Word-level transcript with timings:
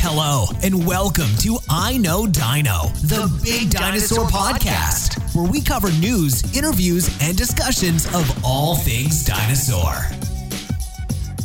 Hello, 0.00 0.46
and 0.62 0.86
welcome 0.86 1.28
to 1.40 1.58
I 1.68 1.98
Know 1.98 2.26
Dino, 2.26 2.88
the 3.02 3.28
Big 3.42 3.70
Dinosaur 3.70 4.26
Podcast, 4.26 5.34
where 5.34 5.50
we 5.50 5.60
cover 5.60 5.90
news, 5.92 6.56
interviews, 6.56 7.08
and 7.20 7.36
discussions 7.36 8.06
of 8.14 8.44
all 8.44 8.76
things 8.76 9.24
dinosaur. 9.24 9.92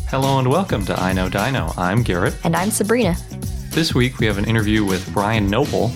Hello 0.08 0.40
and 0.40 0.48
welcome 0.50 0.86
to 0.86 0.98
I 1.00 1.14
Know 1.14 1.30
Dino. 1.30 1.74
I'm 1.78 2.04
Garrett. 2.04 2.36
And 2.44 2.56
I'm 2.56 2.70
Sabrina. 2.70 3.16
This 3.72 3.96
week 3.96 4.20
we 4.20 4.28
have 4.28 4.38
an 4.38 4.46
interview 4.46 4.86
with 4.86 5.12
Brian 5.14 5.50
Noble. 5.50 5.92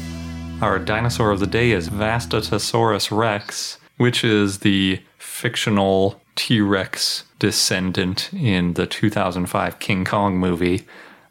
Our 0.62 0.80
dinosaur 0.80 1.32
of 1.32 1.40
the 1.40 1.48
day 1.48 1.72
is 1.72 1.90
Vastatosaurus 1.90 3.16
rex, 3.16 3.78
which 3.98 4.24
is 4.24 4.60
the 4.60 5.02
fictional 5.18 6.22
T 6.36 6.60
Rex 6.60 7.24
descendant 7.40 8.32
in 8.34 8.74
the 8.74 8.88
2005 8.88 9.80
King 9.80 10.06
Kong 10.06 10.38
movie. 10.38 10.86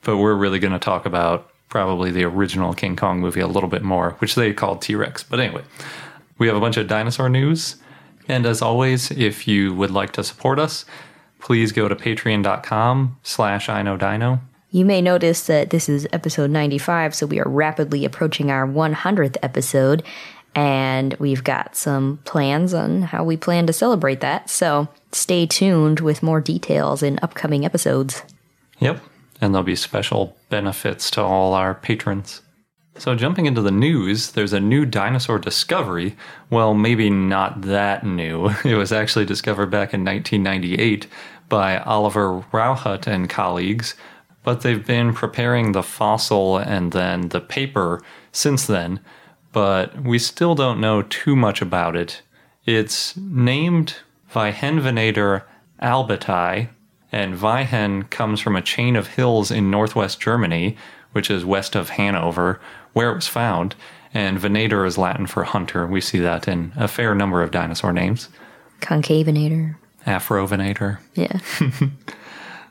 But 0.06 0.18
we're 0.18 0.34
really 0.34 0.60
going 0.60 0.72
to 0.72 0.78
talk 0.78 1.04
about 1.04 1.50
probably 1.68 2.12
the 2.12 2.22
original 2.22 2.72
King 2.74 2.94
Kong 2.94 3.20
movie 3.20 3.40
a 3.40 3.48
little 3.48 3.68
bit 3.68 3.82
more, 3.82 4.12
which 4.20 4.36
they 4.36 4.52
called 4.52 4.80
T 4.80 4.94
Rex. 4.94 5.24
But 5.24 5.40
anyway, 5.40 5.64
we 6.38 6.46
have 6.46 6.54
a 6.56 6.60
bunch 6.60 6.76
of 6.76 6.86
dinosaur 6.86 7.28
news. 7.28 7.74
And 8.28 8.46
as 8.46 8.62
always, 8.62 9.10
if 9.10 9.48
you 9.48 9.74
would 9.74 9.90
like 9.90 10.12
to 10.12 10.22
support 10.22 10.60
us, 10.60 10.84
please 11.40 11.72
go 11.72 11.88
to 11.88 11.96
patreon.com 11.96 13.18
slash 13.24 13.68
I 13.68 13.82
know 13.82 13.96
dino. 13.96 14.40
You 14.70 14.84
may 14.84 15.02
notice 15.02 15.46
that 15.46 15.70
this 15.70 15.88
is 15.88 16.06
episode 16.12 16.50
95, 16.50 17.12
so 17.12 17.26
we 17.26 17.40
are 17.40 17.48
rapidly 17.48 18.04
approaching 18.04 18.50
our 18.50 18.66
100th 18.66 19.36
episode, 19.42 20.04
and 20.54 21.14
we've 21.14 21.42
got 21.42 21.74
some 21.74 22.20
plans 22.24 22.74
on 22.74 23.02
how 23.02 23.24
we 23.24 23.36
plan 23.36 23.66
to 23.66 23.72
celebrate 23.72 24.20
that. 24.20 24.50
So 24.50 24.86
stay 25.10 25.46
tuned 25.46 25.98
with 25.98 26.22
more 26.22 26.40
details 26.40 27.02
in 27.02 27.18
upcoming 27.22 27.64
episodes. 27.64 28.22
Yep. 28.78 29.00
And 29.40 29.54
there'll 29.54 29.64
be 29.64 29.76
special 29.76 30.36
benefits 30.48 31.10
to 31.12 31.22
all 31.22 31.54
our 31.54 31.74
patrons. 31.74 32.42
So, 32.98 33.14
jumping 33.14 33.44
into 33.44 33.60
the 33.60 33.70
news, 33.70 34.32
there's 34.32 34.54
a 34.54 34.60
new 34.60 34.86
dinosaur 34.86 35.38
discovery. 35.38 36.16
Well, 36.48 36.72
maybe 36.72 37.10
not 37.10 37.62
that 37.62 38.06
new. 38.06 38.48
It 38.64 38.76
was 38.76 38.90
actually 38.92 39.26
discovered 39.26 39.70
back 39.70 39.92
in 39.92 40.02
1998 40.02 41.06
by 41.48 41.78
Oliver 41.78 42.44
Rauhut 42.52 43.06
and 43.06 43.28
colleagues, 43.28 43.94
but 44.42 44.62
they've 44.62 44.84
been 44.84 45.12
preparing 45.12 45.72
the 45.72 45.82
fossil 45.82 46.56
and 46.56 46.92
then 46.92 47.28
the 47.28 47.40
paper 47.40 48.02
since 48.32 48.66
then, 48.66 49.00
but 49.52 50.02
we 50.02 50.18
still 50.18 50.54
don't 50.54 50.80
know 50.80 51.02
too 51.02 51.36
much 51.36 51.60
about 51.60 51.96
it. 51.96 52.22
It's 52.64 53.16
named 53.16 53.96
Wiehenvenator 54.32 55.42
albati, 55.82 56.68
and 57.16 57.38
Wiehen 57.38 58.10
comes 58.10 58.40
from 58.42 58.56
a 58.56 58.60
chain 58.60 58.94
of 58.94 59.06
hills 59.06 59.50
in 59.50 59.70
northwest 59.70 60.20
Germany, 60.20 60.76
which 61.12 61.30
is 61.30 61.46
west 61.46 61.74
of 61.74 61.88
Hanover, 61.88 62.60
where 62.92 63.10
it 63.10 63.14
was 63.14 63.26
found. 63.26 63.74
And 64.12 64.38
Venator 64.38 64.84
is 64.84 64.98
Latin 64.98 65.26
for 65.26 65.44
hunter. 65.44 65.86
We 65.86 66.02
see 66.02 66.18
that 66.18 66.46
in 66.46 66.74
a 66.76 66.86
fair 66.86 67.14
number 67.14 67.42
of 67.42 67.50
dinosaur 67.50 67.94
names. 67.94 68.28
Concavenator. 68.82 69.76
Afrovenator. 70.06 70.98
Yeah. 71.14 71.40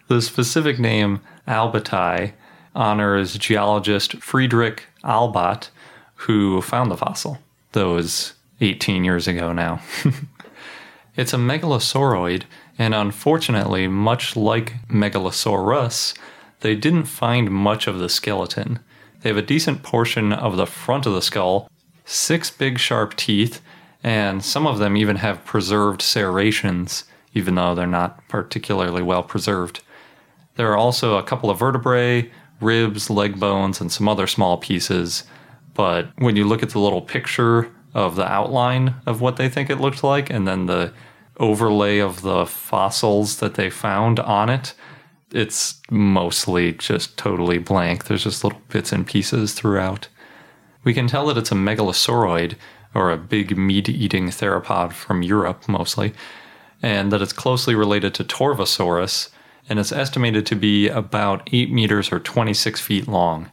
The 0.07 0.21
specific 0.21 0.77
name 0.77 1.21
albati 1.47 2.33
honors 2.75 3.39
geologist 3.39 4.17
Friedrich 4.17 4.83
Albat, 5.03 5.69
who 6.13 6.61
found 6.61 6.91
the 6.91 6.97
fossil. 6.97 7.39
That 7.71 7.87
was 7.87 8.33
18 8.61 9.03
years 9.03 9.27
ago 9.27 9.51
now. 9.51 9.81
it's 11.15 11.33
a 11.33 11.37
megalosauroid, 11.37 12.43
and 12.77 12.93
unfortunately, 12.93 13.87
much 13.87 14.35
like 14.35 14.73
Megalosaurus, 14.89 16.17
they 16.59 16.75
didn't 16.75 17.05
find 17.05 17.51
much 17.51 17.87
of 17.87 17.99
the 17.99 18.09
skeleton. 18.09 18.79
They 19.21 19.29
have 19.29 19.37
a 19.37 19.41
decent 19.41 19.83
portion 19.83 20.33
of 20.33 20.57
the 20.57 20.65
front 20.65 21.05
of 21.05 21.13
the 21.13 21.21
skull, 21.21 21.69
six 22.05 22.49
big 22.51 22.77
sharp 22.79 23.15
teeth, 23.15 23.61
and 24.03 24.43
some 24.43 24.67
of 24.67 24.77
them 24.77 24.95
even 24.97 25.17
have 25.17 25.45
preserved 25.45 26.01
serrations, 26.01 27.05
even 27.33 27.55
though 27.55 27.73
they're 27.73 27.87
not 27.87 28.27
particularly 28.27 29.01
well 29.01 29.23
preserved. 29.23 29.81
There 30.55 30.71
are 30.71 30.77
also 30.77 31.17
a 31.17 31.23
couple 31.23 31.49
of 31.49 31.59
vertebrae, 31.59 32.31
ribs, 32.61 33.09
leg 33.09 33.39
bones, 33.39 33.81
and 33.81 33.91
some 33.91 34.07
other 34.07 34.27
small 34.27 34.57
pieces. 34.57 35.23
But 35.73 36.09
when 36.17 36.35
you 36.35 36.45
look 36.45 36.63
at 36.63 36.69
the 36.69 36.79
little 36.79 37.01
picture 37.01 37.71
of 37.93 38.15
the 38.15 38.29
outline 38.29 38.95
of 39.05 39.21
what 39.21 39.37
they 39.37 39.49
think 39.49 39.69
it 39.69 39.81
looked 39.81 40.03
like, 40.03 40.29
and 40.29 40.47
then 40.47 40.65
the 40.65 40.93
overlay 41.37 41.99
of 41.99 42.21
the 42.21 42.45
fossils 42.45 43.39
that 43.39 43.55
they 43.55 43.69
found 43.69 44.19
on 44.19 44.49
it, 44.49 44.73
it's 45.31 45.81
mostly 45.89 46.73
just 46.73 47.17
totally 47.17 47.57
blank. 47.57 48.05
There's 48.05 48.23
just 48.23 48.43
little 48.43 48.61
bits 48.69 48.91
and 48.91 49.05
pieces 49.05 49.53
throughout. 49.53 50.07
We 50.83 50.93
can 50.93 51.07
tell 51.07 51.27
that 51.27 51.37
it's 51.37 51.51
a 51.51 51.55
megalosauroid, 51.55 52.55
or 52.93 53.11
a 53.11 53.17
big 53.17 53.57
meat 53.57 53.89
eating 53.89 54.27
theropod 54.29 54.93
from 54.93 55.21
Europe 55.21 55.67
mostly, 55.67 56.13
and 56.81 57.11
that 57.11 57.21
it's 57.21 57.33
closely 57.33 57.75
related 57.75 58.13
to 58.15 58.23
Torvosaurus, 58.23 59.29
and 59.67 59.79
it's 59.79 59.91
estimated 59.91 60.45
to 60.45 60.55
be 60.55 60.87
about 60.87 61.49
8 61.51 61.71
meters 61.71 62.11
or 62.11 62.19
26 62.19 62.79
feet 62.79 63.07
long. 63.07 63.51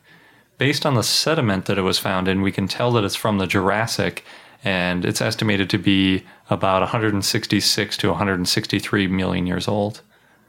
Based 0.59 0.87
on 0.87 0.95
the 0.95 1.03
sediment 1.03 1.65
that 1.65 1.79
it 1.79 1.83
was 1.83 1.99
found 1.99 2.29
in, 2.29 2.43
we 2.43 2.53
can 2.53 2.69
tell 2.69 2.93
that 2.93 3.03
it's 3.03 3.17
from 3.17 3.39
the 3.39 3.47
Jurassic, 3.47 4.25
and 4.65 5.05
it's 5.05 5.21
estimated 5.21 5.69
to 5.71 5.79
be 5.79 6.25
about 6.51 6.83
166 6.83 7.97
to 7.97 8.09
163 8.09 9.07
million 9.09 9.47
years 9.47 9.67
old. 9.67 10.03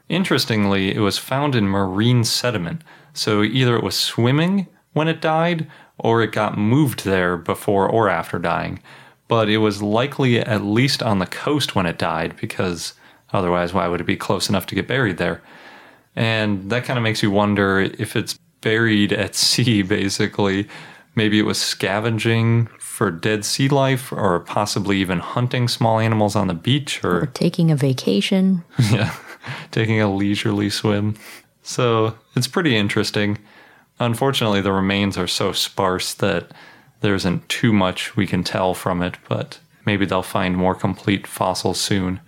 Interestingly, 0.08 0.94
it 0.94 1.00
was 1.00 1.18
found 1.18 1.54
in 1.54 1.68
marine 1.68 2.24
sediment, 2.24 2.82
so 3.12 3.42
either 3.42 3.76
it 3.76 3.82
was 3.82 3.98
swimming 3.98 4.66
when 4.92 5.08
it 5.08 5.20
died, 5.20 5.66
or 5.98 6.22
it 6.22 6.32
got 6.32 6.58
moved 6.58 7.04
there 7.04 7.36
before 7.36 7.88
or 7.88 8.08
after 8.08 8.38
dying. 8.38 8.80
But 9.28 9.48
it 9.48 9.58
was 9.58 9.82
likely 9.82 10.38
at 10.38 10.62
least 10.62 11.02
on 11.02 11.18
the 11.18 11.26
coast 11.26 11.74
when 11.74 11.86
it 11.86 11.98
died, 11.98 12.36
because 12.40 12.94
otherwise, 13.32 13.72
why 13.72 13.88
would 13.88 14.00
it 14.00 14.06
be 14.06 14.16
close 14.16 14.48
enough 14.48 14.66
to 14.66 14.74
get 14.74 14.86
buried 14.86 15.16
there? 15.16 15.42
And 16.14 16.70
that 16.70 16.84
kind 16.84 16.98
of 16.98 17.02
makes 17.02 17.22
you 17.22 17.30
wonder 17.30 17.80
if 17.80 18.14
it's 18.16 18.38
buried 18.60 19.12
at 19.12 19.34
sea, 19.34 19.82
basically. 19.82 20.68
Maybe 21.14 21.38
it 21.38 21.44
was 21.44 21.60
scavenging 21.60 22.68
for 22.94 23.10
dead 23.10 23.44
sea 23.44 23.68
life, 23.68 24.12
or 24.12 24.38
possibly 24.38 24.98
even 24.98 25.18
hunting 25.18 25.66
small 25.66 25.98
animals 25.98 26.36
on 26.36 26.46
the 26.46 26.54
beach, 26.54 27.02
Or 27.02 27.22
or 27.22 27.26
taking 27.26 27.72
a 27.72 27.76
vacation. 27.76 28.62
yeah, 28.92 29.12
taking 29.72 30.00
a 30.00 30.08
leisurely 30.14 30.70
swim. 30.70 31.16
So 31.62 32.16
it's 32.36 32.46
pretty 32.46 32.76
interesting. 32.76 33.38
Unfortunately, 33.98 34.60
the 34.60 34.72
remains 34.72 35.18
are 35.18 35.26
so 35.26 35.50
sparse 35.50 36.14
that 36.14 36.52
there 37.00 37.16
isn't 37.16 37.48
too 37.48 37.72
much 37.72 38.14
we 38.14 38.28
can 38.28 38.44
tell 38.44 38.74
from 38.74 39.02
it, 39.02 39.16
but 39.28 39.58
maybe 39.84 40.06
they'll 40.06 40.22
find 40.22 40.56
more 40.56 40.76
complete 40.76 41.26
fossils 41.26 41.80
soon. 41.80 42.20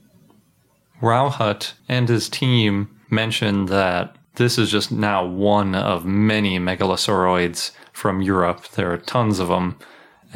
Rauhut 1.01 1.75
and 1.89 2.09
his 2.09 2.29
team 2.29 2.89
mentioned 3.09 3.69
that 3.69 4.17
this 4.35 4.59
is 4.59 4.71
just 4.71 4.91
now 4.91 5.25
one 5.25 5.77
of 5.77 6.05
many 6.05 6.59
megalosauroids 6.59 7.71
from 7.93 8.21
Europe. 8.21 8.69
There 8.71 8.93
are 8.93 8.99
tons 8.99 9.39
of 9.39 9.49
them, 9.49 9.79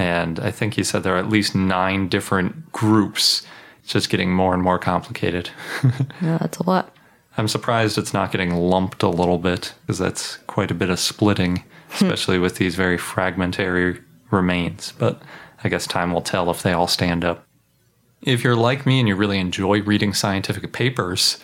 and 0.00 0.40
I 0.40 0.50
think 0.50 0.74
he 0.74 0.82
said 0.82 1.02
there 1.02 1.14
are 1.14 1.18
at 1.18 1.28
least 1.28 1.54
nine 1.54 2.08
different 2.08 2.72
groups. 2.72 3.46
It's 3.82 3.92
just 3.92 4.08
getting 4.08 4.32
more 4.32 4.54
and 4.54 4.62
more 4.62 4.78
complicated. 4.78 5.50
No, 6.22 6.38
that's 6.38 6.56
a 6.56 6.66
lot. 6.66 6.94
I'm 7.36 7.48
surprised 7.48 7.98
it's 7.98 8.14
not 8.14 8.32
getting 8.32 8.54
lumped 8.56 9.02
a 9.02 9.08
little 9.08 9.36
bit 9.36 9.74
because 9.82 9.98
that's 9.98 10.38
quite 10.46 10.70
a 10.70 10.74
bit 10.74 10.88
of 10.88 10.98
splitting, 10.98 11.64
hmm. 11.90 12.06
especially 12.06 12.38
with 12.38 12.56
these 12.56 12.76
very 12.76 12.96
fragmentary 12.96 14.00
remains. 14.30 14.94
But 14.98 15.20
I 15.62 15.68
guess 15.68 15.86
time 15.86 16.12
will 16.14 16.22
tell 16.22 16.50
if 16.50 16.62
they 16.62 16.72
all 16.72 16.86
stand 16.86 17.22
up. 17.22 17.44
If 18.22 18.42
you're 18.42 18.56
like 18.56 18.86
me 18.86 19.00
and 19.00 19.08
you 19.08 19.16
really 19.16 19.38
enjoy 19.38 19.82
reading 19.82 20.14
scientific 20.14 20.72
papers, 20.72 21.38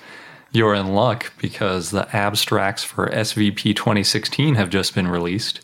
you're 0.50 0.74
in 0.74 0.94
luck 0.94 1.30
because 1.38 1.90
the 1.90 2.08
abstracts 2.16 2.84
for 2.84 3.08
SVP 3.08 3.76
2016 3.76 4.54
have 4.54 4.70
just 4.70 4.94
been 4.94 5.08
released. 5.08 5.60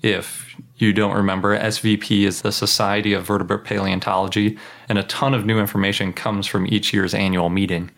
If 0.00 0.56
you 0.76 0.92
don't 0.92 1.16
remember, 1.16 1.58
SVP 1.58 2.22
is 2.22 2.42
the 2.42 2.52
Society 2.52 3.12
of 3.12 3.26
Vertebrate 3.26 3.64
Paleontology, 3.64 4.56
and 4.88 4.96
a 4.98 5.02
ton 5.04 5.34
of 5.34 5.44
new 5.44 5.58
information 5.58 6.12
comes 6.12 6.46
from 6.46 6.66
each 6.66 6.92
year's 6.92 7.14
annual 7.14 7.48
meeting. 7.48 7.90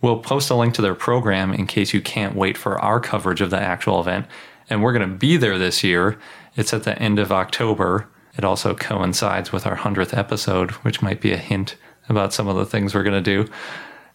We'll 0.00 0.18
post 0.18 0.50
a 0.50 0.56
link 0.56 0.74
to 0.74 0.82
their 0.82 0.96
program 0.96 1.52
in 1.52 1.68
case 1.68 1.94
you 1.94 2.00
can't 2.00 2.34
wait 2.34 2.58
for 2.58 2.78
our 2.80 2.98
coverage 2.98 3.40
of 3.40 3.50
the 3.50 3.60
actual 3.60 4.00
event, 4.00 4.26
and 4.68 4.82
we're 4.82 4.92
going 4.92 5.08
to 5.08 5.16
be 5.16 5.36
there 5.36 5.58
this 5.58 5.84
year. 5.84 6.18
It's 6.56 6.74
at 6.74 6.82
the 6.82 6.98
end 6.98 7.20
of 7.20 7.30
October. 7.30 8.08
It 8.36 8.44
also 8.44 8.74
coincides 8.74 9.52
with 9.52 9.64
our 9.64 9.76
100th 9.76 10.16
episode, 10.16 10.72
which 10.82 11.02
might 11.02 11.20
be 11.20 11.32
a 11.32 11.36
hint 11.36 11.76
about 12.08 12.32
some 12.32 12.48
of 12.48 12.56
the 12.56 12.66
things 12.66 12.94
we're 12.94 13.04
going 13.04 13.22
to 13.22 13.44
do. 13.44 13.52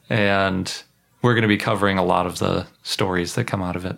And 0.10 0.84
we're 1.22 1.34
going 1.34 1.44
to 1.44 1.48
be 1.48 1.58
covering 1.58 1.98
a 1.98 2.04
lot 2.04 2.26
of 2.26 2.40
the 2.40 2.68
stories 2.84 3.36
that 3.36 3.46
come 3.46 3.62
out 3.62 3.76
of 3.76 3.86
it. 3.86 3.98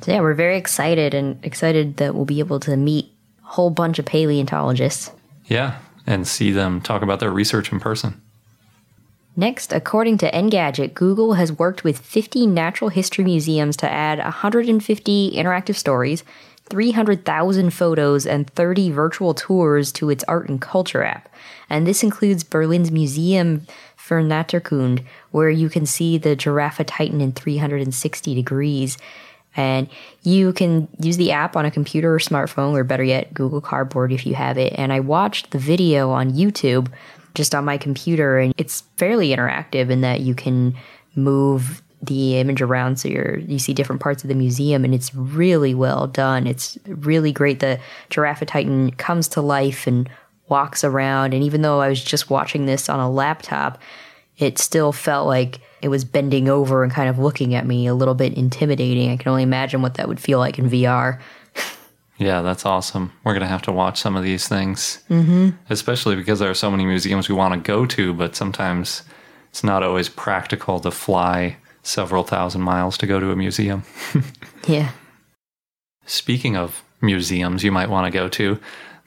So 0.00 0.12
yeah, 0.12 0.20
we're 0.20 0.34
very 0.34 0.56
excited 0.56 1.14
and 1.14 1.44
excited 1.44 1.96
that 1.96 2.14
we'll 2.14 2.24
be 2.24 2.38
able 2.38 2.60
to 2.60 2.76
meet 2.76 3.12
a 3.42 3.46
whole 3.46 3.70
bunch 3.70 3.98
of 3.98 4.06
paleontologists. 4.06 5.10
Yeah, 5.46 5.78
and 6.06 6.26
see 6.26 6.52
them 6.52 6.80
talk 6.80 7.02
about 7.02 7.20
their 7.20 7.30
research 7.30 7.72
in 7.72 7.80
person. 7.80 8.20
Next, 9.36 9.72
according 9.72 10.18
to 10.18 10.30
Engadget, 10.32 10.94
Google 10.94 11.34
has 11.34 11.52
worked 11.52 11.84
with 11.84 11.98
50 12.00 12.46
natural 12.48 12.90
history 12.90 13.24
museums 13.24 13.76
to 13.76 13.88
add 13.88 14.18
150 14.18 15.30
interactive 15.30 15.76
stories, 15.76 16.24
300,000 16.68 17.70
photos, 17.70 18.26
and 18.26 18.50
30 18.50 18.90
virtual 18.90 19.34
tours 19.34 19.92
to 19.92 20.10
its 20.10 20.24
art 20.24 20.48
and 20.48 20.60
culture 20.60 21.04
app. 21.04 21.28
And 21.70 21.86
this 21.86 22.02
includes 22.02 22.42
Berlin's 22.42 22.90
Museum 22.90 23.66
für 23.96 24.26
Naturkunde, 24.26 25.04
where 25.30 25.50
you 25.50 25.68
can 25.68 25.86
see 25.86 26.18
the 26.18 26.34
Giraffatitan 26.34 27.20
in 27.20 27.30
360 27.30 28.34
degrees. 28.34 28.98
And 29.56 29.88
you 30.22 30.52
can 30.52 30.88
use 31.00 31.16
the 31.16 31.32
app 31.32 31.56
on 31.56 31.64
a 31.64 31.70
computer 31.70 32.14
or 32.14 32.18
smartphone, 32.18 32.74
or 32.74 32.84
better 32.84 33.02
yet, 33.02 33.34
Google 33.34 33.60
Cardboard 33.60 34.12
if 34.12 34.24
you 34.24 34.34
have 34.34 34.56
it. 34.56 34.72
And 34.76 34.92
I 34.92 35.00
watched 35.00 35.50
the 35.50 35.58
video 35.58 36.10
on 36.10 36.32
YouTube 36.32 36.88
just 37.34 37.54
on 37.54 37.64
my 37.64 37.76
computer, 37.76 38.38
and 38.38 38.54
it's 38.56 38.82
fairly 38.96 39.30
interactive 39.30 39.90
in 39.90 40.00
that 40.02 40.20
you 40.20 40.34
can 40.34 40.74
move 41.14 41.82
the 42.00 42.38
image 42.38 42.62
around 42.62 42.96
so 42.98 43.08
you're 43.08 43.38
you 43.38 43.58
see 43.58 43.74
different 43.74 44.00
parts 44.00 44.22
of 44.22 44.28
the 44.28 44.34
museum 44.34 44.84
and 44.84 44.94
it's 44.94 45.12
really 45.14 45.74
well 45.74 46.06
done 46.06 46.46
it's 46.46 46.78
really 46.86 47.32
great 47.32 47.58
the 47.58 47.78
giraffatitan 48.08 48.96
comes 48.98 49.26
to 49.26 49.40
life 49.40 49.84
and 49.86 50.08
walks 50.48 50.84
around 50.84 51.34
and 51.34 51.42
even 51.42 51.62
though 51.62 51.80
i 51.80 51.88
was 51.88 52.02
just 52.02 52.30
watching 52.30 52.66
this 52.66 52.88
on 52.88 53.00
a 53.00 53.10
laptop 53.10 53.80
it 54.38 54.58
still 54.58 54.92
felt 54.92 55.26
like 55.26 55.58
it 55.82 55.88
was 55.88 56.04
bending 56.04 56.48
over 56.48 56.82
and 56.82 56.92
kind 56.92 57.08
of 57.08 57.18
looking 57.18 57.54
at 57.54 57.66
me 57.66 57.86
a 57.86 57.94
little 57.94 58.14
bit 58.14 58.34
intimidating 58.34 59.10
i 59.10 59.16
can 59.16 59.28
only 59.28 59.42
imagine 59.42 59.82
what 59.82 59.94
that 59.94 60.08
would 60.08 60.20
feel 60.20 60.38
like 60.38 60.58
in 60.58 60.68
vr 60.68 61.18
Yeah, 62.20 62.42
that's 62.42 62.66
awesome. 62.66 63.12
We're 63.22 63.32
going 63.32 63.42
to 63.42 63.46
have 63.46 63.62
to 63.62 63.72
watch 63.72 64.00
some 64.00 64.16
of 64.16 64.24
these 64.24 64.48
things, 64.48 65.00
mm-hmm. 65.08 65.50
especially 65.70 66.16
because 66.16 66.40
there 66.40 66.50
are 66.50 66.54
so 66.54 66.68
many 66.68 66.84
museums 66.84 67.28
we 67.28 67.34
want 67.36 67.54
to 67.54 67.60
go 67.60 67.86
to, 67.86 68.12
but 68.12 68.34
sometimes 68.34 69.04
it's 69.50 69.62
not 69.62 69.84
always 69.84 70.08
practical 70.08 70.80
to 70.80 70.90
fly 70.90 71.58
several 71.84 72.24
thousand 72.24 72.62
miles 72.62 72.98
to 72.98 73.06
go 73.06 73.20
to 73.20 73.30
a 73.30 73.36
museum. 73.36 73.84
yeah 74.66 74.90
Speaking 76.06 76.56
of 76.56 76.82
museums 77.00 77.62
you 77.62 77.70
might 77.70 77.90
want 77.90 78.12
to 78.12 78.18
go 78.18 78.28
to, 78.28 78.58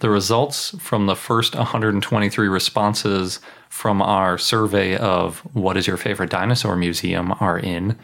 the 0.01 0.09
results 0.09 0.75
from 0.79 1.05
the 1.05 1.15
first 1.15 1.55
123 1.55 2.47
responses 2.47 3.39
from 3.69 4.01
our 4.01 4.37
survey 4.37 4.97
of 4.97 5.39
what 5.53 5.77
is 5.77 5.87
your 5.87 5.97
favorite 5.97 6.31
dinosaur 6.31 6.75
museum 6.75 7.33
are 7.39 7.57
in. 7.57 7.97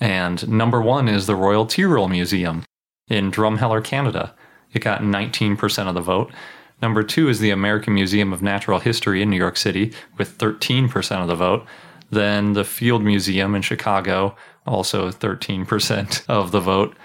And 0.00 0.48
number 0.48 0.80
one 0.80 1.08
is 1.08 1.26
the 1.26 1.36
Royal 1.36 1.66
Tyrrell 1.66 2.08
Museum 2.08 2.64
in 3.08 3.30
Drumheller, 3.30 3.84
Canada. 3.84 4.34
It 4.72 4.80
got 4.80 5.02
19% 5.02 5.88
of 5.88 5.94
the 5.94 6.00
vote. 6.00 6.32
Number 6.80 7.02
two 7.02 7.28
is 7.28 7.38
the 7.38 7.50
American 7.50 7.94
Museum 7.94 8.32
of 8.32 8.42
Natural 8.42 8.80
History 8.80 9.22
in 9.22 9.28
New 9.28 9.36
York 9.36 9.58
City 9.58 9.92
with 10.16 10.38
13% 10.38 11.20
of 11.20 11.28
the 11.28 11.36
vote. 11.36 11.66
Then 12.10 12.54
the 12.54 12.64
Field 12.64 13.02
Museum 13.02 13.54
in 13.54 13.62
Chicago, 13.62 14.34
also 14.66 15.10
13% 15.10 16.24
of 16.28 16.50
the 16.50 16.60
vote. 16.60 16.96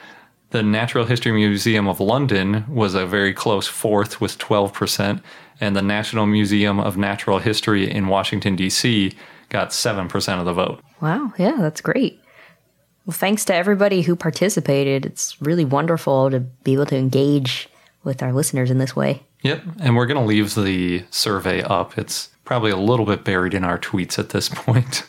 The 0.52 0.64
Natural 0.64 1.06
History 1.06 1.32
Museum 1.34 1.88
of 1.88 2.00
London 2.00 2.64
was 2.70 2.94
a 2.96 3.06
very 3.06 3.34
close 3.34 3.68
fourth 3.68 4.22
with 4.22 4.38
12%, 4.38 5.22
and 5.60 5.76
the 5.76 5.82
National 5.82 6.26
Museum 6.26 6.80
of 6.80 6.98
Natural 6.98 7.40
History 7.40 7.90
in 7.90 8.08
Washington, 8.08 8.56
D.C. 8.56 9.14
got 9.50 9.72
7% 9.72 10.40
of 10.40 10.46
the 10.46 10.54
vote. 10.54 10.82
wow 11.02 11.32
yeah 11.38 11.56
that's 11.60 11.80
great 11.82 12.20
well 13.06 13.14
thanks 13.16 13.46
to 13.46 13.54
everybody 13.56 14.02
who 14.02 14.16
participated 14.16 15.06
it's 15.06 15.40
really 15.42 15.64
wonderful 15.64 16.30
to 16.30 16.40
be 16.42 16.74
able 16.74 16.86
to 16.86 16.98
engage 16.98 17.70
with 18.04 18.22
our 18.24 18.34
listeners 18.34 18.70
in 18.72 18.78
this 18.78 18.96
way 18.96 19.24
Yep, 19.44 19.62
and 19.80 19.96
we're 19.96 20.08
going 20.08 20.20
to 20.20 20.26
leave 20.26 20.56
the 20.56 21.04
survey 21.12 21.62
up. 21.62 21.96
It's 22.00 22.30
probably 22.44 22.72
a 22.72 22.76
little 22.76 23.06
bit 23.06 23.24
buried 23.24 23.54
in 23.54 23.64
our 23.64 23.78
tweets 23.78 24.18
at 24.18 24.30
this 24.30 24.50
point. 24.54 25.04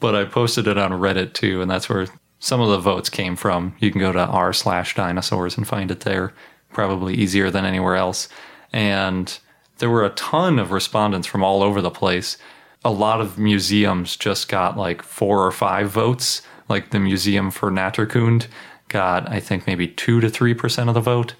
but 0.00 0.16
I 0.16 0.24
posted 0.24 0.66
it 0.66 0.76
on 0.76 0.90
Reddit 0.90 1.32
too, 1.32 1.62
and 1.62 1.70
that's 1.70 1.88
where 1.88 2.08
some 2.40 2.60
of 2.60 2.68
the 2.68 2.78
votes 2.78 3.08
came 3.08 3.36
from. 3.36 3.76
You 3.78 3.92
can 3.92 4.00
go 4.00 4.12
to 4.12 4.18
r 4.18 4.52
slash 4.52 4.94
dinosaurs 4.94 5.56
and 5.56 5.68
find 5.68 5.90
it 5.90 6.00
there. 6.00 6.32
Probably 6.72 7.14
easier 7.14 7.50
than 7.50 7.64
anywhere 7.64 7.96
else. 7.96 8.28
And 8.72 9.38
there 9.78 9.90
were 9.90 10.04
a 10.04 10.10
ton 10.10 10.58
of 10.58 10.72
respondents 10.72 11.26
from 11.26 11.44
all 11.44 11.62
over 11.62 11.80
the 11.80 11.90
place. 11.90 12.38
A 12.84 12.90
lot 12.90 13.20
of 13.20 13.38
museums 13.38 14.16
just 14.16 14.48
got 14.48 14.76
like 14.76 15.02
four 15.02 15.44
or 15.44 15.52
five 15.52 15.90
votes. 15.90 16.42
Like 16.68 16.90
the 16.90 17.00
Museum 17.00 17.50
for 17.50 17.70
Naturkunde 17.70 18.46
got, 18.88 19.28
I 19.28 19.40
think, 19.40 19.66
maybe 19.66 19.88
two 19.88 20.20
to 20.20 20.30
three 20.30 20.54
percent 20.54 20.88
of 20.88 20.94
the 20.94 21.00
vote. 21.00 21.34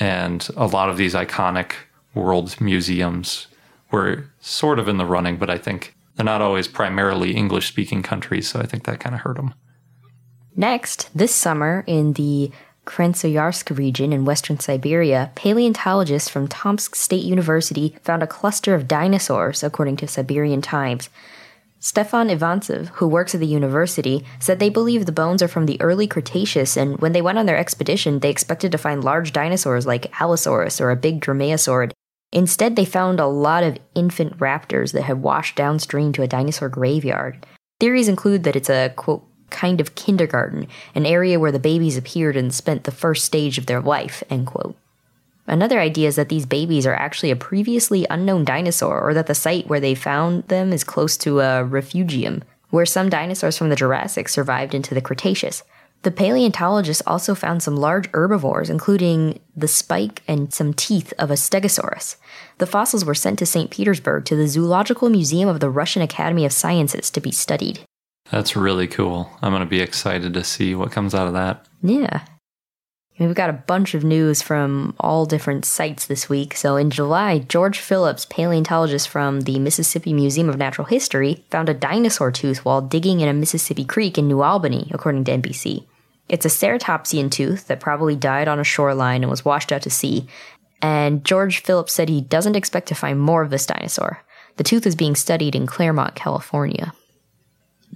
And 0.00 0.46
a 0.56 0.66
lot 0.66 0.88
of 0.88 0.96
these 0.96 1.14
iconic 1.14 1.72
world 2.14 2.60
museums 2.60 3.46
were 3.90 4.24
sort 4.40 4.78
of 4.78 4.88
in 4.88 4.96
the 4.96 5.06
running, 5.06 5.36
but 5.36 5.48
I 5.48 5.58
think 5.58 5.94
they're 6.16 6.24
not 6.24 6.42
always 6.42 6.66
primarily 6.66 7.34
English 7.34 7.68
speaking 7.68 8.02
countries. 8.02 8.48
So 8.48 8.60
I 8.60 8.66
think 8.66 8.84
that 8.84 9.00
kind 9.00 9.14
of 9.14 9.20
hurt 9.20 9.36
them. 9.36 9.54
Next, 10.56 11.08
this 11.14 11.34
summer 11.34 11.82
in 11.86 12.12
the 12.12 12.50
Krasnoyarsk 12.84 13.76
region 13.76 14.12
in 14.12 14.24
western 14.24 14.58
Siberia, 14.58 15.30
paleontologists 15.34 16.28
from 16.28 16.48
Tomsk 16.48 16.94
State 16.94 17.24
University 17.24 17.96
found 18.02 18.22
a 18.22 18.26
cluster 18.26 18.74
of 18.74 18.88
dinosaurs, 18.88 19.62
according 19.62 19.96
to 19.98 20.08
Siberian 20.08 20.60
Times. 20.60 21.08
Stefan 21.78 22.28
Ivantsev, 22.28 22.88
who 22.94 23.08
works 23.08 23.34
at 23.34 23.40
the 23.40 23.46
university, 23.46 24.24
said 24.38 24.58
they 24.58 24.68
believe 24.68 25.06
the 25.06 25.12
bones 25.12 25.42
are 25.42 25.48
from 25.48 25.66
the 25.66 25.80
early 25.80 26.06
Cretaceous, 26.06 26.76
and 26.76 26.98
when 27.00 27.12
they 27.12 27.22
went 27.22 27.38
on 27.38 27.46
their 27.46 27.56
expedition, 27.56 28.18
they 28.18 28.30
expected 28.30 28.70
to 28.72 28.78
find 28.78 29.02
large 29.02 29.32
dinosaurs 29.32 29.86
like 29.86 30.20
Allosaurus 30.20 30.80
or 30.80 30.90
a 30.90 30.96
big 30.96 31.20
dromaeosaurid. 31.20 31.92
Instead, 32.30 32.76
they 32.76 32.84
found 32.84 33.20
a 33.20 33.26
lot 33.26 33.62
of 33.62 33.78
infant 33.94 34.38
raptors 34.38 34.92
that 34.92 35.02
had 35.02 35.22
washed 35.22 35.56
downstream 35.56 36.12
to 36.12 36.22
a 36.22 36.28
dinosaur 36.28 36.68
graveyard. 36.68 37.44
Theories 37.80 38.08
include 38.08 38.44
that 38.44 38.54
it's 38.54 38.70
a, 38.70 38.90
quote, 38.94 39.24
kind 39.52 39.80
of 39.80 39.94
kindergarten, 39.94 40.66
an 40.96 41.06
area 41.06 41.38
where 41.38 41.52
the 41.52 41.60
babies 41.60 41.96
appeared 41.96 42.36
and 42.36 42.52
spent 42.52 42.82
the 42.82 42.90
first 42.90 43.24
stage 43.24 43.58
of 43.58 43.66
their 43.66 43.80
life, 43.80 44.24
end 44.28 44.48
quote. 44.48 44.74
Another 45.46 45.78
idea 45.78 46.08
is 46.08 46.16
that 46.16 46.28
these 46.28 46.46
babies 46.46 46.86
are 46.86 46.94
actually 46.94 47.30
a 47.30 47.36
previously 47.36 48.06
unknown 48.10 48.44
dinosaur, 48.44 49.00
or 49.00 49.12
that 49.14 49.26
the 49.26 49.34
site 49.34 49.68
where 49.68 49.80
they 49.80 49.94
found 49.94 50.44
them 50.48 50.72
is 50.72 50.82
close 50.82 51.16
to 51.18 51.40
a 51.40 51.64
refugium, 51.64 52.42
where 52.70 52.86
some 52.86 53.08
dinosaurs 53.08 53.58
from 53.58 53.68
the 53.68 53.76
Jurassic 53.76 54.28
survived 54.28 54.74
into 54.74 54.94
the 54.94 55.00
Cretaceous. 55.00 55.62
The 56.02 56.10
paleontologists 56.10 57.02
also 57.06 57.34
found 57.34 57.62
some 57.62 57.76
large 57.76 58.08
herbivores, 58.12 58.70
including 58.70 59.38
the 59.56 59.68
spike 59.68 60.22
and 60.26 60.52
some 60.52 60.74
teeth 60.74 61.12
of 61.18 61.30
a 61.30 61.34
stegosaurus. 61.34 62.16
The 62.58 62.66
fossils 62.66 63.04
were 63.04 63.14
sent 63.14 63.38
to 63.38 63.46
St. 63.46 63.70
Petersburg 63.70 64.24
to 64.24 64.34
the 64.34 64.48
Zoological 64.48 65.10
Museum 65.10 65.48
of 65.48 65.60
the 65.60 65.70
Russian 65.70 66.02
Academy 66.02 66.44
of 66.44 66.52
Sciences 66.52 67.10
to 67.10 67.20
be 67.20 67.30
studied. 67.30 67.80
That's 68.32 68.56
really 68.56 68.88
cool. 68.88 69.30
I'm 69.42 69.52
going 69.52 69.60
to 69.60 69.66
be 69.66 69.82
excited 69.82 70.32
to 70.32 70.42
see 70.42 70.74
what 70.74 70.90
comes 70.90 71.14
out 71.14 71.26
of 71.26 71.34
that. 71.34 71.66
Yeah. 71.82 72.24
We've 73.18 73.34
got 73.34 73.50
a 73.50 73.52
bunch 73.52 73.92
of 73.92 74.04
news 74.04 74.40
from 74.40 74.96
all 74.98 75.26
different 75.26 75.66
sites 75.66 76.06
this 76.06 76.30
week. 76.30 76.56
So 76.56 76.76
in 76.76 76.88
July, 76.88 77.40
George 77.40 77.78
Phillips, 77.78 78.24
paleontologist 78.24 79.06
from 79.06 79.42
the 79.42 79.58
Mississippi 79.58 80.14
Museum 80.14 80.48
of 80.48 80.56
Natural 80.56 80.86
History, 80.86 81.44
found 81.50 81.68
a 81.68 81.74
dinosaur 81.74 82.32
tooth 82.32 82.64
while 82.64 82.80
digging 82.80 83.20
in 83.20 83.28
a 83.28 83.34
Mississippi 83.34 83.84
creek 83.84 84.16
in 84.16 84.28
New 84.28 84.40
Albany, 84.40 84.90
according 84.92 85.24
to 85.24 85.32
NBC. 85.32 85.86
It's 86.30 86.46
a 86.46 86.48
ceratopsian 86.48 87.30
tooth 87.30 87.66
that 87.66 87.80
probably 87.80 88.16
died 88.16 88.48
on 88.48 88.58
a 88.58 88.64
shoreline 88.64 89.22
and 89.22 89.30
was 89.30 89.44
washed 89.44 89.72
out 89.72 89.82
to 89.82 89.90
sea. 89.90 90.26
And 90.80 91.22
George 91.22 91.62
Phillips 91.62 91.92
said 91.92 92.08
he 92.08 92.22
doesn't 92.22 92.56
expect 92.56 92.88
to 92.88 92.94
find 92.94 93.20
more 93.20 93.42
of 93.42 93.50
this 93.50 93.66
dinosaur. 93.66 94.24
The 94.56 94.64
tooth 94.64 94.86
is 94.86 94.96
being 94.96 95.16
studied 95.16 95.54
in 95.54 95.66
Claremont, 95.66 96.14
California. 96.14 96.94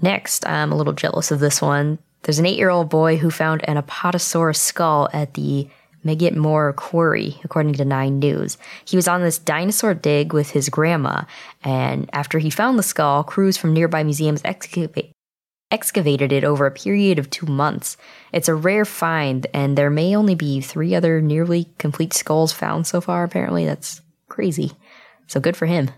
Next, 0.00 0.46
I'm 0.46 0.72
a 0.72 0.76
little 0.76 0.92
jealous 0.92 1.30
of 1.30 1.40
this 1.40 1.62
one. 1.62 1.98
There's 2.22 2.38
an 2.38 2.46
eight 2.46 2.58
year 2.58 2.70
old 2.70 2.88
boy 2.88 3.16
who 3.16 3.30
found 3.30 3.66
an 3.68 3.80
Apatosaurus 3.80 4.56
skull 4.56 5.08
at 5.12 5.34
the 5.34 5.68
Mygatt-Moore 6.04 6.72
Quarry, 6.74 7.40
according 7.42 7.74
to 7.74 7.84
Nine 7.84 8.18
News. 8.18 8.58
He 8.84 8.96
was 8.96 9.08
on 9.08 9.22
this 9.22 9.38
dinosaur 9.38 9.94
dig 9.94 10.32
with 10.32 10.50
his 10.50 10.68
grandma, 10.68 11.22
and 11.64 12.08
after 12.12 12.38
he 12.38 12.50
found 12.50 12.78
the 12.78 12.84
skull, 12.84 13.24
crews 13.24 13.56
from 13.56 13.72
nearby 13.72 14.04
museums 14.04 14.40
excavate, 14.44 15.10
excavated 15.70 16.32
it 16.32 16.44
over 16.44 16.64
a 16.66 16.70
period 16.70 17.18
of 17.18 17.28
two 17.28 17.46
months. 17.46 17.96
It's 18.32 18.48
a 18.48 18.54
rare 18.54 18.84
find, 18.84 19.46
and 19.52 19.76
there 19.76 19.90
may 19.90 20.14
only 20.14 20.36
be 20.36 20.60
three 20.60 20.94
other 20.94 21.20
nearly 21.20 21.68
complete 21.78 22.12
skulls 22.12 22.52
found 22.52 22.86
so 22.86 23.00
far, 23.00 23.24
apparently. 23.24 23.66
That's 23.66 24.00
crazy. 24.28 24.72
So 25.26 25.40
good 25.40 25.56
for 25.56 25.66
him. 25.66 25.90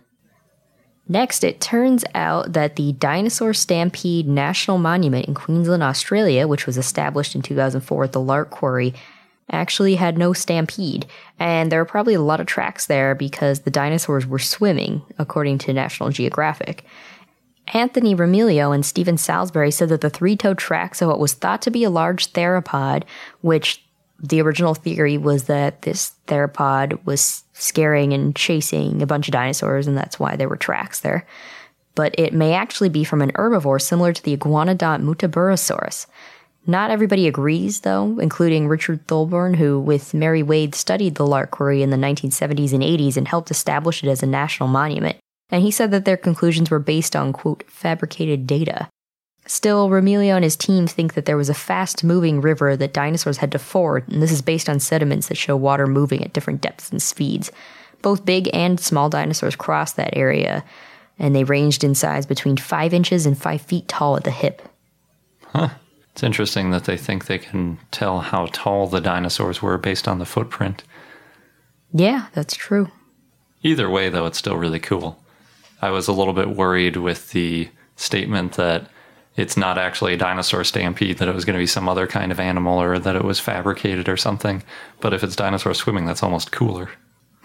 Next, 1.08 1.42
it 1.42 1.60
turns 1.60 2.04
out 2.14 2.52
that 2.52 2.76
the 2.76 2.92
Dinosaur 2.92 3.54
Stampede 3.54 4.28
National 4.28 4.76
Monument 4.76 5.26
in 5.26 5.34
Queensland, 5.34 5.82
Australia, 5.82 6.46
which 6.46 6.66
was 6.66 6.76
established 6.76 7.34
in 7.34 7.40
2004 7.40 8.04
at 8.04 8.12
the 8.12 8.20
Lark 8.20 8.50
Quarry, 8.50 8.92
actually 9.50 9.94
had 9.94 10.18
no 10.18 10.34
stampede. 10.34 11.06
And 11.38 11.72
there 11.72 11.80
are 11.80 11.86
probably 11.86 12.12
a 12.12 12.20
lot 12.20 12.40
of 12.40 12.46
tracks 12.46 12.86
there 12.86 13.14
because 13.14 13.60
the 13.60 13.70
dinosaurs 13.70 14.26
were 14.26 14.38
swimming, 14.38 15.00
according 15.18 15.58
to 15.58 15.72
National 15.72 16.10
Geographic. 16.10 16.84
Anthony 17.68 18.14
Romilio 18.14 18.74
and 18.74 18.84
Stephen 18.84 19.16
Salisbury 19.16 19.70
said 19.70 19.88
that 19.88 20.02
the 20.02 20.10
three 20.10 20.36
toed 20.36 20.58
tracks 20.58 21.00
of 21.00 21.08
what 21.08 21.18
was 21.18 21.34
thought 21.34 21.62
to 21.62 21.70
be 21.70 21.84
a 21.84 21.90
large 21.90 22.32
theropod, 22.32 23.04
which 23.40 23.82
the 24.20 24.40
original 24.40 24.74
theory 24.74 25.16
was 25.16 25.44
that 25.44 25.82
this 25.82 26.12
theropod 26.26 27.04
was 27.04 27.44
scaring 27.52 28.12
and 28.12 28.34
chasing 28.34 29.00
a 29.00 29.06
bunch 29.06 29.28
of 29.28 29.32
dinosaurs, 29.32 29.86
and 29.86 29.96
that's 29.96 30.18
why 30.18 30.36
there 30.36 30.48
were 30.48 30.56
tracks 30.56 31.00
there. 31.00 31.26
But 31.94 32.14
it 32.18 32.32
may 32.32 32.54
actually 32.54 32.88
be 32.88 33.04
from 33.04 33.22
an 33.22 33.32
herbivore 33.32 33.80
similar 33.80 34.12
to 34.12 34.22
the 34.22 34.36
Iguanodont 34.36 35.02
muttaburrasaurus. 35.02 36.06
Not 36.66 36.90
everybody 36.90 37.26
agrees, 37.26 37.80
though, 37.80 38.18
including 38.18 38.68
Richard 38.68 39.06
Thulborn, 39.06 39.56
who, 39.56 39.80
with 39.80 40.12
Mary 40.12 40.42
Wade, 40.42 40.74
studied 40.74 41.14
the 41.14 41.26
Lark 41.26 41.50
Quarry 41.50 41.82
in 41.82 41.90
the 41.90 41.96
1970s 41.96 42.72
and 42.72 42.82
80s 42.82 43.16
and 43.16 43.26
helped 43.26 43.50
establish 43.50 44.04
it 44.04 44.10
as 44.10 44.22
a 44.22 44.26
national 44.26 44.68
monument. 44.68 45.16
And 45.50 45.62
he 45.62 45.70
said 45.70 45.92
that 45.92 46.04
their 46.04 46.18
conclusions 46.18 46.70
were 46.70 46.78
based 46.78 47.16
on, 47.16 47.32
quote, 47.32 47.64
fabricated 47.68 48.46
data. 48.46 48.88
Still, 49.50 49.88
Romilio 49.88 50.34
and 50.34 50.44
his 50.44 50.56
team 50.56 50.86
think 50.86 51.14
that 51.14 51.24
there 51.24 51.38
was 51.38 51.48
a 51.48 51.54
fast 51.54 52.04
moving 52.04 52.42
river 52.42 52.76
that 52.76 52.92
dinosaurs 52.92 53.38
had 53.38 53.50
to 53.52 53.58
ford, 53.58 54.06
and 54.06 54.20
this 54.20 54.30
is 54.30 54.42
based 54.42 54.68
on 54.68 54.78
sediments 54.78 55.28
that 55.28 55.38
show 55.38 55.56
water 55.56 55.86
moving 55.86 56.22
at 56.22 56.34
different 56.34 56.60
depths 56.60 56.90
and 56.90 57.02
speeds. 57.02 57.50
Both 58.02 58.26
big 58.26 58.50
and 58.52 58.78
small 58.78 59.08
dinosaurs 59.08 59.56
crossed 59.56 59.96
that 59.96 60.14
area, 60.14 60.64
and 61.18 61.34
they 61.34 61.44
ranged 61.44 61.82
in 61.82 61.94
size 61.94 62.26
between 62.26 62.58
5 62.58 62.92
inches 62.92 63.24
and 63.24 63.38
5 63.38 63.62
feet 63.62 63.88
tall 63.88 64.16
at 64.16 64.24
the 64.24 64.30
hip. 64.30 64.60
Huh. 65.46 65.70
It's 66.12 66.22
interesting 66.22 66.70
that 66.72 66.84
they 66.84 66.98
think 66.98 67.24
they 67.24 67.38
can 67.38 67.78
tell 67.90 68.20
how 68.20 68.48
tall 68.52 68.86
the 68.86 69.00
dinosaurs 69.00 69.62
were 69.62 69.78
based 69.78 70.06
on 70.06 70.18
the 70.18 70.26
footprint. 70.26 70.84
Yeah, 71.90 72.26
that's 72.34 72.54
true. 72.54 72.90
Either 73.62 73.88
way, 73.88 74.10
though, 74.10 74.26
it's 74.26 74.38
still 74.38 74.58
really 74.58 74.78
cool. 74.78 75.22
I 75.80 75.88
was 75.88 76.06
a 76.06 76.12
little 76.12 76.34
bit 76.34 76.50
worried 76.50 76.96
with 76.96 77.30
the 77.30 77.70
statement 77.96 78.52
that 78.54 78.90
it's 79.38 79.56
not 79.56 79.78
actually 79.78 80.14
a 80.14 80.18
dinosaur 80.18 80.64
stampede, 80.64 81.18
that 81.18 81.28
it 81.28 81.34
was 81.34 81.44
going 81.44 81.54
to 81.54 81.62
be 81.62 81.66
some 81.66 81.88
other 81.88 82.08
kind 82.08 82.32
of 82.32 82.40
animal 82.40 82.82
or 82.82 82.98
that 82.98 83.14
it 83.14 83.24
was 83.24 83.38
fabricated 83.38 84.08
or 84.08 84.16
something. 84.16 84.64
But 85.00 85.14
if 85.14 85.22
it's 85.22 85.36
dinosaur 85.36 85.74
swimming, 85.74 86.06
that's 86.06 86.24
almost 86.24 86.50
cooler. 86.50 86.90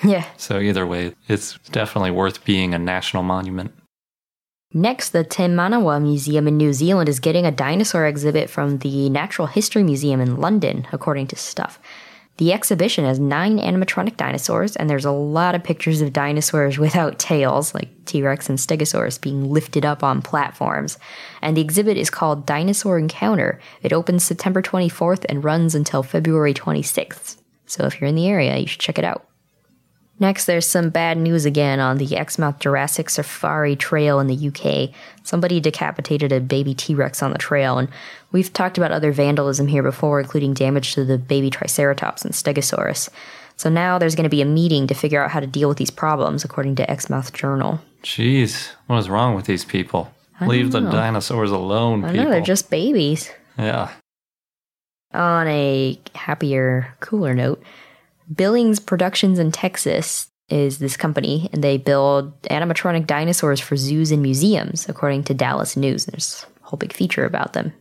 Yeah. 0.03 0.25
So 0.37 0.59
either 0.59 0.87
way, 0.87 1.13
it's 1.27 1.59
definitely 1.71 2.09
worth 2.09 2.43
being 2.43 2.73
a 2.73 2.79
national 2.79 3.21
monument. 3.21 3.73
Next, 4.73 5.11
the 5.11 5.23
Te 5.23 5.43
Manawa 5.43 6.01
Museum 6.01 6.47
in 6.47 6.57
New 6.57 6.73
Zealand 6.73 7.07
is 7.07 7.19
getting 7.19 7.45
a 7.45 7.51
dinosaur 7.51 8.07
exhibit 8.07 8.49
from 8.49 8.79
the 8.79 9.07
Natural 9.11 9.47
History 9.47 9.83
Museum 9.83 10.19
in 10.19 10.37
London, 10.37 10.87
according 10.91 11.27
to 11.27 11.35
Stuff. 11.35 11.79
The 12.37 12.51
exhibition 12.51 13.05
has 13.05 13.19
nine 13.19 13.59
animatronic 13.59 14.17
dinosaurs, 14.17 14.75
and 14.75 14.89
there's 14.89 15.05
a 15.05 15.11
lot 15.11 15.53
of 15.53 15.63
pictures 15.63 16.01
of 16.01 16.13
dinosaurs 16.13 16.79
without 16.79 17.19
tails, 17.19 17.75
like 17.75 17.89
T 18.05 18.23
Rex 18.23 18.49
and 18.49 18.57
Stegosaurus, 18.57 19.21
being 19.21 19.51
lifted 19.51 19.85
up 19.85 20.03
on 20.03 20.23
platforms. 20.23 20.97
And 21.41 21.55
the 21.55 21.61
exhibit 21.61 21.95
is 21.95 22.09
called 22.09 22.47
Dinosaur 22.47 22.97
Encounter. 22.97 23.59
It 23.83 23.93
opens 23.93 24.23
September 24.23 24.63
24th 24.63 25.25
and 25.29 25.43
runs 25.43 25.75
until 25.75 26.01
February 26.01 26.55
26th. 26.55 27.37
So 27.67 27.85
if 27.85 28.01
you're 28.01 28.07
in 28.07 28.15
the 28.15 28.27
area, 28.27 28.57
you 28.57 28.67
should 28.67 28.81
check 28.81 28.97
it 28.97 29.05
out. 29.05 29.27
Next, 30.19 30.45
there's 30.45 30.67
some 30.67 30.89
bad 30.89 31.17
news 31.17 31.43
again 31.45 31.79
on 31.79 31.97
the 31.97 32.15
Exmouth 32.15 32.59
Jurassic 32.59 33.09
Safari 33.09 33.75
Trail 33.75 34.19
in 34.19 34.27
the 34.27 34.47
UK. 34.47 34.95
Somebody 35.23 35.59
decapitated 35.59 36.31
a 36.31 36.39
baby 36.39 36.73
T 36.73 36.93
Rex 36.93 37.23
on 37.23 37.31
the 37.31 37.37
trail, 37.39 37.77
and 37.79 37.89
we've 38.31 38.53
talked 38.53 38.77
about 38.77 38.91
other 38.91 39.11
vandalism 39.11 39.67
here 39.67 39.83
before, 39.83 40.19
including 40.19 40.53
damage 40.53 40.93
to 40.93 41.03
the 41.03 41.17
baby 41.17 41.49
Triceratops 41.49 42.23
and 42.23 42.33
Stegosaurus. 42.33 43.09
So 43.57 43.69
now 43.69 43.97
there's 43.97 44.15
going 44.15 44.23
to 44.23 44.29
be 44.29 44.41
a 44.41 44.45
meeting 44.45 44.87
to 44.87 44.93
figure 44.93 45.23
out 45.23 45.31
how 45.31 45.39
to 45.39 45.47
deal 45.47 45.67
with 45.69 45.77
these 45.77 45.91
problems, 45.91 46.43
according 46.45 46.75
to 46.75 46.89
Exmouth 46.89 47.33
Journal. 47.33 47.79
Jeez, 48.03 48.71
what 48.87 48.97
is 48.97 49.09
wrong 49.09 49.35
with 49.35 49.45
these 49.45 49.65
people? 49.65 50.13
Leave 50.41 50.71
the 50.71 50.81
dinosaurs 50.81 51.51
alone, 51.51 52.03
I 52.03 52.11
people. 52.11 52.25
know, 52.25 52.31
they're 52.31 52.41
just 52.41 52.69
babies. 52.69 53.31
yeah. 53.57 53.91
On 55.13 55.47
a 55.47 55.99
happier, 56.15 56.93
cooler 56.99 57.35
note, 57.35 57.61
Billings 58.31 58.79
Productions 58.79 59.39
in 59.39 59.51
Texas 59.51 60.27
is 60.49 60.79
this 60.79 60.97
company, 60.97 61.49
and 61.51 61.63
they 61.63 61.77
build 61.77 62.39
animatronic 62.43 63.07
dinosaurs 63.07 63.59
for 63.59 63.75
zoos 63.75 64.11
and 64.11 64.21
museums, 64.21 64.87
according 64.87 65.23
to 65.25 65.33
Dallas 65.33 65.75
News. 65.75 66.05
There's 66.05 66.45
a 66.63 66.67
whole 66.67 66.77
big 66.77 66.93
feature 66.93 67.25
about 67.25 67.53
them. 67.53 67.73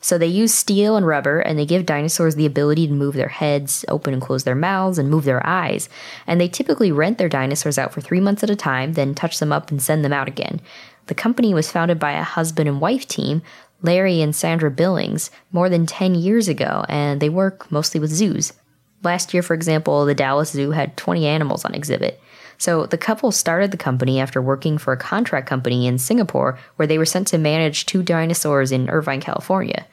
So 0.00 0.18
they 0.18 0.26
use 0.26 0.52
steel 0.52 0.96
and 0.96 1.06
rubber, 1.06 1.40
and 1.40 1.58
they 1.58 1.66
give 1.66 1.86
dinosaurs 1.86 2.34
the 2.34 2.46
ability 2.46 2.88
to 2.88 2.92
move 2.92 3.14
their 3.14 3.28
heads, 3.28 3.84
open 3.88 4.12
and 4.12 4.22
close 4.22 4.44
their 4.44 4.54
mouths, 4.54 4.98
and 4.98 5.10
move 5.10 5.24
their 5.24 5.44
eyes. 5.46 5.88
And 6.26 6.40
they 6.40 6.48
typically 6.48 6.90
rent 6.90 7.18
their 7.18 7.28
dinosaurs 7.28 7.78
out 7.78 7.92
for 7.92 8.00
three 8.00 8.20
months 8.20 8.42
at 8.42 8.50
a 8.50 8.56
time, 8.56 8.94
then 8.94 9.14
touch 9.14 9.38
them 9.38 9.52
up 9.52 9.70
and 9.70 9.80
send 9.80 10.04
them 10.04 10.12
out 10.12 10.26
again. 10.26 10.60
The 11.06 11.14
company 11.14 11.54
was 11.54 11.70
founded 11.70 11.98
by 11.98 12.12
a 12.12 12.22
husband 12.22 12.68
and 12.68 12.80
wife 12.80 13.06
team, 13.06 13.42
Larry 13.80 14.22
and 14.22 14.34
Sandra 14.34 14.70
Billings, 14.70 15.30
more 15.52 15.68
than 15.68 15.86
10 15.86 16.14
years 16.14 16.48
ago, 16.48 16.84
and 16.88 17.20
they 17.20 17.28
work 17.28 17.70
mostly 17.70 18.00
with 18.00 18.10
zoos. 18.10 18.52
Last 19.02 19.34
year, 19.34 19.42
for 19.42 19.54
example, 19.54 20.04
the 20.04 20.14
Dallas 20.14 20.50
Zoo 20.50 20.70
had 20.70 20.96
20 20.96 21.26
animals 21.26 21.64
on 21.64 21.74
exhibit. 21.74 22.20
So 22.58 22.86
the 22.86 22.98
couple 22.98 23.32
started 23.32 23.72
the 23.72 23.76
company 23.76 24.20
after 24.20 24.40
working 24.40 24.78
for 24.78 24.92
a 24.92 24.96
contract 24.96 25.48
company 25.48 25.86
in 25.86 25.98
Singapore 25.98 26.58
where 26.76 26.86
they 26.86 26.96
were 26.96 27.04
sent 27.04 27.26
to 27.28 27.38
manage 27.38 27.86
two 27.86 28.04
dinosaurs 28.04 28.70
in 28.70 28.88
Irvine, 28.88 29.20
California. 29.20 29.86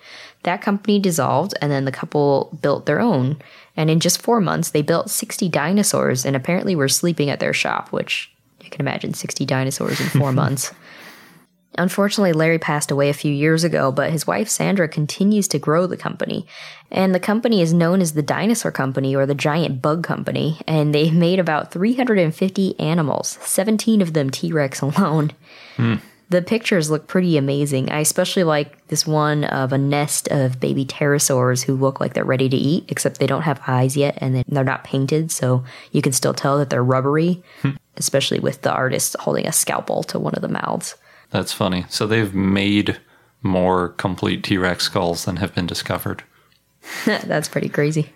That 0.44 0.62
company 0.62 1.00
dissolved 1.00 1.56
and 1.62 1.72
then 1.72 1.86
the 1.86 1.92
couple 1.92 2.56
built 2.62 2.86
their 2.86 3.00
own. 3.00 3.38
And 3.76 3.90
in 3.90 4.00
just 4.00 4.22
four 4.22 4.40
months, 4.40 4.70
they 4.70 4.84
built 4.84 5.10
60 5.10 5.50
dinosaurs 5.50 6.26
and 6.26 6.36
apparently 6.36 6.76
were 6.76 6.88
sleeping 6.88 7.32
at 7.32 7.40
their 7.40 7.54
shop, 7.54 7.92
which 7.92 8.32
you 8.62 8.70
can 8.70 8.82
imagine 8.82 9.16
60 9.16 9.46
dinosaurs 9.46 10.00
in 10.00 10.08
four 10.08 10.32
months. 10.34 10.72
Unfortunately, 11.78 12.34
Larry 12.34 12.60
passed 12.60 12.92
away 12.92 13.10
a 13.10 13.14
few 13.14 13.32
years 13.32 13.64
ago, 13.64 13.92
but 13.92 14.12
his 14.12 14.26
wife 14.26 14.50
Sandra 14.50 14.88
continues 14.88 15.48
to 15.50 15.60
grow 15.60 15.86
the 15.88 15.98
company. 15.98 16.48
And 16.92 17.14
the 17.14 17.20
company 17.20 17.62
is 17.62 17.74
known 17.74 18.02
as 18.02 18.14
the 18.14 18.24
Dinosaur 18.24 18.72
Company 18.72 19.16
or 19.16 19.26
the 19.26 19.36
Giant 19.36 19.82
Bug 19.82 20.04
Company, 20.04 20.60
and 20.68 20.94
they've 20.94 21.14
made 21.28 21.40
about 21.40 21.72
350 21.72 22.80
animals, 22.80 23.38
17 23.42 24.02
of 24.02 24.14
them 24.14 24.30
T 24.30 24.52
Rex 24.52 24.82
alone. 24.82 25.32
Hmm. 25.78 25.96
The 26.32 26.42
pictures 26.44 26.92
look 26.92 27.08
pretty 27.08 27.38
amazing. 27.38 27.92
I 27.92 28.02
especially 28.02 28.44
like 28.44 28.88
this 28.88 29.08
one 29.08 29.46
of 29.46 29.74
a 29.74 29.80
nest 29.80 30.28
of 30.28 30.60
baby 30.60 30.86
pterosaurs 30.86 31.64
who 31.64 31.76
look 31.76 32.00
like 32.00 32.14
they're 32.14 32.24
ready 32.24 32.48
to 32.50 32.58
eat, 32.58 32.86
except 32.88 33.20
they 33.20 33.26
don't 33.26 33.42
have 33.44 33.62
eyes 33.66 33.98
yet 33.98 34.16
and 34.22 34.36
they- 34.36 34.44
they're 34.48 34.64
not 34.64 34.84
painted, 34.84 35.32
so 35.32 35.64
you 35.92 36.04
can 36.04 36.14
still 36.14 36.36
tell 36.36 36.60
that 36.60 36.70
they're 36.70 36.84
rubbery, 36.84 37.44
hmm. 37.62 37.72
especially 37.98 38.40
with 38.40 38.62
the 38.64 38.72
artist 38.72 39.16
holding 39.22 39.48
a 39.48 39.52
scalpel 39.52 40.04
to 40.04 40.20
one 40.20 40.34
of 40.36 40.42
the 40.42 40.48
mouths. 40.48 40.96
That's 41.32 41.54
funny. 41.54 41.86
So 41.90 42.08
they've 42.08 42.34
made 42.34 43.00
more 43.42 43.90
complete 43.90 44.44
T 44.44 44.58
Rex 44.58 44.86
skulls 44.86 45.26
than 45.26 45.38
have 45.38 45.54
been 45.54 45.68
discovered. 45.68 46.24
That's 47.06 47.50
pretty 47.50 47.70
crazy. 47.70 48.14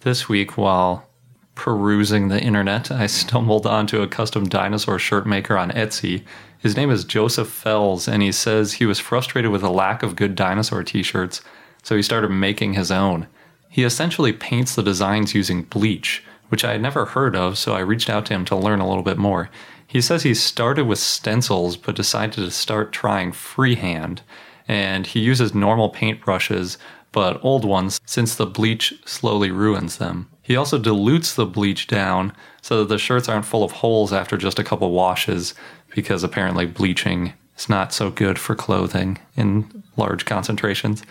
This 0.00 0.28
week, 0.28 0.56
while 0.56 1.08
perusing 1.54 2.28
the 2.28 2.40
internet, 2.40 2.90
I 2.90 3.06
stumbled 3.06 3.66
onto 3.66 4.02
a 4.02 4.08
custom 4.08 4.48
dinosaur 4.48 4.98
shirt 4.98 5.26
maker 5.26 5.56
on 5.56 5.70
Etsy. 5.70 6.24
His 6.58 6.76
name 6.76 6.90
is 6.90 7.04
Joseph 7.04 7.48
Fells, 7.48 8.08
and 8.08 8.22
he 8.22 8.32
says 8.32 8.74
he 8.74 8.86
was 8.86 8.98
frustrated 8.98 9.50
with 9.50 9.62
a 9.62 9.70
lack 9.70 10.02
of 10.02 10.16
good 10.16 10.34
dinosaur 10.34 10.82
t 10.82 11.02
shirts, 11.02 11.40
so 11.82 11.96
he 11.96 12.02
started 12.02 12.30
making 12.30 12.74
his 12.74 12.90
own. 12.90 13.26
He 13.68 13.84
essentially 13.84 14.32
paints 14.32 14.74
the 14.74 14.82
designs 14.82 15.34
using 15.34 15.62
bleach, 15.62 16.22
which 16.48 16.64
I 16.64 16.72
had 16.72 16.82
never 16.82 17.06
heard 17.06 17.34
of, 17.34 17.58
so 17.58 17.74
I 17.74 17.80
reached 17.80 18.10
out 18.10 18.26
to 18.26 18.34
him 18.34 18.44
to 18.46 18.56
learn 18.56 18.80
a 18.80 18.88
little 18.88 19.02
bit 19.02 19.18
more. 19.18 19.50
He 19.92 20.00
says 20.00 20.22
he 20.22 20.32
started 20.32 20.86
with 20.86 20.98
stencils 20.98 21.76
but 21.76 21.94
decided 21.94 22.36
to 22.36 22.50
start 22.50 22.92
trying 22.92 23.30
freehand, 23.30 24.22
and 24.66 25.06
he 25.06 25.20
uses 25.20 25.54
normal 25.54 25.92
paintbrushes 25.92 26.78
but 27.12 27.38
old 27.44 27.66
ones 27.66 28.00
since 28.06 28.34
the 28.34 28.46
bleach 28.46 28.94
slowly 29.04 29.50
ruins 29.50 29.98
them. 29.98 30.30
He 30.40 30.56
also 30.56 30.78
dilutes 30.78 31.34
the 31.34 31.44
bleach 31.44 31.88
down 31.88 32.32
so 32.62 32.78
that 32.78 32.88
the 32.88 32.96
shirts 32.96 33.28
aren't 33.28 33.44
full 33.44 33.62
of 33.62 33.72
holes 33.72 34.14
after 34.14 34.38
just 34.38 34.58
a 34.58 34.64
couple 34.64 34.90
washes 34.92 35.52
because 35.94 36.24
apparently 36.24 36.64
bleaching 36.64 37.34
is 37.58 37.68
not 37.68 37.92
so 37.92 38.10
good 38.10 38.38
for 38.38 38.54
clothing 38.54 39.18
in 39.36 39.82
large 39.98 40.24
concentrations. 40.24 41.02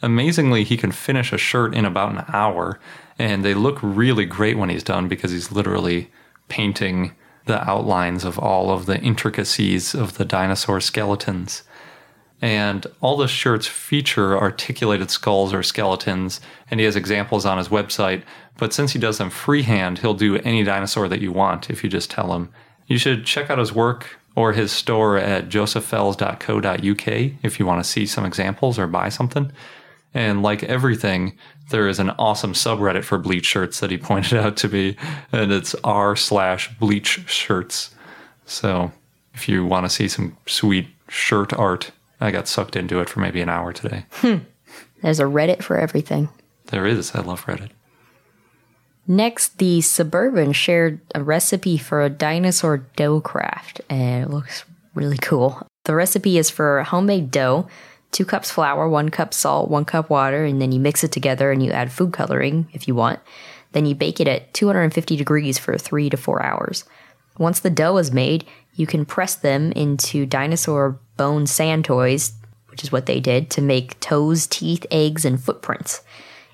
Amazingly, 0.00 0.64
he 0.64 0.78
can 0.78 0.92
finish 0.92 1.30
a 1.30 1.36
shirt 1.36 1.74
in 1.74 1.84
about 1.84 2.12
an 2.12 2.24
hour, 2.32 2.80
and 3.18 3.44
they 3.44 3.52
look 3.52 3.78
really 3.82 4.24
great 4.24 4.56
when 4.56 4.70
he's 4.70 4.82
done 4.82 5.08
because 5.08 5.30
he's 5.30 5.52
literally 5.52 6.10
painting 6.48 7.14
the 7.50 7.68
outlines 7.68 8.24
of 8.24 8.38
all 8.38 8.70
of 8.70 8.86
the 8.86 8.98
intricacies 9.00 9.92
of 9.92 10.16
the 10.18 10.24
dinosaur 10.24 10.80
skeletons. 10.80 11.64
And 12.40 12.86
all 13.00 13.16
the 13.16 13.26
shirts 13.26 13.66
feature 13.66 14.38
articulated 14.38 15.10
skulls 15.10 15.52
or 15.52 15.64
skeletons, 15.64 16.40
and 16.70 16.78
he 16.78 16.86
has 16.86 16.94
examples 16.94 17.44
on 17.44 17.58
his 17.58 17.68
website. 17.68 18.22
But 18.56 18.72
since 18.72 18.92
he 18.92 19.00
does 19.00 19.18
them 19.18 19.30
freehand, 19.30 19.98
he'll 19.98 20.14
do 20.14 20.36
any 20.36 20.62
dinosaur 20.62 21.08
that 21.08 21.20
you 21.20 21.32
want 21.32 21.68
if 21.68 21.82
you 21.82 21.90
just 21.90 22.08
tell 22.08 22.32
him. 22.32 22.50
You 22.86 22.98
should 22.98 23.26
check 23.26 23.50
out 23.50 23.58
his 23.58 23.72
work 23.72 24.20
or 24.36 24.52
his 24.52 24.70
store 24.70 25.18
at 25.18 25.48
josephfells.co.uk 25.48 27.08
if 27.42 27.58
you 27.58 27.66
want 27.66 27.82
to 27.82 27.90
see 27.90 28.06
some 28.06 28.24
examples 28.24 28.78
or 28.78 28.86
buy 28.86 29.08
something. 29.08 29.50
And 30.12 30.42
like 30.42 30.62
everything, 30.64 31.36
there 31.70 31.88
is 31.88 31.98
an 31.98 32.10
awesome 32.10 32.52
subreddit 32.52 33.04
for 33.04 33.18
bleach 33.18 33.46
shirts 33.46 33.80
that 33.80 33.90
he 33.90 33.98
pointed 33.98 34.38
out 34.38 34.56
to 34.58 34.68
me, 34.68 34.96
and 35.32 35.52
it's 35.52 35.74
r 35.84 36.16
slash 36.16 36.68
bleach 36.78 37.28
shirts. 37.28 37.90
So 38.44 38.92
if 39.34 39.48
you 39.48 39.64
want 39.64 39.86
to 39.86 39.90
see 39.90 40.08
some 40.08 40.36
sweet 40.46 40.88
shirt 41.08 41.52
art, 41.52 41.92
I 42.20 42.30
got 42.30 42.48
sucked 42.48 42.76
into 42.76 43.00
it 43.00 43.08
for 43.08 43.20
maybe 43.20 43.40
an 43.40 43.48
hour 43.48 43.72
today. 43.72 44.04
Hmm. 44.12 44.38
There's 45.02 45.20
a 45.20 45.24
Reddit 45.24 45.62
for 45.62 45.78
everything. 45.78 46.28
There 46.66 46.86
is. 46.86 47.14
I 47.14 47.20
love 47.20 47.46
Reddit. 47.46 47.70
Next, 49.06 49.58
the 49.58 49.80
Suburban 49.80 50.52
shared 50.52 51.00
a 51.14 51.22
recipe 51.22 51.78
for 51.78 52.02
a 52.02 52.10
dinosaur 52.10 52.78
dough 52.96 53.20
craft, 53.20 53.80
and 53.88 54.24
it 54.24 54.30
looks 54.30 54.64
really 54.94 55.18
cool. 55.18 55.66
The 55.84 55.94
recipe 55.94 56.38
is 56.38 56.50
for 56.50 56.82
homemade 56.82 57.30
dough, 57.30 57.66
two 58.12 58.24
cups 58.24 58.50
flour, 58.50 58.88
one 58.88 59.08
cup 59.08 59.32
salt, 59.32 59.70
one 59.70 59.84
cup 59.84 60.10
water, 60.10 60.44
and 60.44 60.60
then 60.60 60.72
you 60.72 60.80
mix 60.80 61.04
it 61.04 61.12
together 61.12 61.52
and 61.52 61.62
you 61.62 61.70
add 61.70 61.92
food 61.92 62.12
coloring 62.12 62.68
if 62.72 62.88
you 62.88 62.94
want. 62.94 63.20
Then 63.72 63.86
you 63.86 63.94
bake 63.94 64.20
it 64.20 64.28
at 64.28 64.52
250 64.54 65.16
degrees 65.16 65.58
for 65.58 65.78
three 65.78 66.10
to 66.10 66.16
four 66.16 66.42
hours. 66.42 66.84
Once 67.38 67.60
the 67.60 67.70
dough 67.70 67.96
is 67.96 68.12
made, 68.12 68.44
you 68.74 68.86
can 68.86 69.04
press 69.04 69.34
them 69.34 69.72
into 69.72 70.26
dinosaur 70.26 70.98
bone 71.16 71.46
sand 71.46 71.84
toys, 71.84 72.32
which 72.66 72.82
is 72.82 72.92
what 72.92 73.06
they 73.06 73.20
did, 73.20 73.50
to 73.50 73.62
make 73.62 73.98
toes, 74.00 74.46
teeth, 74.46 74.84
eggs, 74.90 75.24
and 75.24 75.42
footprints. 75.42 76.02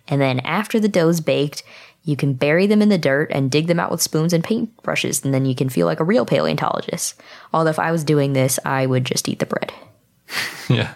And 0.09 0.21
then 0.21 0.41
after 0.41 0.79
the 0.79 0.89
dough's 0.89 1.21
baked, 1.21 1.63
you 2.05 2.17
can 2.17 2.35
bury 2.35 2.67
them 2.69 2.83
in 2.83 2.89
the 2.89 2.99
dirt 2.99 3.31
and 3.33 3.51
dig 3.51 3.67
them 3.67 3.81
out 3.81 3.91
with 3.91 4.01
spoons 4.01 4.33
and 4.33 4.45
paintbrushes, 4.45 5.25
and 5.25 5.35
then 5.35 5.45
you 5.45 5.57
can 5.57 5.69
feel 5.69 5.87
like 5.87 5.99
a 5.99 6.05
real 6.05 6.25
paleontologist. 6.25 7.21
Although 7.53 7.71
if 7.71 7.81
I 7.81 7.91
was 7.91 8.05
doing 8.05 8.33
this, 8.33 8.61
I 8.65 8.87
would 8.87 9.05
just 9.05 9.29
eat 9.29 9.41
the 9.41 9.47
bread. 9.47 9.73
Yeah. 10.69 10.95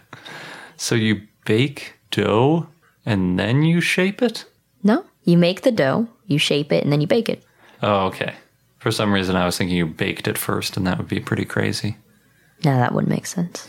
So 0.81 0.95
you 0.95 1.21
bake 1.45 1.93
dough 2.11 2.67
and 3.05 3.39
then 3.39 3.65
you 3.65 3.83
shape 3.83 4.23
it? 4.23 4.47
No, 4.83 5.05
you 5.25 5.37
make 5.37 5.61
the 5.61 5.71
dough, 5.71 6.09
you 6.27 6.39
shape 6.39 6.73
it, 6.73 6.83
and 6.83 6.91
then 6.91 7.03
you 7.03 7.07
bake 7.07 7.29
it. 7.29 7.45
Oh, 7.83 8.07
okay. 8.07 8.33
For 8.79 8.91
some 8.91 9.13
reason, 9.13 9.37
I 9.37 9.45
was 9.45 9.59
thinking 9.59 9.77
you 9.77 9.85
baked 9.85 10.27
it 10.27 10.39
first, 10.39 10.79
and 10.79 10.87
that 10.87 10.97
would 10.97 11.07
be 11.07 11.21
pretty 11.21 11.45
crazy. 11.45 11.99
No, 12.65 12.79
that 12.79 12.95
wouldn't 12.95 13.11
make 13.11 13.27
sense. 13.27 13.69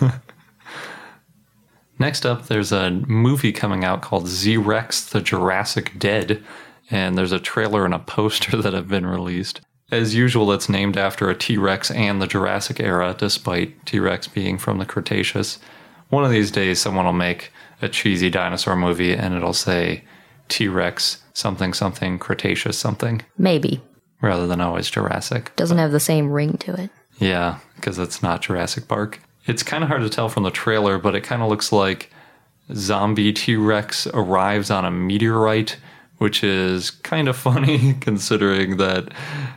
Next 2.00 2.26
up, 2.26 2.46
there's 2.46 2.72
a 2.72 2.90
movie 2.90 3.52
coming 3.52 3.84
out 3.84 4.02
called 4.02 4.26
Z 4.26 4.56
Rex 4.56 5.08
The 5.08 5.20
Jurassic 5.20 5.96
Dead, 5.96 6.42
and 6.90 7.16
there's 7.16 7.32
a 7.32 7.38
trailer 7.38 7.84
and 7.84 7.94
a 7.94 8.00
poster 8.00 8.56
that 8.62 8.72
have 8.72 8.88
been 8.88 9.06
released. 9.06 9.60
As 9.92 10.16
usual, 10.16 10.50
it's 10.50 10.68
named 10.68 10.96
after 10.96 11.30
a 11.30 11.36
T 11.36 11.56
Rex 11.56 11.92
and 11.92 12.20
the 12.20 12.26
Jurassic 12.26 12.80
era, 12.80 13.14
despite 13.16 13.86
T 13.86 14.00
Rex 14.00 14.26
being 14.26 14.58
from 14.58 14.78
the 14.78 14.86
Cretaceous. 14.86 15.60
One 16.10 16.24
of 16.24 16.30
these 16.30 16.50
days, 16.50 16.80
someone 16.80 17.04
will 17.04 17.12
make 17.12 17.52
a 17.82 17.88
cheesy 17.88 18.30
dinosaur 18.30 18.76
movie 18.76 19.12
and 19.14 19.34
it'll 19.34 19.52
say 19.52 20.04
T 20.48 20.68
Rex 20.68 21.22
something 21.34 21.72
something 21.74 22.18
Cretaceous 22.18 22.76
something, 22.78 23.22
Maybe. 23.36 23.80
rather 24.20 24.46
than 24.46 24.60
always 24.60 24.90
Jurassic. 24.90 25.54
Doesn't 25.56 25.78
have 25.78 25.92
the 25.92 26.00
same 26.00 26.30
ring 26.32 26.56
to 26.58 26.74
it. 26.80 26.90
Yeah, 27.18 27.58
because 27.76 27.98
it's 27.98 28.22
not 28.22 28.42
Jurassic 28.42 28.88
Park. 28.88 29.20
It's 29.46 29.62
kind 29.62 29.82
of 29.84 29.88
hard 29.88 30.02
to 30.02 30.08
tell 30.10 30.28
from 30.28 30.42
the 30.42 30.50
trailer, 30.50 30.98
but 30.98 31.14
it 31.14 31.20
kind 31.22 31.42
of 31.42 31.48
looks 31.48 31.72
like 31.72 32.10
zombie 32.74 33.32
T 33.32 33.56
Rex 33.56 34.06
arrives 34.08 34.70
on 34.70 34.84
a 34.84 34.90
meteorite, 34.90 35.76
which 36.18 36.42
is 36.42 36.90
kind 36.90 37.28
of 37.28 37.36
funny 37.48 37.94
considering 38.00 38.76
that, 38.78 39.08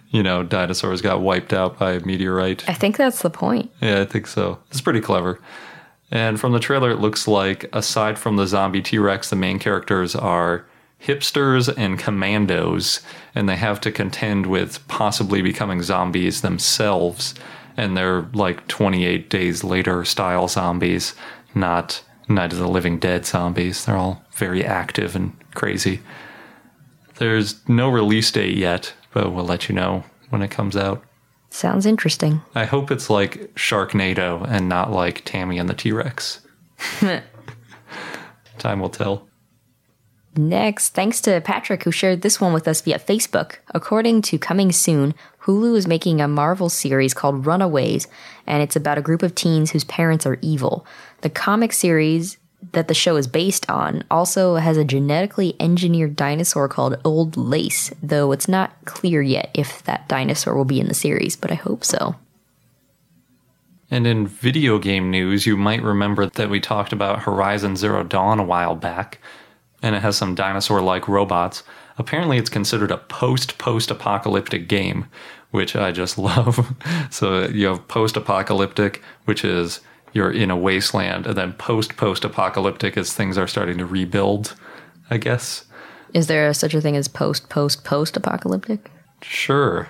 you 0.10 0.22
know, 0.24 0.44
dinosaurs 0.44 1.02
got 1.02 1.22
wiped 1.22 1.54
out 1.54 1.80
by 1.80 1.94
a 1.94 2.00
meteorite. 2.06 2.68
I 2.70 2.74
think 2.74 2.98
that's 2.98 3.22
the 3.22 3.30
point. 3.30 3.72
Yeah, 3.82 4.02
I 4.02 4.06
think 4.06 4.28
so. 4.28 4.60
It's 4.70 4.82
pretty 4.82 5.02
clever. 5.02 5.40
And 6.12 6.40
from 6.40 6.52
the 6.52 6.60
trailer, 6.60 6.92
it 6.92 7.00
looks 7.00 7.28
like, 7.28 7.70
aside 7.72 8.20
from 8.20 8.36
the 8.36 8.46
zombie 8.46 8.82
T 8.82 9.00
Rex, 9.00 9.30
the 9.30 9.36
main 9.36 9.60
characters 9.60 10.14
are 10.16 10.66
hipsters 11.02 11.74
and 11.78 11.98
commandos, 11.98 13.00
and 13.34 13.48
they 13.48 13.56
have 13.56 13.82
to 13.82 13.92
contend 13.92 14.46
with 14.46 14.86
possibly 14.88 15.42
becoming 15.42 15.82
zombies 15.82 16.42
themselves. 16.42 17.34
And 17.78 17.96
they're 17.96 18.24
like 18.34 18.68
28 18.68 19.30
days 19.30 19.64
later 19.64 20.04
style 20.04 20.48
zombies, 20.48 21.16
not 21.56 22.04
Night 22.28 22.54
of 22.54 22.60
the 22.60 22.68
Living 22.68 23.00
Dead 23.00 23.26
zombies. 23.26 23.86
They're 23.86 23.98
all 23.98 24.24
very 24.34 24.66
active 24.66 25.16
and 25.16 25.34
crazy. 25.56 26.02
There's 27.16 27.68
no 27.68 27.90
release 27.90 28.32
date 28.32 28.58
yet, 28.58 28.94
but 29.14 29.32
we'll 29.32 29.46
let 29.46 29.70
you 29.70 29.76
know 29.76 30.04
when 30.30 30.42
it 30.42 30.52
comes 30.52 30.76
out. 30.76 31.04
Sounds 31.52 31.86
interesting. 31.86 32.42
I 32.56 32.64
hope 32.64 32.92
it's 32.92 33.10
like 33.10 33.54
Sharknado 33.56 34.48
and 34.48 34.70
not 34.70 34.90
like 34.90 35.24
Tammy 35.26 35.60
and 35.60 35.70
the 35.70 35.74
T 35.74 35.92
Rex. 35.92 36.40
Time 38.58 38.80
will 38.80 38.90
tell. 38.90 39.28
Next, 40.38 40.94
thanks 40.94 41.20
to 41.22 41.42
Patrick 41.42 41.84
who 41.84 41.92
shared 41.92 42.22
this 42.22 42.40
one 42.40 42.54
with 42.54 42.70
us 42.70 42.80
via 42.80 42.98
Facebook. 43.00 43.58
According 43.74 44.22
to 44.24 44.38
Coming 44.38 44.72
Soon, 44.72 45.14
Hulu 45.44 45.76
is 45.76 45.88
making 45.88 46.22
a 46.22 46.28
Marvel 46.28 46.70
series 46.70 47.14
called 47.14 47.46
Runaways, 47.46 48.08
and 48.48 48.64
it's 48.64 48.78
about 48.78 48.98
a 48.98 49.02
group 49.02 49.22
of 49.22 49.36
teens 49.36 49.72
whose 49.72 49.84
parents 49.84 50.26
are 50.26 50.40
evil. 50.42 50.86
The 51.20 51.30
comic 51.30 51.74
series 51.74 52.38
that 52.74 52.88
the 52.88 52.94
show 52.94 53.16
is 53.16 53.28
based 53.28 53.70
on 53.70 54.04
also 54.10 54.56
has 54.56 54.78
a 54.78 54.84
genetically 54.84 55.56
engineered 55.60 56.16
dinosaur 56.16 56.68
called 56.68 57.00
Old 57.04 57.36
Lace, 57.38 57.92
though 58.02 58.32
it's 58.32 58.48
not 58.48 58.74
clear 58.86 59.22
yet 59.22 59.50
if 59.54 59.84
that 59.84 60.08
dinosaur 60.08 60.56
will 60.56 60.66
be 60.66 60.80
in 60.80 60.88
the 60.88 60.94
series, 60.94 61.36
but 61.36 61.52
I 61.52 61.56
hope 61.56 61.84
so. 61.84 62.16
And 63.90 64.08
in 64.08 64.26
video 64.26 64.80
game 64.80 65.12
news, 65.12 65.46
you 65.46 65.58
might 65.58 65.84
remember 65.84 66.28
that 66.28 66.50
we 66.50 66.62
talked 66.62 66.94
about 66.94 67.24
Horizon 67.24 67.76
Zero 67.76 68.04
Dawn 68.04 68.40
a 68.40 68.44
while 68.44 68.76
back, 68.76 69.20
and 69.82 69.96
it 69.96 70.02
has 70.02 70.16
some 70.16 70.34
dinosaur 70.34 70.82
like 70.82 71.10
robots. 71.10 71.64
Apparently, 71.98 72.38
it's 72.38 72.50
considered 72.50 72.90
a 72.92 72.98
post 72.98 73.58
post 73.58 73.92
apocalyptic 73.92 74.70
game, 74.70 75.08
which 75.52 75.76
I 75.76 75.92
just 75.92 76.18
love. 76.18 76.74
so 77.10 77.48
you 77.48 77.68
have 77.68 77.88
post 77.90 78.16
apocalyptic, 78.16 79.02
which 79.26 79.44
is 79.44 79.82
you're 80.14 80.32
in 80.32 80.52
a 80.52 80.58
wasteland, 80.58 81.28
and 81.28 81.38
then 81.38 81.54
post 81.54 81.98
post 81.98 82.26
apocalyptic 82.26 82.98
as 82.98 83.14
things 83.14 83.38
are 83.38 83.48
starting 83.48 83.78
to 83.78 83.86
rebuild, 83.86 84.56
I 85.10 85.18
guess. 85.18 85.66
Is 86.14 86.28
there 86.28 86.54
such 86.54 86.74
a 86.74 86.82
thing 86.82 86.96
as 86.96 87.08
post 87.08 87.50
post 87.50 87.84
post 87.84 88.18
apocalyptic? 88.18 88.92
Sure. 89.22 89.90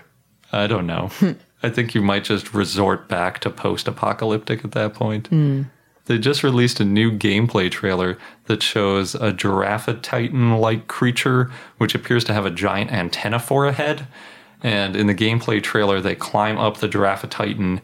I 0.52 0.68
don't 0.68 0.88
know. 0.88 1.10
Hmm. 1.14 1.32
I 1.64 1.70
think 1.70 1.94
you 1.94 2.02
might 2.02 2.24
just 2.24 2.54
resort 2.54 3.08
back 3.08 3.40
to 3.40 3.50
post 3.50 3.88
apocalyptic 3.88 4.66
at 4.66 4.72
that 4.72 4.94
point. 4.94 5.28
Hmm. 5.28 5.64
They 6.06 6.18
just 6.18 6.44
released 6.44 6.80
a 6.80 6.86
new 6.86 7.12
gameplay 7.12 7.70
trailer 7.70 8.18
that 8.46 8.64
shows 8.64 9.16
a 9.16 9.32
giraffatitan 9.32 10.60
like 10.60 10.88
creature, 10.88 11.52
which 11.78 11.94
appears 11.96 12.24
to 12.26 12.34
have 12.34 12.46
a 12.46 12.52
giant 12.52 12.92
antenna 12.92 13.40
for 13.40 13.68
a 13.68 13.72
head. 13.72 14.08
And 14.64 14.96
in 14.96 15.08
the 15.08 15.16
gameplay 15.16 15.62
trailer, 15.62 16.02
they 16.02 16.16
climb 16.16 16.58
up 16.58 16.78
the 16.78 16.90
giraffatitan 16.90 17.82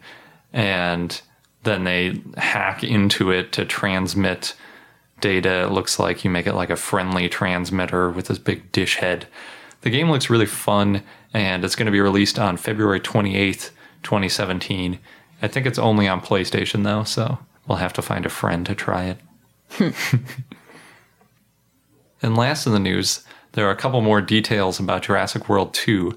and 0.52 1.20
then 1.68 1.84
they 1.84 2.20
hack 2.36 2.82
into 2.82 3.30
it 3.30 3.52
to 3.52 3.64
transmit 3.64 4.54
data. 5.20 5.64
It 5.64 5.72
looks 5.72 5.98
like 5.98 6.24
you 6.24 6.30
make 6.30 6.46
it 6.46 6.54
like 6.54 6.70
a 6.70 6.76
friendly 6.76 7.28
transmitter 7.28 8.10
with 8.10 8.28
this 8.28 8.38
big 8.38 8.72
dish 8.72 8.96
head. 8.96 9.26
The 9.82 9.90
game 9.90 10.10
looks 10.10 10.30
really 10.30 10.46
fun, 10.46 11.02
and 11.32 11.64
it's 11.64 11.76
going 11.76 11.86
to 11.86 11.92
be 11.92 12.00
released 12.00 12.38
on 12.38 12.56
February 12.56 13.00
28th, 13.00 13.70
2017. 14.02 14.98
I 15.40 15.48
think 15.48 15.66
it's 15.66 15.78
only 15.78 16.08
on 16.08 16.20
PlayStation, 16.20 16.82
though, 16.82 17.04
so 17.04 17.38
we'll 17.66 17.78
have 17.78 17.92
to 17.94 18.02
find 18.02 18.26
a 18.26 18.30
friend 18.30 18.66
to 18.66 18.74
try 18.74 19.04
it. 19.04 19.18
and 22.22 22.36
last 22.36 22.66
in 22.66 22.72
the 22.72 22.80
news, 22.80 23.24
there 23.52 23.68
are 23.68 23.72
a 23.72 23.76
couple 23.76 24.00
more 24.00 24.20
details 24.20 24.80
about 24.80 25.02
Jurassic 25.02 25.48
World 25.48 25.74
2. 25.74 26.16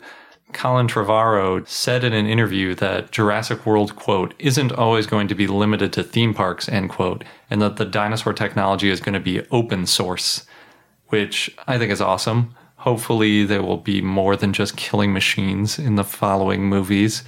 Colin 0.54 0.88
Trevorrow 0.88 1.68
said 1.68 2.04
in 2.04 2.14
an 2.14 2.28
interview 2.28 2.76
that 2.76 3.12
Jurassic 3.12 3.66
World, 3.66 3.96
quote, 3.96 4.34
isn't 4.40 4.72
always 4.72 5.08
going 5.08 5.28
to 5.28 5.36
be 5.36 5.48
limited 5.48 5.94
to 5.94 6.04
theme 6.04 6.34
parks, 6.34 6.70
end 6.70 6.90
quote, 6.90 7.24
and 7.50 7.62
that 7.62 7.78
the 7.78 7.86
dinosaur 7.86 8.34
technology 8.34 8.90
is 8.90 9.00
going 9.00 9.14
to 9.14 9.20
be 9.20 9.46
open 9.52 9.86
source, 9.86 10.46
which 11.08 11.56
I 11.68 11.78
think 11.78 11.92
is 11.92 12.02
awesome. 12.02 12.56
Hopefully, 12.78 13.46
there 13.46 13.62
will 13.62 13.78
be 13.78 14.02
more 14.02 14.36
than 14.36 14.54
just 14.54 14.78
killing 14.78 15.14
machines 15.14 15.78
in 15.78 15.96
the 15.96 16.04
following 16.04 16.64
movies, 16.64 17.24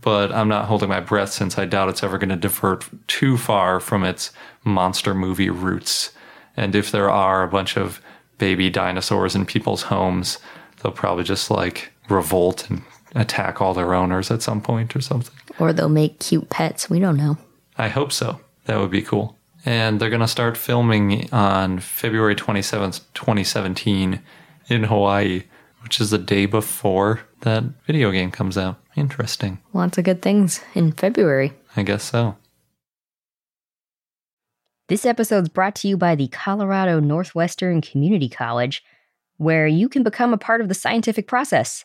but 0.00 0.32
I'm 0.32 0.48
not 0.48 0.66
holding 0.66 0.88
my 0.88 1.00
breath 1.00 1.32
since 1.32 1.58
I 1.58 1.64
doubt 1.64 1.88
it's 1.88 2.02
ever 2.02 2.18
going 2.18 2.30
to 2.30 2.36
divert 2.36 2.84
too 3.06 3.36
far 3.36 3.80
from 3.80 4.04
its 4.04 4.32
monster 4.64 5.14
movie 5.14 5.50
roots. 5.50 6.12
And 6.56 6.74
if 6.74 6.90
there 6.90 7.10
are 7.10 7.42
a 7.42 7.48
bunch 7.48 7.76
of 7.76 8.00
baby 8.38 8.70
dinosaurs 8.70 9.34
in 9.34 9.46
people's 9.46 9.82
homes, 9.82 10.38
they'll 10.82 10.92
probably 10.92 11.24
just 11.24 11.50
like 11.50 11.92
revolt 12.08 12.68
and 12.70 12.82
attack 13.14 13.60
all 13.60 13.74
their 13.74 13.94
owners 13.94 14.30
at 14.30 14.42
some 14.42 14.60
point 14.60 14.94
or 14.94 15.00
something. 15.00 15.34
Or 15.58 15.72
they'll 15.72 15.88
make 15.88 16.18
cute 16.20 16.50
pets. 16.50 16.90
We 16.90 17.00
don't 17.00 17.16
know. 17.16 17.38
I 17.78 17.88
hope 17.88 18.12
so. 18.12 18.40
That 18.66 18.78
would 18.78 18.90
be 18.90 19.02
cool. 19.02 19.36
And 19.64 19.98
they're 20.00 20.10
going 20.10 20.20
to 20.20 20.28
start 20.28 20.56
filming 20.56 21.32
on 21.32 21.80
February 21.80 22.36
27th, 22.36 23.00
2017 23.14 24.20
in 24.68 24.84
Hawaii, 24.84 25.44
which 25.82 26.00
is 26.00 26.10
the 26.10 26.18
day 26.18 26.46
before 26.46 27.20
that 27.40 27.64
video 27.86 28.10
game 28.10 28.30
comes 28.30 28.56
out. 28.58 28.76
Interesting. 28.96 29.58
Lots 29.72 29.98
of 29.98 30.04
good 30.04 30.22
things 30.22 30.60
in 30.74 30.92
February. 30.92 31.52
I 31.76 31.82
guess 31.82 32.04
so. 32.04 32.36
This 34.88 35.04
episode 35.04 35.42
is 35.42 35.48
brought 35.48 35.74
to 35.76 35.88
you 35.88 35.96
by 35.96 36.14
the 36.14 36.28
Colorado 36.28 37.00
Northwestern 37.00 37.80
Community 37.80 38.28
College, 38.28 38.84
where 39.36 39.66
you 39.66 39.88
can 39.88 40.04
become 40.04 40.32
a 40.32 40.38
part 40.38 40.60
of 40.60 40.68
the 40.68 40.74
scientific 40.74 41.26
process. 41.26 41.84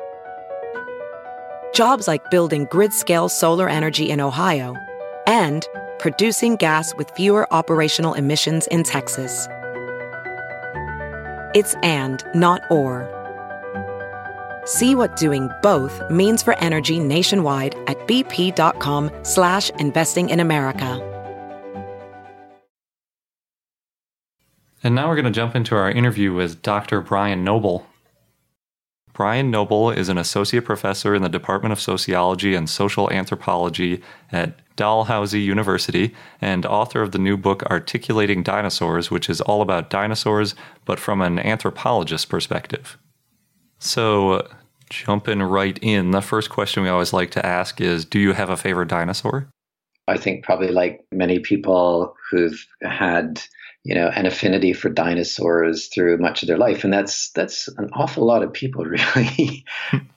Jobs 1.73 2.07
like 2.07 2.29
building 2.29 2.67
grid 2.69 2.93
scale 2.93 3.29
solar 3.29 3.69
energy 3.69 4.09
in 4.09 4.19
Ohio 4.19 4.75
and 5.25 5.67
producing 5.99 6.55
gas 6.57 6.93
with 6.95 7.09
fewer 7.11 7.51
operational 7.53 8.13
emissions 8.13 8.67
in 8.67 8.83
Texas. 8.83 9.47
It's 11.53 11.75
and, 11.83 12.23
not 12.35 12.61
or. 12.69 13.07
See 14.65 14.95
what 14.95 15.15
doing 15.15 15.49
both 15.61 16.01
means 16.09 16.43
for 16.43 16.57
energy 16.59 16.99
nationwide 16.99 17.75
at 17.87 17.97
bp.com 18.07 19.11
slash 19.23 19.69
investing 19.71 20.29
in 20.29 20.39
America. 20.39 21.07
And 24.83 24.95
now 24.95 25.07
we're 25.07 25.15
going 25.15 25.25
to 25.25 25.31
jump 25.31 25.55
into 25.55 25.75
our 25.75 25.91
interview 25.91 26.33
with 26.33 26.61
Dr. 26.63 27.01
Brian 27.01 27.43
Noble. 27.43 27.85
Brian 29.21 29.51
Noble 29.51 29.91
is 29.91 30.09
an 30.09 30.17
associate 30.17 30.65
professor 30.65 31.13
in 31.13 31.21
the 31.21 31.29
Department 31.29 31.71
of 31.71 31.79
Sociology 31.79 32.55
and 32.55 32.67
Social 32.67 33.07
Anthropology 33.11 34.01
at 34.31 34.55
Dalhousie 34.75 35.39
University 35.39 36.15
and 36.41 36.65
author 36.65 37.03
of 37.03 37.11
the 37.11 37.19
new 37.19 37.37
book 37.37 37.61
Articulating 37.69 38.41
Dinosaurs, 38.41 39.11
which 39.11 39.29
is 39.29 39.39
all 39.39 39.61
about 39.61 39.91
dinosaurs 39.91 40.55
but 40.85 40.99
from 40.99 41.21
an 41.21 41.37
anthropologist 41.37 42.29
perspective. 42.29 42.97
So, 43.77 44.49
jumping 44.89 45.43
right 45.43 45.77
in, 45.83 46.09
the 46.09 46.21
first 46.23 46.49
question 46.49 46.81
we 46.81 46.89
always 46.89 47.13
like 47.13 47.29
to 47.29 47.45
ask 47.45 47.79
is 47.79 48.05
Do 48.05 48.17
you 48.17 48.33
have 48.33 48.49
a 48.49 48.57
favorite 48.57 48.87
dinosaur? 48.87 49.47
I 50.07 50.17
think 50.17 50.43
probably 50.43 50.69
like 50.69 51.05
many 51.11 51.37
people 51.37 52.15
who've 52.31 52.65
had 52.81 53.39
you 53.83 53.95
know 53.95 54.09
an 54.09 54.25
affinity 54.25 54.73
for 54.73 54.89
dinosaurs 54.89 55.87
through 55.87 56.17
much 56.17 56.43
of 56.43 56.47
their 56.47 56.57
life. 56.57 56.83
And 56.83 56.93
that's 56.93 57.31
that's 57.31 57.67
an 57.77 57.89
awful 57.93 58.25
lot 58.25 58.43
of 58.43 58.53
people 58.53 58.85
really. 58.85 59.65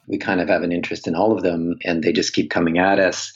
We 0.07 0.19
kind 0.19 0.41
of 0.41 0.49
have 0.49 0.63
an 0.63 0.73
interest 0.73 1.07
in 1.07 1.15
all 1.15 1.33
of 1.33 1.43
them 1.43 1.77
and 1.85 2.03
they 2.03 2.13
just 2.13 2.35
keep 2.35 2.51
coming 2.51 2.79
at 2.79 2.99
us. 2.99 3.33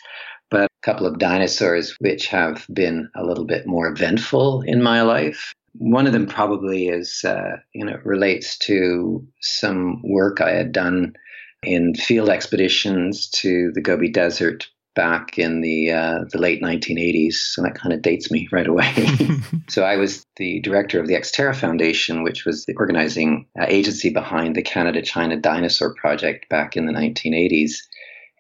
But 0.51 0.65
a 0.65 0.87
couple 0.87 1.07
of 1.07 1.19
dinosaurs 1.19 1.97
which 1.99 2.29
have 2.29 2.67
been 2.73 3.11
a 3.15 3.25
little 3.25 3.45
bit 3.45 3.67
more 3.67 3.89
eventful 3.89 4.63
in 4.63 4.83
my 4.83 5.03
life. 5.03 5.53
One 5.75 6.07
of 6.07 6.13
them 6.13 6.27
probably 6.27 6.89
is 6.89 7.25
uh, 7.25 7.59
you 7.73 7.85
know 7.85 7.99
relates 8.05 8.59
to 8.59 9.27
some 9.41 10.03
work 10.03 10.41
i 10.41 10.51
had 10.51 10.73
done 10.73 11.15
in 11.63 11.95
field 11.95 12.29
expeditions 12.29 13.29
to 13.31 13.73
the 13.75 13.81
gobi 13.81 14.11
desert 14.11 14.69
back 14.99 15.39
in 15.39 15.61
the 15.61 15.93
uh, 15.93 16.25
the 16.33 16.39
late 16.39 16.61
1980s, 16.61 17.35
so 17.35 17.63
that 17.63 17.77
kind 17.77 17.95
of 17.95 18.03
dates 18.03 18.33
me 18.33 18.49
right 18.51 18.67
away. 18.67 18.93
so 19.69 19.85
I 19.85 19.97
was 19.97 20.25
the 20.39 20.61
director 20.61 20.99
of 20.99 21.07
the 21.07 21.15
Ex 21.15 21.31
Terra 21.31 21.55
Foundation, 21.55 22.25
which 22.25 22.45
was 22.45 22.65
the 22.65 22.75
organizing 22.75 23.47
uh, 23.57 23.67
agency 23.69 24.11
behind 24.11 24.57
the 24.57 24.63
Canada-China 24.63 25.37
Dinosaur 25.37 25.95
Project 25.95 26.49
back 26.49 26.77
in 26.77 26.87
the 26.87 26.93
1980s. 26.93 27.77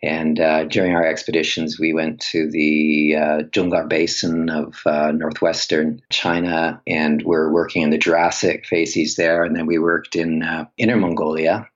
And 0.02 0.40
uh, 0.40 0.64
during 0.64 0.94
our 0.94 1.06
expeditions, 1.06 1.78
we 1.78 1.92
went 1.92 2.20
to 2.32 2.50
the 2.50 3.16
uh, 3.16 3.42
Dzungar 3.52 3.88
Basin 3.88 4.50
of 4.50 4.80
uh, 4.84 5.12
northwestern 5.12 6.00
China, 6.10 6.80
and 6.88 7.22
we're 7.22 7.52
working 7.52 7.82
in 7.82 7.90
the 7.90 7.98
Jurassic 7.98 8.66
facies 8.66 9.14
there. 9.14 9.44
And 9.44 9.54
then 9.54 9.66
we 9.66 9.78
worked 9.78 10.16
in 10.16 10.42
uh, 10.42 10.66
Inner 10.76 10.96
Mongolia, 10.96 11.68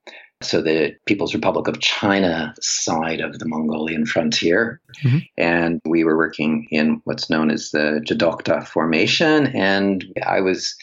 so 0.44 0.60
the 0.60 0.94
People's 1.06 1.34
Republic 1.34 1.68
of 1.68 1.80
China 1.80 2.54
side 2.60 3.20
of 3.20 3.38
the 3.38 3.46
Mongolian 3.46 4.06
frontier. 4.06 4.80
Mm-hmm. 5.04 5.18
And 5.36 5.80
we 5.84 6.04
were 6.04 6.16
working 6.16 6.66
in 6.70 7.00
what's 7.04 7.30
known 7.30 7.50
as 7.50 7.70
the 7.70 8.02
Djadokhta 8.06 8.66
Formation. 8.66 9.48
And 9.48 10.04
I 10.26 10.40
was 10.40 10.74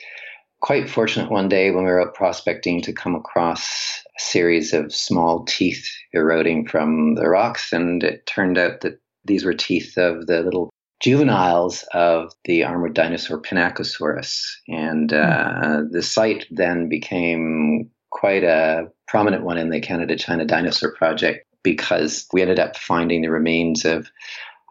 quite 0.61 0.89
fortunate 0.89 1.31
one 1.31 1.47
day 1.47 1.71
when 1.71 1.85
we 1.85 1.89
were 1.89 2.01
out 2.01 2.13
prospecting 2.13 2.81
to 2.81 2.93
come 2.93 3.15
across 3.15 4.01
a 4.17 4.21
series 4.21 4.73
of 4.73 4.93
small 4.93 5.45
teeth 5.45 5.89
eroding 6.13 6.67
from 6.67 7.15
the 7.15 7.29
rocks. 7.29 7.71
And 7.71 8.03
it 8.03 8.25
turned 8.25 8.57
out 8.57 8.81
that 8.81 8.99
these 9.25 9.45
were 9.45 9.53
teeth 9.53 9.97
of 9.97 10.27
the 10.27 10.41
little 10.41 10.69
juveniles 10.99 11.85
of 11.93 12.33
the 12.43 12.63
armored 12.63 12.93
dinosaur 12.93 13.41
Pinacosaurus. 13.41 14.43
And 14.67 15.13
uh, 15.13 15.83
the 15.89 16.03
site 16.03 16.45
then 16.51 16.89
became 16.89 17.89
quite 18.11 18.43
a 18.43 18.87
prominent 19.07 19.43
one 19.43 19.57
in 19.57 19.69
the 19.69 19.79
Canada 19.79 20.15
China 20.15 20.45
Dinosaur 20.45 20.93
Project 20.95 21.45
because 21.63 22.25
we 22.33 22.41
ended 22.41 22.59
up 22.59 22.77
finding 22.77 23.21
the 23.21 23.29
remains 23.29 23.85
of, 23.85 24.09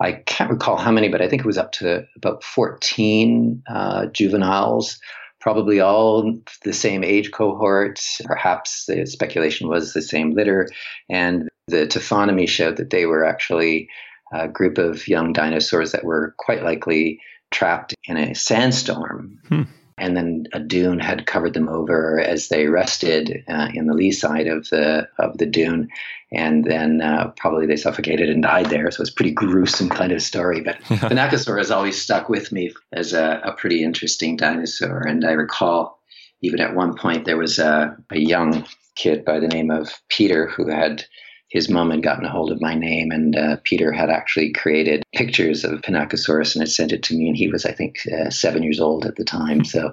I 0.00 0.12
can't 0.12 0.50
recall 0.50 0.76
how 0.76 0.90
many, 0.90 1.08
but 1.08 1.20
I 1.20 1.28
think 1.28 1.40
it 1.40 1.46
was 1.46 1.58
up 1.58 1.72
to 1.72 2.06
about 2.16 2.42
14 2.42 3.62
uh, 3.68 4.06
juveniles, 4.06 4.98
probably 5.40 5.80
all 5.80 6.34
the 6.64 6.72
same 6.72 7.04
age 7.04 7.30
cohort. 7.32 8.00
Perhaps 8.24 8.86
the 8.86 9.06
speculation 9.06 9.68
was 9.68 9.92
the 9.92 10.02
same 10.02 10.32
litter. 10.32 10.68
And 11.08 11.48
the 11.66 11.86
taphonomy 11.86 12.48
showed 12.48 12.76
that 12.76 12.90
they 12.90 13.06
were 13.06 13.24
actually 13.24 13.88
a 14.32 14.48
group 14.48 14.78
of 14.78 15.08
young 15.08 15.32
dinosaurs 15.32 15.92
that 15.92 16.04
were 16.04 16.34
quite 16.38 16.62
likely 16.62 17.20
trapped 17.50 17.94
in 18.04 18.16
a 18.16 18.34
sandstorm. 18.34 19.38
Hmm. 19.48 19.62
And 19.98 20.16
then 20.16 20.46
a 20.52 20.60
dune 20.60 20.98
had 20.98 21.26
covered 21.26 21.54
them 21.54 21.68
over 21.68 22.20
as 22.20 22.48
they 22.48 22.66
rested 22.66 23.44
uh, 23.48 23.68
in 23.74 23.86
the 23.86 23.94
lee 23.94 24.12
side 24.12 24.46
of 24.46 24.68
the 24.70 25.08
of 25.18 25.38
the 25.38 25.46
dune, 25.46 25.88
and 26.32 26.64
then 26.64 27.00
uh, 27.00 27.32
probably 27.36 27.66
they 27.66 27.76
suffocated 27.76 28.28
and 28.28 28.42
died 28.42 28.66
there. 28.66 28.90
So 28.90 29.02
it's 29.02 29.10
a 29.10 29.14
pretty 29.14 29.32
gruesome 29.32 29.88
kind 29.88 30.12
of 30.12 30.22
story. 30.22 30.60
But 30.60 30.78
yeah. 30.90 31.30
has 31.30 31.70
always 31.70 32.00
stuck 32.00 32.28
with 32.28 32.52
me 32.52 32.72
as 32.92 33.12
a, 33.12 33.40
a 33.44 33.52
pretty 33.52 33.82
interesting 33.82 34.36
dinosaur, 34.36 35.00
and 35.00 35.24
I 35.24 35.32
recall 35.32 35.98
even 36.40 36.60
at 36.60 36.74
one 36.74 36.96
point 36.96 37.24
there 37.24 37.36
was 37.36 37.58
a, 37.58 37.96
a 38.10 38.18
young 38.18 38.64
kid 38.94 39.24
by 39.24 39.40
the 39.40 39.48
name 39.48 39.70
of 39.70 40.00
Peter 40.08 40.48
who 40.48 40.68
had 40.68 41.04
his 41.48 41.68
mom 41.68 41.90
had 41.90 42.02
gotten 42.02 42.26
a 42.26 42.30
hold 42.30 42.52
of 42.52 42.60
my 42.60 42.74
name, 42.74 43.10
and 43.10 43.36
uh, 43.36 43.56
Peter 43.64 43.90
had 43.90 44.10
actually 44.10 44.52
created 44.52 45.04
pictures 45.14 45.64
of 45.64 45.80
Pinacosaurus 45.80 46.54
and 46.54 46.62
had 46.62 46.70
sent 46.70 46.92
it 46.92 47.02
to 47.04 47.16
me. 47.16 47.28
And 47.28 47.36
he 47.36 47.48
was, 47.48 47.64
I 47.64 47.72
think, 47.72 48.00
uh, 48.12 48.30
seven 48.30 48.62
years 48.62 48.80
old 48.80 49.06
at 49.06 49.16
the 49.16 49.24
time. 49.24 49.64
So 49.64 49.92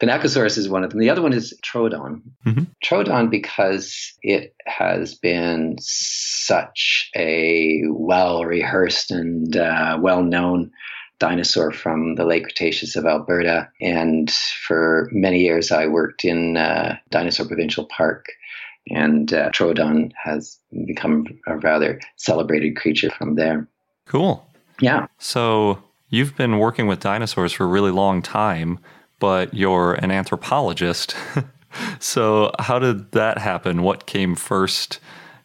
Pinacosaurus 0.00 0.58
is 0.58 0.68
one 0.68 0.82
of 0.82 0.90
them. 0.90 0.98
The 0.98 1.10
other 1.10 1.22
one 1.22 1.32
is 1.32 1.54
Troodon. 1.62 2.22
Mm-hmm. 2.44 2.64
Troodon, 2.84 3.30
because 3.30 4.12
it 4.22 4.54
has 4.66 5.14
been 5.14 5.76
such 5.80 7.10
a 7.14 7.82
well 7.88 8.44
rehearsed 8.44 9.10
and 9.12 9.56
uh, 9.56 9.98
well 10.00 10.22
known 10.22 10.72
dinosaur 11.18 11.72
from 11.72 12.16
the 12.16 12.24
late 12.24 12.44
Cretaceous 12.44 12.96
of 12.96 13.06
Alberta. 13.06 13.68
And 13.80 14.30
for 14.30 15.08
many 15.12 15.40
years, 15.40 15.70
I 15.70 15.86
worked 15.86 16.24
in 16.24 16.56
uh, 16.56 16.96
Dinosaur 17.10 17.46
Provincial 17.46 17.86
Park 17.86 18.26
and 18.88 19.32
uh, 19.32 19.50
Troodon 19.50 20.12
has 20.22 20.58
become 20.86 21.26
a 21.46 21.56
rather 21.56 22.00
celebrated 22.16 22.76
creature 22.76 23.10
from 23.10 23.34
there. 23.34 23.66
Cool. 24.06 24.46
Yeah. 24.80 25.06
So 25.18 25.82
you've 26.08 26.36
been 26.36 26.58
working 26.58 26.86
with 26.86 27.00
dinosaurs 27.00 27.52
for 27.52 27.64
a 27.64 27.68
really 27.68 27.90
long 27.90 28.22
time, 28.22 28.78
but 29.18 29.52
you're 29.54 29.94
an 29.94 30.10
anthropologist. 30.10 31.16
so 31.98 32.52
how 32.58 32.78
did 32.78 33.12
that 33.12 33.38
happen? 33.38 33.82
What 33.82 34.06
came 34.06 34.36
first? 34.36 35.00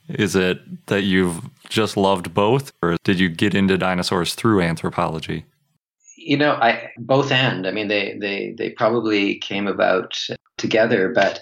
Is 0.10 0.36
it 0.36 0.88
that 0.88 1.04
you've 1.04 1.42
just 1.70 1.96
loved 1.96 2.34
both, 2.34 2.74
or 2.84 2.98
did 3.04 3.20
you 3.20 3.30
get 3.30 3.56
into 3.56 3.78
dinosaurs 3.78 4.36
through 4.36 4.62
anthropology? 4.62 5.46
You 6.18 6.38
know, 6.38 6.52
I 6.54 6.92
both 6.98 7.32
and. 7.32 7.66
I 7.66 7.72
mean, 7.72 7.88
they 7.88 8.18
they 8.20 8.54
they 8.58 8.72
probably 8.72 9.36
came 9.36 9.68
about 9.68 10.20
together, 10.58 11.10
but 11.16 11.42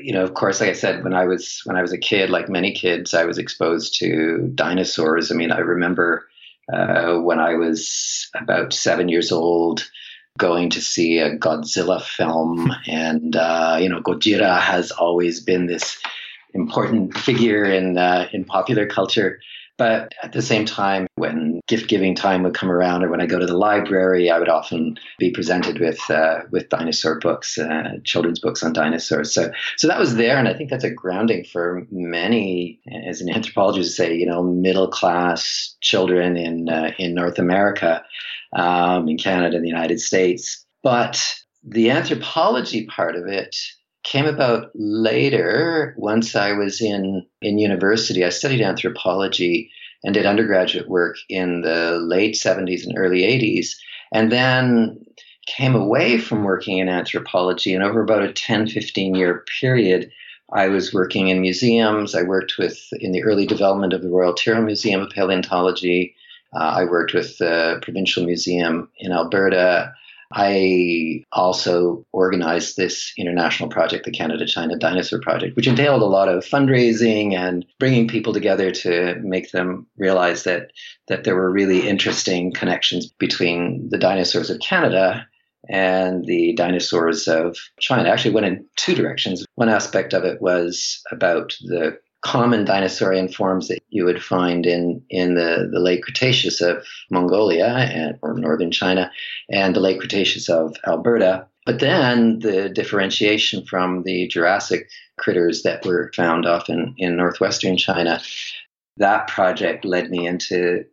you 0.00 0.12
know, 0.12 0.22
of 0.22 0.34
course, 0.34 0.60
like 0.60 0.70
I 0.70 0.74
said, 0.74 1.04
when 1.04 1.14
I 1.14 1.24
was 1.24 1.60
when 1.64 1.76
I 1.76 1.82
was 1.82 1.92
a 1.92 1.98
kid, 1.98 2.30
like 2.30 2.48
many 2.48 2.72
kids, 2.72 3.14
I 3.14 3.24
was 3.24 3.38
exposed 3.38 3.98
to 3.98 4.50
dinosaurs. 4.54 5.30
I 5.30 5.34
mean, 5.34 5.52
I 5.52 5.58
remember 5.58 6.26
uh, 6.72 7.18
when 7.18 7.38
I 7.38 7.54
was 7.54 8.28
about 8.34 8.72
seven 8.72 9.08
years 9.08 9.32
old, 9.32 9.88
going 10.38 10.70
to 10.70 10.80
see 10.80 11.18
a 11.18 11.36
Godzilla 11.36 12.02
film, 12.02 12.72
and 12.86 13.36
uh, 13.36 13.78
you 13.80 13.88
know, 13.88 14.00
Gojira 14.00 14.60
has 14.60 14.90
always 14.90 15.40
been 15.40 15.66
this 15.66 15.98
important 16.54 17.16
figure 17.16 17.64
in 17.64 17.98
uh, 17.98 18.28
in 18.32 18.44
popular 18.44 18.86
culture. 18.86 19.40
But 19.78 20.14
at 20.22 20.32
the 20.32 20.40
same 20.40 20.64
time, 20.64 21.06
when 21.16 21.60
gift 21.66 21.88
giving 21.88 22.14
time 22.14 22.42
would 22.42 22.54
come 22.54 22.70
around, 22.70 23.04
or 23.04 23.10
when 23.10 23.20
I 23.20 23.26
go 23.26 23.38
to 23.38 23.46
the 23.46 23.56
library, 23.56 24.30
I 24.30 24.38
would 24.38 24.48
often 24.48 24.98
be 25.18 25.30
presented 25.30 25.78
with 25.80 25.98
uh, 26.10 26.40
with 26.50 26.70
dinosaur 26.70 27.18
books, 27.18 27.58
uh, 27.58 27.98
children's 28.04 28.40
books 28.40 28.62
on 28.62 28.72
dinosaurs. 28.72 29.34
So, 29.34 29.50
so 29.76 29.86
that 29.86 29.98
was 29.98 30.16
there, 30.16 30.38
and 30.38 30.48
I 30.48 30.54
think 30.54 30.70
that's 30.70 30.84
a 30.84 30.90
grounding 30.90 31.44
for 31.44 31.86
many, 31.90 32.80
as 33.06 33.20
an 33.20 33.28
anthropologist, 33.34 33.96
say, 33.96 34.14
you 34.14 34.26
know, 34.26 34.42
middle 34.42 34.88
class 34.88 35.76
children 35.82 36.36
in 36.36 36.70
uh, 36.70 36.92
in 36.98 37.14
North 37.14 37.38
America, 37.38 38.02
um, 38.54 39.08
in 39.08 39.18
Canada, 39.18 39.56
in 39.56 39.62
the 39.62 39.68
United 39.68 40.00
States. 40.00 40.64
But 40.82 41.22
the 41.62 41.90
anthropology 41.90 42.86
part 42.86 43.16
of 43.16 43.26
it 43.26 43.56
came 44.06 44.26
about 44.26 44.70
later 44.74 45.94
once 45.98 46.36
I 46.36 46.52
was 46.52 46.80
in, 46.80 47.26
in 47.42 47.58
university. 47.58 48.24
I 48.24 48.28
studied 48.28 48.62
anthropology 48.62 49.70
and 50.04 50.14
did 50.14 50.26
undergraduate 50.26 50.88
work 50.88 51.16
in 51.28 51.62
the 51.62 51.98
late 52.00 52.34
70s 52.34 52.86
and 52.86 52.96
early 52.96 53.22
80s, 53.22 53.70
and 54.12 54.30
then 54.30 55.04
came 55.46 55.74
away 55.74 56.18
from 56.18 56.44
working 56.44 56.78
in 56.78 56.88
anthropology. 56.88 57.74
And 57.74 57.82
over 57.82 58.00
about 58.00 58.22
a 58.22 58.32
10, 58.32 58.68
15 58.68 59.16
year 59.16 59.44
period, 59.60 60.10
I 60.52 60.68
was 60.68 60.94
working 60.94 61.28
in 61.28 61.40
museums. 61.40 62.14
I 62.14 62.22
worked 62.22 62.54
with 62.58 62.78
in 63.00 63.10
the 63.10 63.24
early 63.24 63.46
development 63.46 63.92
of 63.92 64.02
the 64.02 64.08
Royal 64.08 64.34
Tyrrell 64.34 64.62
Museum 64.62 65.00
of 65.00 65.10
Paleontology. 65.10 66.14
Uh, 66.54 66.62
I 66.62 66.84
worked 66.84 67.12
with 67.12 67.38
the 67.38 67.80
Provincial 67.82 68.24
Museum 68.24 68.88
in 68.98 69.10
Alberta. 69.10 69.92
I 70.32 71.22
also 71.32 72.04
organized 72.12 72.76
this 72.76 73.12
international 73.16 73.68
project, 73.68 74.04
the 74.04 74.10
Canada 74.10 74.46
China 74.46 74.76
Dinosaur 74.76 75.20
Project, 75.20 75.56
which 75.56 75.68
entailed 75.68 76.02
a 76.02 76.06
lot 76.06 76.28
of 76.28 76.44
fundraising 76.44 77.34
and 77.34 77.64
bringing 77.78 78.08
people 78.08 78.32
together 78.32 78.70
to 78.70 79.16
make 79.22 79.52
them 79.52 79.86
realize 79.96 80.44
that, 80.44 80.72
that 81.08 81.24
there 81.24 81.36
were 81.36 81.50
really 81.50 81.88
interesting 81.88 82.52
connections 82.52 83.06
between 83.18 83.88
the 83.90 83.98
dinosaurs 83.98 84.50
of 84.50 84.58
Canada 84.60 85.26
and 85.68 86.24
the 86.24 86.54
dinosaurs 86.54 87.28
of 87.28 87.56
China. 87.80 88.08
Actually, 88.08 88.34
went 88.34 88.46
in 88.46 88.64
two 88.76 88.94
directions. 88.94 89.44
One 89.54 89.68
aspect 89.68 90.12
of 90.12 90.24
it 90.24 90.40
was 90.40 91.00
about 91.10 91.56
the 91.62 91.98
common 92.26 92.64
dinosaurian 92.64 93.28
forms 93.32 93.68
that 93.68 93.78
you 93.90 94.04
would 94.04 94.20
find 94.20 94.66
in, 94.66 95.00
in 95.10 95.34
the, 95.34 95.68
the 95.72 95.78
late 95.78 96.02
Cretaceous 96.02 96.60
of 96.60 96.84
Mongolia 97.08 97.68
and, 97.68 98.18
or 98.20 98.34
northern 98.34 98.72
China 98.72 99.12
and 99.48 99.76
the 99.76 99.80
late 99.80 100.00
Cretaceous 100.00 100.48
of 100.48 100.76
Alberta. 100.88 101.46
But 101.64 101.78
then 101.78 102.40
the 102.40 102.68
differentiation 102.68 103.64
from 103.64 104.02
the 104.02 104.26
Jurassic 104.26 104.88
critters 105.18 105.62
that 105.62 105.86
were 105.86 106.10
found 106.16 106.46
often 106.46 106.96
in 106.98 107.16
northwestern 107.16 107.76
China, 107.76 108.20
that 108.96 109.28
project 109.28 109.84
led 109.84 110.10
me 110.10 110.26
into 110.26 110.84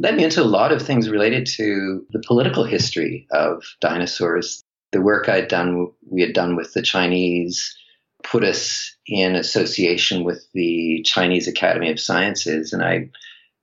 led 0.00 0.16
me 0.16 0.24
into 0.24 0.42
a 0.42 0.44
lot 0.44 0.72
of 0.72 0.80
things 0.80 1.10
related 1.10 1.44
to 1.44 2.06
the 2.12 2.22
political 2.26 2.64
history 2.64 3.26
of 3.30 3.62
dinosaurs. 3.80 4.62
The 4.92 5.02
work 5.02 5.28
I'd 5.28 5.48
done, 5.48 5.88
we 6.08 6.22
had 6.22 6.32
done 6.32 6.56
with 6.56 6.72
the 6.72 6.82
Chinese, 6.82 7.76
put 8.30 8.44
us 8.44 8.96
in 9.06 9.34
association 9.34 10.24
with 10.24 10.46
the 10.52 11.02
Chinese 11.04 11.48
Academy 11.48 11.90
of 11.90 12.00
Sciences, 12.00 12.72
and 12.72 12.82
I 12.82 13.08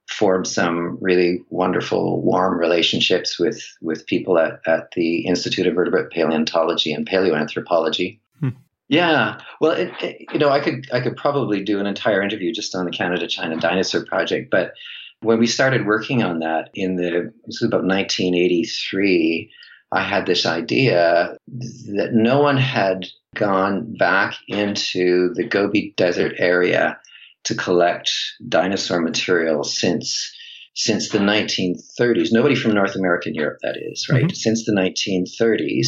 formed 0.10 0.48
some 0.48 0.98
really 1.02 1.44
wonderful, 1.50 2.22
warm 2.22 2.60
relationships 2.60 3.40
with 3.40 3.64
with 3.82 4.06
people 4.06 4.38
at, 4.38 4.60
at 4.66 4.92
the 4.96 5.26
Institute 5.26 5.68
of 5.68 5.76
Vertebrate 5.76 6.12
Paleontology 6.12 6.94
and 6.94 7.08
Paleoanthropology. 7.08 8.20
Hmm. 8.40 8.50
Yeah, 8.88 9.40
well, 9.62 9.72
it, 9.72 9.92
it, 10.02 10.28
you 10.34 10.40
know, 10.40 10.50
I 10.50 10.60
could 10.60 10.88
I 10.92 11.00
could 11.00 11.16
probably 11.16 11.64
do 11.64 11.80
an 11.80 11.86
entire 11.86 12.22
interview 12.22 12.52
just 12.52 12.76
on 12.76 12.86
the 12.86 12.92
Canada 12.92 13.28
China 13.28 13.58
Dinosaur 13.58 14.06
Project, 14.06 14.50
but 14.52 14.74
when 15.22 15.40
we 15.40 15.48
started 15.48 15.86
working 15.86 16.24
on 16.24 16.40
that 16.40 16.70
in 16.74 16.96
the 16.96 17.34
this 17.46 17.62
was 17.62 17.64
about 17.64 17.86
1983, 17.86 19.52
I 19.92 20.02
had 20.02 20.26
this 20.26 20.46
idea 20.46 21.38
that 21.48 22.10
no 22.14 22.42
one 22.42 22.58
had 22.58 23.08
gone 23.36 23.96
back 23.98 24.36
into 24.48 25.34
the 25.36 25.44
Gobi 25.44 25.94
Desert 25.98 26.34
area 26.38 27.00
to 27.46 27.56
collect 27.56 28.12
dinosaur 28.48 29.02
material 29.02 29.64
since 29.64 30.32
since 30.74 31.10
the 31.10 31.20
1930s. 31.20 32.30
Nobody 32.32 32.56
from 32.56 32.74
North 32.74 32.96
America 32.96 33.30
and 33.30 33.36
Europe, 33.36 33.60
that 33.62 33.78
is, 33.78 34.08
right? 34.10 34.26
Mm-hmm. 34.26 34.34
Since 34.34 34.66
the 34.66 34.74
1930s, 34.74 35.88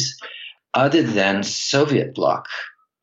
other 0.72 1.02
than 1.02 1.42
Soviet 1.42 2.14
bloc 2.14 2.46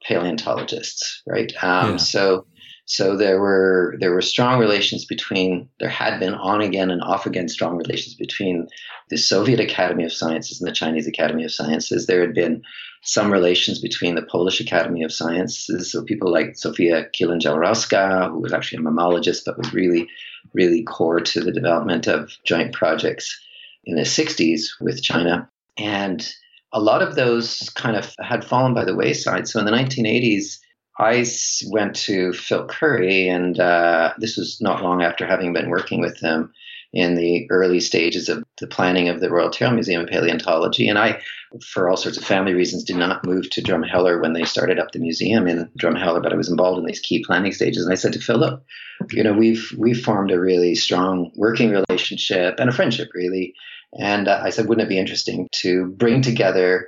paleontologists, 0.04 1.22
right? 1.28 1.52
Um, 1.62 1.92
yeah. 1.92 1.98
So 1.98 2.48
so 2.86 3.18
there 3.18 3.40
were 3.40 3.96
there 4.00 4.14
were 4.14 4.22
strong 4.22 4.60
relations 4.60 5.06
between 5.06 5.68
there 5.80 5.90
had 5.90 6.20
been 6.20 6.36
on 6.36 6.62
again 6.62 6.92
and 6.92 7.02
off 7.02 7.26
again 7.26 7.48
strong 7.48 7.78
relations 7.78 8.14
between 8.16 8.68
the 9.10 9.18
Soviet 9.18 9.60
Academy 9.60 10.04
of 10.04 10.14
Sciences 10.14 10.62
and 10.62 10.68
the 10.68 10.76
Chinese 10.76 11.08
Academy 11.08 11.44
of 11.44 11.52
Sciences. 11.52 12.06
There 12.06 12.22
had 12.22 12.36
been 12.36 12.62
some 13.02 13.32
relations 13.32 13.80
between 13.80 14.16
the 14.16 14.22
Polish 14.24 14.60
Academy 14.60 15.04
of 15.04 15.14
Sciences, 15.14 15.92
so 15.92 16.04
people 16.04 16.32
like 16.32 16.54
Zofia 16.54 17.08
Kielan-Jaworowska, 17.14 18.32
who 18.32 18.40
was 18.40 18.54
actually 18.54 18.80
a 18.80 18.82
mammologist 18.82 19.46
but 19.46 19.58
was 19.58 19.74
really 19.74 20.08
really 20.54 20.84
core 20.84 21.20
to 21.20 21.42
the 21.42 21.52
development 21.52 22.08
of 22.08 22.32
joint 22.46 22.74
projects 22.74 23.40
in 23.86 23.96
the 23.96 24.04
60s 24.04 24.62
with 24.80 25.02
China. 25.02 25.50
And 25.78 26.28
a 26.72 26.80
lot 26.80 27.02
of 27.02 27.16
those 27.16 27.70
kind 27.76 27.96
of 27.96 28.14
had 28.20 28.46
fallen 28.46 28.74
by 28.74 28.86
the 28.86 28.96
wayside. 28.96 29.48
So 29.48 29.60
in 29.60 29.66
the 29.66 29.72
1980s, 29.72 30.60
I 30.98 31.26
went 31.68 31.96
to 31.98 32.32
Phil 32.34 32.66
Currie, 32.68 33.28
and 33.28 33.60
uh, 33.60 34.14
this 34.18 34.38
was 34.38 34.60
not 34.62 34.82
long 34.82 35.04
after 35.04 35.26
having 35.26 35.52
been 35.52 35.70
working 35.70 36.00
with 36.00 36.20
them 36.22 36.54
in 36.94 37.16
the 37.16 37.46
early 37.52 37.82
stages 37.82 38.30
of 38.30 38.42
the 38.62 38.68
planning 38.68 39.10
of 39.10 39.20
the 39.20 39.30
Royal 39.30 39.50
Tyrrell 39.50 39.74
Museum 39.74 40.02
of 40.02 40.08
Paleontology. 40.08 40.88
And 40.88 40.98
I, 40.98 41.22
for 41.62 41.90
all 41.90 41.98
sorts 41.98 42.18
of 42.18 42.24
family 42.24 42.54
reasons, 42.54 42.86
did 42.86 42.96
not 42.96 43.26
move 43.26 43.50
to 43.50 43.62
Drumheller 43.62 44.22
when 44.22 44.32
they 44.32 44.46
started 44.46 44.80
up 44.80 44.92
the 44.92 45.00
museum 45.00 45.48
in 45.48 45.70
Drumheller, 45.78 46.24
but 46.24 46.32
I 46.32 46.38
was 46.38 46.50
involved 46.50 46.80
in 46.80 46.86
these 46.86 47.02
key 47.02 47.22
planning 47.26 47.52
stages. 47.52 47.84
And 47.84 47.92
I 47.92 47.96
said 47.96 48.14
to 48.14 48.20
Phil, 48.20 48.38
look, 48.38 48.64
you 49.12 49.24
know, 49.24 49.34
we've 49.34 49.76
we've 49.78 50.02
formed 50.02 50.32
a 50.32 50.40
really 50.40 50.76
strong 50.76 51.32
working 51.36 51.72
relationship 51.72 52.56
and 52.58 52.70
a 52.70 52.74
friendship, 52.74 53.10
really. 53.14 53.54
And 54.00 54.30
uh, 54.30 54.40
I 54.42 54.50
said, 54.50 54.70
wouldn't 54.70 54.86
it 54.86 54.90
be 54.90 54.98
interesting 54.98 55.50
to 55.64 55.88
bring 55.88 56.22
together 56.22 56.88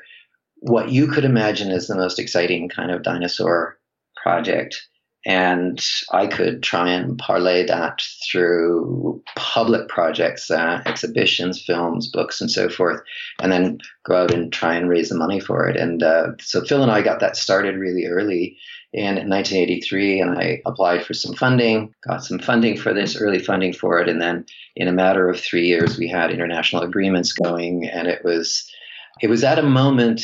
what 0.59 0.89
you 0.89 1.07
could 1.07 1.25
imagine 1.25 1.71
as 1.71 1.87
the 1.87 1.95
most 1.95 2.17
exciting 2.17 2.69
kind 2.69 2.91
of 2.91 3.03
dinosaur 3.03 3.76
project. 4.23 4.81
And 5.25 5.83
I 6.13 6.27
could 6.27 6.63
try 6.63 6.89
and 6.89 7.17
parlay 7.17 7.65
that 7.65 8.01
through 8.31 9.21
public 9.35 9.89
projects, 9.89 10.49
uh, 10.49 10.81
exhibitions, 10.85 11.61
films, 11.61 12.09
books, 12.09 12.39
and 12.39 12.49
so 12.49 12.69
forth, 12.69 13.01
and 13.41 13.51
then 13.51 13.79
go 14.05 14.23
out 14.23 14.33
and 14.33 14.53
try 14.53 14.75
and 14.75 14.87
raise 14.87 15.09
the 15.09 15.17
money 15.17 15.41
for 15.41 15.67
it. 15.67 15.75
And 15.75 16.01
uh, 16.01 16.27
so 16.39 16.63
Phil 16.63 16.81
and 16.81 16.91
I 16.91 17.01
got 17.01 17.19
that 17.19 17.35
started 17.35 17.75
really 17.75 18.05
early 18.05 18.57
in 18.93 19.15
1983, 19.15 20.21
and 20.21 20.39
I 20.39 20.61
applied 20.65 21.03
for 21.03 21.13
some 21.13 21.33
funding, 21.33 21.93
got 22.07 22.23
some 22.23 22.39
funding 22.39 22.77
for 22.77 22.93
this, 22.93 23.19
early 23.19 23.39
funding 23.39 23.73
for 23.73 23.99
it, 23.99 24.07
and 24.07 24.21
then 24.21 24.45
in 24.77 24.87
a 24.87 24.93
matter 24.93 25.29
of 25.29 25.39
three 25.39 25.65
years, 25.67 25.97
we 25.97 26.07
had 26.07 26.31
international 26.31 26.83
agreements 26.83 27.33
going, 27.33 27.85
and 27.85 28.07
it 28.07 28.23
was 28.23 28.65
it 29.21 29.27
was 29.27 29.43
at 29.43 29.59
a 29.59 29.63
moment, 29.63 30.21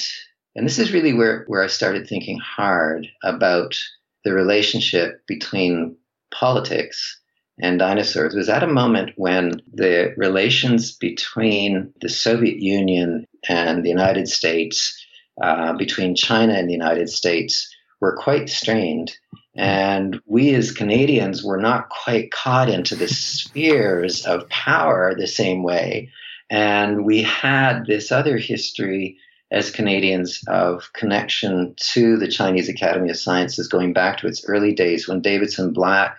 and 0.55 0.65
this 0.65 0.79
is 0.79 0.93
really 0.93 1.13
where 1.13 1.43
where 1.47 1.63
I 1.63 1.67
started 1.67 2.07
thinking 2.07 2.39
hard 2.39 3.07
about 3.23 3.75
the 4.23 4.33
relationship 4.33 5.25
between 5.27 5.95
politics 6.33 7.19
and 7.59 7.79
dinosaurs. 7.79 8.33
It 8.33 8.37
was 8.37 8.49
at 8.49 8.63
a 8.63 8.67
moment 8.67 9.11
when 9.15 9.61
the 9.73 10.13
relations 10.17 10.95
between 10.95 11.93
the 12.01 12.09
Soviet 12.09 12.57
Union 12.59 13.27
and 13.47 13.83
the 13.83 13.89
United 13.89 14.27
States, 14.27 15.05
uh, 15.41 15.73
between 15.73 16.15
China 16.15 16.53
and 16.53 16.67
the 16.67 16.73
United 16.73 17.09
States, 17.09 17.69
were 18.01 18.15
quite 18.15 18.49
strained. 18.49 19.15
And 19.55 20.19
we 20.25 20.55
as 20.55 20.71
Canadians 20.71 21.43
were 21.43 21.61
not 21.61 21.89
quite 21.89 22.31
caught 22.31 22.69
into 22.69 22.95
the 22.95 23.07
spheres 23.07 24.25
of 24.25 24.49
power 24.49 25.13
the 25.15 25.27
same 25.27 25.61
way. 25.61 26.09
And 26.49 27.05
we 27.05 27.21
had 27.21 27.85
this 27.85 28.11
other 28.11 28.37
history 28.37 29.17
as 29.53 29.69
Canadians 29.69 30.43
of 30.47 30.91
connection 30.93 31.75
to 31.77 32.17
the 32.17 32.27
Chinese 32.27 32.67
Academy 32.67 33.11
of 33.11 33.17
Sciences 33.17 33.67
going 33.67 33.93
back 33.93 34.17
to 34.17 34.27
its 34.27 34.43
early 34.45 34.73
days 34.73 35.07
when 35.07 35.21
Davidson 35.21 35.71
Black, 35.71 36.17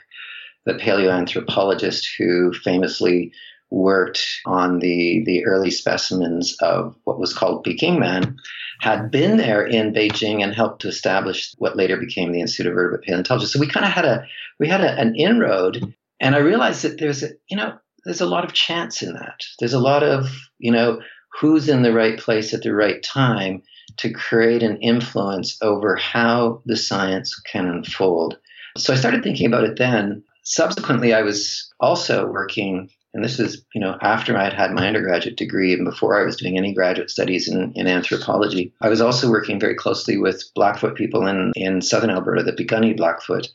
the 0.64 0.74
paleoanthropologist 0.74 2.04
who 2.16 2.52
famously 2.52 3.32
worked 3.70 4.24
on 4.46 4.78
the, 4.78 5.24
the 5.26 5.44
early 5.46 5.70
specimens 5.72 6.56
of 6.60 6.94
what 7.04 7.18
was 7.18 7.34
called 7.34 7.64
Peking 7.64 7.98
man, 7.98 8.36
had 8.80 9.10
been 9.10 9.36
there 9.36 9.66
in 9.66 9.92
Beijing 9.92 10.42
and 10.42 10.54
helped 10.54 10.82
to 10.82 10.88
establish 10.88 11.52
what 11.58 11.76
later 11.76 11.96
became 11.96 12.30
the 12.30 12.40
Institute 12.40 12.68
of 12.68 12.74
Vertebrate 12.74 13.02
Paleontology. 13.02 13.46
So 13.46 13.58
we 13.58 13.66
kind 13.66 13.84
of 13.84 13.90
had 13.90 14.04
a 14.04 14.24
we 14.60 14.68
had 14.68 14.80
a, 14.80 14.92
an 14.92 15.16
inroad, 15.16 15.92
and 16.20 16.36
I 16.36 16.38
realized 16.38 16.82
that 16.82 16.98
there's 16.98 17.24
a 17.24 17.30
you 17.48 17.56
know 17.56 17.74
there's 18.04 18.20
a 18.20 18.26
lot 18.26 18.44
of 18.44 18.52
chance 18.52 19.02
in 19.02 19.14
that. 19.14 19.40
There's 19.58 19.72
a 19.72 19.80
lot 19.80 20.04
of 20.04 20.28
you 20.58 20.70
know 20.70 21.00
who's 21.40 21.68
in 21.68 21.82
the 21.82 21.92
right 21.92 22.18
place 22.18 22.54
at 22.54 22.62
the 22.62 22.74
right 22.74 23.02
time 23.02 23.62
to 23.98 24.12
create 24.12 24.62
an 24.62 24.76
influence 24.78 25.56
over 25.62 25.96
how 25.96 26.62
the 26.66 26.76
science 26.76 27.34
can 27.40 27.66
unfold. 27.66 28.38
So 28.76 28.92
I 28.92 28.96
started 28.96 29.22
thinking 29.22 29.46
about 29.46 29.64
it 29.64 29.78
then. 29.78 30.22
Subsequently, 30.42 31.14
I 31.14 31.22
was 31.22 31.72
also 31.80 32.26
working 32.26 32.90
and 33.14 33.24
this 33.24 33.38
is 33.38 33.64
you 33.74 33.80
know 33.80 33.96
after 34.02 34.36
I 34.36 34.44
had 34.44 34.52
had 34.52 34.72
my 34.72 34.86
undergraduate 34.86 35.36
degree 35.36 35.72
and 35.72 35.84
before 35.84 36.20
I 36.20 36.24
was 36.24 36.36
doing 36.36 36.58
any 36.58 36.74
graduate 36.74 37.10
studies 37.10 37.48
in, 37.48 37.72
in 37.74 37.86
anthropology. 37.86 38.74
I 38.80 38.88
was 38.88 39.00
also 39.00 39.30
working 39.30 39.58
very 39.58 39.76
closely 39.76 40.18
with 40.18 40.42
Blackfoot 40.54 40.96
people 40.96 41.26
in, 41.26 41.52
in 41.54 41.80
southern 41.80 42.10
Alberta, 42.10 42.42
the 42.42 42.52
Piikani 42.52 42.96
Blackfoot, 42.96 43.48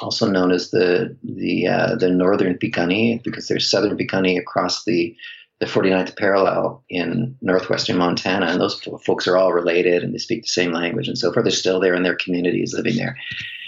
also 0.00 0.28
known 0.28 0.50
as 0.50 0.70
the 0.70 1.16
the 1.22 1.68
uh, 1.68 1.94
the 1.96 2.08
northern 2.08 2.58
Piikani, 2.58 3.22
because 3.22 3.46
there's 3.46 3.70
southern 3.70 3.96
Piikani 3.96 4.38
across 4.38 4.84
the 4.84 5.14
the 5.62 5.68
49th 5.68 6.16
parallel 6.16 6.82
in 6.90 7.36
northwestern 7.40 7.96
Montana, 7.96 8.46
and 8.46 8.60
those 8.60 8.82
folks 9.06 9.28
are 9.28 9.36
all 9.36 9.52
related 9.52 10.02
and 10.02 10.12
they 10.12 10.18
speak 10.18 10.42
the 10.42 10.48
same 10.48 10.72
language 10.72 11.06
and 11.06 11.16
so 11.16 11.32
forth. 11.32 11.44
They're 11.44 11.52
still 11.52 11.78
there 11.78 11.94
in 11.94 12.02
their 12.02 12.16
communities 12.16 12.74
living 12.74 12.96
there. 12.96 13.16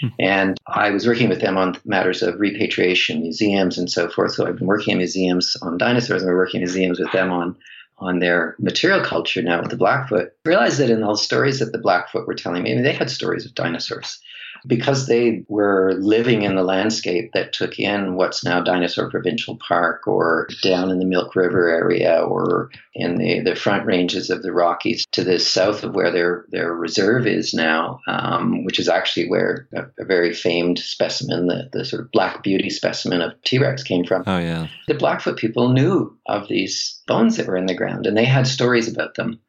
Hmm. 0.01 0.07
And 0.19 0.57
I 0.67 0.89
was 0.89 1.07
working 1.07 1.29
with 1.29 1.39
them 1.39 1.55
on 1.55 1.77
matters 1.85 2.21
of 2.21 2.37
repatriation, 2.37 3.21
museums, 3.21 3.77
and 3.77 3.89
so 3.89 4.09
forth. 4.09 4.33
So 4.33 4.45
I've 4.45 4.57
been 4.57 4.67
working 4.67 4.91
in 4.91 4.97
museums 4.97 5.55
on 5.61 5.77
dinosaurs, 5.77 6.21
and 6.21 6.29
we're 6.29 6.35
working 6.35 6.59
in 6.59 6.65
museums 6.65 6.99
with 6.99 7.13
them 7.13 7.31
on 7.31 7.55
on 7.99 8.19
their 8.19 8.57
material 8.59 9.01
culture 9.01 9.41
now 9.41 9.61
with 9.61 9.69
the 9.69 9.77
Blackfoot. 9.77 10.33
I 10.45 10.49
realized 10.49 10.79
that 10.79 10.89
in 10.89 11.01
all 11.01 11.13
the 11.13 11.17
stories 11.17 11.59
that 11.59 11.71
the 11.71 11.77
Blackfoot 11.77 12.27
were 12.27 12.33
telling 12.33 12.63
me, 12.63 12.73
I 12.73 12.75
mean, 12.75 12.83
they 12.83 12.91
had 12.91 13.09
stories 13.09 13.45
of 13.45 13.55
dinosaurs 13.55 14.19
because 14.65 15.07
they 15.07 15.43
were 15.47 15.93
living 15.99 16.41
in 16.41 16.55
the 16.55 16.63
landscape 16.63 17.31
that 17.33 17.53
took 17.53 17.79
in 17.79 18.15
what's 18.15 18.43
now 18.43 18.61
Dinosaur 18.61 19.09
Provincial 19.09 19.57
Park 19.57 20.07
or 20.07 20.47
down 20.63 20.89
in 20.89 20.99
the 20.99 21.05
Milk 21.05 21.35
River 21.35 21.69
area 21.69 22.21
or 22.21 22.69
in 22.93 23.15
the, 23.15 23.41
the 23.41 23.55
front 23.55 23.85
ranges 23.85 24.29
of 24.29 24.41
the 24.41 24.51
Rockies 24.51 25.05
to 25.11 25.23
the 25.23 25.39
south 25.39 25.83
of 25.83 25.93
where 25.93 26.11
their, 26.11 26.45
their 26.49 26.73
reserve 26.73 27.27
is 27.27 27.53
now, 27.53 27.99
um, 28.07 28.63
which 28.63 28.79
is 28.79 28.89
actually 28.89 29.29
where 29.29 29.67
a, 29.73 29.85
a, 29.99 30.05
very 30.05 30.33
famed 30.33 30.79
specimen, 30.79 31.47
the, 31.47 31.69
the 31.71 31.85
sort 31.85 32.03
of 32.03 32.11
Black 32.11 32.43
Beauty 32.43 32.69
specimen 32.69 33.21
of 33.21 33.33
T 33.43 33.59
Rex 33.59 33.83
came 33.83 34.05
from. 34.05 34.23
Oh, 34.25 34.37
yeah. 34.37 34.67
The 34.87 34.93
Blackfoot 34.93 35.37
people 35.37 35.69
knew 35.69 36.17
of 36.25 36.47
these 36.47 37.01
bones 37.07 37.37
that 37.37 37.47
were 37.47 37.57
in 37.57 37.65
the 37.65 37.75
ground 37.75 38.07
and 38.07 38.17
they 38.17 38.25
had 38.25 38.47
stories 38.47 38.91
about 38.91 39.15
them. 39.15 39.39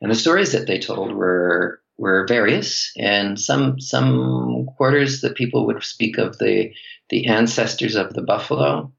And 0.00 0.10
the 0.10 0.16
stories 0.16 0.52
that 0.52 0.66
they 0.66 0.78
told 0.78 1.14
were 1.14 1.80
were 1.98 2.26
various, 2.26 2.92
and 2.98 3.40
some 3.40 3.80
some 3.80 4.66
quarters 4.76 5.20
the 5.20 5.30
people 5.30 5.66
would 5.66 5.82
speak 5.82 6.18
of 6.18 6.38
the 6.38 6.72
the 7.10 7.26
ancestors 7.26 7.94
of 7.94 8.14
the 8.14 8.22
buffalo. 8.22 8.90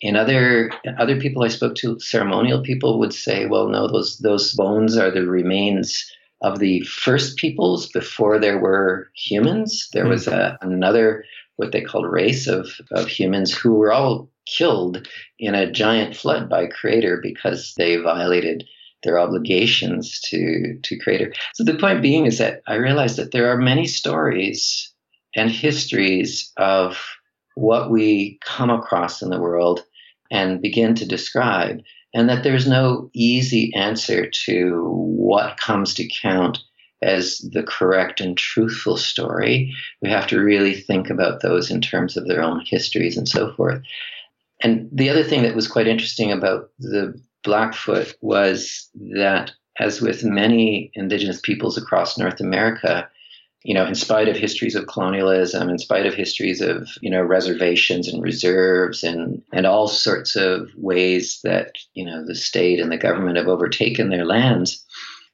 In 0.00 0.16
other 0.16 0.72
other 0.98 1.20
people 1.20 1.44
I 1.44 1.48
spoke 1.48 1.76
to, 1.76 1.98
ceremonial 2.00 2.62
people 2.62 2.98
would 2.98 3.14
say, 3.14 3.46
"Well, 3.46 3.68
no, 3.68 3.86
those 3.86 4.18
those 4.18 4.54
bones 4.54 4.96
are 4.96 5.10
the 5.10 5.26
remains 5.26 6.10
of 6.40 6.58
the 6.58 6.80
first 6.80 7.36
peoples 7.36 7.88
before 7.88 8.40
there 8.40 8.58
were 8.58 9.08
humans. 9.14 9.88
There 9.92 10.08
was 10.08 10.26
hmm. 10.26 10.34
a, 10.34 10.58
another 10.62 11.24
what 11.56 11.70
they 11.70 11.82
called 11.82 12.10
race 12.10 12.48
of 12.48 12.80
of 12.90 13.06
humans 13.06 13.54
who 13.56 13.74
were 13.74 13.92
all 13.92 14.28
killed 14.46 15.06
in 15.38 15.54
a 15.54 15.70
giant 15.70 16.16
flood 16.16 16.48
by 16.48 16.66
Creator 16.66 17.20
because 17.22 17.74
they 17.76 17.96
violated." 17.96 18.64
Their 19.02 19.18
obligations 19.18 20.20
to 20.30 20.78
to 20.82 20.98
creator. 20.98 21.32
So 21.54 21.64
the 21.64 21.74
point 21.74 22.02
being 22.02 22.26
is 22.26 22.38
that 22.38 22.62
I 22.66 22.74
realized 22.74 23.16
that 23.16 23.32
there 23.32 23.50
are 23.50 23.56
many 23.56 23.86
stories 23.86 24.92
and 25.34 25.50
histories 25.50 26.52
of 26.56 26.98
what 27.54 27.90
we 27.90 28.38
come 28.44 28.70
across 28.70 29.22
in 29.22 29.30
the 29.30 29.40
world 29.40 29.84
and 30.30 30.62
begin 30.62 30.94
to 30.94 31.06
describe, 31.06 31.80
and 32.14 32.28
that 32.28 32.42
there's 32.42 32.66
no 32.66 33.10
easy 33.14 33.72
answer 33.74 34.30
to 34.46 34.88
what 34.88 35.58
comes 35.58 35.94
to 35.94 36.08
count 36.08 36.58
as 37.02 37.38
the 37.52 37.62
correct 37.62 38.20
and 38.20 38.38
truthful 38.38 38.96
story. 38.96 39.74
We 40.00 40.08
have 40.08 40.26
to 40.28 40.40
really 40.40 40.74
think 40.74 41.10
about 41.10 41.42
those 41.42 41.70
in 41.70 41.80
terms 41.80 42.16
of 42.16 42.26
their 42.26 42.42
own 42.42 42.62
histories 42.64 43.16
and 43.16 43.28
so 43.28 43.52
forth. 43.54 43.82
And 44.62 44.88
the 44.92 45.10
other 45.10 45.24
thing 45.24 45.42
that 45.42 45.56
was 45.56 45.66
quite 45.66 45.88
interesting 45.88 46.30
about 46.30 46.70
the 46.78 47.20
Blackfoot 47.44 48.14
was 48.20 48.88
that, 49.14 49.52
as 49.78 50.00
with 50.00 50.24
many 50.24 50.90
indigenous 50.94 51.40
peoples 51.40 51.76
across 51.76 52.18
North 52.18 52.40
America, 52.40 53.08
you 53.64 53.74
know, 53.74 53.86
in 53.86 53.94
spite 53.94 54.28
of 54.28 54.36
histories 54.36 54.74
of 54.74 54.88
colonialism, 54.88 55.68
in 55.68 55.78
spite 55.78 56.04
of 56.06 56.14
histories 56.14 56.60
of, 56.60 56.88
you 57.00 57.10
know, 57.10 57.22
reservations 57.22 58.08
and 58.08 58.22
reserves 58.22 59.04
and, 59.04 59.40
and 59.52 59.66
all 59.66 59.86
sorts 59.86 60.34
of 60.34 60.70
ways 60.76 61.40
that, 61.44 61.72
you 61.94 62.04
know, 62.04 62.24
the 62.26 62.34
state 62.34 62.80
and 62.80 62.90
the 62.90 62.96
government 62.96 63.36
have 63.36 63.46
overtaken 63.46 64.10
their 64.10 64.24
lands, 64.24 64.84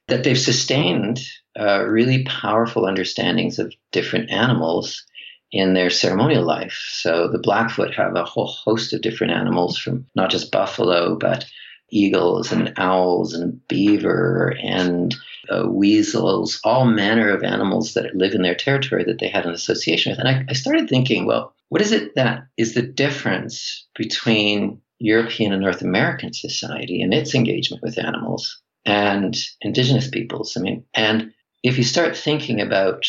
that 0.07 0.23
they've 0.23 0.39
sustained 0.39 1.19
uh, 1.59 1.83
really 1.85 2.23
powerful 2.25 2.85
understandings 2.85 3.57
of 3.57 3.73
different 3.91 4.29
animals 4.29 5.03
in 5.51 5.73
their 5.73 5.89
ceremonial 5.89 6.43
life. 6.43 6.79
So 6.91 7.27
the 7.27 7.39
Blackfoot 7.39 7.95
have 7.95 8.15
a 8.15 8.23
whole 8.23 8.47
host 8.47 8.93
of 8.93 9.01
different 9.01 9.33
animals 9.33 9.77
from 9.77 10.05
not 10.15 10.29
just 10.29 10.51
buffalo, 10.51 11.15
but 11.15 11.45
eagles 11.91 12.51
and 12.51 12.73
owls 12.77 13.33
and 13.33 13.65
beaver 13.67 14.55
and 14.61 15.15
uh, 15.49 15.67
weasels, 15.67 16.59
all 16.63 16.85
manner 16.85 17.29
of 17.29 17.43
animals 17.43 17.93
that 17.93 18.15
live 18.15 18.33
in 18.33 18.41
their 18.41 18.55
territory 18.55 19.03
that 19.03 19.19
they 19.19 19.27
had 19.27 19.45
an 19.45 19.53
association 19.53 20.11
with. 20.11 20.19
And 20.19 20.27
I, 20.27 20.45
I 20.49 20.53
started 20.53 20.89
thinking, 20.89 21.25
well, 21.25 21.53
what 21.69 21.81
is 21.81 21.91
it 21.91 22.15
that 22.15 22.45
is 22.57 22.73
the 22.73 22.81
difference 22.81 23.87
between 23.95 24.81
European 24.99 25.53
and 25.53 25.61
North 25.61 25.81
American 25.81 26.33
society 26.33 27.01
and 27.01 27.13
its 27.13 27.33
engagement 27.33 27.81
with 27.83 27.97
animals 27.97 28.59
and 28.85 29.37
indigenous 29.61 30.07
peoples? 30.07 30.55
I 30.57 30.61
mean, 30.61 30.83
and 30.93 31.31
if 31.63 31.77
you 31.77 31.83
start 31.83 32.15
thinking 32.15 32.61
about 32.61 33.05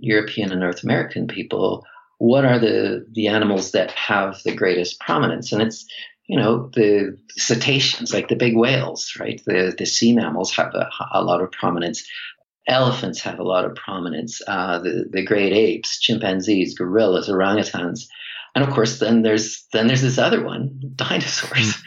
European 0.00 0.50
and 0.50 0.60
North 0.60 0.82
American 0.82 1.26
people, 1.26 1.84
what 2.18 2.44
are 2.44 2.58
the 2.58 3.04
the 3.12 3.28
animals 3.28 3.72
that 3.72 3.90
have 3.92 4.42
the 4.44 4.54
greatest 4.54 5.00
prominence? 5.00 5.52
And 5.52 5.62
it's 5.62 5.86
you 6.26 6.38
know, 6.38 6.70
the 6.74 7.18
cetaceans, 7.30 8.12
like 8.14 8.28
the 8.28 8.36
big 8.36 8.56
whales, 8.56 9.12
right? 9.20 9.40
The, 9.46 9.74
the 9.76 9.86
sea 9.86 10.14
mammals 10.14 10.52
have 10.56 10.74
a, 10.74 10.88
a 11.12 11.22
lot 11.22 11.42
of 11.42 11.52
prominence. 11.52 12.04
Elephants 12.66 13.20
have 13.20 13.38
a 13.38 13.44
lot 13.44 13.64
of 13.64 13.74
prominence. 13.74 14.40
Uh, 14.46 14.78
the, 14.78 15.04
the 15.10 15.24
great 15.24 15.52
apes, 15.52 16.00
chimpanzees, 16.00 16.74
gorillas, 16.74 17.28
orangutans. 17.28 18.06
And 18.54 18.64
of 18.64 18.72
course, 18.72 19.00
then 19.00 19.22
there's, 19.22 19.66
then 19.72 19.86
there's 19.86 20.02
this 20.02 20.18
other 20.18 20.44
one, 20.44 20.80
dinosaurs. 20.96 21.82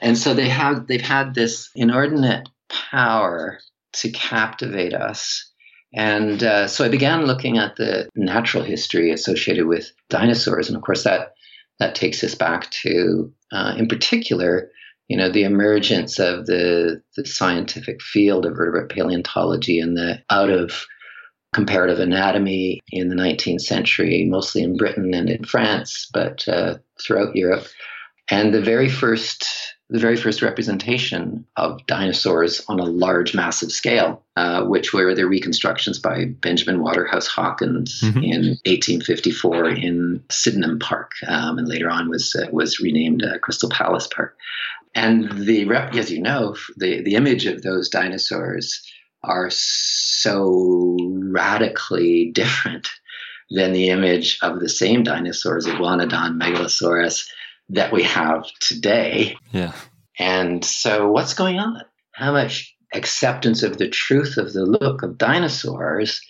and 0.00 0.18
so 0.18 0.34
they 0.34 0.48
have, 0.48 0.86
they've 0.86 1.00
had 1.00 1.34
this 1.34 1.70
inordinate 1.74 2.48
power 2.68 3.60
to 3.92 4.10
captivate 4.10 4.94
us 4.94 5.50
And 5.92 6.42
uh, 6.42 6.68
so 6.68 6.84
I 6.84 6.88
began 6.88 7.26
looking 7.26 7.58
at 7.58 7.76
the 7.76 8.08
natural 8.14 8.62
history 8.62 9.12
associated 9.12 9.66
with 9.66 9.90
dinosaurs. 10.10 10.68
And 10.68 10.76
of 10.76 10.82
course, 10.82 11.04
that, 11.04 11.32
that 11.78 11.94
takes 11.94 12.22
us 12.24 12.34
back 12.34 12.70
to, 12.70 13.32
uh, 13.52 13.74
in 13.76 13.88
particular, 13.88 14.70
you 15.08 15.16
know, 15.16 15.30
the 15.30 15.44
emergence 15.44 16.18
of 16.18 16.46
the, 16.46 17.02
the 17.16 17.26
scientific 17.26 18.02
field 18.02 18.44
of 18.46 18.56
vertebrate 18.56 18.88
paleontology 18.88 19.78
and 19.78 19.96
the 19.96 20.20
out 20.30 20.50
of 20.50 20.86
comparative 21.54 22.00
anatomy 22.00 22.80
in 22.90 23.08
the 23.08 23.14
19th 23.14 23.62
century, 23.62 24.26
mostly 24.28 24.62
in 24.62 24.76
Britain 24.76 25.14
and 25.14 25.30
in 25.30 25.44
France, 25.44 26.08
but 26.12 26.46
uh, 26.48 26.76
throughout 27.00 27.34
Europe. 27.36 27.66
And 28.30 28.52
the 28.52 28.60
very 28.60 28.88
first 28.88 29.46
the 29.88 30.00
very 30.00 30.16
first 30.16 30.42
representation 30.42 31.46
of 31.56 31.84
dinosaurs 31.86 32.64
on 32.68 32.80
a 32.80 32.84
large, 32.84 33.34
massive 33.34 33.70
scale, 33.70 34.22
uh, 34.34 34.64
which 34.64 34.92
were 34.92 35.14
the 35.14 35.26
reconstructions 35.26 35.98
by 35.98 36.24
Benjamin 36.24 36.82
Waterhouse 36.82 37.28
Hawkins 37.28 38.00
mm-hmm. 38.02 38.18
in 38.18 38.40
1854 38.66 39.68
in 39.70 40.24
Sydenham 40.28 40.80
Park, 40.80 41.12
um, 41.28 41.58
and 41.58 41.68
later 41.68 41.88
on 41.88 42.08
was 42.08 42.34
uh, 42.34 42.46
was 42.50 42.80
renamed 42.80 43.24
uh, 43.24 43.38
Crystal 43.38 43.70
Palace 43.70 44.08
Park. 44.08 44.36
And 44.94 45.30
the 45.46 45.70
as 45.70 46.10
you 46.10 46.20
know, 46.20 46.56
the 46.76 47.02
the 47.02 47.14
image 47.14 47.46
of 47.46 47.62
those 47.62 47.88
dinosaurs 47.88 48.82
are 49.22 49.50
so 49.50 50.96
radically 51.30 52.30
different 52.32 52.88
than 53.50 53.72
the 53.72 53.90
image 53.90 54.38
of 54.42 54.58
the 54.58 54.68
same 54.68 55.04
dinosaurs, 55.04 55.66
Iguanodon, 55.66 56.40
Megalosaurus 56.40 57.28
that 57.70 57.92
we 57.92 58.02
have 58.04 58.44
today. 58.60 59.36
Yeah. 59.52 59.72
And 60.18 60.64
so, 60.64 61.10
what's 61.10 61.34
going 61.34 61.58
on? 61.58 61.82
How 62.12 62.32
much 62.32 62.74
acceptance 62.94 63.62
of 63.62 63.78
the 63.78 63.88
truth 63.88 64.36
of 64.36 64.52
the 64.52 64.64
look 64.64 65.02
of 65.02 65.18
dinosaurs 65.18 66.20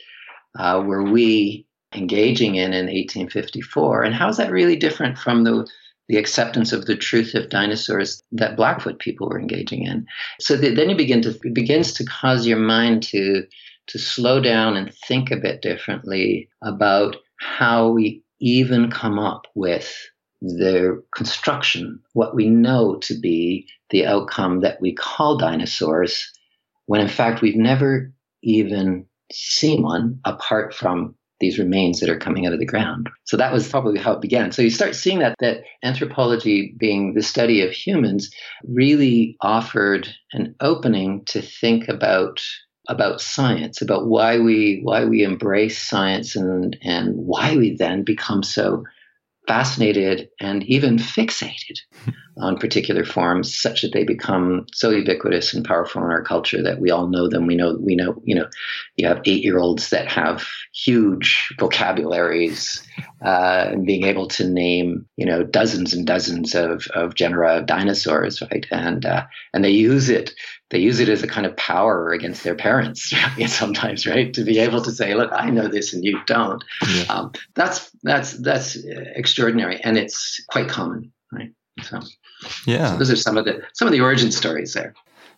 uh, 0.58 0.82
were 0.84 1.04
we 1.04 1.66
engaging 1.94 2.56
in 2.56 2.72
in 2.72 2.86
1854? 2.86 4.02
And 4.02 4.14
how 4.14 4.28
is 4.28 4.36
that 4.38 4.50
really 4.50 4.76
different 4.76 5.18
from 5.18 5.44
the 5.44 5.68
the 6.08 6.18
acceptance 6.18 6.72
of 6.72 6.86
the 6.86 6.96
truth 6.96 7.34
of 7.34 7.48
dinosaurs 7.48 8.22
that 8.30 8.56
Blackfoot 8.56 9.00
people 9.00 9.28
were 9.28 9.40
engaging 9.40 9.84
in? 9.84 10.06
So 10.40 10.56
the, 10.56 10.74
then 10.74 10.90
you 10.90 10.96
begin 10.96 11.22
to 11.22 11.30
it 11.30 11.54
begins 11.54 11.92
to 11.94 12.04
cause 12.04 12.46
your 12.46 12.58
mind 12.58 13.02
to 13.04 13.44
to 13.88 13.98
slow 13.98 14.40
down 14.40 14.76
and 14.76 14.92
think 14.92 15.30
a 15.30 15.36
bit 15.36 15.62
differently 15.62 16.48
about 16.62 17.16
how 17.38 17.88
we 17.88 18.22
even 18.40 18.90
come 18.90 19.18
up 19.18 19.46
with 19.54 19.94
the 20.40 21.02
construction, 21.14 22.00
what 22.12 22.34
we 22.34 22.48
know 22.48 22.96
to 23.02 23.18
be 23.18 23.66
the 23.90 24.06
outcome 24.06 24.60
that 24.60 24.80
we 24.80 24.94
call 24.94 25.38
dinosaurs, 25.38 26.30
when 26.86 27.00
in 27.00 27.08
fact 27.08 27.42
we've 27.42 27.56
never 27.56 28.12
even 28.42 29.06
seen 29.32 29.82
one 29.82 30.20
apart 30.24 30.74
from 30.74 31.14
these 31.40 31.58
remains 31.58 32.00
that 32.00 32.08
are 32.08 32.18
coming 32.18 32.46
out 32.46 32.52
of 32.52 32.58
the 32.58 32.66
ground. 32.66 33.10
So 33.24 33.36
that 33.36 33.52
was 33.52 33.68
probably 33.68 33.98
how 33.98 34.12
it 34.12 34.22
began. 34.22 34.52
So 34.52 34.62
you 34.62 34.70
start 34.70 34.94
seeing 34.94 35.18
that 35.18 35.34
that 35.40 35.64
anthropology 35.82 36.74
being 36.78 37.14
the 37.14 37.22
study 37.22 37.62
of 37.62 37.72
humans 37.72 38.30
really 38.66 39.36
offered 39.40 40.08
an 40.32 40.54
opening 40.60 41.24
to 41.26 41.42
think 41.42 41.88
about 41.88 42.42
about 42.88 43.20
science, 43.20 43.82
about 43.82 44.06
why 44.06 44.38
we 44.38 44.80
why 44.82 45.04
we 45.04 45.24
embrace 45.24 45.82
science 45.82 46.36
and 46.36 46.76
and 46.82 47.14
why 47.14 47.56
we 47.56 47.76
then 47.76 48.02
become 48.02 48.42
so 48.42 48.84
fascinated 49.46 50.28
and 50.40 50.62
even 50.64 50.98
fixated 50.98 51.78
on 52.38 52.58
particular 52.58 53.04
forms 53.04 53.54
such 53.54 53.82
that 53.82 53.92
they 53.92 54.04
become 54.04 54.66
so 54.72 54.90
ubiquitous 54.90 55.54
and 55.54 55.64
powerful 55.64 56.02
in 56.02 56.10
our 56.10 56.22
culture 56.22 56.62
that 56.62 56.80
we 56.80 56.90
all 56.90 57.06
know 57.06 57.28
them. 57.28 57.46
We 57.46 57.54
know 57.54 57.78
we 57.80 57.94
know 57.94 58.20
you 58.24 58.34
know 58.34 58.48
you 58.96 59.08
have 59.08 59.22
eight 59.24 59.42
year 59.42 59.58
olds 59.58 59.90
that 59.90 60.08
have 60.08 60.46
huge 60.74 61.54
vocabularies 61.58 62.86
uh, 63.24 63.68
and 63.70 63.86
being 63.86 64.04
able 64.04 64.28
to 64.28 64.48
name 64.48 65.06
you 65.16 65.26
know 65.26 65.42
dozens 65.42 65.94
and 65.94 66.06
dozens 66.06 66.54
of, 66.54 66.86
of 66.94 67.14
genera 67.14 67.58
of 67.58 67.66
dinosaurs 67.66 68.42
right? 68.42 68.66
And 68.70 69.06
uh, 69.06 69.24
and 69.54 69.64
they 69.64 69.70
use 69.70 70.08
it 70.08 70.32
they 70.70 70.78
use 70.78 70.98
it 70.98 71.08
as 71.08 71.22
a 71.22 71.28
kind 71.28 71.46
of 71.46 71.56
power 71.56 72.12
against 72.12 72.42
their 72.42 72.56
parents 72.56 73.14
sometimes 73.46 74.06
right 74.06 74.34
to 74.34 74.42
be 74.42 74.58
able 74.58 74.82
to 74.82 74.90
say 74.90 75.14
look 75.14 75.30
i 75.32 75.50
know 75.50 75.68
this 75.68 75.92
and 75.92 76.04
you 76.04 76.18
don't. 76.26 76.64
Yeah. 76.88 77.04
um, 77.04 77.32
that's 77.54 77.90
that's 78.02 78.32
that's 78.38 78.76
extraordinary 79.14 79.80
and 79.82 79.96
it's 79.96 80.42
quite 80.48 80.68
common 80.68 81.12
right 81.32 81.52
so. 81.82 82.00
Yeah. 82.66 82.92
So 82.92 82.98
those 82.98 83.10
are 83.10 83.16
some 83.16 83.36
of 83.36 83.44
the 83.44 83.62
some 83.72 83.88
of 83.88 83.92
the 83.92 84.00
origin 84.00 84.32
stories 84.32 84.74
there. 84.74 84.94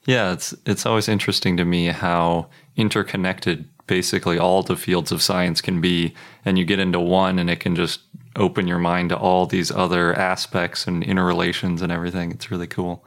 Yeah 0.06 0.32
it's 0.32 0.54
it's 0.66 0.86
always 0.86 1.08
interesting 1.08 1.56
to 1.56 1.64
me 1.64 1.86
how 1.86 2.48
interconnected 2.76 3.68
basically 3.86 4.38
all 4.38 4.62
the 4.62 4.76
fields 4.76 5.10
of 5.10 5.22
science 5.22 5.60
can 5.60 5.80
be 5.80 6.14
and 6.44 6.58
you 6.58 6.64
get 6.64 6.78
into 6.78 7.00
one 7.00 7.38
and 7.38 7.48
it 7.48 7.60
can 7.60 7.74
just 7.74 8.00
open 8.36 8.68
your 8.68 8.78
mind 8.78 9.08
to 9.08 9.16
all 9.16 9.46
these 9.46 9.70
other 9.70 10.14
aspects 10.14 10.86
and 10.86 11.02
interrelations 11.02 11.82
and 11.82 11.90
everything. 11.90 12.30
It's 12.30 12.50
really 12.50 12.66
cool 12.66 13.04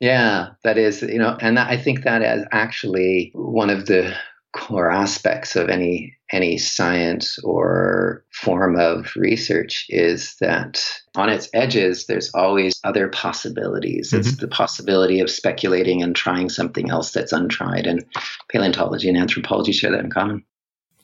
yeah, 0.00 0.50
that 0.62 0.78
is, 0.78 1.02
you 1.02 1.18
know, 1.18 1.36
and 1.40 1.58
I 1.58 1.76
think 1.76 2.04
that 2.04 2.22
is 2.22 2.46
actually 2.52 3.32
one 3.34 3.70
of 3.70 3.86
the 3.86 4.14
core 4.52 4.90
aspects 4.90 5.56
of 5.56 5.68
any 5.68 6.14
any 6.30 6.58
science 6.58 7.38
or 7.38 8.24
form 8.32 8.78
of 8.78 9.10
research 9.16 9.86
is 9.88 10.36
that 10.40 10.82
on 11.16 11.30
its 11.30 11.48
edges 11.54 12.06
there's 12.06 12.30
always 12.34 12.78
other 12.84 13.08
possibilities. 13.08 14.10
Mm-hmm. 14.10 14.20
it's 14.20 14.36
the 14.36 14.48
possibility 14.48 15.20
of 15.20 15.30
speculating 15.30 16.02
and 16.02 16.14
trying 16.14 16.50
something 16.50 16.90
else 16.90 17.12
that's 17.12 17.32
untried 17.32 17.86
and 17.86 18.04
paleontology 18.50 19.08
and 19.08 19.16
anthropology 19.16 19.72
share 19.72 19.90
that 19.90 20.00
in 20.00 20.10
common. 20.10 20.44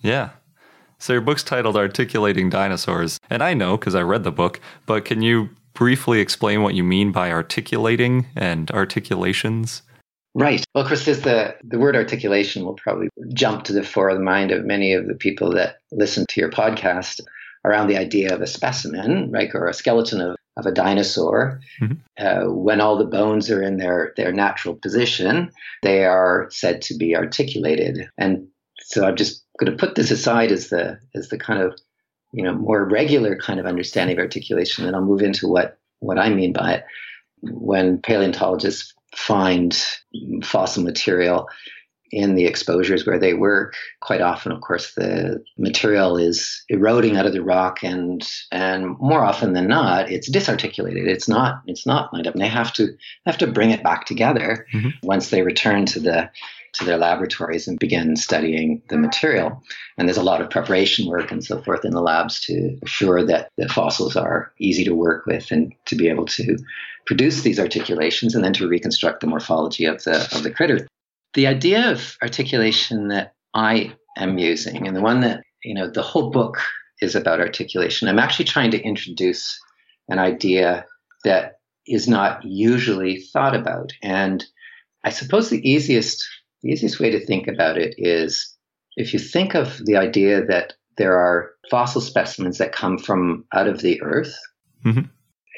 Yeah. 0.01 0.31
So 0.99 1.15
your 1.15 1.23
book's 1.23 1.43
titled 1.43 1.77
articulating 1.77 2.51
dinosaurs 2.51 3.19
and 3.29 3.43
i 3.43 3.53
know 3.53 3.77
because 3.77 3.95
i 3.95 4.01
read 4.01 4.25
the 4.25 4.33
book 4.33 4.61
but 4.87 5.05
can 5.05 5.23
you 5.23 5.51
briefly 5.75 6.21
explain 6.21 6.63
what 6.63 6.75
you 6.75 6.85
mean 6.85 7.13
by 7.13 7.31
articulating 7.31 8.27
and 8.37 8.71
articulations? 8.71 9.83
Right. 10.35 10.65
Well, 10.75 10.83
of 10.83 10.89
course, 10.89 11.05
there's 11.05 11.21
the, 11.21 11.55
the 11.63 11.79
word 11.79 11.95
articulation 11.95 12.65
will 12.65 12.75
probably 12.75 13.09
jump 13.33 13.65
to 13.65 13.73
the 13.73 13.85
fore 13.85 14.09
of 14.09 14.19
the 14.19 14.25
mind 14.25 14.51
of 14.51 14.65
many 14.65 14.93
of 14.93 15.07
the 15.07 15.15
people 15.15 15.53
that 15.53 15.77
listen 15.93 16.27
to 16.31 16.41
your 16.41 16.51
podcast 16.51 17.21
around 17.65 17.87
the 17.87 17.97
idea 17.97 18.35
of 18.35 18.41
a 18.41 18.47
specimen, 18.47 19.31
right, 19.31 19.51
or 19.55 19.69
a 19.69 19.75
skeleton 19.75 20.21
of, 20.21 20.37
of 20.57 20.67
a 20.67 20.73
dinosaur. 20.73 21.61
Mm-hmm. 21.81 21.95
Uh, 22.19 22.53
when 22.53 22.81
all 22.81 22.99
the 22.99 23.05
bones 23.05 23.49
are 23.49 23.63
in 23.63 23.77
their, 23.77 24.13
their 24.17 24.33
natural 24.33 24.75
position, 24.75 25.53
they 25.83 26.05
are 26.05 26.49
said 26.51 26.83
to 26.83 26.97
be 26.97 27.17
articulated. 27.17 28.09
And 28.19 28.49
so 28.81 29.07
I'm 29.07 29.17
just 29.17 29.45
going 29.59 29.71
to 29.71 29.79
put 29.79 29.95
this 29.95 30.11
aside 30.11 30.53
as 30.53 30.69
the 30.69 30.99
as 31.15 31.29
the 31.29 31.39
kind 31.39 31.63
of 31.63 31.79
you 32.35 32.43
know 32.43 32.55
more 32.55 32.85
regular 32.85 33.37
kind 33.37 33.61
of 33.61 33.67
understanding 33.67 34.19
of 34.19 34.23
articulation, 34.23 34.87
and 34.87 34.95
I'll 34.95 35.03
move 35.03 35.23
into 35.23 35.49
what 35.49 35.79
what 36.01 36.19
I 36.19 36.29
mean 36.29 36.53
by 36.53 36.75
it. 36.75 36.85
When 37.43 37.99
paleontologists 37.99 38.93
find 39.15 39.75
fossil 40.43 40.83
material 40.83 41.49
in 42.11 42.35
the 42.35 42.47
exposures 42.47 43.07
where 43.07 43.19
they 43.19 43.35
work, 43.35 43.75
quite 44.01 44.21
often, 44.21 44.53
of 44.53 44.61
course, 44.61 44.95
the 44.95 45.43
material 45.59 46.17
is 46.17 46.65
eroding 46.69 47.17
out 47.17 47.27
of 47.27 47.33
the 47.33 47.43
rock, 47.43 47.85
and 47.85 48.27
and 48.51 48.99
more 48.99 49.25
often 49.25 49.53
than 49.53 49.69
not, 49.69 50.11
it's 50.11 50.31
disarticulated. 50.31 51.07
It's 51.07 51.29
not 51.29 51.63
it's 51.67 51.87
not 51.87 52.13
lined 52.13 52.27
up, 52.27 52.35
and 52.35 52.43
they 52.43 52.49
have 52.49 52.73
to 52.75 52.89
have 53.27 53.39
to 53.39 53.47
bring 53.47 53.71
it 53.71 53.85
back 53.85 54.07
together 54.07 54.67
mm-hmm. 54.75 54.91
once 55.03 55.31
they 55.31 55.43
return 55.43 55.87
to 55.87 56.01
the 56.01 56.31
to 56.75 56.85
their 56.85 56.99
laboratories 56.99 57.67
and 57.67 57.79
begin 57.79 58.17
studying 58.17 58.83
the 58.89 58.97
mm-hmm. 58.97 59.07
material. 59.07 59.63
And 59.97 60.09
there's 60.09 60.19
a 60.19 60.23
lot 60.23 60.41
of 60.41 60.51
preparation 60.51 61.07
work 61.07 61.31
and 61.31 61.45
so 61.45 61.63
forth 61.63 61.85
in 61.85 61.93
the 61.93 62.01
labs 62.01 62.41
to 62.43 62.79
assure 62.83 63.25
that 63.25 63.51
the 63.57 63.69
fossils 63.69 64.17
are 64.17 64.53
easy 64.59 64.85
to 64.85 64.95
work 64.95 65.27
with 65.27 65.51
and 65.51 65.73
to 65.87 65.97
be 65.97 66.09
able 66.09 66.27
to 66.27 66.57
produce 67.07 67.43
these 67.43 67.61
articulations 67.61 68.35
and 68.35 68.45
then 68.45 68.55
to 68.55 68.69
reconstruct 68.69 69.21
the 69.21 69.27
morphology 69.27 69.85
of 69.85 70.03
the 70.05 70.29
of 70.35 70.43
the 70.43 70.51
critter. 70.51 70.87
The 71.35 71.47
idea 71.47 71.91
of 71.91 72.17
articulation 72.23 73.09
that 73.09 73.35
I 73.55 73.95
am 74.17 74.39
using, 74.39 74.87
and 74.87 74.97
the 74.97 75.03
one 75.03 75.21
that 75.21 75.43
you 75.65 75.75
know, 75.75 75.89
the 75.89 76.03
whole 76.03 76.31
book 76.31 76.59
is 77.01 77.15
about 77.15 77.41
articulation. 77.41 78.09
I'm 78.09 78.19
actually 78.19 78.45
trying 78.45 78.71
to 78.73 78.83
introduce 78.83 79.59
an 80.09 80.19
idea 80.19 80.85
that 81.25 81.59
is 81.87 82.07
not 82.07 82.45
usually 82.45 83.21
thought 83.21 83.57
about. 83.57 83.93
And 84.03 84.45
I 85.03 85.11
suppose 85.11 85.51
the 85.51 85.69
easiest 85.69 86.27
the 86.65 86.71
easiest 86.71 86.99
way 86.99 87.11
to 87.11 87.25
think 87.25 87.47
about 87.47 87.79
it 87.79 87.95
is 87.99 88.57
if 88.97 89.13
you 89.13 89.19
think 89.19 89.55
of 89.55 89.79
the 89.85 89.97
idea 89.97 90.45
that 90.45 90.73
there 90.97 91.17
are 91.17 91.51
fossil 91.71 92.01
specimens 92.01 92.59
that 92.59 92.73
come 92.73 92.99
from 92.99 93.45
out 93.53 93.67
of 93.67 93.81
the 93.81 94.01
earth. 94.03 94.37
Mm-hmm. 94.85 95.07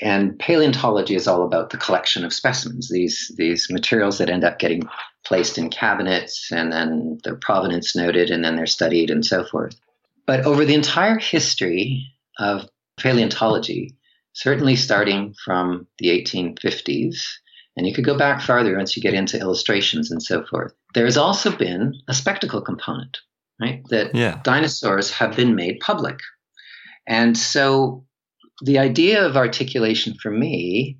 And 0.02 0.38
paleontology 0.38 1.14
is 1.14 1.26
all 1.26 1.42
about 1.42 1.70
the 1.70 1.78
collection 1.78 2.24
of 2.24 2.32
specimens, 2.32 2.90
these, 2.90 3.32
these 3.36 3.70
materials 3.70 4.18
that 4.18 4.28
end 4.28 4.44
up 4.44 4.58
getting 4.58 4.82
placed 5.24 5.56
in 5.56 5.70
cabinets 5.70 6.52
and 6.52 6.70
then 6.70 7.18
their 7.24 7.36
provenance 7.36 7.96
noted 7.96 8.30
and 8.30 8.44
then 8.44 8.56
they're 8.56 8.66
studied 8.66 9.10
and 9.10 9.24
so 9.24 9.44
forth. 9.44 9.74
But 10.26 10.44
over 10.44 10.64
the 10.64 10.74
entire 10.74 11.18
history 11.18 12.06
of 12.38 12.68
paleontology, 12.98 13.96
certainly 14.34 14.76
starting 14.76 15.34
from 15.44 15.86
the 15.98 16.08
1850s, 16.08 17.16
and 17.76 17.86
you 17.86 17.94
could 17.94 18.04
go 18.04 18.16
back 18.16 18.40
farther 18.40 18.76
once 18.76 18.96
you 18.96 19.02
get 19.02 19.14
into 19.14 19.38
illustrations 19.38 20.10
and 20.10 20.22
so 20.22 20.44
forth. 20.44 20.72
There 20.94 21.04
has 21.04 21.16
also 21.16 21.54
been 21.54 21.94
a 22.08 22.14
spectacle 22.14 22.60
component. 22.60 23.18
right? 23.58 23.82
That 23.88 24.14
Yeah. 24.14 24.38
dinosaurs 24.44 25.10
have 25.12 25.34
been 25.34 25.54
made 25.54 25.80
public. 25.80 26.18
And 27.06 27.38
so 27.38 28.04
the 28.62 28.78
idea 28.78 29.24
of 29.24 29.34
articulation 29.34 30.12
for 30.20 30.30
me 30.30 30.98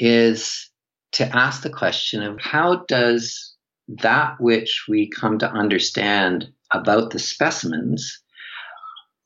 is 0.00 0.68
to 1.12 1.24
ask 1.36 1.62
the 1.62 1.70
question 1.70 2.22
of 2.24 2.40
how 2.40 2.84
does 2.88 3.54
that 3.88 4.40
which 4.40 4.86
we 4.88 5.08
come 5.10 5.38
to 5.38 5.48
understand 5.48 6.48
about 6.72 7.10
the 7.10 7.20
specimens 7.20 8.20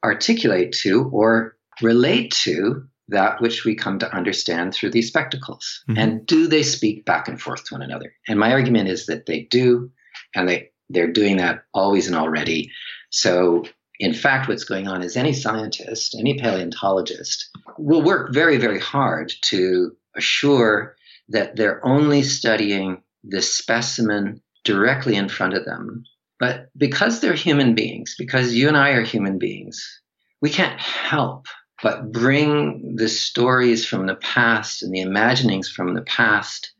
articulate 0.04 0.72
to 0.82 1.04
or 1.12 1.56
relate 1.80 2.30
to 2.32 2.84
that 3.08 3.40
which 3.40 3.64
we 3.64 3.74
come 3.74 3.98
to 4.00 4.14
understand 4.14 4.74
through 4.74 4.90
these 4.90 5.08
spectacles? 5.08 5.84
Mhm. 5.88 5.98
And 5.98 6.26
do 6.26 6.46
they 6.46 6.62
speak 6.62 7.04
back 7.04 7.28
and 7.28 7.40
forth 7.40 7.64
to 7.64 7.74
one 7.74 7.82
another? 7.82 8.12
And 8.28 8.38
my 8.38 8.52
argument 8.52 8.88
is 8.88 9.06
that 9.06 9.26
they 9.26 9.42
do, 9.50 9.90
and 10.34 10.48
they, 10.48 10.70
they're 10.88 11.12
doing 11.12 11.36
that 11.38 11.64
always 11.72 12.06
and 12.06 12.16
already. 12.16 12.70
So, 13.10 13.64
in 13.98 14.12
fact, 14.12 14.48
what's 14.48 14.64
going 14.64 14.88
on 14.88 15.02
is 15.02 15.16
any 15.16 15.32
scientist, 15.32 16.16
any 16.18 16.38
paleontologist 16.38 17.48
will 17.78 18.02
work 18.02 18.32
very, 18.34 18.56
very 18.58 18.78
hard 18.78 19.32
to 19.42 19.96
assure 20.16 20.96
that 21.28 21.56
they're 21.56 21.84
only 21.86 22.22
studying 22.22 23.02
the 23.24 23.42
specimen 23.42 24.42
directly 24.64 25.16
in 25.16 25.28
front 25.28 25.54
of 25.54 25.64
them. 25.64 26.04
But 26.38 26.68
because 26.76 27.20
they're 27.20 27.34
human 27.34 27.74
beings, 27.74 28.14
because 28.18 28.54
you 28.54 28.68
and 28.68 28.76
I 28.76 28.90
are 28.90 29.02
human 29.02 29.38
beings, 29.38 30.00
we 30.42 30.50
can't 30.50 30.78
help 30.78 31.46
but 31.82 32.10
bring 32.12 32.96
the 32.96 33.08
stories 33.08 33.86
from 33.86 34.06
the 34.06 34.14
past 34.16 34.82
and 34.82 34.94
the 34.94 35.00
imaginings 35.00 35.68
from 35.68 35.94
the 35.94 36.02
past 36.02 36.72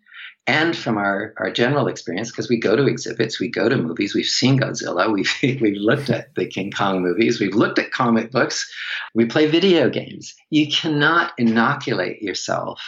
and 0.47 0.77
from 0.77 0.97
our, 0.97 1.35
our 1.39 1.51
general 1.51 1.89
experience, 1.89 2.31
because 2.31 2.49
we 2.49 2.59
go 2.59 2.77
to 2.77 2.87
exhibits, 2.87 3.41
we 3.41 3.49
go 3.49 3.69
to 3.69 3.77
movies, 3.77 4.15
we've 4.15 4.27
seen 4.27 4.61
Godzilla, 4.61 5.13
we've, 5.13 5.61
we've 5.61 5.77
looked 5.77 6.09
at 6.09 6.35
the 6.37 6.47
King 6.47 6.71
Kong 6.71 7.03
movies, 7.03 7.41
we've 7.41 7.55
looked 7.55 7.79
at 7.79 7.91
comic 7.91 8.31
books, 8.31 8.73
we 9.15 9.25
play 9.25 9.47
video 9.47 9.91
games. 9.91 10.35
You 10.51 10.69
cannot 10.69 11.33
inoculate 11.37 12.23
yourself 12.23 12.81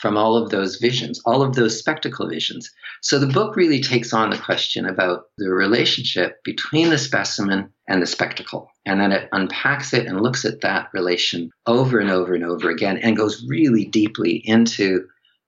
from 0.00 0.16
all 0.16 0.36
of 0.36 0.50
those 0.50 0.76
visions, 0.76 1.20
all 1.26 1.42
of 1.42 1.54
those 1.54 1.78
spectacle 1.78 2.26
visions. 2.26 2.70
So 3.02 3.18
the 3.18 3.26
book 3.26 3.54
really 3.54 3.82
takes 3.82 4.12
on 4.12 4.30
the 4.30 4.38
question 4.38 4.86
about 4.86 5.24
the 5.36 5.50
relationship 5.50 6.42
between 6.42 6.88
the 6.88 6.98
specimen 6.98 7.70
and 7.86 8.00
the 8.00 8.06
spectacle. 8.06 8.70
And 8.86 9.00
then 9.00 9.12
it 9.12 9.28
unpacks 9.32 9.92
it 9.92 10.06
and 10.06 10.22
looks 10.22 10.44
at 10.44 10.62
that 10.62 10.88
relation 10.94 11.50
over 11.66 11.98
and 11.98 12.10
over 12.10 12.34
and 12.34 12.44
over 12.44 12.70
again 12.70 12.96
and 12.98 13.16
goes 13.16 13.44
really 13.46 13.84
deeply 13.84 14.36
into 14.36 15.06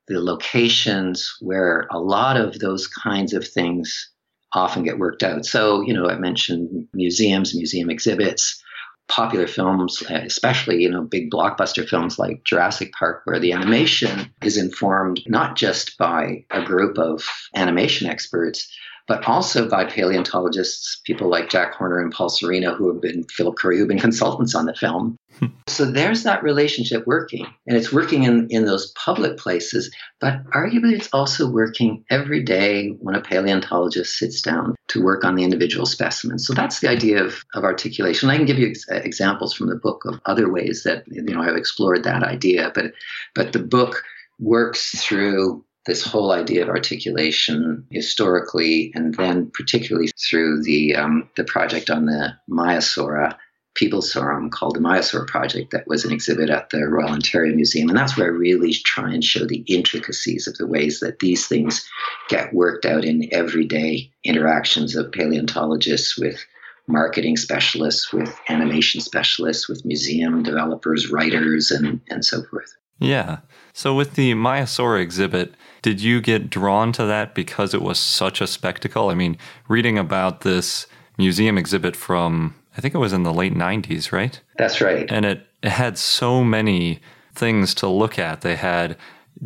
the 0.09 0.21
locations 0.21 1.35
where 1.41 1.87
a 1.91 1.99
lot 1.99 2.37
of 2.37 2.59
those 2.59 2.87
kinds 2.87 3.33
of 3.33 3.47
things 3.47 4.11
often 4.55 4.83
get 4.83 4.99
worked 4.99 5.23
out. 5.23 5.47
So, 5.47 5.81
you 5.81 5.95
know, 5.95 6.11
I 6.11 6.17
mentioned 6.17 6.89
museums, 6.93 7.55
museum 7.55 7.89
exhibits, 7.89 8.63
popular 9.09 9.47
films, 9.47 10.03
especially, 10.09 10.83
you 10.83 10.91
know, 10.91 11.03
big 11.03 11.31
blockbuster 11.31 11.87
films 11.87 12.19
like 12.19 12.45
Jurassic 12.45 12.93
Park, 12.93 13.23
where 13.25 13.39
the 13.39 13.53
animation 13.53 14.33
is 14.43 14.57
informed 14.57 15.21
not 15.27 15.57
just 15.57 15.99
by 15.99 16.45
a 16.51 16.65
group 16.65 16.99
of 16.99 17.29
animation 17.55 18.09
experts, 18.09 18.71
but 19.13 19.29
also 19.29 19.69
by 19.69 19.85
paleontologists, 19.85 21.03
people 21.05 21.29
like 21.29 21.51
Jack 21.51 21.75
Horner 21.75 22.01
and 22.01 22.11
Paul 22.11 22.31
Sereno, 22.31 22.75
who 22.75 22.91
have 22.91 23.03
been, 23.03 23.25
Philip 23.25 23.57
Currie, 23.57 23.77
who 23.77 23.83
have 23.83 23.89
been 23.89 23.99
consultants 23.99 24.55
on 24.55 24.65
the 24.65 24.75
film. 24.75 25.19
Hmm. 25.39 25.49
so 25.67 25.85
there's 25.85 26.23
that 26.23 26.43
relationship 26.43 27.07
working, 27.07 27.47
and 27.67 27.77
it's 27.77 27.93
working 27.93 28.23
in, 28.23 28.47
in 28.49 28.65
those 28.65 28.91
public 28.93 29.37
places, 29.37 29.95
but 30.19 30.43
arguably 30.53 30.95
it's 30.95 31.11
also 31.13 31.47
working 31.47 32.03
every 32.09 32.43
day 32.43 32.97
when 33.01 33.15
a 33.15 33.21
paleontologist 33.21 34.17
sits 34.19 34.41
down 34.41 34.77
to 34.89 35.05
work 35.05 35.25
on 35.27 35.35
the 35.35 35.45
individual 35.45 35.85
specimens. 35.85 36.47
So 36.47 36.55
that's 36.55 36.81
the 36.81 36.89
idea 36.89 37.23
of, 37.23 37.45
of 37.53 37.65
articulation. 37.65 38.31
I 38.31 38.37
can 38.39 38.47
give 38.47 38.59
you 38.59 38.69
ex- 38.69 38.89
uh, 38.91 38.95
examples 38.95 39.53
from 39.53 39.69
the 39.69 39.77
book 39.77 40.07
of 40.07 40.21
other 40.25 40.51
ways 40.51 40.85
that 40.85 41.05
you 41.07 41.21
know 41.21 41.43
I've 41.43 41.57
explored 41.57 42.05
that 42.05 42.23
idea, 42.23 42.73
but 42.75 42.93
but 43.35 43.53
the 43.53 43.59
book 43.59 44.05
works 44.39 45.03
through 45.05 45.67
this 45.87 46.05
whole 46.05 46.33
idea 46.33 46.63
of 46.63 46.69
articulation 46.69 47.87
historically, 47.91 48.93
and 48.95 49.15
then 49.15 49.51
particularly 49.53 50.11
through 50.19 50.63
the 50.63 50.95
um, 50.95 51.29
the 51.37 51.45
project 51.45 51.91
on 51.91 52.07
the 52.07 52.35
Maiasaura 52.49 53.37
peeblesorum 53.75 54.51
called 54.51 54.77
the 54.77 54.81
Maiasaur 54.81 55.27
Project 55.27 55.71
that 55.71 55.87
was 55.87 56.05
an 56.05 56.13
exhibit 56.13 56.51
at 56.51 56.71
the 56.71 56.87
Royal 56.87 57.09
Ontario 57.09 57.55
Museum. 57.55 57.89
And 57.89 57.97
that's 57.97 58.17
where 58.17 58.27
I 58.27 58.31
really 58.31 58.73
try 58.73 59.13
and 59.13 59.25
show 59.25 59.47
the 59.47 59.65
intricacies 59.67 60.47
of 60.47 60.57
the 60.59 60.67
ways 60.67 61.01
that 61.01 61.21
these 61.21 61.47
things 61.47 61.89
get 62.29 62.53
worked 62.53 62.85
out 62.85 63.05
in 63.05 63.33
everyday 63.33 64.13
interactions 64.25 64.95
of 64.95 65.13
paleontologists 65.13 66.19
with 66.19 66.45
marketing 66.87 67.37
specialists, 67.37 68.13
with 68.13 68.39
animation 68.49 69.01
specialists, 69.01 69.69
with 69.69 69.85
museum 69.85 70.43
developers, 70.43 71.11
writers, 71.11 71.71
and, 71.71 72.01
and 72.11 72.25
so 72.25 72.43
forth. 72.45 72.77
Yeah. 73.03 73.39
So 73.73 73.95
with 73.95 74.15
the 74.15 74.35
Maiasaura 74.35 75.01
exhibit, 75.01 75.55
did 75.81 76.01
you 76.01 76.21
get 76.21 76.51
drawn 76.51 76.93
to 76.93 77.05
that 77.07 77.35
because 77.35 77.75
it 77.75 77.83
was 77.83 77.99
such 77.99 78.41
a 78.41 78.47
spectacle? 78.47 79.09
I 79.09 79.15
mean, 79.15 79.37
reading 79.69 79.99
about 79.99 80.43
this 80.43 80.87
museum 81.19 81.59
exhibit 81.59 81.97
from 81.97 82.55
I 82.77 82.81
think 82.81 82.95
it 82.95 82.99
was 82.99 83.13
in 83.13 83.23
the 83.23 83.35
late 83.35 83.55
90s, 83.55 84.13
right? 84.13 84.41
That's 84.57 84.81
right. 84.81 85.11
And 85.11 85.27
it, 85.27 85.47
it 85.63 85.71
had 85.71 85.99
so 85.99 86.43
many 86.43 87.01
things 87.35 87.75
to 87.77 87.87
look 87.87 88.19
at. 88.19 88.41
They 88.41 88.57
had 88.57 88.97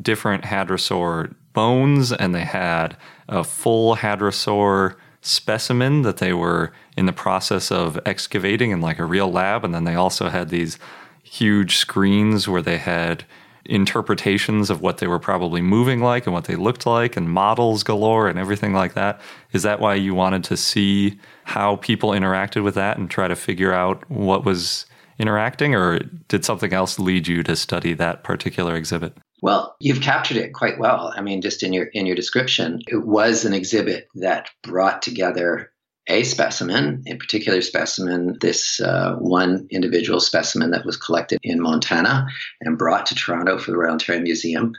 different 0.01 0.45
hadrosaur 0.45 1.35
bones 1.53 2.13
and 2.13 2.35
they 2.35 2.45
had 2.45 2.97
a 3.29 3.43
full 3.43 3.97
hadrosaur 3.97 4.95
specimen 5.23 6.03
that 6.03 6.19
they 6.19 6.33
were 6.33 6.73
in 6.97 7.07
the 7.07 7.13
process 7.13 7.73
of 7.73 7.99
excavating 8.07 8.71
in 8.71 8.81
like 8.81 8.99
a 9.01 9.05
real 9.05 9.31
lab. 9.31 9.65
And 9.65 9.75
then 9.75 9.85
they 9.85 9.97
also 9.97 10.29
had 10.29 10.51
these 10.51 10.79
huge 11.25 11.77
screens 11.77 12.47
where 12.47 12.63
they 12.63 12.79
had 12.79 13.25
interpretations 13.69 14.71
of 14.71 14.81
what 14.81 14.99
they 14.99 15.07
were 15.07 15.19
probably 15.19 15.61
moving 15.61 16.01
like 16.01 16.27
and 16.27 16.35
what 16.35 16.45
they 16.45 16.57
looked 16.57 16.87
like 16.87 17.17
and 17.17 17.31
models 17.31 17.83
galore 17.83 18.29
and 18.29 18.39
everything 18.39 18.73
like 18.73 18.95
that. 18.95 19.21
Is 19.53 19.63
that 19.63 19.81
why 19.81 19.95
you 19.95 20.15
wanted 20.15 20.45
to 20.45 20.57
see 20.57 21.19
how 21.45 21.77
people 21.77 22.11
interacted 22.11 22.65
with 22.65 22.75
that 22.75 22.99
and 22.99 23.11
try 23.11 23.29
to 23.29 23.37
figure 23.37 23.73
out 23.73 24.09
what 24.11 24.45
was 24.45 24.87
interacting 25.19 25.75
or 25.75 26.01
did 26.29 26.45
something 26.45 26.73
else 26.73 26.99
lead 26.99 27.27
you 27.27 27.43
to 27.43 27.57
study 27.57 27.95
that 27.95 28.25
particular 28.25 28.75
exhibit? 28.77 29.17
Well, 29.43 29.77
you've 29.81 30.01
captured 30.01 30.39
it 30.39 30.55
quite 30.55 30.79
well. 30.79 31.13
I 31.15 31.21
mean, 31.21 31.43
just 31.43 31.63
in 31.63 31.73
your 31.73 31.87
in 31.87 32.07
your 32.07 32.17
description, 32.17 32.81
it 32.89 33.07
was 33.07 33.45
an 33.45 33.53
exhibit 33.53 34.09
that 34.15 34.49
brought 34.63 35.03
together 35.03 35.71
a 36.09 36.23
specimen, 36.23 37.03
a 37.09 37.17
particular 37.17 37.61
specimen, 37.61 38.37
this 38.41 38.81
uh, 38.81 39.15
one 39.17 39.67
individual 39.71 40.21
specimen 40.21 40.71
that 40.71 40.85
was 40.85 40.97
collected 40.97 41.41
in 41.43 41.61
Montana 41.61 42.27
and 42.61 42.79
brought 42.79 43.07
to 43.07 43.15
Toronto 43.15 43.59
for 43.59 43.73
the 43.73 43.77
Royal 43.77 43.93
Ontario 43.93 44.23
Museum. 44.23 44.73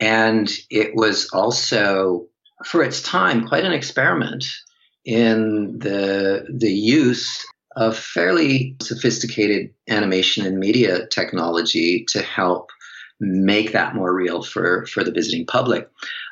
And 0.00 0.50
it 0.70 0.94
was 0.94 1.28
also, 1.32 2.26
for 2.64 2.82
its 2.82 3.02
time, 3.02 3.46
quite 3.46 3.64
an 3.64 3.72
experiment 3.72 4.44
in 5.04 5.78
the, 5.78 6.46
the 6.50 6.72
use 6.72 7.44
of 7.76 7.96
fairly 7.96 8.76
sophisticated 8.80 9.70
animation 9.88 10.46
and 10.46 10.58
media 10.58 11.06
technology 11.08 12.04
to 12.08 12.22
help 12.22 12.70
make 13.20 13.72
that 13.72 13.94
more 13.94 14.14
real 14.14 14.42
for, 14.42 14.86
for 14.86 15.04
the 15.04 15.12
visiting 15.12 15.46
public. 15.46 15.88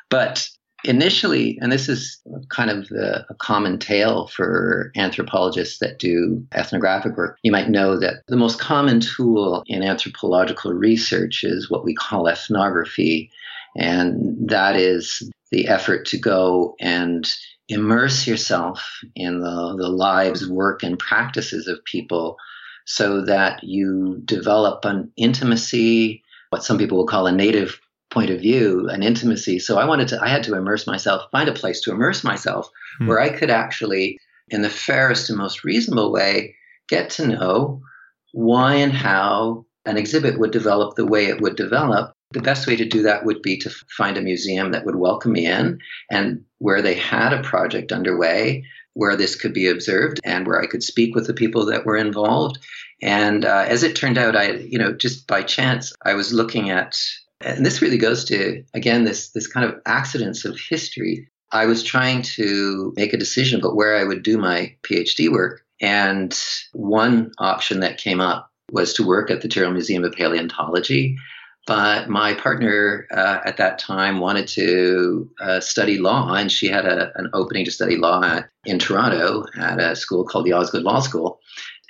But 0.09 0.49
initially, 0.83 1.57
and 1.61 1.71
this 1.71 1.89
is 1.89 2.21
kind 2.49 2.69
of 2.69 2.87
the, 2.89 3.25
a 3.29 3.35
common 3.35 3.79
tale 3.79 4.27
for 4.27 4.91
anthropologists 4.95 5.79
that 5.79 5.99
do 5.99 6.45
ethnographic 6.53 7.17
work, 7.17 7.37
you 7.43 7.51
might 7.51 7.69
know 7.69 7.99
that 7.99 8.23
the 8.27 8.37
most 8.37 8.59
common 8.59 8.99
tool 8.99 9.63
in 9.67 9.83
anthropological 9.83 10.73
research 10.73 11.43
is 11.43 11.69
what 11.69 11.83
we 11.83 11.93
call 11.93 12.27
ethnography. 12.27 13.29
And 13.75 14.49
that 14.49 14.75
is 14.75 15.29
the 15.51 15.67
effort 15.67 16.05
to 16.07 16.17
go 16.17 16.75
and 16.79 17.29
immerse 17.67 18.25
yourself 18.25 18.99
in 19.15 19.41
the, 19.41 19.75
the 19.77 19.89
lives, 19.89 20.47
work, 20.47 20.83
and 20.83 20.97
practices 20.97 21.67
of 21.67 21.83
people 21.85 22.37
so 22.85 23.23
that 23.25 23.63
you 23.63 24.19
develop 24.25 24.83
an 24.85 25.11
intimacy, 25.15 26.23
what 26.49 26.63
some 26.63 26.77
people 26.79 26.97
will 26.97 27.05
call 27.05 27.27
a 27.27 27.31
native 27.31 27.79
point 28.11 28.29
of 28.29 28.39
view, 28.39 28.89
an 28.89 29.03
intimacy. 29.03 29.59
So 29.59 29.77
I 29.77 29.85
wanted 29.85 30.07
to, 30.09 30.21
I 30.21 30.27
had 30.29 30.43
to 30.43 30.55
immerse 30.55 30.87
myself, 30.87 31.29
find 31.31 31.47
a 31.47 31.53
place 31.53 31.81
to 31.81 31.91
immerse 31.91 32.23
myself 32.23 32.69
Hmm. 32.99 33.07
where 33.07 33.19
I 33.19 33.29
could 33.29 33.49
actually, 33.49 34.19
in 34.49 34.61
the 34.61 34.69
fairest 34.69 35.29
and 35.29 35.37
most 35.37 35.63
reasonable 35.63 36.11
way, 36.11 36.55
get 36.87 37.09
to 37.11 37.27
know 37.27 37.81
why 38.33 38.75
and 38.75 38.91
how 38.91 39.65
an 39.85 39.97
exhibit 39.97 40.39
would 40.39 40.51
develop 40.51 40.95
the 40.95 41.05
way 41.05 41.27
it 41.27 41.41
would 41.41 41.55
develop. 41.55 42.13
The 42.31 42.41
best 42.41 42.67
way 42.67 42.75
to 42.75 42.85
do 42.85 43.01
that 43.03 43.25
would 43.25 43.41
be 43.41 43.57
to 43.57 43.71
find 43.97 44.17
a 44.17 44.21
museum 44.21 44.71
that 44.71 44.85
would 44.85 44.97
welcome 44.97 45.31
me 45.31 45.47
in 45.47 45.79
and 46.11 46.43
where 46.59 46.81
they 46.81 46.93
had 46.93 47.33
a 47.33 47.41
project 47.41 47.91
underway 47.91 48.65
where 48.93 49.15
this 49.15 49.35
could 49.35 49.53
be 49.53 49.67
observed 49.67 50.19
and 50.23 50.45
where 50.45 50.61
I 50.61 50.67
could 50.67 50.83
speak 50.83 51.15
with 51.15 51.25
the 51.25 51.33
people 51.33 51.65
that 51.67 51.85
were 51.85 51.95
involved. 51.95 52.59
And 53.01 53.45
uh, 53.45 53.65
as 53.67 53.81
it 53.83 53.95
turned 53.95 54.17
out, 54.17 54.35
I, 54.35 54.51
you 54.51 54.77
know, 54.77 54.91
just 54.91 55.25
by 55.25 55.41
chance, 55.41 55.93
I 56.05 56.13
was 56.15 56.33
looking 56.33 56.69
at, 56.69 56.99
and 57.41 57.65
this 57.65 57.81
really 57.81 57.97
goes 57.97 58.25
to 58.25 58.63
again 58.73 59.05
this 59.05 59.29
this 59.31 59.47
kind 59.47 59.65
of 59.65 59.79
accidents 59.85 60.45
of 60.45 60.59
history. 60.59 61.29
I 61.51 61.65
was 61.65 61.83
trying 61.83 62.21
to 62.23 62.93
make 62.95 63.13
a 63.13 63.17
decision 63.17 63.59
about 63.59 63.75
where 63.75 63.97
I 63.97 64.03
would 64.03 64.23
do 64.23 64.37
my 64.37 64.75
PhD 64.83 65.31
work, 65.31 65.65
And 65.81 66.37
one 66.73 67.31
option 67.39 67.79
that 67.79 67.97
came 67.97 68.21
up 68.21 68.51
was 68.71 68.93
to 68.93 69.07
work 69.07 69.31
at 69.31 69.41
the 69.41 69.47
Tyrrell 69.47 69.71
Museum 69.71 70.03
of 70.03 70.11
Paleontology. 70.11 71.17
But 71.65 72.09
my 72.09 72.33
partner 72.33 73.07
uh, 73.11 73.39
at 73.45 73.57
that 73.57 73.79
time 73.79 74.19
wanted 74.19 74.47
to 74.49 75.29
uh, 75.39 75.59
study 75.59 75.99
law, 75.99 76.33
and 76.33 76.51
she 76.51 76.67
had 76.67 76.85
a, 76.85 77.11
an 77.15 77.29
opening 77.33 77.65
to 77.65 77.71
study 77.71 77.95
law 77.95 78.41
in 78.65 78.79
Toronto 78.79 79.45
at 79.57 79.79
a 79.79 79.95
school 79.95 80.23
called 80.25 80.45
the 80.45 80.53
Osgoode 80.53 80.83
Law 80.83 80.99
School. 80.99 81.39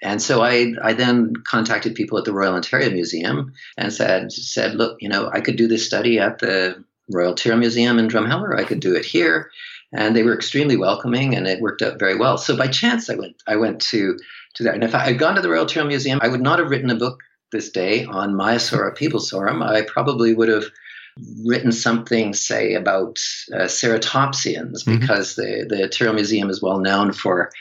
And 0.01 0.21
so 0.21 0.41
I, 0.41 0.73
I 0.81 0.93
then 0.93 1.33
contacted 1.45 1.95
people 1.95 2.17
at 2.17 2.25
the 2.25 2.33
Royal 2.33 2.53
Ontario 2.53 2.89
Museum 2.89 3.53
and 3.77 3.91
said, 3.91 4.31
said, 4.31 4.75
look, 4.75 4.97
you 5.01 5.09
know, 5.09 5.29
I 5.31 5.41
could 5.41 5.55
do 5.57 5.67
this 5.67 5.85
study 5.85 6.19
at 6.19 6.39
the 6.39 6.83
Royal 7.11 7.33
Tyrrell 7.33 7.57
Museum 7.57 7.99
in 7.99 8.07
Drumheller. 8.07 8.57
I 8.57 8.63
could 8.63 8.79
do 8.79 8.95
it 8.95 9.05
here. 9.05 9.49
And 9.91 10.15
they 10.15 10.23
were 10.23 10.35
extremely 10.35 10.77
welcoming 10.77 11.35
and 11.35 11.47
it 11.47 11.61
worked 11.61 11.81
out 11.81 11.99
very 11.99 12.15
well. 12.15 12.37
So 12.37 12.55
by 12.55 12.67
chance 12.67 13.09
I 13.09 13.15
went 13.15 13.41
I 13.47 13.55
went 13.55 13.81
to 13.89 14.17
to 14.55 14.63
that. 14.63 14.75
And 14.75 14.83
if 14.83 14.93
I 14.93 14.99
had 14.99 15.19
gone 15.19 15.35
to 15.35 15.41
the 15.41 15.49
Royal 15.49 15.65
Tyrrell 15.65 15.87
Museum, 15.87 16.19
I 16.21 16.27
would 16.27 16.41
not 16.41 16.59
have 16.59 16.69
written 16.69 16.91
a 16.91 16.95
book 16.95 17.21
this 17.51 17.71
day 17.71 18.05
on 18.05 18.33
Maiasaura 18.33 18.95
peeblesorum. 18.95 19.63
I 19.63 19.81
probably 19.81 20.33
would 20.35 20.49
have 20.49 20.65
written 21.43 21.71
something, 21.71 22.33
say, 22.33 22.75
about 22.75 23.19
uh, 23.53 23.63
ceratopsians, 23.63 24.83
mm-hmm. 24.83 24.99
because 24.99 25.35
the, 25.35 25.65
the 25.67 25.89
Tyrrell 25.89 26.13
Museum 26.13 26.49
is 26.49 26.61
well 26.61 26.79
known 26.79 27.11
for 27.11 27.51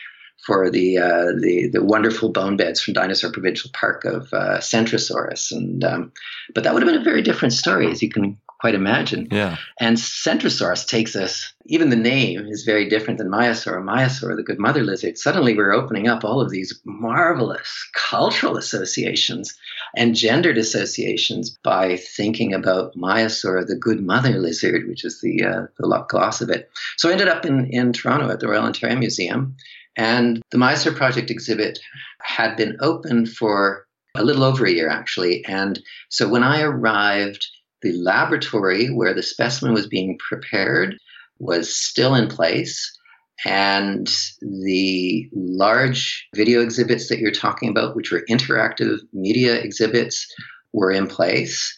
for 0.44 0.70
the 0.70 0.98
uh, 0.98 1.32
the 1.40 1.68
the 1.72 1.84
wonderful 1.84 2.30
bone 2.30 2.56
beds 2.56 2.80
from 2.80 2.94
Dinosaur 2.94 3.30
Provincial 3.32 3.70
Park 3.72 4.04
of 4.04 4.32
uh, 4.32 4.58
Centrosaurus, 4.58 5.52
and 5.52 5.84
um, 5.84 6.12
but 6.54 6.64
that 6.64 6.72
would 6.72 6.82
have 6.82 6.92
been 6.92 7.00
a 7.00 7.04
very 7.04 7.22
different 7.22 7.52
story, 7.52 7.90
as 7.90 8.02
you 8.02 8.10
can 8.10 8.38
quite 8.58 8.74
imagine. 8.74 9.28
Yeah. 9.30 9.56
And 9.80 9.96
Centrosaurus 9.96 10.86
takes 10.86 11.14
us, 11.14 11.52
even 11.66 11.90
the 11.90 11.96
name 11.96 12.46
is 12.48 12.64
very 12.64 12.88
different 12.88 13.18
than 13.18 13.30
Maiasaura. 13.30 13.82
Maiasaura, 13.82 14.36
the 14.36 14.42
good 14.42 14.58
mother 14.58 14.82
lizard. 14.82 15.16
Suddenly 15.16 15.56
we're 15.56 15.72
opening 15.72 16.08
up 16.08 16.24
all 16.24 16.40
of 16.40 16.50
these 16.50 16.78
marvelous 16.84 17.88
cultural 17.94 18.56
associations 18.56 19.56
and 19.96 20.16
gendered 20.16 20.58
associations 20.58 21.56
by 21.62 21.96
thinking 21.96 22.52
about 22.52 22.96
Maiasaura, 22.96 23.66
the 23.66 23.76
good 23.76 24.02
mother 24.04 24.38
lizard, 24.38 24.88
which 24.88 25.04
is 25.04 25.20
the, 25.20 25.44
uh, 25.44 25.66
the 25.78 26.04
gloss 26.08 26.40
of 26.40 26.50
it. 26.50 26.68
So 26.96 27.08
I 27.08 27.12
ended 27.12 27.28
up 27.28 27.46
in, 27.46 27.66
in 27.70 27.92
Toronto 27.92 28.28
at 28.28 28.40
the 28.40 28.48
Royal 28.48 28.64
Ontario 28.64 28.96
Museum. 28.96 29.56
And 29.98 30.40
the 30.52 30.58
Maiasaura 30.58 30.96
Project 30.96 31.30
exhibit 31.30 31.78
had 32.22 32.56
been 32.56 32.76
open 32.80 33.26
for 33.26 33.84
a 34.14 34.24
little 34.24 34.44
over 34.44 34.64
a 34.64 34.70
year, 34.70 34.88
actually. 34.88 35.44
And 35.44 35.80
so 36.08 36.28
when 36.28 36.44
I 36.44 36.62
arrived, 36.62 37.46
the 37.82 37.92
laboratory 37.92 38.86
where 38.88 39.12
the 39.12 39.22
specimen 39.22 39.74
was 39.74 39.88
being 39.88 40.16
prepared 40.18 40.96
was 41.40 41.76
still 41.76 42.14
in 42.14 42.28
place. 42.28 42.96
And 43.44 44.08
the 44.40 45.28
large 45.32 46.28
video 46.34 46.60
exhibits 46.60 47.08
that 47.08 47.18
you're 47.18 47.30
talking 47.30 47.68
about, 47.68 47.96
which 47.96 48.12
were 48.12 48.24
interactive 48.30 48.98
media 49.12 49.54
exhibits, 49.54 50.26
were 50.72 50.90
in 50.92 51.08
place. 51.08 51.76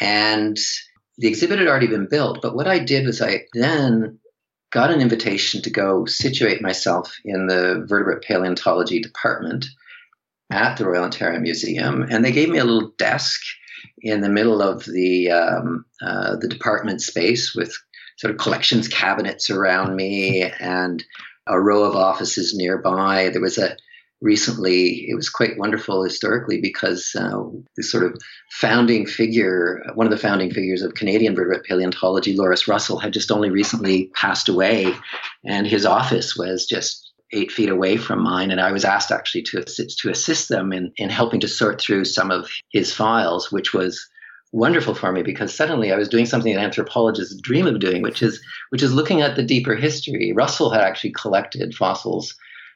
And 0.00 0.56
the 1.18 1.28
exhibit 1.28 1.58
had 1.58 1.68
already 1.68 1.86
been 1.88 2.08
built. 2.08 2.42
But 2.42 2.54
what 2.54 2.68
I 2.68 2.78
did 2.78 3.06
was 3.06 3.20
I 3.20 3.44
then 3.54 4.18
got 4.76 4.90
an 4.90 5.00
invitation 5.00 5.62
to 5.62 5.70
go 5.70 6.04
situate 6.04 6.60
myself 6.60 7.16
in 7.24 7.46
the 7.46 7.82
vertebrate 7.88 8.20
paleontology 8.20 9.00
department 9.00 9.64
at 10.50 10.76
the 10.76 10.84
Royal 10.84 11.04
Ontario 11.04 11.40
Museum. 11.40 12.02
And 12.02 12.22
they 12.22 12.30
gave 12.30 12.50
me 12.50 12.58
a 12.58 12.64
little 12.64 12.90
desk 12.98 13.40
in 14.02 14.20
the 14.20 14.28
middle 14.28 14.60
of 14.60 14.84
the 14.84 15.30
um, 15.30 15.86
uh, 16.02 16.36
the 16.36 16.48
department 16.48 17.00
space 17.00 17.54
with 17.54 17.74
sort 18.18 18.30
of 18.30 18.36
collections 18.38 18.86
cabinets 18.86 19.48
around 19.48 19.96
me 19.96 20.42
and 20.42 21.02
a 21.46 21.58
row 21.58 21.84
of 21.84 21.96
offices 21.96 22.54
nearby. 22.54 23.30
There 23.30 23.40
was 23.40 23.56
a 23.56 23.78
recently 24.22 25.06
it 25.08 25.14
was 25.14 25.28
quite 25.28 25.58
wonderful 25.58 26.02
historically 26.02 26.60
because 26.60 27.14
uh, 27.18 27.42
this 27.76 27.90
sort 27.90 28.04
of 28.04 28.18
founding 28.50 29.04
figure 29.06 29.82
one 29.94 30.06
of 30.06 30.10
the 30.10 30.16
founding 30.16 30.50
figures 30.50 30.80
of 30.80 30.94
canadian 30.94 31.34
vertebrate 31.34 31.64
paleontology 31.64 32.34
loris 32.34 32.66
russell 32.66 32.98
had 32.98 33.12
just 33.12 33.30
only 33.30 33.50
recently 33.50 34.10
passed 34.14 34.48
away 34.48 34.94
and 35.44 35.66
his 35.66 35.84
office 35.84 36.34
was 36.34 36.64
just 36.64 37.06
eight 37.32 37.50
feet 37.50 37.68
away 37.68 37.96
from 37.96 38.22
mine, 38.22 38.50
and 38.50 38.60
I 38.60 38.72
was 38.72 38.84
asked 38.84 39.10
actually 39.10 39.42
to 39.42 39.58
assist, 39.58 39.98
to 39.98 40.10
assist 40.10 40.48
them 40.48 40.72
in, 40.72 40.92
in 40.96 41.10
helping 41.10 41.40
to 41.40 41.48
sort 41.48 41.80
through 41.80 42.04
some 42.04 42.30
of 42.30 42.48
his 42.70 42.92
files, 42.92 43.50
which 43.50 43.74
was 43.74 44.06
wonderful 44.52 44.94
for 44.94 45.12
me 45.12 45.22
because 45.22 45.52
suddenly 45.52 45.92
I 45.92 45.96
was 45.96 46.08
doing 46.08 46.24
something 46.24 46.54
that 46.54 46.62
anthropologists 46.62 47.38
dream 47.40 47.66
of 47.66 47.80
doing, 47.80 48.02
which 48.02 48.22
is 48.22 48.40
which 48.70 48.82
is 48.82 48.94
looking 48.94 49.20
at 49.20 49.36
the 49.36 49.42
deeper 49.42 49.74
history. 49.74 50.32
Russell 50.32 50.70
had 50.70 50.82
actually 50.82 51.12
collected 51.12 51.74
fossils 51.74 52.34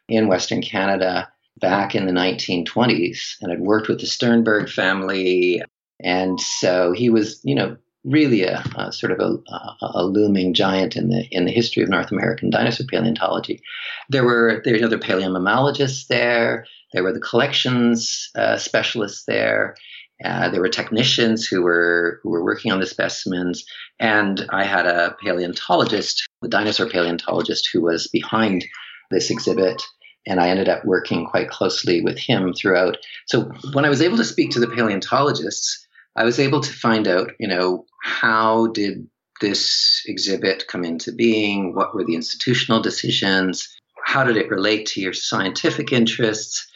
in 0.09 0.29
Western 0.29 0.63
Canada 0.63 1.29
back 1.61 1.95
in 1.95 2.07
the 2.07 2.13
1920s 2.13 3.37
and 3.41 3.51
had 3.51 3.61
worked 3.61 3.89
with 3.89 4.01
the 4.01 4.07
Sternberg 4.07 4.69
family. 4.69 5.63
And 6.03 6.41
so 6.41 6.93
he 6.93 7.11
was, 7.11 7.41
you 7.45 7.55
know, 7.55 7.77
really 8.05 8.43
a, 8.45 8.65
a 8.77 8.93
sort 8.93 9.13
of 9.13 9.21
a, 9.21 9.37
a, 9.83 10.05
looming 10.05 10.55
giant 10.55 10.97
in 10.97 11.11
the 11.11 11.27
in 11.31 11.45
the 11.45 11.53
history 11.53 11.83
of 11.83 11.89
North 11.89 12.11
American 12.11 12.51
dinosaur 12.51 12.87
paleontology. 12.91 13.61
There 14.09 14.25
were 14.25 14.63
there 14.65 14.79
were 14.79 14.85
other 14.85 14.99
paleomammalogists 14.99 16.07
there. 16.07 16.67
There 16.93 17.03
were 17.03 17.13
the 17.13 17.21
collections 17.21 18.31
uh, 18.35 18.57
specialists 18.57 19.25
there. 19.27 19.77
Uh, 20.25 20.51
there 20.51 20.61
were 20.61 20.69
technicians 20.69 21.47
who 21.47 21.63
were 21.63 22.21
who 22.23 22.31
were 22.31 22.45
working 22.45 22.73
on 22.73 22.81
the 22.81 22.87
specimens, 22.87 23.65
and 23.99 24.47
I 24.51 24.65
had 24.65 24.87
a 24.87 25.17
paleontologist, 25.23 26.27
the 26.43 26.49
dinosaur 26.49 26.87
paleontologist, 26.89 27.69
who 27.73 27.83
was 27.83 28.07
behind 28.09 28.65
this 29.11 29.31
exhibit. 29.31 29.83
And 30.27 30.39
I 30.39 30.49
ended 30.49 30.69
up 30.69 30.85
working 30.85 31.27
quite 31.27 31.49
closely 31.49 32.03
with 32.03 32.19
him 32.19 32.53
throughout. 32.53 32.99
So 33.27 33.51
when 33.73 33.85
I 33.85 33.89
was 33.89 34.03
able 34.03 34.19
to 34.19 34.25
speak 34.25 34.51
to 34.53 34.61
the 34.61 34.69
paleontologists, 34.69 35.87
I 36.17 36.25
was 36.25 36.39
able 36.39 36.61
to 36.61 36.73
find 36.73 37.09
out, 37.09 37.33
you 37.39 37.49
know, 37.49 37.87
how 38.03 38.67
did 38.69 39.09
this 39.41 40.03
exhibit 40.07 40.67
come 40.69 40.85
into 40.85 41.13
being? 41.13 41.75
What 41.75 41.95
were 41.95 42.05
the 42.05 42.15
institutional 42.15 42.83
decisions? 42.83 43.75
How 44.05 44.25
did 44.25 44.37
it 44.37 44.51
relate 44.51 44.87
to 44.87 45.01
your 45.01 45.15
scientific 45.15 45.93
interests? 45.93 46.70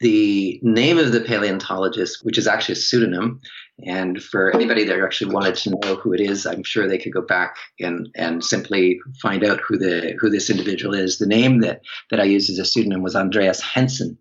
The 0.00 0.60
name 0.62 0.98
of 0.98 1.10
the 1.10 1.20
paleontologist, 1.20 2.24
which 2.24 2.38
is 2.38 2.46
actually 2.46 2.74
a 2.74 2.76
pseudonym, 2.76 3.40
and 3.84 4.22
for 4.22 4.54
anybody 4.54 4.84
that 4.84 5.00
actually 5.00 5.32
wanted 5.32 5.56
to 5.56 5.70
know 5.70 5.96
who 5.96 6.12
it 6.12 6.20
is, 6.20 6.46
I'm 6.46 6.62
sure 6.62 6.86
they 6.86 6.98
could 6.98 7.12
go 7.12 7.22
back 7.22 7.56
and, 7.80 8.08
and 8.14 8.44
simply 8.44 9.00
find 9.20 9.44
out 9.44 9.60
who 9.60 9.76
the 9.76 10.16
who 10.20 10.30
this 10.30 10.50
individual 10.50 10.94
is. 10.94 11.18
The 11.18 11.26
name 11.26 11.60
that 11.60 11.80
that 12.10 12.20
I 12.20 12.24
used 12.24 12.48
as 12.48 12.58
a 12.58 12.64
pseudonym 12.64 13.02
was 13.02 13.16
Andreas 13.16 13.60
Hensen, 13.60 14.16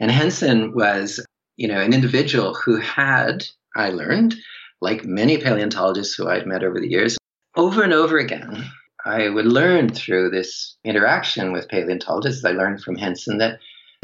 and 0.00 0.10
Hensen 0.10 0.74
was 0.74 1.24
you 1.56 1.68
know 1.68 1.80
an 1.80 1.94
individual 1.94 2.54
who 2.54 2.76
had 2.76 3.46
I 3.76 3.90
learned, 3.90 4.34
like 4.80 5.04
many 5.04 5.38
paleontologists 5.38 6.14
who 6.14 6.28
I'd 6.28 6.46
met 6.46 6.64
over 6.64 6.80
the 6.80 6.90
years, 6.90 7.18
over 7.56 7.82
and 7.82 7.92
over 7.92 8.18
again, 8.18 8.64
I 9.04 9.28
would 9.28 9.46
learn 9.46 9.90
through 9.90 10.30
this 10.30 10.76
interaction 10.84 11.52
with 11.52 11.68
paleontologists. 11.68 12.44
I 12.44 12.52
learned 12.52 12.82
from 12.82 12.96
Hensen 12.96 13.38
that 13.38 13.58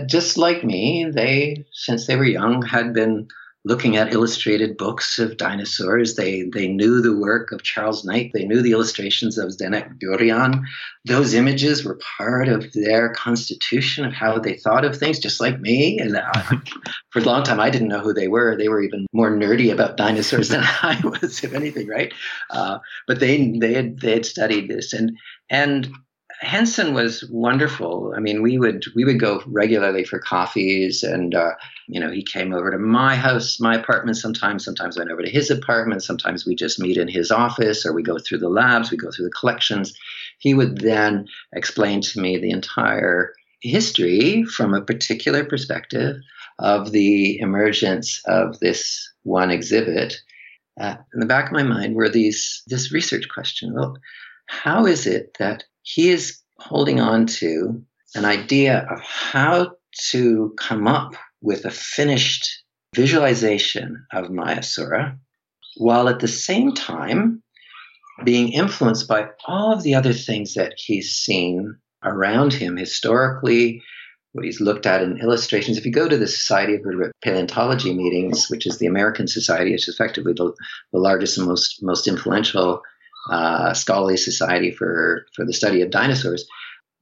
just 0.05 0.37
like 0.37 0.63
me, 0.63 1.11
they, 1.11 1.65
since 1.73 2.07
they 2.07 2.17
were 2.17 2.25
young, 2.25 2.63
had 2.63 2.93
been 2.93 3.29
looking 3.67 3.97
at 3.97 4.13
illustrated 4.13 4.77
books 4.77 5.19
of 5.19 5.37
dinosaurs. 5.37 6.15
They 6.15 6.45
they 6.55 6.69
knew 6.69 7.01
the 7.01 7.17
work 7.17 7.51
of 7.51 7.65
Charles 7.65 8.05
Knight. 8.05 8.31
They 8.33 8.45
knew 8.45 8.63
the 8.63 8.71
illustrations 8.71 9.39
of 9.39 9.49
Zdenek 9.49 9.99
Burian. 10.01 10.63
Those 11.05 11.35
images 11.35 11.85
were 11.85 11.99
part 12.17 12.49
of 12.49 12.73
their 12.75 13.11
constitution 13.11 14.05
of 14.05 14.13
how 14.13 14.39
they 14.39 14.55
thought 14.55 14.85
of 14.85 14.97
things, 14.97 15.19
just 15.19 15.41
like 15.41 15.61
me. 15.61 15.99
And 15.99 16.17
uh, 16.17 16.33
for 17.11 17.19
a 17.19 17.25
long 17.25 17.43
time, 17.43 17.59
I 17.59 17.71
didn't 17.71 17.89
know 17.89 18.01
who 18.01 18.15
they 18.15 18.29
were. 18.29 18.57
They 18.57 18.69
were 18.69 18.83
even 18.83 19.07
more 19.13 19.33
nerdy 19.33 19.73
about 19.73 19.97
dinosaurs 19.97 20.49
than 20.49 20.63
I 20.83 21.01
was, 21.03 21.43
if 21.43 21.53
anything, 21.53 21.89
right? 21.89 22.15
Uh, 22.51 22.79
but 23.09 23.19
they 23.19 23.51
they 23.59 23.75
had 23.75 23.99
they 24.01 24.13
had 24.13 24.27
studied 24.27 24.69
this 24.69 24.93
and 24.93 25.19
and 25.51 25.89
Hensen 26.41 26.93
was 26.93 27.25
wonderful. 27.31 28.13
I 28.15 28.21
mean, 28.21 28.43
we 28.43 28.59
would 28.59 28.85
we 28.95 29.05
would 29.05 29.19
go 29.19 29.43
regularly 29.47 30.05
for 30.05 30.19
coffees, 30.19 31.03
and 31.03 31.35
uh, 31.35 31.53
you 31.89 31.99
know, 31.99 32.11
he 32.11 32.23
came 32.23 32.53
over 32.53 32.71
to 32.71 32.79
my 32.79 33.17
house, 33.17 33.59
my 33.59 33.75
apartment. 33.75 34.19
Sometimes, 34.19 34.65
sometimes 34.65 34.97
I 34.97 35.01
went 35.01 35.11
over 35.11 35.23
to 35.23 35.31
his 35.31 35.51
apartment. 35.51 36.03
Sometimes 36.03 36.45
we 36.45 36.55
just 36.55 36.79
meet 36.79 36.99
in 36.99 37.09
his 37.09 37.31
office, 37.31 37.87
or 37.87 37.95
we 37.95 38.03
go 38.03 38.19
through 38.19 38.39
the 38.39 38.51
labs, 38.51 38.91
we 38.91 38.99
go 38.99 39.11
through 39.11 39.27
the 39.27 39.39
collections. 39.39 39.95
He 40.39 40.53
would 40.53 40.79
then 40.79 41.27
explain 41.55 42.03
to 42.03 42.21
me 42.21 42.37
the 42.37 42.51
entire 42.51 43.33
history 43.63 44.45
from 44.45 44.75
a 44.75 44.83
particular 44.83 45.45
perspective 45.45 46.17
of 46.59 46.93
the 46.93 47.39
emergence 47.41 48.21
of 48.27 48.59
this 48.61 49.11
one 49.23 49.51
exhibit. 49.51 50.21
Uh, 50.79 50.97
in 51.15 51.21
the 51.21 51.27
back 51.27 51.47
of 51.47 51.53
my 51.53 51.63
mind 51.63 51.95
were 51.95 52.11
these 52.11 52.63
this 52.67 52.93
research 52.93 53.27
question: 53.31 53.73
Well, 53.73 53.97
how 54.47 54.85
is 54.85 55.07
it 55.07 55.35
that 55.39 55.65
he 55.87 56.11
is 56.11 56.41
holding 56.59 56.99
on 57.01 57.27
to 57.27 57.81
an 58.17 58.25
idea 58.25 58.85
of 58.91 59.01
how 59.01 59.71
to 60.11 60.53
come 60.59 60.89
up 60.89 61.15
with 61.41 61.65
a 61.65 61.71
finished 61.71 62.65
visualization 62.95 64.05
of 64.13 64.27
Maiasaura, 64.27 65.17
while 65.77 66.09
at 66.09 66.19
the 66.19 66.29
same 66.29 66.75
time 66.75 67.41
being 68.25 68.53
influenced 68.53 69.07
by 69.07 69.29
all 69.47 69.73
of 69.73 69.85
the 69.85 69.95
other 69.95 70.13
things 70.13 70.55
that 70.55 70.75
he's 70.77 71.13
seen 71.13 71.77
around 72.03 72.53
him 72.53 72.77
historically, 72.77 73.81
what 74.33 74.45
he's 74.45 74.61
looked 74.61 74.87
at 74.87 75.03
in 75.03 75.21
illustrations. 75.21 75.79
If 75.79 75.87
you 75.87 75.93
go 75.93 76.09
to 76.09 76.19
the 76.19 76.27
Society 76.27 76.75
of 76.75 76.83
Paleontology 77.23 77.95
meetings, 77.95 78.51
which 78.51 78.67
is 78.67 78.79
the 78.79 78.87
American 78.87 79.29
Society, 79.29 79.73
it's 79.73 79.89
effectively 79.89 80.33
the, 80.33 80.53
the 80.93 80.99
largest 80.99 81.39
and 81.39 81.47
most 81.47 81.81
most 81.81 82.09
influential 82.09 82.83
uh, 83.31 83.75
scholarly 83.75 84.17
society 84.17 84.71
for 84.71 85.27
for 85.35 85.45
the 85.45 85.53
study 85.53 85.83
of 85.83 85.91
dinosaurs, 85.91 86.47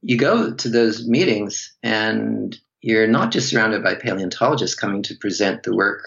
you 0.01 0.17
go 0.17 0.53
to 0.53 0.69
those 0.69 1.07
meetings 1.07 1.73
and 1.83 2.57
you're 2.81 3.07
not 3.07 3.31
just 3.31 3.49
surrounded 3.49 3.83
by 3.83 3.95
paleontologists 3.95 4.75
coming 4.75 5.01
to 5.03 5.15
present 5.15 5.63
the 5.63 5.75
work 5.75 6.03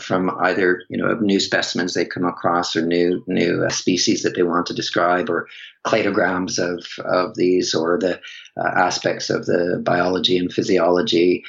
from 0.00 0.30
either 0.40 0.82
you 0.88 0.96
know 0.96 1.14
new 1.20 1.38
specimens 1.38 1.94
they 1.94 2.04
come 2.04 2.24
across 2.24 2.74
or 2.74 2.82
new 2.82 3.22
new 3.26 3.64
uh, 3.64 3.68
species 3.68 4.22
that 4.22 4.34
they 4.34 4.42
want 4.42 4.66
to 4.66 4.74
describe 4.74 5.28
or 5.28 5.46
cladograms 5.86 6.58
of 6.58 6.86
of 7.04 7.36
these 7.36 7.74
or 7.74 7.98
the 7.98 8.18
uh, 8.56 8.68
aspects 8.74 9.30
of 9.30 9.46
the 9.46 9.80
biology 9.84 10.38
and 10.38 10.52
physiology 10.52 11.44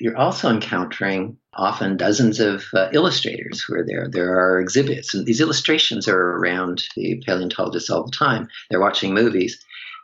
you're 0.00 0.16
also 0.16 0.48
encountering 0.48 1.36
often 1.54 1.96
dozens 1.96 2.40
of 2.40 2.64
uh, 2.74 2.88
illustrators 2.92 3.62
who 3.62 3.74
are 3.74 3.84
there 3.84 4.08
there 4.08 4.38
are 4.38 4.60
exhibits 4.60 5.14
and 5.14 5.26
these 5.26 5.40
illustrations 5.40 6.08
are 6.08 6.36
around 6.36 6.84
the 6.96 7.22
paleontologists 7.26 7.90
all 7.90 8.04
the 8.04 8.12
time 8.12 8.48
they're 8.70 8.80
watching 8.80 9.14
movies 9.14 9.58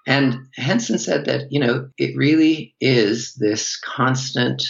and 0.06 0.46
Hensen 0.54 0.98
said 0.98 1.24
that 1.26 1.50
you 1.50 1.60
know 1.60 1.88
it 1.98 2.16
really 2.16 2.74
is 2.80 3.34
this 3.34 3.78
constant 3.78 4.62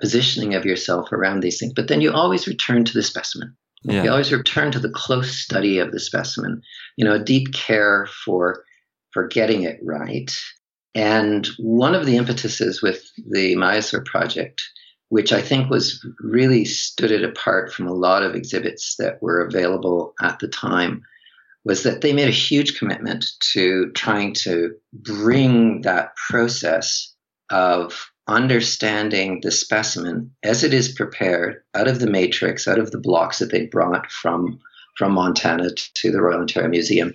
positioning 0.00 0.54
of 0.54 0.64
yourself 0.64 1.12
around 1.12 1.40
these 1.40 1.58
things. 1.58 1.72
But 1.74 1.88
then 1.88 2.00
you 2.00 2.12
always 2.12 2.46
return 2.46 2.84
to 2.84 2.92
the 2.92 3.02
specimen. 3.02 3.56
Yeah. 3.82 4.04
You 4.04 4.10
always 4.10 4.32
return 4.32 4.72
to 4.72 4.78
the 4.78 4.90
close 4.90 5.32
study 5.32 5.78
of 5.78 5.92
the 5.92 6.00
specimen. 6.00 6.62
You 6.96 7.04
know, 7.04 7.14
a 7.14 7.24
deep 7.24 7.52
care 7.52 8.08
for 8.24 8.64
for 9.12 9.26
getting 9.26 9.62
it 9.62 9.78
right. 9.82 10.30
And 10.98 11.46
one 11.58 11.94
of 11.94 12.06
the 12.06 12.16
impetuses 12.16 12.82
with 12.82 13.08
the 13.16 13.54
Maiasaur 13.54 14.04
project, 14.04 14.60
which 15.10 15.32
I 15.32 15.40
think 15.40 15.70
was 15.70 16.04
really 16.18 16.64
stood 16.64 17.12
it 17.12 17.22
apart 17.22 17.72
from 17.72 17.86
a 17.86 17.94
lot 17.94 18.24
of 18.24 18.34
exhibits 18.34 18.96
that 18.98 19.22
were 19.22 19.40
available 19.40 20.12
at 20.20 20.40
the 20.40 20.48
time, 20.48 21.02
was 21.64 21.84
that 21.84 22.00
they 22.00 22.12
made 22.12 22.26
a 22.26 22.32
huge 22.32 22.76
commitment 22.76 23.26
to 23.52 23.92
trying 23.92 24.34
to 24.34 24.74
bring 24.92 25.82
that 25.82 26.16
process 26.16 27.14
of 27.50 28.10
understanding 28.26 29.38
the 29.44 29.52
specimen 29.52 30.32
as 30.42 30.64
it 30.64 30.74
is 30.74 30.88
prepared 30.90 31.62
out 31.76 31.86
of 31.86 32.00
the 32.00 32.10
matrix, 32.10 32.66
out 32.66 32.80
of 32.80 32.90
the 32.90 32.98
blocks 32.98 33.38
that 33.38 33.52
they 33.52 33.66
brought 33.66 34.10
from 34.10 34.58
from 34.96 35.12
Montana 35.12 35.70
to 35.94 36.10
the 36.10 36.20
Royal 36.20 36.40
Ontario 36.40 36.68
Museum, 36.68 37.14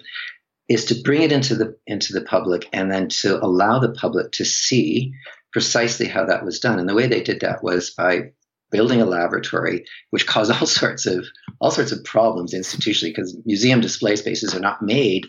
is 0.69 0.85
to 0.85 1.01
bring 1.03 1.21
it 1.21 1.31
into 1.31 1.55
the 1.55 1.75
into 1.85 2.13
the 2.13 2.21
public 2.21 2.67
and 2.73 2.91
then 2.91 3.09
to 3.09 3.43
allow 3.43 3.79
the 3.79 3.91
public 3.91 4.31
to 4.31 4.45
see 4.45 5.13
precisely 5.51 6.07
how 6.07 6.25
that 6.25 6.43
was 6.43 6.59
done. 6.59 6.79
And 6.79 6.89
the 6.89 6.95
way 6.95 7.07
they 7.07 7.21
did 7.21 7.41
that 7.41 7.63
was 7.63 7.91
by 7.91 8.31
building 8.71 9.01
a 9.01 9.05
laboratory, 9.05 9.85
which 10.09 10.25
caused 10.25 10.51
all 10.51 10.65
sorts 10.67 11.05
of 11.05 11.25
all 11.59 11.71
sorts 11.71 11.91
of 11.91 12.03
problems 12.03 12.53
institutionally 12.53 13.09
because 13.09 13.37
museum 13.45 13.81
display 13.81 14.15
spaces 14.15 14.55
are 14.55 14.59
not 14.59 14.81
made 14.81 15.27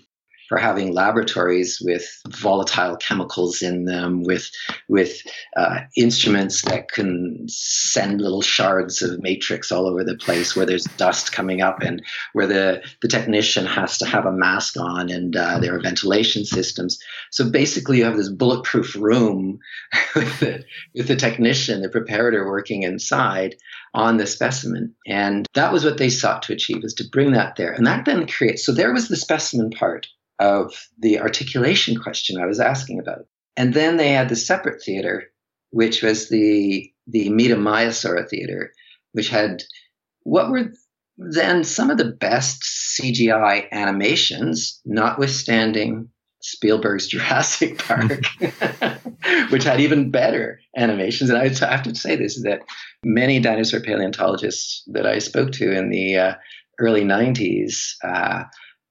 for 0.48 0.58
having 0.58 0.92
laboratories 0.92 1.80
with 1.80 2.06
volatile 2.28 2.96
chemicals 2.96 3.62
in 3.62 3.84
them, 3.84 4.22
with 4.22 4.50
with 4.88 5.22
uh, 5.56 5.80
instruments 5.96 6.62
that 6.62 6.88
can 6.88 7.44
send 7.48 8.20
little 8.20 8.42
shards 8.42 9.02
of 9.02 9.22
matrix 9.22 9.72
all 9.72 9.86
over 9.86 10.04
the 10.04 10.16
place, 10.16 10.54
where 10.54 10.66
there's 10.66 10.84
dust 10.96 11.32
coming 11.32 11.62
up, 11.62 11.80
and 11.80 12.02
where 12.32 12.46
the 12.46 12.82
the 13.00 13.08
technician 13.08 13.66
has 13.66 13.98
to 13.98 14.06
have 14.06 14.26
a 14.26 14.32
mask 14.32 14.76
on, 14.78 15.10
and 15.10 15.36
uh, 15.36 15.58
there 15.58 15.74
are 15.74 15.80
ventilation 15.80 16.44
systems. 16.44 16.98
So 17.30 17.50
basically, 17.50 17.98
you 17.98 18.04
have 18.04 18.16
this 18.16 18.30
bulletproof 18.30 18.94
room 18.96 19.58
with 20.14 20.40
the, 20.40 20.64
with 20.94 21.08
the 21.08 21.16
technician, 21.16 21.82
the 21.82 21.88
preparator 21.88 22.46
working 22.46 22.82
inside 22.82 23.56
on 23.94 24.16
the 24.16 24.26
specimen, 24.26 24.94
and 25.06 25.46
that 25.54 25.72
was 25.72 25.84
what 25.84 25.98
they 25.98 26.10
sought 26.10 26.42
to 26.42 26.52
achieve, 26.52 26.84
is 26.84 26.94
to 26.94 27.08
bring 27.10 27.32
that 27.32 27.56
there, 27.56 27.72
and 27.72 27.86
that 27.86 28.04
then 28.04 28.26
creates. 28.26 28.64
So 28.66 28.72
there 28.72 28.92
was 28.92 29.08
the 29.08 29.16
specimen 29.16 29.70
part 29.70 30.08
of 30.38 30.74
the 30.98 31.20
articulation 31.20 31.96
question 32.00 32.40
I 32.40 32.46
was 32.46 32.60
asking 32.60 32.98
about. 32.98 33.26
And 33.56 33.74
then 33.74 33.96
they 33.96 34.12
had 34.12 34.28
the 34.28 34.36
separate 34.36 34.82
theater, 34.82 35.24
which 35.70 36.02
was 36.02 36.28
the 36.28 36.90
the 37.06 37.28
Meta 37.28 37.56
Theater, 38.28 38.72
which 39.12 39.28
had 39.28 39.62
what 40.22 40.50
were 40.50 40.72
then 41.16 41.62
some 41.62 41.90
of 41.90 41.98
the 41.98 42.10
best 42.10 42.62
CGI 42.62 43.70
animations, 43.70 44.80
notwithstanding 44.84 46.08
Spielberg's 46.40 47.06
Jurassic 47.08 47.78
Park, 47.78 48.24
which 49.50 49.64
had 49.64 49.80
even 49.80 50.10
better 50.10 50.60
animations. 50.76 51.30
And 51.30 51.38
I 51.38 51.48
have 51.48 51.82
to 51.84 51.94
say 51.94 52.16
this 52.16 52.42
that 52.42 52.62
many 53.04 53.38
dinosaur 53.40 53.80
paleontologists 53.80 54.82
that 54.88 55.06
I 55.06 55.18
spoke 55.18 55.52
to 55.52 55.70
in 55.70 55.90
the 55.90 56.16
uh, 56.16 56.34
early 56.78 57.04
90s 57.04 57.94
uh, 58.02 58.44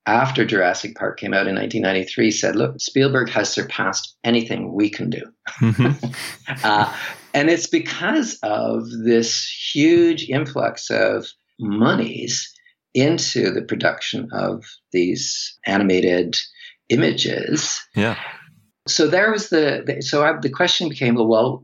after 0.05 0.45
Jurassic 0.45 0.95
Park 0.95 1.19
came 1.19 1.33
out 1.33 1.47
in 1.47 1.55
1993 1.55 2.31
said, 2.31 2.55
look, 2.55 2.79
Spielberg 2.79 3.29
has 3.29 3.51
surpassed 3.51 4.15
anything 4.23 4.73
we 4.73 4.89
can 4.89 5.09
do. 5.09 5.21
Mm-hmm. 5.59 6.63
uh, 6.63 6.93
and 7.33 7.49
it's 7.49 7.67
because 7.67 8.37
of 8.43 8.83
this 8.89 9.47
huge 9.73 10.29
influx 10.29 10.89
of 10.89 11.27
monies 11.59 12.53
into 12.93 13.51
the 13.51 13.61
production 13.61 14.29
of 14.33 14.63
these 14.91 15.57
animated 15.65 16.37
images. 16.89 17.81
Yeah. 17.95 18.19
So 18.87 19.07
there 19.07 19.31
was 19.31 19.49
the, 19.49 19.83
the 19.85 20.01
so 20.01 20.23
I, 20.23 20.33
the 20.39 20.49
question 20.49 20.89
became, 20.89 21.15
well, 21.15 21.27
well, 21.27 21.63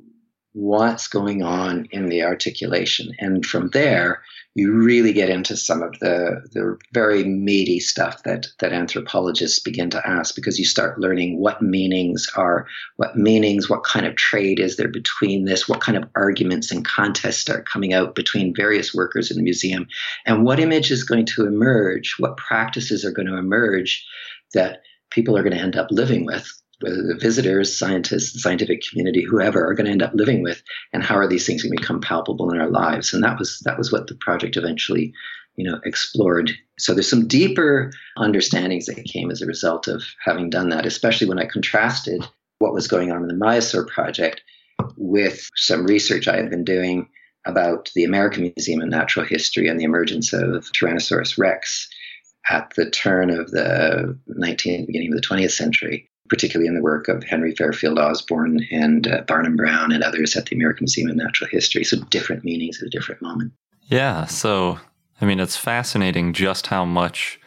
what's 0.59 1.07
going 1.07 1.41
on 1.41 1.87
in 1.91 2.09
the 2.09 2.23
articulation? 2.23 3.13
And 3.19 3.45
from 3.45 3.69
there, 3.69 4.21
you 4.55 4.73
really 4.73 5.13
get 5.13 5.29
into 5.29 5.55
some 5.55 5.81
of 5.81 5.97
the, 5.99 6.41
the 6.51 6.77
very 6.93 7.23
meaty 7.23 7.79
stuff 7.79 8.23
that, 8.23 8.47
that 8.59 8.73
anthropologists 8.73 9.59
begin 9.59 9.89
to 9.91 10.05
ask 10.05 10.35
because 10.35 10.59
you 10.59 10.65
start 10.65 10.99
learning 10.99 11.39
what 11.39 11.61
meanings 11.61 12.29
are, 12.35 12.67
what 12.97 13.15
meanings, 13.15 13.69
what 13.69 13.85
kind 13.85 14.05
of 14.05 14.17
trade 14.17 14.59
is 14.59 14.75
there 14.75 14.89
between 14.89 15.45
this, 15.45 15.69
what 15.69 15.79
kind 15.79 15.97
of 15.97 16.09
arguments 16.15 16.71
and 16.71 16.85
contests 16.85 17.49
are 17.49 17.63
coming 17.63 17.93
out 17.93 18.13
between 18.13 18.53
various 18.53 18.93
workers 18.93 19.31
in 19.31 19.37
the 19.37 19.43
museum, 19.43 19.87
and 20.25 20.43
what 20.43 20.59
image 20.59 20.91
is 20.91 21.05
going 21.05 21.25
to 21.25 21.45
emerge, 21.45 22.15
what 22.19 22.35
practices 22.35 23.05
are 23.05 23.11
going 23.11 23.27
to 23.27 23.37
emerge 23.37 24.05
that 24.53 24.81
people 25.09 25.37
are 25.37 25.43
going 25.43 25.55
to 25.55 25.61
end 25.61 25.77
up 25.77 25.87
living 25.89 26.25
with 26.25 26.51
whether 26.81 27.03
the 27.03 27.17
visitors, 27.19 27.77
scientists, 27.77 28.33
the 28.33 28.39
scientific 28.39 28.81
community, 28.89 29.23
whoever, 29.23 29.65
are 29.65 29.73
going 29.73 29.85
to 29.85 29.91
end 29.91 30.03
up 30.03 30.13
living 30.13 30.41
with, 30.41 30.61
and 30.93 31.03
how 31.03 31.15
are 31.15 31.27
these 31.27 31.45
things 31.45 31.63
going 31.63 31.75
to 31.75 31.81
become 31.81 32.01
palpable 32.01 32.51
in 32.51 32.59
our 32.59 32.69
lives? 32.69 33.13
And 33.13 33.23
that 33.23 33.37
was 33.37 33.59
that 33.65 33.77
was 33.77 33.91
what 33.91 34.07
the 34.07 34.15
project 34.15 34.57
eventually, 34.57 35.13
you 35.55 35.69
know, 35.69 35.79
explored. 35.83 36.51
So 36.77 36.93
there's 36.93 37.09
some 37.09 37.27
deeper 37.27 37.91
understandings 38.17 38.85
that 38.85 39.03
came 39.05 39.29
as 39.29 39.41
a 39.41 39.47
result 39.47 39.87
of 39.87 40.03
having 40.23 40.49
done 40.49 40.69
that, 40.69 40.85
especially 40.85 41.27
when 41.27 41.39
I 41.39 41.45
contrasted 41.45 42.23
what 42.59 42.73
was 42.73 42.87
going 42.87 43.11
on 43.11 43.21
in 43.21 43.27
the 43.27 43.45
Maiasaur 43.45 43.87
project 43.87 44.41
with 44.95 45.49
some 45.55 45.85
research 45.85 46.27
I 46.27 46.37
had 46.37 46.49
been 46.49 46.63
doing 46.63 47.07
about 47.45 47.89
the 47.95 48.03
American 48.03 48.53
Museum 48.55 48.81
of 48.81 48.89
Natural 48.89 49.25
History 49.25 49.67
and 49.67 49.79
the 49.79 49.85
emergence 49.85 50.33
of 50.33 50.65
Tyrannosaurus 50.71 51.37
rex 51.37 51.89
at 52.49 52.73
the 52.75 52.89
turn 52.89 53.29
of 53.29 53.51
the 53.51 54.17
19th, 54.29 54.87
beginning 54.87 55.13
of 55.13 55.21
the 55.21 55.27
20th 55.27 55.51
century 55.51 56.09
particularly 56.29 56.67
in 56.67 56.75
the 56.75 56.81
work 56.81 57.07
of 57.07 57.23
Henry 57.23 57.53
Fairfield 57.55 57.99
Osborn 57.99 58.65
and 58.71 59.07
uh, 59.07 59.21
Barnum 59.21 59.55
Brown 59.55 59.91
and 59.91 60.03
others 60.03 60.35
at 60.35 60.45
the 60.45 60.55
American 60.55 60.83
Museum 60.83 61.09
of 61.09 61.15
Natural 61.15 61.49
History. 61.49 61.83
So 61.83 61.97
different 62.05 62.43
meanings 62.43 62.81
at 62.81 62.87
a 62.87 62.89
different 62.89 63.21
moment. 63.21 63.51
Yeah. 63.87 64.25
So, 64.25 64.79
I 65.19 65.25
mean, 65.25 65.39
it's 65.39 65.57
fascinating 65.57 66.33
just 66.33 66.67
how 66.67 66.85
much 66.85 67.39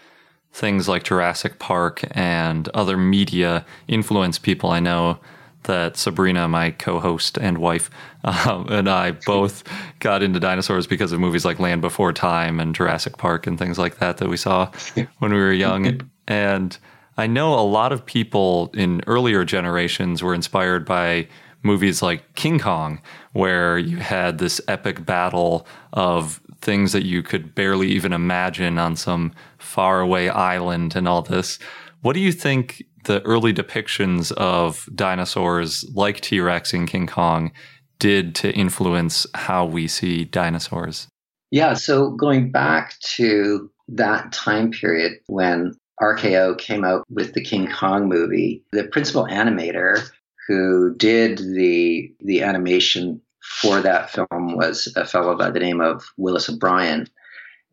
things 0.53 0.89
like 0.89 1.05
Jurassic 1.05 1.59
Park 1.59 2.05
and 2.11 2.69
other 2.71 2.97
media 2.97 3.65
influence 3.89 4.39
people. 4.39 4.71
I 4.71 4.81
know 4.81 5.19
that 5.65 5.97
Sabrina, 5.97 6.49
my 6.49 6.73
co-host 6.73 7.39
and 7.39 7.59
wife, 7.59 7.91
um, 8.25 8.67
and 8.69 8.89
I 8.89 9.13
both 9.13 9.65
got 10.01 10.23
into 10.23 10.41
dinosaurs 10.41 10.87
because 10.87 11.13
of 11.13 11.21
movies 11.21 11.45
like 11.45 11.59
Land 11.59 11.81
Before 11.81 12.13
Time 12.13 12.61
and 12.61 12.75
Jurassic 12.75 13.17
Park 13.17 13.47
and 13.47 13.59
things 13.59 13.79
like 13.79 13.99
that 13.99 14.19
that 14.19 14.29
we 14.29 14.37
saw 14.37 14.71
when 15.19 15.33
we 15.33 15.39
were 15.39 15.53
young. 15.53 16.01
and 16.29 16.79
I 17.17 17.27
know 17.27 17.55
a 17.55 17.61
lot 17.61 17.93
of 17.93 18.07
people 18.07 18.71
in 18.75 19.03
earlier 19.07 19.45
generations 19.45 20.23
were 20.23 20.35
inspired 20.35 20.85
by 20.85 21.29
movies 21.63 22.03
like 22.03 22.35
King 22.35 22.59
Kong, 22.59 23.01
where 23.33 23.79
you 23.79 23.99
had 23.99 24.39
this 24.39 24.61
epic 24.69 25.05
battle 25.05 25.67
of 25.93 26.41
things 26.61 26.93
that 26.93 27.05
you 27.05 27.23
could 27.23 27.55
barely 27.55 27.89
even 27.89 28.13
imagine 28.13 28.79
on 28.79 28.97
some 28.97 29.33
faraway 29.59 30.29
island 30.29 30.97
and 30.97 31.07
all 31.07 31.23
this. 31.23 31.59
What 32.03 32.15
do 32.15 32.21
you 32.21 32.33
think 32.33 32.85
the 33.05 33.21
early 33.23 33.53
depictions 33.53 34.33
of 34.33 34.89
dinosaurs 34.95 35.85
like 35.95 36.21
T 36.21 36.41
Rex 36.41 36.73
and 36.73 36.89
King 36.89 37.07
Kong 37.07 37.53
did 37.99 38.35
to 38.37 38.53
influence 38.53 39.27
how 39.35 39.65
we 39.65 39.87
see 39.87 40.25
dinosaurs? 40.25 41.09
Yeah, 41.51 41.75
so 41.75 42.11
going 42.11 42.51
back 42.51 42.95
to 43.17 43.71
that 43.89 44.33
time 44.33 44.71
period 44.71 45.13
when 45.27 45.75
RKO 46.01 46.57
came 46.59 46.85
out 46.85 47.05
with 47.11 47.35
the 47.35 47.43
King 47.43 47.69
Kong 47.69 48.09
movie. 48.09 48.63
The 48.73 48.85
principal 48.85 49.27
animator, 49.27 50.09
who 50.47 50.95
did 50.97 51.39
the 51.39 52.13
the 52.21 52.43
animation 52.43 53.21
for 53.43 53.81
that 53.81 54.11
film 54.11 54.57
was 54.57 54.93
a 54.97 55.05
fellow 55.05 55.37
by 55.37 55.51
the 55.51 55.61
name 55.61 55.81
of 55.81 56.05
Willis 56.17 56.49
O'Brien. 56.49 57.09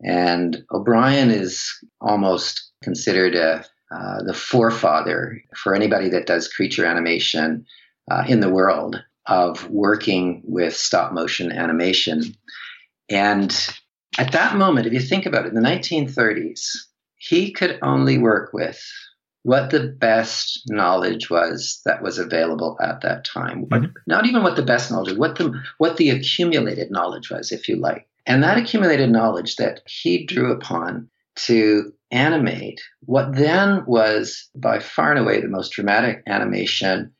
And 0.02 0.64
O'Brien 0.72 1.30
is 1.30 1.72
almost 2.00 2.70
considered 2.82 3.34
a, 3.34 3.64
uh, 3.94 4.22
the 4.22 4.34
forefather 4.34 5.40
for 5.56 5.74
anybody 5.74 6.08
that 6.10 6.26
does 6.26 6.48
creature 6.48 6.84
animation 6.84 7.66
uh, 8.10 8.24
in 8.26 8.40
the 8.40 8.48
world 8.48 9.02
of 9.26 9.68
working 9.70 10.42
with 10.44 10.74
stop 10.74 11.12
motion 11.12 11.52
animation. 11.52 12.22
And 13.08 13.54
at 14.18 14.32
that 14.32 14.56
moment, 14.56 14.86
if 14.86 14.92
you 14.92 15.00
think 15.00 15.26
about 15.26 15.46
it, 15.46 15.52
in 15.52 15.54
the 15.54 15.68
1930s, 15.68 16.68
he 17.20 17.52
could 17.52 17.78
only 17.82 18.16
work 18.16 18.52
with 18.54 18.82
what 19.42 19.70
the 19.70 19.88
best 19.98 20.62
knowledge 20.68 21.30
was 21.30 21.80
that 21.84 22.02
was 22.02 22.18
available 22.18 22.78
at 22.82 23.02
that 23.02 23.24
time. 23.24 23.66
Mm-hmm. 23.66 23.92
Not 24.06 24.26
even 24.26 24.42
what 24.42 24.56
the 24.56 24.62
best 24.62 24.90
knowledge, 24.90 25.16
what 25.16 25.36
the 25.36 25.52
what 25.78 25.98
the 25.98 26.10
accumulated 26.10 26.90
knowledge 26.90 27.30
was, 27.30 27.52
if 27.52 27.68
you 27.68 27.76
like. 27.76 28.08
And 28.26 28.42
that 28.42 28.58
accumulated 28.58 29.10
knowledge 29.10 29.56
that 29.56 29.80
he 29.86 30.24
drew 30.24 30.50
upon 30.52 31.08
to 31.46 31.92
animate 32.10 32.80
what 33.00 33.34
then 33.34 33.84
was 33.86 34.48
by 34.54 34.78
far 34.78 35.10
and 35.12 35.20
away 35.20 35.40
the 35.40 35.48
most 35.48 35.72
dramatic 35.72 36.22
animation 36.26 37.12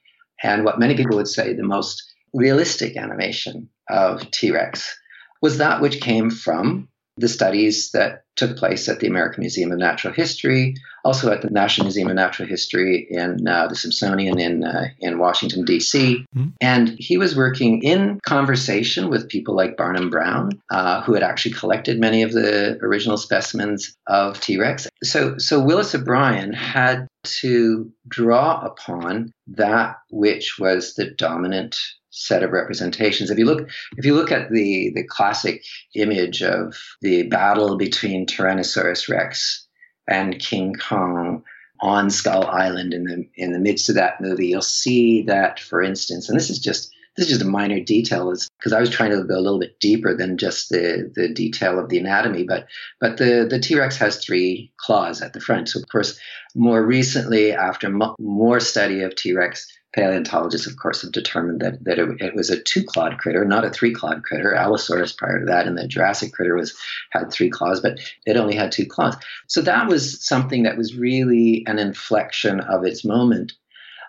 and 0.42 0.64
what 0.64 0.80
many 0.80 0.96
people 0.96 1.16
would 1.16 1.28
say 1.28 1.52
the 1.52 1.62
most 1.62 2.02
realistic 2.32 2.96
animation 2.96 3.68
of 3.88 4.30
T 4.30 4.50
Rex 4.50 4.98
was 5.42 5.58
that 5.58 5.80
which 5.80 6.00
came 6.00 6.30
from 6.30 6.88
the 7.16 7.28
studies 7.28 7.90
that 7.92 8.24
took 8.40 8.56
place 8.56 8.88
at 8.88 9.00
the 9.00 9.06
American 9.06 9.42
Museum 9.42 9.70
of 9.70 9.78
Natural 9.78 10.14
History, 10.14 10.74
also 11.04 11.30
at 11.30 11.42
the 11.42 11.50
National 11.50 11.84
Museum 11.84 12.08
of 12.08 12.14
Natural 12.14 12.48
History 12.48 13.06
in 13.10 13.46
uh, 13.46 13.68
the 13.68 13.76
Smithsonian 13.76 14.40
in 14.40 14.64
uh, 14.64 14.86
in 14.98 15.18
Washington 15.18 15.66
D.C. 15.66 16.24
Mm-hmm. 16.34 16.48
And 16.60 16.88
he 16.98 17.18
was 17.18 17.36
working 17.36 17.82
in 17.82 18.18
conversation 18.26 19.10
with 19.10 19.28
people 19.28 19.54
like 19.54 19.76
Barnum 19.76 20.08
Brown, 20.08 20.52
uh, 20.70 21.02
who 21.02 21.12
had 21.12 21.22
actually 21.22 21.54
collected 21.54 22.00
many 22.00 22.22
of 22.22 22.32
the 22.32 22.78
original 22.80 23.18
specimens 23.18 23.94
of 24.06 24.40
T. 24.40 24.58
Rex. 24.58 24.88
So 25.02 25.36
so 25.36 25.60
Willis 25.60 25.94
O'Brien 25.94 26.54
had 26.54 27.06
to 27.42 27.92
draw 28.08 28.64
upon 28.64 29.30
that 29.48 29.96
which 30.10 30.58
was 30.58 30.94
the 30.94 31.10
dominant 31.10 31.76
set 32.10 32.42
of 32.42 32.50
representations. 32.50 33.30
If 33.30 33.38
you 33.38 33.46
look, 33.46 33.68
if 33.96 34.04
you 34.04 34.14
look 34.14 34.32
at 34.32 34.50
the 34.50 34.92
the 34.94 35.04
classic 35.04 35.64
image 35.94 36.42
of 36.42 36.76
the 37.00 37.24
battle 37.24 37.76
between 37.76 38.26
Tyrannosaurus 38.26 39.08
Rex 39.08 39.66
and 40.08 40.38
King 40.38 40.74
Kong 40.74 41.44
on 41.80 42.10
Skull 42.10 42.46
Island 42.46 42.92
in 42.92 43.04
the 43.04 43.28
in 43.36 43.52
the 43.52 43.58
midst 43.58 43.88
of 43.88 43.94
that 43.94 44.20
movie, 44.20 44.48
you'll 44.48 44.62
see 44.62 45.22
that, 45.22 45.60
for 45.60 45.82
instance, 45.82 46.28
and 46.28 46.38
this 46.38 46.50
is 46.50 46.58
just 46.58 46.92
this 47.16 47.26
is 47.26 47.32
just 47.32 47.42
a 47.42 47.50
minor 47.50 47.80
detail, 47.80 48.30
is 48.30 48.48
because 48.58 48.72
I 48.72 48.80
was 48.80 48.90
trying 48.90 49.10
to 49.10 49.22
go 49.24 49.38
a 49.38 49.40
little 49.40 49.58
bit 49.58 49.80
deeper 49.80 50.16
than 50.16 50.38
just 50.38 50.68
the 50.70 51.10
the 51.14 51.32
detail 51.32 51.78
of 51.78 51.88
the 51.88 51.98
anatomy, 51.98 52.44
but 52.44 52.66
but 53.00 53.16
the 53.18 53.46
the 53.48 53.58
T 53.58 53.78
Rex 53.78 53.96
has 53.96 54.24
three 54.24 54.72
claws 54.76 55.22
at 55.22 55.32
the 55.32 55.40
front. 55.40 55.68
So 55.68 55.80
of 55.80 55.88
course, 55.88 56.18
more 56.54 56.84
recently, 56.84 57.52
after 57.52 57.88
mo- 57.88 58.16
more 58.18 58.60
study 58.60 59.02
of 59.02 59.14
T 59.14 59.32
Rex 59.34 59.66
paleontologists, 59.94 60.66
of 60.66 60.76
course, 60.76 61.02
have 61.02 61.12
determined 61.12 61.60
that, 61.60 61.82
that 61.84 61.98
it, 61.98 62.20
it 62.20 62.34
was 62.34 62.50
a 62.50 62.62
two 62.62 62.84
clawed 62.84 63.18
critter, 63.18 63.44
not 63.44 63.64
a 63.64 63.70
three 63.70 63.92
clawed 63.92 64.22
critter. 64.22 64.54
Allosaurus 64.54 65.12
prior 65.12 65.40
to 65.40 65.46
that, 65.46 65.66
and 65.66 65.76
the 65.76 65.88
Jurassic 65.88 66.32
critter 66.32 66.54
was 66.54 66.76
had 67.10 67.30
three 67.30 67.50
claws, 67.50 67.80
but 67.80 67.98
it 68.26 68.36
only 68.36 68.54
had 68.54 68.72
two 68.72 68.86
claws. 68.86 69.16
So 69.46 69.60
that 69.62 69.88
was 69.88 70.24
something 70.24 70.62
that 70.62 70.76
was 70.76 70.96
really 70.96 71.64
an 71.66 71.78
inflection 71.78 72.60
of 72.60 72.84
its 72.84 73.04
moment. 73.04 73.52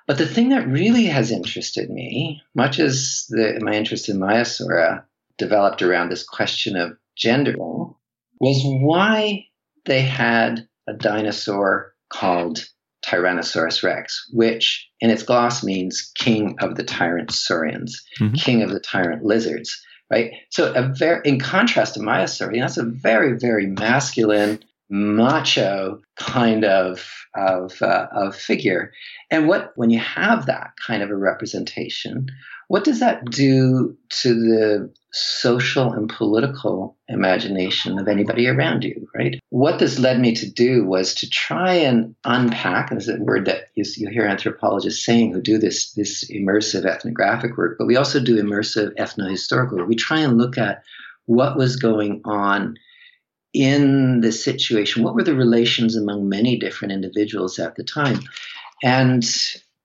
But 0.07 0.17
the 0.17 0.27
thing 0.27 0.49
that 0.49 0.67
really 0.67 1.05
has 1.05 1.31
interested 1.31 1.89
me, 1.89 2.41
much 2.55 2.79
as 2.79 3.25
the, 3.29 3.59
my 3.61 3.73
interest 3.73 4.09
in 4.09 4.17
Maiasaura 4.17 5.03
developed 5.37 5.81
around 5.81 6.09
this 6.09 6.23
question 6.23 6.75
of 6.75 6.97
gender, 7.15 7.55
was 8.39 8.61
why 8.63 9.45
they 9.85 10.01
had 10.01 10.67
a 10.87 10.93
dinosaur 10.93 11.93
called 12.09 12.67
Tyrannosaurus 13.05 13.83
rex, 13.83 14.27
which 14.31 14.87
in 14.99 15.09
its 15.09 15.23
gloss 15.23 15.63
means 15.63 16.11
king 16.15 16.55
of 16.59 16.75
the 16.75 16.83
tyrant 16.83 17.31
saurians, 17.31 18.01
mm-hmm. 18.19 18.35
king 18.35 18.61
of 18.61 18.69
the 18.69 18.79
tyrant 18.79 19.23
lizards, 19.23 19.83
right? 20.11 20.31
So, 20.49 20.73
a 20.73 20.83
very, 20.83 21.21
in 21.25 21.39
contrast 21.39 21.95
to 21.95 21.99
Maiasaura, 21.99 22.59
that's 22.59 22.77
a 22.77 22.85
very, 22.85 23.37
very 23.37 23.67
masculine, 23.67 24.59
macho 24.89 26.01
kind 26.17 26.65
of 26.65 27.05
of, 27.33 27.81
uh, 27.81 28.07
of 28.11 28.35
figure. 28.35 28.91
And 29.29 29.47
what 29.47 29.71
when 29.75 29.89
you 29.89 29.99
have 29.99 30.45
that 30.47 30.71
kind 30.85 31.01
of 31.01 31.09
a 31.09 31.15
representation, 31.15 32.27
what 32.71 32.85
does 32.85 33.01
that 33.01 33.25
do 33.25 33.97
to 34.07 34.33
the 34.33 34.93
social 35.11 35.91
and 35.91 36.07
political 36.07 36.97
imagination 37.09 37.99
of 37.99 38.07
anybody 38.07 38.47
around 38.47 38.85
you, 38.85 39.09
right? 39.13 39.41
What 39.49 39.79
this 39.79 39.99
led 39.99 40.21
me 40.21 40.33
to 40.35 40.49
do 40.49 40.85
was 40.85 41.13
to 41.15 41.29
try 41.29 41.73
and 41.73 42.15
unpack, 42.23 42.89
and 42.89 42.97
this 42.97 43.09
is 43.09 43.19
a 43.19 43.21
word 43.21 43.43
that 43.47 43.65
you, 43.75 43.83
you 43.97 44.07
hear 44.09 44.25
anthropologists 44.25 45.05
saying 45.05 45.33
who 45.33 45.41
do 45.41 45.57
this, 45.57 45.91
this 45.95 46.23
immersive 46.31 46.85
ethnographic 46.85 47.57
work, 47.57 47.75
but 47.77 47.87
we 47.87 47.97
also 47.97 48.21
do 48.21 48.41
immersive 48.41 48.95
ethnohistorical 48.95 49.73
work. 49.73 49.89
We 49.89 49.97
try 49.97 50.21
and 50.21 50.37
look 50.37 50.57
at 50.57 50.81
what 51.25 51.57
was 51.57 51.75
going 51.75 52.21
on 52.23 52.77
in 53.53 54.21
the 54.21 54.31
situation, 54.31 55.03
what 55.03 55.15
were 55.15 55.25
the 55.25 55.35
relations 55.35 55.97
among 55.97 56.29
many 56.29 56.57
different 56.57 56.93
individuals 56.93 57.59
at 57.59 57.75
the 57.75 57.83
time. 57.83 58.21
And 58.81 59.25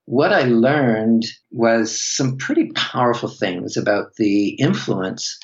what 0.06 0.32
I 0.32 0.42
learned 0.42 1.26
was 1.50 2.00
some 2.00 2.36
pretty 2.38 2.70
powerful 2.72 3.28
things 3.28 3.76
about 3.76 4.14
the 4.16 4.50
influence 4.50 5.38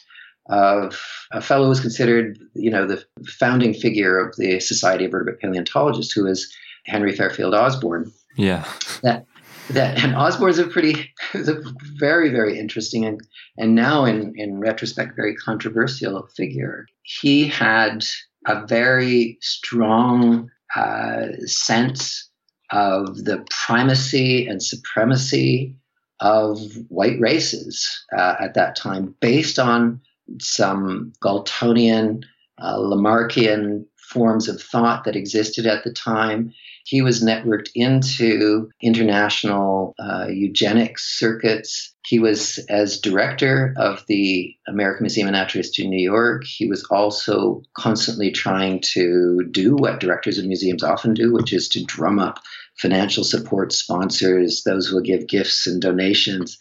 of 0.47 1.01
a 1.33 1.41
fellow 1.41 1.65
who 1.65 1.71
was 1.71 1.81
considered, 1.81 2.39
you 2.55 2.71
know, 2.71 2.87
the 2.87 3.05
founding 3.27 3.75
figure 3.75 4.19
of 4.19 4.35
the 4.37 4.61
Society 4.61 5.05
of 5.05 5.11
Vertebrate 5.11 5.41
Paleontologists, 5.41 6.13
who 6.13 6.27
is 6.27 6.53
Henry 6.85 7.15
Fairfield 7.15 7.55
Osborn. 7.55 8.13
Yeah. 8.37 8.65
That 9.03 9.27
that 9.71 10.03
and 10.03 10.15
Osborn's 10.17 10.59
a 10.59 10.67
pretty 10.67 11.13
a 11.35 11.55
very, 11.97 12.31
very 12.31 12.59
interesting 12.59 13.05
and 13.05 13.21
and 13.57 13.75
now 13.75 14.05
in, 14.05 14.33
in 14.37 14.61
retrospect 14.61 15.15
very 15.17 15.35
controversial 15.37 16.27
figure. 16.37 16.87
He 17.03 17.47
had 17.47 18.05
a 18.47 18.67
very 18.67 19.39
strong 19.41 20.51
uh, 20.75 21.29
sense 21.47 22.29
of 22.73 23.25
the 23.25 23.45
primacy 23.51 24.47
and 24.47 24.63
supremacy 24.63 25.77
of 26.21 26.59
white 26.89 27.21
races 27.21 28.05
uh, 28.17 28.37
at 28.41 28.55
that 28.55 28.77
time, 28.77 29.15
based 29.21 29.59
on 29.59 30.01
some 30.41 31.13
Galtonian, 31.23 32.23
uh, 32.59 32.77
Lamarckian 32.77 33.85
forms 34.13 34.49
of 34.49 34.61
thought 34.61 35.05
that 35.05 35.17
existed 35.17 35.67
at 35.67 35.85
the 35.85 35.93
time. 35.93 36.53
He 36.85 37.01
was 37.01 37.25
networked 37.25 37.71
into 37.75 38.71
international 38.81 39.95
uh, 39.99 40.27
eugenics 40.29 41.19
circuits. 41.19 41.95
He 42.07 42.19
was, 42.19 42.59
as 42.69 43.01
director 43.01 43.75
of 43.77 44.05
the 44.09 44.55
American 44.69 45.05
Museum 45.05 45.29
of 45.29 45.33
Natural 45.33 45.61
History 45.61 45.85
in 45.85 45.91
New 45.91 46.03
York, 46.03 46.45
he 46.45 46.69
was 46.69 46.85
also 46.91 47.63
constantly 47.75 48.31
trying 48.31 48.81
to 48.93 49.49
do 49.51 49.75
what 49.77 50.01
directors 50.01 50.39
of 50.39 50.45
museums 50.45 50.83
often 50.83 51.15
do, 51.15 51.33
which 51.33 51.53
is 51.53 51.69
to 51.71 51.85
drum 51.85 52.19
up 52.19 52.41
financial 52.79 53.25
support, 53.25 53.73
sponsors, 53.73 54.63
those 54.65 54.87
who 54.87 54.97
will 54.97 55.03
give 55.03 55.27
gifts 55.27 55.67
and 55.67 55.81
donations. 55.81 56.59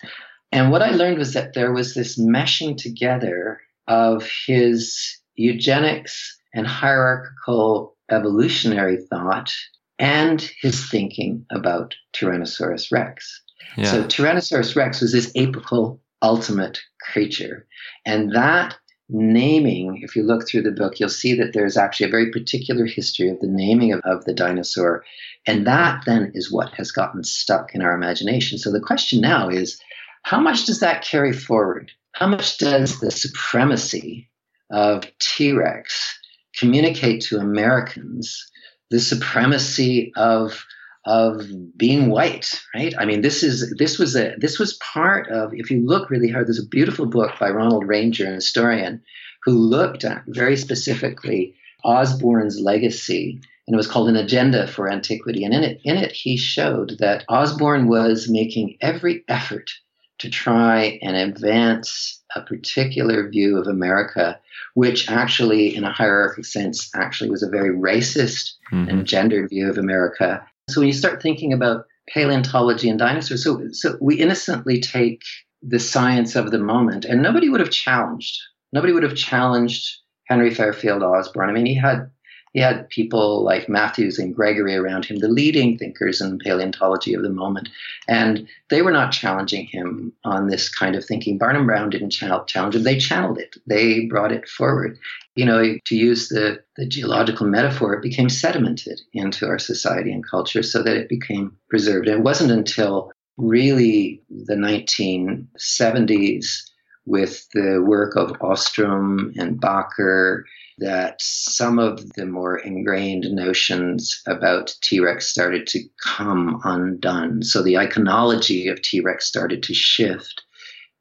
And 0.51 0.72
what 0.72 0.82
I 0.82 0.91
learned 0.91 1.18
was 1.18 1.34
that 1.34 1.53
there 1.53 1.72
was 1.72 1.93
this 1.93 2.20
meshing 2.20 2.78
together 2.78 3.62
of 3.88 4.28
his 4.45 5.18
eugenics 5.36 6.38
and 6.53 6.68
hierarchical 6.68 7.95
evolutionary 8.12 8.97
thought 9.09 9.53
and 9.97 10.41
his 10.62 10.89
thinking 10.89 11.45
about 11.51 11.95
Tyrannosaurus 12.14 12.91
rex. 12.91 13.41
Yeah. 13.78 13.86
So 13.86 14.03
Tyrannosaurus 14.03 14.76
rex 14.76 15.01
was 15.01 15.14
this 15.14 15.32
apical 15.34 15.99
ultimate 16.22 16.80
creature. 17.01 17.68
And 18.05 18.36
that 18.36 18.76
naming, 19.12 19.99
if 20.01 20.16
you 20.16 20.24
look 20.24 20.47
through 20.47 20.64
the 20.64 20.72
book, 20.72 20.99
you'll 20.99 21.09
see 21.09 21.34
that 21.36 21.53
there's 21.53 21.78
actually 21.78 22.07
a 22.07 22.12
very 22.12 22.32
particular 22.32 22.86
history 22.86 23.30
of 23.30 23.39
the 23.39 23.47
naming 23.47 23.91
of, 23.93 23.99
of 24.03 24.26
the 24.26 24.34
dinosaur. 24.34 25.03
And 25.45 25.68
that 25.68 26.03
then 26.05 26.32
is 26.34 26.51
what 26.51 26.74
has 26.76 26.91
gotten 26.91 27.24
stuck 27.24 27.76
in 27.76 27.82
our 27.82 27.93
imagination. 27.93 28.57
So 28.57 28.72
the 28.72 28.80
question 28.80 29.22
now 29.22 29.49
is 29.49 29.80
how 30.24 30.39
much 30.39 30.66
does 30.66 30.80
that 30.80 31.03
carry 31.03 31.34
forward? 31.34 31.91
How 32.14 32.28
much 32.28 32.57
does 32.57 32.99
the 32.99 33.12
supremacy 33.12 34.30
of 34.72 35.03
T 35.20 35.51
Rex 35.51 36.18
communicate 36.57 37.22
to 37.24 37.38
Americans 37.38 38.49
the 38.89 38.99
supremacy 38.99 40.12
of 40.16 40.66
of 41.05 41.43
being 41.75 42.09
white, 42.09 42.61
right? 42.75 42.93
I 42.97 43.05
mean, 43.05 43.21
this 43.21 43.43
is 43.43 43.73
this 43.77 43.97
was 43.97 44.15
a 44.15 44.35
this 44.37 44.59
was 44.59 44.73
part 44.77 45.29
of. 45.29 45.53
If 45.53 45.71
you 45.71 45.85
look 45.85 46.09
really 46.09 46.29
hard, 46.29 46.47
there's 46.47 46.59
a 46.59 46.67
beautiful 46.67 47.05
book 47.05 47.31
by 47.39 47.49
Ronald 47.49 47.87
Rainger, 47.87 48.27
an 48.27 48.35
historian, 48.35 49.01
who 49.43 49.53
looked 49.53 50.03
at 50.03 50.23
very 50.27 50.57
specifically 50.57 51.55
Osborn's 51.83 52.59
legacy 52.59 53.41
and 53.67 53.75
it 53.75 53.77
was 53.77 53.87
called 53.87 54.09
an 54.09 54.15
agenda 54.15 54.67
for 54.67 54.91
antiquity. 54.91 55.43
And 55.43 55.53
in 55.53 55.63
it, 55.63 55.79
in 55.83 55.95
it, 55.95 56.11
he 56.11 56.35
showed 56.35 56.97
that 56.99 57.23
Osborne 57.29 57.87
was 57.87 58.29
making 58.29 58.77
every 58.81 59.23
effort 59.27 59.71
to 60.17 60.29
try 60.29 60.99
and 61.01 61.15
advance 61.15 62.21
a 62.35 62.41
particular 62.41 63.29
view 63.29 63.57
of 63.57 63.67
America, 63.67 64.39
which 64.73 65.09
actually, 65.09 65.75
in 65.75 65.83
a 65.83 65.91
hierarchical 65.91 66.43
sense, 66.43 66.89
actually 66.95 67.29
was 67.29 67.43
a 67.43 67.49
very 67.49 67.75
racist 67.75 68.53
mm-hmm. 68.71 68.89
and 68.89 69.07
gendered 69.07 69.49
view 69.49 69.69
of 69.69 69.77
America. 69.77 70.45
So 70.72 70.82
when 70.82 70.88
you 70.88 70.93
start 70.93 71.22
thinking 71.22 71.53
about 71.53 71.86
paleontology 72.09 72.89
and 72.89 72.99
dinosaurs, 72.99 73.43
so 73.43 73.61
so 73.72 73.97
we 74.01 74.15
innocently 74.15 74.80
take 74.80 75.22
the 75.61 75.80
science 75.80 76.36
of 76.36 76.51
the 76.51 76.59
moment, 76.59 77.05
and 77.05 77.22
nobody 77.22 77.49
would 77.49 77.59
have 77.59 77.69
challenged. 77.72 78.39
Nobody 78.74 78.93
would 78.93 79.03
have 79.03 79.15
challenged 79.15 79.99
Henry 80.28 80.53
Fairfield 80.53 81.03
Osborn. 81.03 81.49
I 81.49 81.53
mean, 81.53 81.65
he 81.65 81.76
had 81.76 82.09
he 82.53 82.59
had 82.59 82.89
people 82.89 83.43
like 83.43 83.69
Matthews 83.69 84.19
and 84.19 84.35
Gregory 84.35 84.75
around 84.75 85.05
him, 85.05 85.19
the 85.19 85.29
leading 85.29 85.77
thinkers 85.77 86.19
in 86.19 86.37
paleontology 86.39 87.13
of 87.13 87.21
the 87.21 87.29
moment, 87.29 87.69
and 88.07 88.47
they 88.69 88.81
were 88.81 88.91
not 88.91 89.13
challenging 89.13 89.67
him 89.67 90.11
on 90.25 90.47
this 90.47 90.67
kind 90.67 90.95
of 90.95 91.05
thinking. 91.05 91.37
Barnum 91.37 91.65
Brown 91.65 91.89
didn't 91.89 92.09
challenge 92.09 92.53
him; 92.53 92.83
they 92.83 92.97
channeled 92.97 93.37
it. 93.37 93.55
They 93.67 94.05
brought 94.05 94.33
it 94.33 94.49
forward. 94.49 94.97
You 95.35 95.45
know, 95.45 95.77
to 95.85 95.95
use 95.95 96.27
the 96.29 96.61
the 96.75 96.85
geological 96.85 97.47
metaphor, 97.47 97.93
it 97.93 98.01
became 98.01 98.27
sedimented 98.27 98.99
into 99.13 99.47
our 99.47 99.59
society 99.59 100.11
and 100.11 100.27
culture, 100.27 100.63
so 100.63 100.83
that 100.83 100.97
it 100.97 101.07
became 101.07 101.55
preserved. 101.69 102.07
And 102.07 102.19
it 102.19 102.23
wasn't 102.23 102.51
until 102.51 103.13
really 103.37 104.21
the 104.29 104.55
1970s 104.55 106.63
with 107.05 107.47
the 107.53 107.83
work 107.85 108.15
of 108.15 108.35
Ostrom 108.41 109.33
and 109.37 109.59
Bakker 109.59 110.43
that 110.82 111.21
some 111.21 111.79
of 111.79 112.11
the 112.13 112.25
more 112.25 112.57
ingrained 112.57 113.25
notions 113.32 114.21
about 114.27 114.75
T 114.82 114.99
Rex 114.99 115.27
started 115.27 115.67
to 115.67 115.79
come 116.03 116.59
undone. 116.63 117.43
So 117.43 117.61
the 117.61 117.75
iconology 117.75 118.69
of 118.71 118.82
T 118.82 118.99
Rex 118.99 119.25
started 119.25 119.63
to 119.63 119.73
shift 119.73 120.43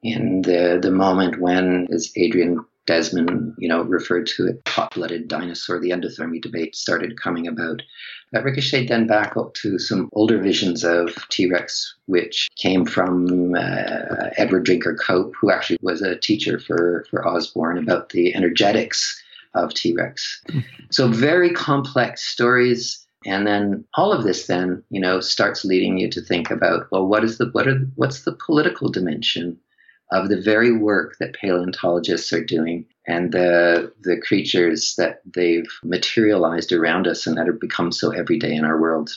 in 0.03 0.43
the, 0.43 0.79
the 0.81 0.91
moment 0.91 1.41
when, 1.41 1.87
as 1.91 2.11
Adrian 2.15 2.63
Desmond, 2.87 3.53
you 3.59 3.69
know, 3.69 3.83
referred 3.83 4.25
to 4.25 4.47
it, 4.47 4.61
hot-blooded 4.67 5.27
dinosaur, 5.27 5.79
the 5.79 5.91
endothermy 5.91 6.41
debate 6.41 6.75
started 6.75 7.19
coming 7.21 7.47
about. 7.47 7.81
That 8.31 8.43
ricocheted 8.43 8.87
then 8.87 9.05
back 9.05 9.37
up 9.37 9.53
to 9.55 9.77
some 9.77 10.09
older 10.13 10.39
visions 10.41 10.83
of 10.83 11.15
T-Rex, 11.29 11.95
which 12.05 12.49
came 12.55 12.85
from 12.85 13.53
uh, 13.53 14.29
Edward 14.37 14.65
Drinker 14.65 14.95
Cope, 14.95 15.33
who 15.39 15.51
actually 15.51 15.77
was 15.81 16.01
a 16.01 16.17
teacher 16.17 16.59
for, 16.59 17.05
for 17.09 17.27
Osborn 17.27 17.77
about 17.77 18.09
the 18.09 18.33
energetics 18.33 19.20
of 19.53 19.73
T-Rex. 19.73 20.41
Mm. 20.49 20.63
So 20.91 21.07
very 21.07 21.51
complex 21.51 22.23
stories. 22.23 23.05
And 23.25 23.45
then 23.45 23.85
all 23.95 24.11
of 24.11 24.23
this 24.23 24.47
then, 24.47 24.83
you 24.89 24.99
know, 24.99 25.19
starts 25.19 25.63
leading 25.63 25.97
you 25.97 26.09
to 26.09 26.21
think 26.21 26.49
about, 26.49 26.87
well, 26.91 27.05
what 27.05 27.23
is 27.23 27.37
the 27.37 27.49
what 27.51 27.67
are 27.67 27.79
what's 27.95 28.23
the 28.23 28.37
political 28.45 28.89
dimension 28.89 29.59
of 30.11 30.29
the 30.29 30.41
very 30.41 30.75
work 30.75 31.15
that 31.19 31.33
paleontologists 31.33 32.33
are 32.33 32.43
doing 32.43 32.85
and 33.07 33.31
the 33.31 33.91
the 34.01 34.17
creatures 34.17 34.95
that 34.97 35.21
they've 35.33 35.71
materialized 35.83 36.71
around 36.71 37.07
us 37.07 37.25
and 37.25 37.37
that 37.37 37.47
have 37.47 37.59
become 37.59 37.91
so 37.91 38.11
everyday 38.11 38.53
in 38.53 38.65
our 38.65 38.79
world. 38.79 39.11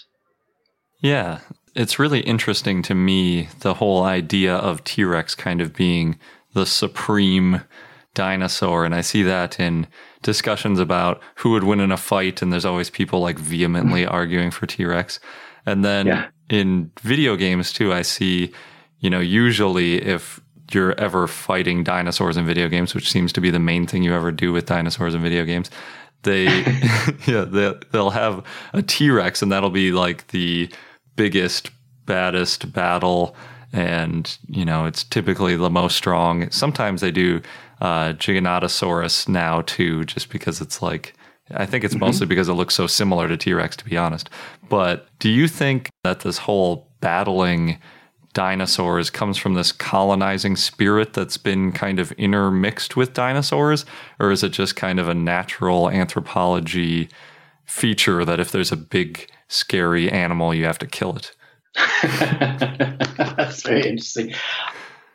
Yeah, 1.01 1.41
it's 1.74 1.99
really 1.99 2.20
interesting 2.20 2.82
to 2.82 2.95
me 2.95 3.49
the 3.61 3.74
whole 3.74 4.05
idea 4.05 4.55
of 4.55 4.85
T-Rex 4.85 5.35
kind 5.35 5.61
of 5.61 5.74
being 5.74 6.18
the 6.55 6.66
supreme 6.66 7.62
dinosaur 8.14 8.85
and 8.85 8.95
I 8.95 9.01
see 9.01 9.24
that 9.24 9.59
in 9.59 9.89
discussions 10.25 10.81
about 10.81 11.22
who 11.37 11.51
would 11.51 11.62
win 11.62 11.79
in 11.79 11.93
a 11.93 11.97
fight 11.97 12.43
and 12.43 12.53
there's 12.53 12.64
always 12.64 12.91
people 12.91 13.20
like 13.20 13.39
vehemently 13.39 14.05
arguing 14.20 14.51
for 14.51 14.66
T-Rex. 14.66 15.20
And 15.66 15.85
then 15.85 16.07
yeah. 16.07 16.27
in 16.49 16.91
video 17.01 17.37
games 17.37 17.72
too 17.72 17.93
I 17.93 18.03
see 18.03 18.53
you 18.99 19.09
know 19.09 19.20
usually 19.20 20.03
if 20.03 20.41
you're 20.72 20.99
ever 20.99 21.29
fighting 21.29 21.85
dinosaurs 21.85 22.37
in 22.37 22.47
video 22.47 22.68
games, 22.68 22.95
which 22.95 23.11
seems 23.11 23.33
to 23.35 23.41
be 23.41 23.51
the 23.51 23.59
main 23.61 23.87
thing 23.87 24.03
you 24.03 24.14
ever 24.14 24.33
do 24.33 24.51
with 24.53 24.66
dinosaurs 24.66 25.14
in 25.14 25.22
video 25.22 25.45
games, 25.45 25.70
they 26.22 26.45
yeah 27.27 27.45
they, 27.45 27.72
they'll 27.93 28.11
have 28.11 28.43
a 28.72 28.83
T-Rex 28.83 29.43
and 29.43 29.53
that'll 29.53 29.70
be 29.70 29.93
like 29.93 30.27
the 30.29 30.72
biggest 31.16 31.70
baddest 32.07 32.72
battle 32.72 33.37
and 33.72 34.39
you 34.49 34.64
know 34.64 34.87
it's 34.87 35.05
typically 35.05 35.55
the 35.55 35.70
most 35.70 35.97
strong. 35.97 36.51
Sometimes 36.51 37.03
they 37.03 37.11
do 37.11 37.43
uh, 37.85 38.14
Giganotosaurus 38.14 39.28
now 39.28 39.61
too, 39.61 40.07
just 40.07 40.30
because 40.30 40.62
it's 40.62 40.80
like 40.80 41.12
I 41.51 41.66
think 41.66 41.85
it's 41.85 41.93
mm-hmm. 41.93 42.07
mostly 42.07 42.26
because 42.26 42.49
it 42.49 42.55
looks 42.55 42.74
so 42.74 42.87
similar 42.87 43.28
to 43.28 43.37
T 43.37 43.53
Rex, 43.53 43.76
to 43.76 43.85
be 43.85 43.99
honest. 43.99 44.30
But 44.70 45.07
do 45.18 45.28
you 45.28 45.47
think 45.47 45.91
that 46.03 46.20
this 46.20 46.39
whole 46.39 46.89
battling 47.01 47.78
dinosaurs 48.32 49.11
comes 49.11 49.37
from 49.37 49.53
this 49.53 49.70
colonizing 49.70 50.57
spirit 50.57 51.12
that's 51.12 51.37
been 51.37 51.72
kind 51.72 51.99
of 51.99 52.11
intermixed 52.12 52.97
with 52.97 53.12
dinosaurs? 53.12 53.85
Or 54.18 54.30
is 54.30 54.43
it 54.43 54.53
just 54.53 54.76
kind 54.76 54.99
of 54.99 55.07
a 55.07 55.14
natural 55.14 55.91
anthropology 55.91 57.11
feature 57.66 58.24
that 58.24 58.41
if 58.41 58.51
there's 58.51 58.72
a 58.72 58.76
big, 58.78 59.30
scary 59.49 60.11
animal, 60.11 60.55
you 60.55 60.64
have 60.64 60.78
to 60.78 60.87
kill 60.87 61.16
it? 61.16 61.32
that's 63.37 63.62
very 63.62 63.87
interesting. 63.87 64.32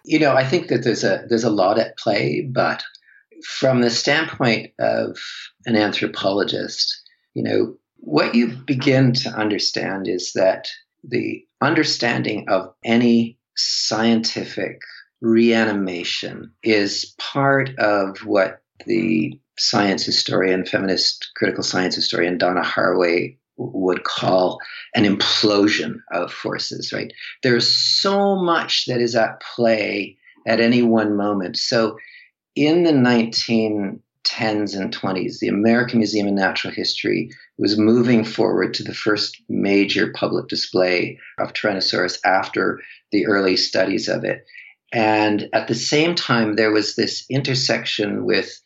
You 0.09 0.17
know, 0.17 0.33
I 0.33 0.43
think 0.43 0.69
that 0.69 0.83
there's 0.83 1.03
a 1.03 1.23
there's 1.29 1.43
a 1.43 1.51
lot 1.51 1.77
at 1.77 1.95
play, 1.95 2.41
but 2.41 2.83
from 3.45 3.81
the 3.81 3.91
standpoint 3.91 4.71
of 4.79 5.19
an 5.67 5.75
anthropologist, 5.75 6.99
you 7.35 7.43
know, 7.43 7.77
what 7.97 8.33
you 8.33 8.47
begin 8.47 9.13
to 9.13 9.29
understand 9.29 10.07
is 10.07 10.33
that 10.33 10.67
the 11.03 11.45
understanding 11.61 12.49
of 12.49 12.73
any 12.83 13.37
scientific 13.55 14.81
reanimation 15.21 16.53
is 16.63 17.13
part 17.19 17.77
of 17.77 18.17
what 18.25 18.63
the 18.87 19.39
science 19.59 20.03
historian, 20.03 20.65
feminist 20.65 21.29
critical 21.35 21.63
science 21.63 21.93
historian 21.93 22.39
Donna 22.39 22.63
Haraway 22.63 23.37
would 23.59 24.03
call 24.03 24.59
an 24.95 25.03
implosion 25.03 25.99
of 26.11 26.31
forces, 26.31 26.91
right? 26.93 27.11
There's 27.43 27.67
so 27.67 28.35
much 28.35 28.85
that 28.85 29.01
is 29.01 29.15
at 29.15 29.41
play 29.41 30.17
at 30.47 30.61
any 30.61 30.81
one 30.81 31.15
moment. 31.15 31.57
So 31.57 31.97
in 32.55 32.83
the 32.83 32.91
1910s 32.91 33.99
and 34.75 34.95
20s, 34.95 35.39
the 35.39 35.49
American 35.49 35.99
Museum 35.99 36.27
of 36.27 36.33
Natural 36.33 36.73
History 36.73 37.29
was 37.57 37.77
moving 37.77 38.23
forward 38.23 38.73
to 38.75 38.83
the 38.83 38.93
first 38.93 39.41
major 39.49 40.11
public 40.13 40.47
display 40.47 41.19
of 41.37 41.53
Tyrannosaurus 41.53 42.17
after 42.25 42.79
the 43.11 43.25
early 43.27 43.57
studies 43.57 44.07
of 44.07 44.23
it. 44.23 44.45
And 44.91 45.49
at 45.53 45.67
the 45.67 45.75
same 45.75 46.15
time, 46.15 46.55
there 46.55 46.71
was 46.71 46.95
this 46.95 47.25
intersection 47.29 48.25
with 48.25 48.59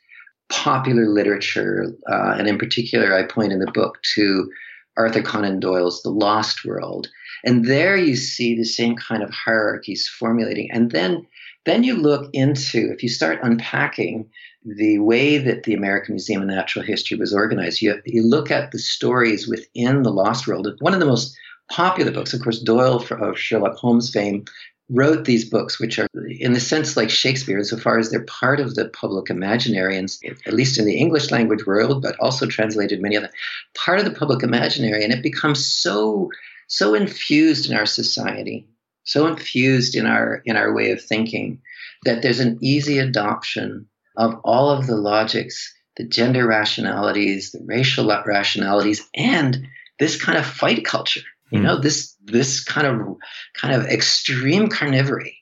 popular 0.50 1.08
literature. 1.08 1.88
Uh, 2.10 2.36
and 2.38 2.48
in 2.48 2.58
particular, 2.58 3.14
I 3.14 3.24
point 3.24 3.52
in 3.52 3.60
the 3.60 3.72
book 3.74 3.98
to 4.16 4.50
Arthur 4.98 5.22
Conan 5.22 5.60
Doyle's 5.60 6.02
The 6.04 6.10
Lost 6.10 6.66
World. 6.66 7.08
And 7.44 7.66
there 7.66 7.98
you 7.98 8.16
see 8.16 8.56
the 8.56 8.64
same 8.64 8.96
kind 8.96 9.24
of 9.24 9.30
hierarchies 9.30 10.08
formulating. 10.08 10.72
And 10.72 10.92
then, 10.92 11.26
then 11.66 11.84
you 11.84 11.96
look 11.96 12.30
into, 12.34 12.92
if 12.92 13.04
you 13.04 13.10
start 13.10 13.40
unpacking 13.44 14.30
the 14.66 15.00
way 15.00 15.38
that 15.38 15.64
the 15.64 15.74
American 15.74 16.14
Museum 16.14 16.42
of 16.42 16.48
Natural 16.48 16.86
History 16.86 17.18
was 17.18 17.34
organized. 17.34 17.82
You, 17.82 18.02
you 18.06 18.24
look 18.24 18.50
at 18.50 18.72
the 18.72 18.80
stories 18.80 19.48
within 19.48 20.04
the 20.04 20.12
Lost 20.12 20.48
World. 20.48 20.68
One 20.80 20.94
of 20.94 21.00
the 21.00 21.06
most 21.06 21.38
popular 21.70 22.12
books, 22.12 22.34
of 22.34 22.42
course, 22.42 22.60
Doyle 22.60 23.04
of 23.12 23.38
Sherlock 23.38 23.76
Holmes 23.76 24.12
fame 24.12 24.46
wrote 24.94 25.26
these 25.26 25.44
books, 25.50 25.80
which 25.80 25.98
are, 25.98 26.08
in 26.40 26.56
a 26.56 26.60
sense, 26.60 26.96
like 26.96 27.10
Shakespeare, 27.10 27.58
insofar 27.58 27.98
as 27.98 28.12
they're 28.12 28.26
part 28.26 28.60
of 28.60 28.76
the 28.76 28.90
public 28.90 29.30
imaginary, 29.30 29.98
and 29.98 30.16
at 30.46 30.54
least 30.54 30.78
in 30.78 30.86
the 30.86 30.98
English 30.98 31.32
language 31.32 31.66
world, 31.66 32.02
but 32.02 32.16
also 32.20 32.46
translated 32.46 33.02
many 33.02 33.18
other 33.18 33.32
part 33.76 34.00
of 34.00 34.06
the 34.06 34.12
public 34.12 34.44
imaginary, 34.44 35.04
and 35.04 35.12
it 35.12 35.24
becomes 35.24 35.66
so 35.66 36.30
so 36.68 36.94
infused 36.94 37.70
in 37.70 37.76
our 37.76 37.86
society, 37.86 38.68
so 39.04 39.28
infused 39.28 39.96
in 39.96 40.06
our 40.06 40.42
in 40.46 40.56
our 40.56 40.74
way 40.74 40.92
of 40.92 41.02
thinking, 41.02 41.60
that 42.06 42.22
there's 42.22 42.40
an 42.40 42.58
easy 42.62 43.00
adoption 43.00 43.88
of 44.16 44.40
all 44.44 44.70
of 44.70 44.88
the 44.88 44.96
logics, 44.96 45.74
the 45.98 46.08
gender 46.08 46.46
rationalities, 46.46 47.52
the 47.52 47.64
racial 47.66 48.08
rationalities, 48.26 49.08
and 49.16 49.68
this 50.00 50.22
kind 50.22 50.38
of 50.38 50.46
fight 50.46 50.86
culture. 50.86 51.22
You 51.54 51.60
mm. 51.60 51.64
know, 51.64 51.80
this 51.80 52.16
this 52.24 52.64
kind 52.64 52.88
of 52.88 53.18
kind 53.56 53.74
of 53.74 53.86
extreme 53.86 54.70
carnivory 54.70 55.36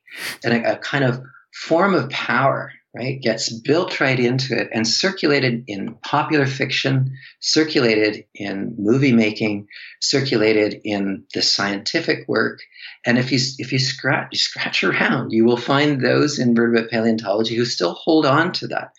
and 0.44 0.54
a, 0.54 0.74
a 0.74 0.78
kind 0.78 1.06
of 1.06 1.22
form 1.54 1.94
of 1.94 2.10
power 2.10 2.72
right, 2.94 3.22
gets 3.22 3.50
built 3.50 4.00
right 4.02 4.20
into 4.20 4.60
it 4.60 4.70
and 4.74 4.86
circulated 4.86 5.64
in 5.68 5.96
popular 6.04 6.46
fiction, 6.46 7.18
circulated 7.40 8.26
in 8.36 8.76
movie 8.78 9.14
making, 9.14 9.68
circulated 10.02 10.82
in 10.84 11.24
the 11.34 11.42
scientific 11.42 12.28
work. 12.28 12.60
And 13.06 13.18
if 13.18 13.32
you 13.32 13.40
if 13.58 13.72
you 13.72 13.80
scratch 13.80 14.28
you 14.32 14.38
scratch 14.38 14.84
around, 14.84 15.32
you 15.32 15.46
will 15.46 15.58
find 15.58 16.02
those 16.02 16.40
in 16.40 16.56
vertebrate 16.56 16.92
paleontology 16.92 17.56
who 17.56 17.66
still 17.66 17.94
hold 17.94 18.26
on 18.26 18.52
to 18.54 18.68
that. 18.68 18.92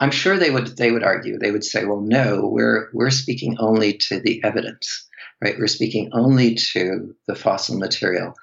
I'm 0.00 0.12
sure 0.12 0.38
they 0.38 0.50
would 0.50 0.76
they 0.76 0.92
would 0.92 1.02
argue. 1.02 1.38
They 1.38 1.50
would 1.50 1.64
say, 1.64 1.84
well, 1.84 2.00
no, 2.00 2.48
we're 2.50 2.88
we're 2.92 3.10
speaking 3.10 3.56
only 3.58 3.94
to 4.08 4.20
the 4.20 4.42
evidence, 4.44 5.07
right? 5.42 5.56
We're 5.58 5.66
speaking 5.66 6.10
only 6.12 6.54
to 6.72 7.14
the 7.26 7.34
fossil 7.34 7.78
material. 7.78 8.34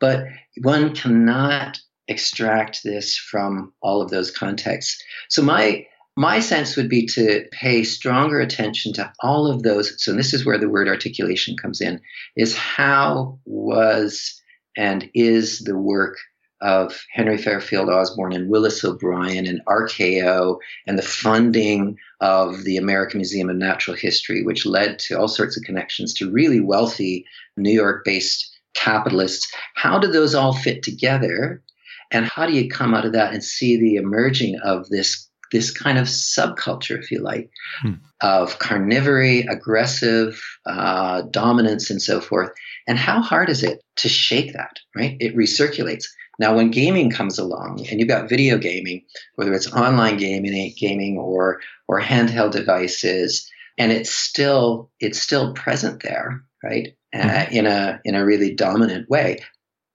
But 0.00 0.26
one 0.62 0.94
cannot 0.94 1.78
extract 2.08 2.82
this 2.84 3.16
from 3.16 3.72
all 3.80 4.02
of 4.02 4.10
those 4.10 4.30
contexts. 4.30 5.02
So 5.28 5.42
my 5.42 5.86
my 6.16 6.38
sense 6.38 6.76
would 6.76 6.88
be 6.88 7.06
to 7.06 7.44
pay 7.50 7.82
stronger 7.82 8.38
attention 8.38 8.92
to 8.92 9.12
all 9.20 9.48
of 9.50 9.64
those. 9.64 10.00
So 10.02 10.12
this 10.12 10.32
is 10.32 10.46
where 10.46 10.58
the 10.58 10.68
word 10.68 10.86
articulation 10.86 11.56
comes 11.56 11.80
in. 11.80 12.00
Is 12.36 12.56
how 12.56 13.40
was 13.44 14.40
and 14.76 15.10
is 15.14 15.60
the 15.60 15.76
work 15.76 16.16
of 16.64 17.04
Henry 17.12 17.36
Fairfield 17.36 17.90
Osborn 17.90 18.32
and 18.32 18.48
Willis 18.48 18.82
O'Brien 18.82 19.46
and 19.46 19.60
RKO 19.66 20.56
and 20.86 20.98
the 20.98 21.02
funding 21.02 21.98
of 22.20 22.64
the 22.64 22.78
American 22.78 23.18
Museum 23.18 23.50
of 23.50 23.56
Natural 23.56 23.94
History, 23.94 24.42
which 24.42 24.64
led 24.64 24.98
to 25.00 25.14
all 25.14 25.28
sorts 25.28 25.56
of 25.56 25.62
connections 25.62 26.14
to 26.14 26.32
really 26.32 26.60
wealthy 26.60 27.26
New 27.58 27.70
York 27.70 28.02
based 28.04 28.50
capitalists. 28.74 29.52
How 29.76 29.98
do 29.98 30.08
those 30.08 30.34
all 30.34 30.54
fit 30.54 30.82
together? 30.82 31.62
And 32.10 32.24
how 32.24 32.46
do 32.46 32.52
you 32.52 32.68
come 32.68 32.94
out 32.94 33.04
of 33.04 33.12
that 33.12 33.34
and 33.34 33.44
see 33.44 33.76
the 33.76 33.96
emerging 33.96 34.58
of 34.64 34.88
this 34.88 35.28
this 35.52 35.70
kind 35.70 35.98
of 35.98 36.06
subculture, 36.06 36.98
if 36.98 37.12
you 37.12 37.20
like, 37.20 37.48
hmm. 37.80 37.92
of 38.22 38.58
carnivory, 38.58 39.46
aggressive 39.48 40.42
uh, 40.66 41.22
dominance, 41.30 41.90
and 41.90 42.02
so 42.02 42.20
forth. 42.20 42.50
And 42.88 42.98
how 42.98 43.22
hard 43.22 43.48
is 43.48 43.62
it 43.62 43.80
to 43.96 44.08
shake 44.08 44.52
that? 44.54 44.78
Right? 44.96 45.16
It 45.20 45.36
recirculates. 45.36 46.06
Now, 46.38 46.56
when 46.56 46.70
gaming 46.70 47.10
comes 47.10 47.38
along, 47.38 47.86
and 47.90 48.00
you've 48.00 48.08
got 48.08 48.28
video 48.28 48.58
gaming, 48.58 49.04
whether 49.36 49.52
it's 49.52 49.72
online 49.72 50.16
gaming, 50.16 50.74
gaming 50.78 51.18
or 51.18 51.60
or 51.88 52.00
handheld 52.00 52.52
devices, 52.52 53.50
and 53.78 53.92
it's 53.92 54.10
still 54.10 54.90
it's 55.00 55.20
still 55.20 55.54
present 55.54 56.02
there, 56.02 56.42
right? 56.62 56.96
Uh, 57.14 57.18
mm-hmm. 57.18 57.54
in 57.54 57.66
a 57.66 58.00
in 58.04 58.14
a 58.14 58.24
really 58.24 58.54
dominant 58.54 59.08
way, 59.08 59.38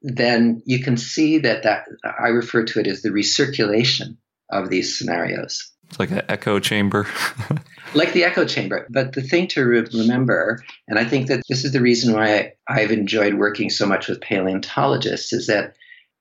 then 0.02 0.62
you 0.66 0.82
can 0.82 0.98
see 0.98 1.40
that 1.40 1.64
that 1.64 1.86
I 2.04 2.30
refer 2.30 2.64
to 2.64 2.80
it 2.80 2.88
as 2.88 3.02
the 3.02 3.10
recirculation 3.10 4.18
of 4.50 4.70
these 4.70 4.98
scenarios. 4.98 5.72
It's 5.90 6.00
like 6.00 6.12
an 6.12 6.22
echo 6.30 6.60
chamber. 6.60 7.08
like 7.94 8.14
the 8.14 8.24
echo 8.24 8.46
chamber. 8.46 8.86
But 8.90 9.14
the 9.14 9.22
thing 9.22 9.48
to 9.50 9.64
re- 9.64 9.88
remember, 9.94 10.64
and 10.88 11.00
I 11.00 11.04
think 11.04 11.28
that 11.28 11.42
this 11.50 11.66
is 11.66 11.72
the 11.72 11.82
reason 11.82 12.14
why 12.14 12.54
I've 12.68 12.92
enjoyed 12.92 13.36
working 13.36 13.70
so 13.70 13.88
much 13.88 14.08
with 14.08 14.22
paleontologists, 14.22 15.34
is 15.34 15.48
that 15.48 15.74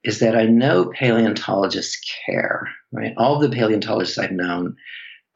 is 0.09 0.21
that 0.21 0.35
I 0.35 0.47
know 0.47 0.91
paleontologists 0.95 2.01
care. 2.25 2.67
Right, 2.91 3.13
all 3.19 3.39
the 3.39 3.51
paleontologists 3.51 4.19
I've 4.19 4.33
known 4.33 4.75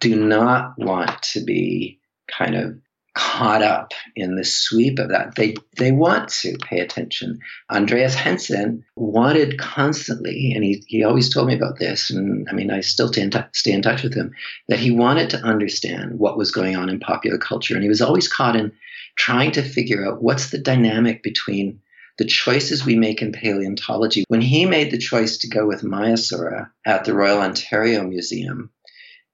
do 0.01 0.17
not 0.17 0.73
want 0.79 1.23
to 1.35 1.45
be 1.45 2.01
kind 2.27 2.55
of 2.55 2.75
caught 3.15 3.61
up 3.61 3.93
in 4.17 4.37
the 4.37 4.45
sweep 4.45 4.99
of 4.99 5.11
that. 5.11 5.35
They 5.35 5.57
they 5.77 5.93
want 5.93 6.31
to 6.41 6.57
pay 6.57 6.81
attention. 6.81 7.39
Andreas 7.71 8.15
Hensen 8.15 8.83
wanted 8.97 9.59
constantly, 9.59 10.53
and 10.55 10.65
he, 10.65 10.83
he 10.87 11.05
always 11.05 11.29
told 11.29 11.49
me 11.49 11.55
about 11.55 11.79
this, 11.79 12.11
and 12.11 12.49
I 12.49 12.55
mean 12.55 12.71
I 12.71 12.81
still 12.81 13.09
stay 13.09 13.21
in, 13.21 13.31
t- 13.31 13.41
stay 13.53 13.73
in 13.73 13.83
touch 13.83 14.03
with 14.03 14.15
him, 14.15 14.33
that 14.69 14.79
he 14.79 14.91
wanted 14.91 15.29
to 15.31 15.45
understand 15.45 16.19
what 16.19 16.39
was 16.39 16.51
going 16.51 16.77
on 16.77 16.89
in 16.89 16.99
popular 16.99 17.37
culture. 17.37 17.75
And 17.75 17.83
he 17.83 17.91
was 17.91 18.01
always 18.01 18.27
caught 18.27 18.57
in 18.57 18.73
trying 19.17 19.53
to 19.53 19.63
figure 19.63 20.07
out 20.07 20.23
what's 20.23 20.49
the 20.49 20.59
dynamic 20.59 21.23
between 21.23 21.79
the 22.19 22.25
choices 22.25 22.85
we 22.85 22.97
make 22.97 23.23
in 23.23 23.33
paleontology. 23.33 24.25
When 24.29 24.41
he 24.41 24.67
made 24.67 24.91
the 24.91 24.99
choice 24.99 25.39
to 25.39 25.49
go 25.49 25.67
with 25.67 25.83
Maiasaura 25.83 26.71
at 26.87 27.05
the 27.05 27.15
Royal 27.15 27.41
Ontario 27.41 28.05
Museum, 28.05 28.71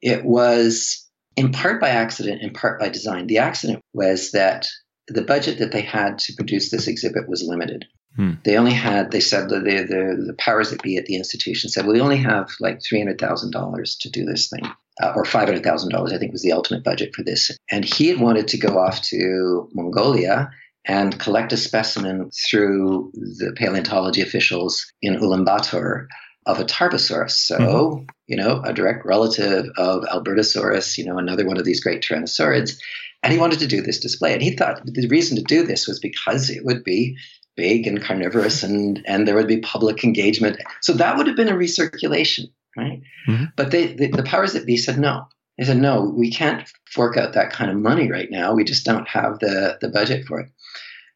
it 0.00 0.24
was 0.24 1.06
in 1.36 1.52
part 1.52 1.80
by 1.80 1.90
accident, 1.90 2.42
in 2.42 2.52
part 2.52 2.80
by 2.80 2.88
design. 2.88 3.26
The 3.26 3.38
accident 3.38 3.80
was 3.92 4.32
that 4.32 4.66
the 5.08 5.22
budget 5.22 5.58
that 5.58 5.72
they 5.72 5.82
had 5.82 6.18
to 6.18 6.34
produce 6.34 6.70
this 6.70 6.88
exhibit 6.88 7.28
was 7.28 7.42
limited. 7.42 7.86
Hmm. 8.16 8.32
They 8.44 8.56
only 8.56 8.72
had, 8.72 9.10
they 9.10 9.20
said, 9.20 9.48
the, 9.48 9.60
the, 9.60 10.24
the 10.26 10.34
powers 10.38 10.70
that 10.70 10.82
be 10.82 10.96
at 10.96 11.06
the 11.06 11.14
institution 11.14 11.70
said, 11.70 11.84
well, 11.84 11.94
we 11.94 12.00
only 12.00 12.16
have 12.16 12.50
like 12.60 12.80
$300,000 12.80 13.98
to 14.00 14.10
do 14.10 14.24
this 14.24 14.48
thing. 14.48 14.68
Uh, 15.00 15.12
or 15.14 15.22
$500,000, 15.22 16.12
I 16.12 16.18
think 16.18 16.32
was 16.32 16.42
the 16.42 16.50
ultimate 16.50 16.82
budget 16.82 17.14
for 17.14 17.22
this. 17.22 17.52
And 17.70 17.84
he 17.84 18.08
had 18.08 18.18
wanted 18.18 18.48
to 18.48 18.58
go 18.58 18.78
off 18.78 19.00
to 19.02 19.68
Mongolia 19.72 20.50
and 20.84 21.18
collect 21.18 21.52
a 21.52 21.56
specimen 21.56 22.30
through 22.30 23.10
the 23.14 23.52
paleontology 23.56 24.22
officials 24.22 24.90
in 25.02 25.16
Ulaanbaatar 25.16 26.06
of 26.46 26.58
a 26.58 26.64
Tarbosaurus. 26.64 27.32
So, 27.32 27.58
mm-hmm. 27.58 28.04
you 28.26 28.36
know, 28.36 28.62
a 28.64 28.72
direct 28.72 29.04
relative 29.04 29.66
of 29.76 30.04
Albertosaurus, 30.04 30.96
you 30.96 31.04
know, 31.04 31.18
another 31.18 31.46
one 31.46 31.58
of 31.58 31.64
these 31.64 31.82
great 31.82 32.02
tyrannosaurids. 32.02 32.78
And 33.22 33.32
he 33.32 33.38
wanted 33.38 33.58
to 33.58 33.66
do 33.66 33.82
this 33.82 34.00
display. 34.00 34.32
And 34.32 34.42
he 34.42 34.56
thought 34.56 34.80
the 34.84 35.08
reason 35.08 35.36
to 35.36 35.42
do 35.42 35.64
this 35.64 35.86
was 35.86 36.00
because 36.00 36.48
it 36.48 36.64
would 36.64 36.84
be 36.84 37.16
big 37.56 37.86
and 37.86 38.02
carnivorous 38.02 38.62
and, 38.62 39.02
and 39.06 39.26
there 39.26 39.34
would 39.34 39.48
be 39.48 39.60
public 39.60 40.04
engagement. 40.04 40.58
So 40.80 40.94
that 40.94 41.16
would 41.16 41.26
have 41.26 41.36
been 41.36 41.48
a 41.48 41.54
recirculation, 41.54 42.52
right? 42.76 43.02
Mm-hmm. 43.28 43.44
But 43.56 43.70
they, 43.70 43.92
the, 43.92 44.10
the 44.12 44.22
powers 44.22 44.54
that 44.54 44.64
be 44.64 44.76
said 44.76 44.98
no. 44.98 45.26
They 45.58 45.64
said, 45.64 45.78
no, 45.78 46.02
we 46.16 46.30
can't 46.30 46.70
fork 46.88 47.16
out 47.16 47.32
that 47.32 47.50
kind 47.50 47.68
of 47.68 47.76
money 47.76 48.08
right 48.08 48.30
now. 48.30 48.54
We 48.54 48.62
just 48.62 48.86
don't 48.86 49.08
have 49.08 49.40
the, 49.40 49.76
the 49.80 49.88
budget 49.88 50.24
for 50.24 50.40
it. 50.40 50.50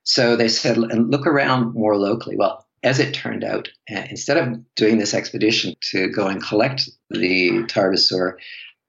So 0.05 0.37
they 0.37 0.49
said, 0.49 0.77
and 0.77 1.11
look 1.11 1.27
around 1.27 1.75
more 1.75 1.97
locally. 1.97 2.37
Well, 2.37 2.67
as 2.83 2.99
it 2.99 3.15
turned 3.15 3.45
out, 3.45 3.69
uh, 3.91 4.03
instead 4.11 4.37
of 4.37 4.75
doing 4.75 4.99
this 4.99 5.15
expedition 5.15 5.75
to 5.91 6.09
go 6.09 6.27
and 6.27 6.43
collect 6.43 6.89
the 7.11 7.65
Tarbosaur, 7.69 8.39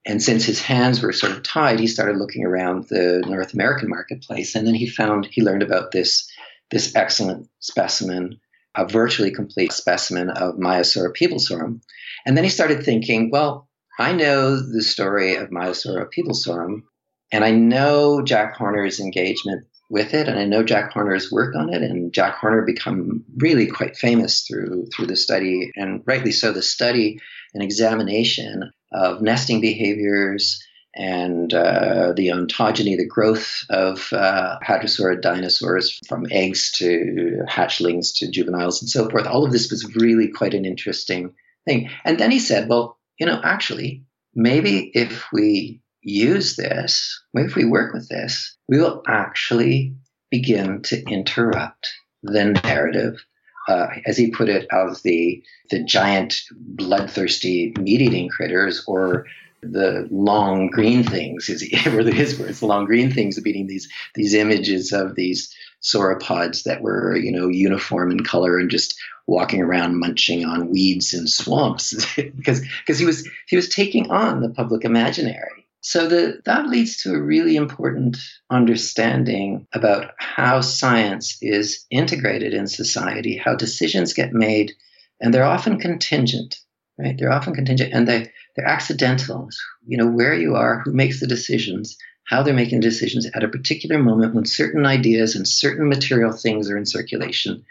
and 0.06 0.22
since 0.22 0.44
his 0.44 0.62
hands 0.62 1.02
were 1.02 1.14
sort 1.14 1.32
of 1.32 1.44
tied, 1.44 1.80
he 1.80 1.88
started 1.88 2.18
looking 2.18 2.44
around 2.44 2.88
the 2.90 3.24
North 3.28 3.54
American 3.54 3.90
marketplace, 3.90 4.56
and 4.56 4.66
then 4.68 4.74
he 4.74 4.88
found 4.88 5.28
he 5.28 5.42
learned 5.42 5.64
about 5.64 5.92
this 5.92 6.30
this 6.72 6.96
excellent 6.96 7.48
specimen, 7.60 8.40
a 8.76 8.88
virtually 8.88 9.30
complete 9.30 9.72
specimen 9.72 10.32
of 10.32 10.56
Maiasaura 10.56 11.14
peeblesorum, 11.14 11.82
and 12.26 12.36
then 12.36 12.44
he 12.44 12.50
started 12.50 12.84
thinking, 12.84 13.30
well, 13.30 13.70
I 14.00 14.12
know 14.12 14.60
the 14.60 14.82
story 14.82 15.36
of 15.36 15.52
Maiasaura 15.52 16.10
peeblesorum, 16.10 16.84
and 17.32 17.46
I 17.46 17.52
know 17.52 18.24
Jack 18.24 18.58
Horner's 18.58 19.00
engagement 19.00 19.68
with 19.90 20.14
it, 20.14 20.28
and 20.28 20.40
I 20.40 20.46
know 20.46 20.64
Jack 20.64 20.92
Horner's 20.92 21.32
work 21.32 21.56
on 21.56 21.74
it, 21.74 21.82
and 21.82 22.14
Jack 22.14 22.38
Horner 22.38 22.64
become 22.64 23.24
really 23.38 23.68
quite 23.68 23.98
famous 23.98 24.42
through 24.42 24.88
through 24.94 25.08
the 25.08 25.16
study, 25.16 25.72
and 25.76 26.02
rightly 26.06 26.32
so, 26.32 26.52
the 26.52 26.62
study 26.62 27.20
and 27.54 27.64
examination 27.64 28.72
of 28.92 29.22
nesting 29.22 29.62
behaviors 29.62 30.60
and 30.96 31.54
uh, 31.54 32.14
the 32.16 32.28
ontogeny, 32.28 32.96
the 32.96 33.08
growth 33.08 33.64
of 33.70 34.14
uh, 34.14 34.58
hadrosaurid 34.66 35.22
dinosaurs 35.22 36.00
from 36.08 36.28
eggs 36.30 36.72
to 36.72 37.40
hatchlings 37.50 38.16
to 38.16 38.30
juveniles 38.30 38.82
and 38.82 38.90
so 38.90 39.10
forth. 39.10 39.26
All 39.26 39.44
of 39.44 39.52
this 39.52 39.72
was 39.72 39.96
really 39.96 40.28
quite 40.28 40.54
an 40.54 40.66
interesting 40.66 41.34
thing. 41.66 41.90
And 42.06 42.20
then 42.20 42.30
he 42.30 42.40
said, 42.40 42.70
well, 42.70 42.98
you 43.20 43.26
know, 43.26 43.42
actually, 43.44 44.04
maybe 44.36 44.92
if 44.94 45.26
we 45.32 45.82
use 46.04 46.56
this, 46.56 47.22
if 47.34 47.56
we 47.56 47.66
work 47.66 47.94
with 47.94 48.08
this, 48.10 48.56
we 48.68 48.80
will 48.80 49.04
actually 49.08 49.96
begin 50.30 50.82
to 50.84 51.02
interrupt 51.04 51.92
the 52.24 52.46
narrative, 52.64 53.24
uh, 53.68 53.88
as 54.06 54.18
he 54.18 54.32
put 54.32 54.50
it, 54.50 54.68
of 54.72 55.02
the 55.04 55.42
the 55.70 55.84
giant 55.84 56.36
bloodthirsty 56.52 57.74
meat-eating 57.80 58.30
critters 58.30 58.84
or 58.86 59.26
the 59.62 60.08
long 60.12 60.68
green 60.68 61.04
things, 61.04 61.50
is 61.50 61.62
were 61.88 62.04
his 62.12 62.38
words, 62.38 62.60
the 62.60 62.66
long 62.68 62.86
green 62.86 63.12
things 63.12 63.38
of 63.38 63.46
eating 63.46 63.68
these 63.68 63.90
these 64.16 64.34
images 64.34 64.92
of 64.92 65.16
these 65.16 65.54
sauropods 65.82 66.64
that 66.64 66.82
were, 66.82 67.16
you 67.16 67.32
know, 67.32 67.48
uniform 67.48 68.12
in 68.12 68.24
color 68.24 68.58
and 68.58 68.70
just 68.70 68.96
walking 69.28 69.62
around 69.62 70.00
munching 70.00 70.46
on 70.46 70.70
weeds 70.70 71.14
and 71.14 71.30
swamps. 71.30 71.94
Because 72.16 72.62
because 72.80 73.00
he 73.00 73.06
was 73.06 73.28
he 73.48 73.56
was 73.56 73.70
taking 73.70 74.12
on 74.12 74.42
the 74.42 74.50
public 74.50 74.84
imaginary 74.84 75.63
so 75.84 76.08
the, 76.08 76.42
that 76.46 76.70
leads 76.70 77.04
to 77.04 77.14
a 77.14 77.22
really 77.22 77.58
important 77.58 78.18
understanding 78.50 79.68
about 79.74 80.12
how 80.18 80.62
science 80.62 81.38
is 81.42 81.86
integrated 81.92 82.54
in 82.54 82.68
society, 82.68 83.36
how 83.36 83.56
decisions 83.56 84.14
get 84.14 84.32
made, 84.32 84.72
and 85.20 85.34
they're 85.34 85.44
often 85.44 85.78
contingent, 85.80 86.56
right? 86.98 87.18
They're 87.18 87.34
often 87.34 87.54
contingent 87.54 87.94
and 87.94 88.08
they, 88.08 88.32
they're 88.56 88.66
accidental. 88.66 89.50
You 89.86 89.98
know, 89.98 90.08
where 90.08 90.34
you 90.34 90.56
are, 90.56 90.80
who 90.80 90.94
makes 90.94 91.20
the 91.20 91.28
decisions, 91.28 91.98
how 92.24 92.44
they're 92.44 92.54
making 92.54 92.80
decisions 92.80 93.30
at 93.34 93.44
a 93.44 93.50
particular 93.50 94.02
moment 94.02 94.36
when 94.36 94.46
certain 94.46 94.86
ideas 94.86 95.36
and 95.36 95.46
certain 95.46 95.90
material 95.90 96.32
things 96.32 96.70
are 96.70 96.78
in 96.78 96.86
circulation. 96.86 97.66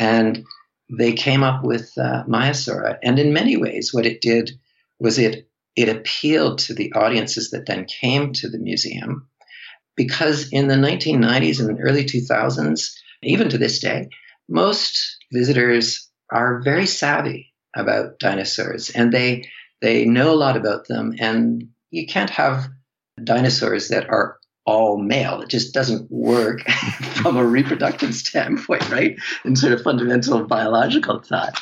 And 0.00 0.44
they 0.90 1.12
came 1.12 1.44
up 1.44 1.62
with 1.62 1.92
uh, 1.96 2.24
Maiasaura. 2.24 2.98
And 3.04 3.20
in 3.20 3.32
many 3.32 3.56
ways, 3.56 3.94
what 3.94 4.04
it 4.04 4.20
did 4.20 4.58
was 4.98 5.20
it 5.20 5.45
it 5.76 5.88
appealed 5.88 6.58
to 6.58 6.74
the 6.74 6.92
audiences 6.94 7.50
that 7.50 7.66
then 7.66 7.84
came 7.84 8.32
to 8.32 8.48
the 8.48 8.58
museum 8.58 9.28
because 9.96 10.50
in 10.52 10.68
the 10.68 10.74
1990s 10.74 11.60
and 11.60 11.78
early 11.80 12.04
2000s, 12.04 12.92
even 13.22 13.48
to 13.48 13.58
this 13.58 13.78
day, 13.78 14.08
most 14.48 15.16
visitors 15.32 16.08
are 16.30 16.62
very 16.62 16.86
savvy 16.86 17.52
about 17.74 18.18
dinosaurs 18.18 18.90
and 18.90 19.12
they 19.12 19.48
they 19.82 20.06
know 20.06 20.32
a 20.32 20.34
lot 20.34 20.56
about 20.56 20.88
them 20.88 21.14
and 21.18 21.68
you 21.90 22.06
can't 22.06 22.30
have 22.30 22.68
dinosaurs 23.22 23.88
that 23.88 24.08
are 24.08 24.38
all 24.64 24.98
male. 24.98 25.40
It 25.42 25.48
just 25.48 25.72
doesn't 25.72 26.10
work 26.10 26.60
from 27.22 27.36
a 27.36 27.46
reproductive 27.46 28.14
standpoint, 28.14 28.90
right? 28.90 29.16
In 29.44 29.54
sort 29.54 29.72
of 29.72 29.82
fundamental 29.82 30.44
biological 30.44 31.20
thought. 31.20 31.60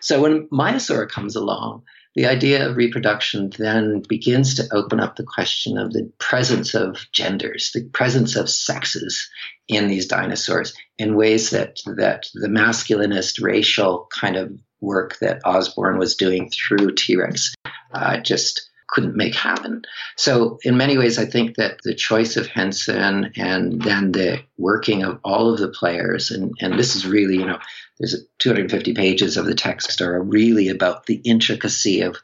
So 0.00 0.20
when 0.22 0.48
Maiasaura 0.48 1.08
comes 1.08 1.36
along, 1.36 1.84
the 2.14 2.26
idea 2.26 2.68
of 2.68 2.76
reproduction 2.76 3.50
then 3.58 4.02
begins 4.08 4.54
to 4.56 4.68
open 4.72 5.00
up 5.00 5.16
the 5.16 5.24
question 5.24 5.78
of 5.78 5.92
the 5.92 6.10
presence 6.18 6.74
of 6.74 7.06
genders, 7.12 7.70
the 7.72 7.84
presence 7.90 8.36
of 8.36 8.50
sexes 8.50 9.28
in 9.68 9.86
these 9.86 10.06
dinosaurs 10.06 10.74
in 10.98 11.16
ways 11.16 11.50
that 11.50 11.78
that 11.96 12.26
the 12.34 12.48
masculinist 12.48 13.40
racial 13.42 14.08
kind 14.12 14.36
of 14.36 14.52
work 14.80 15.18
that 15.20 15.40
Osborn 15.44 15.98
was 15.98 16.16
doing 16.16 16.50
through 16.50 16.94
T 16.94 17.16
Rex 17.16 17.54
uh, 17.94 18.18
just 18.18 18.70
couldn't 18.88 19.16
make 19.16 19.34
happen. 19.34 19.82
So, 20.16 20.58
in 20.64 20.76
many 20.76 20.98
ways, 20.98 21.18
I 21.18 21.24
think 21.24 21.56
that 21.56 21.78
the 21.84 21.94
choice 21.94 22.36
of 22.36 22.48
Hensen 22.48 23.32
and 23.36 23.80
then 23.80 24.12
the 24.12 24.42
working 24.58 25.04
of 25.04 25.20
all 25.22 25.52
of 25.52 25.60
the 25.60 25.68
players, 25.68 26.30
and, 26.30 26.52
and 26.60 26.78
this 26.78 26.96
is 26.96 27.06
really, 27.06 27.36
you 27.36 27.46
know, 27.46 27.58
there's 28.00 28.16
250 28.38 28.94
pages 28.94 29.36
of 29.36 29.44
the 29.44 29.54
text 29.54 30.00
are 30.00 30.20
really 30.22 30.68
about 30.68 31.06
the 31.06 31.20
intricacy 31.24 32.00
of 32.00 32.16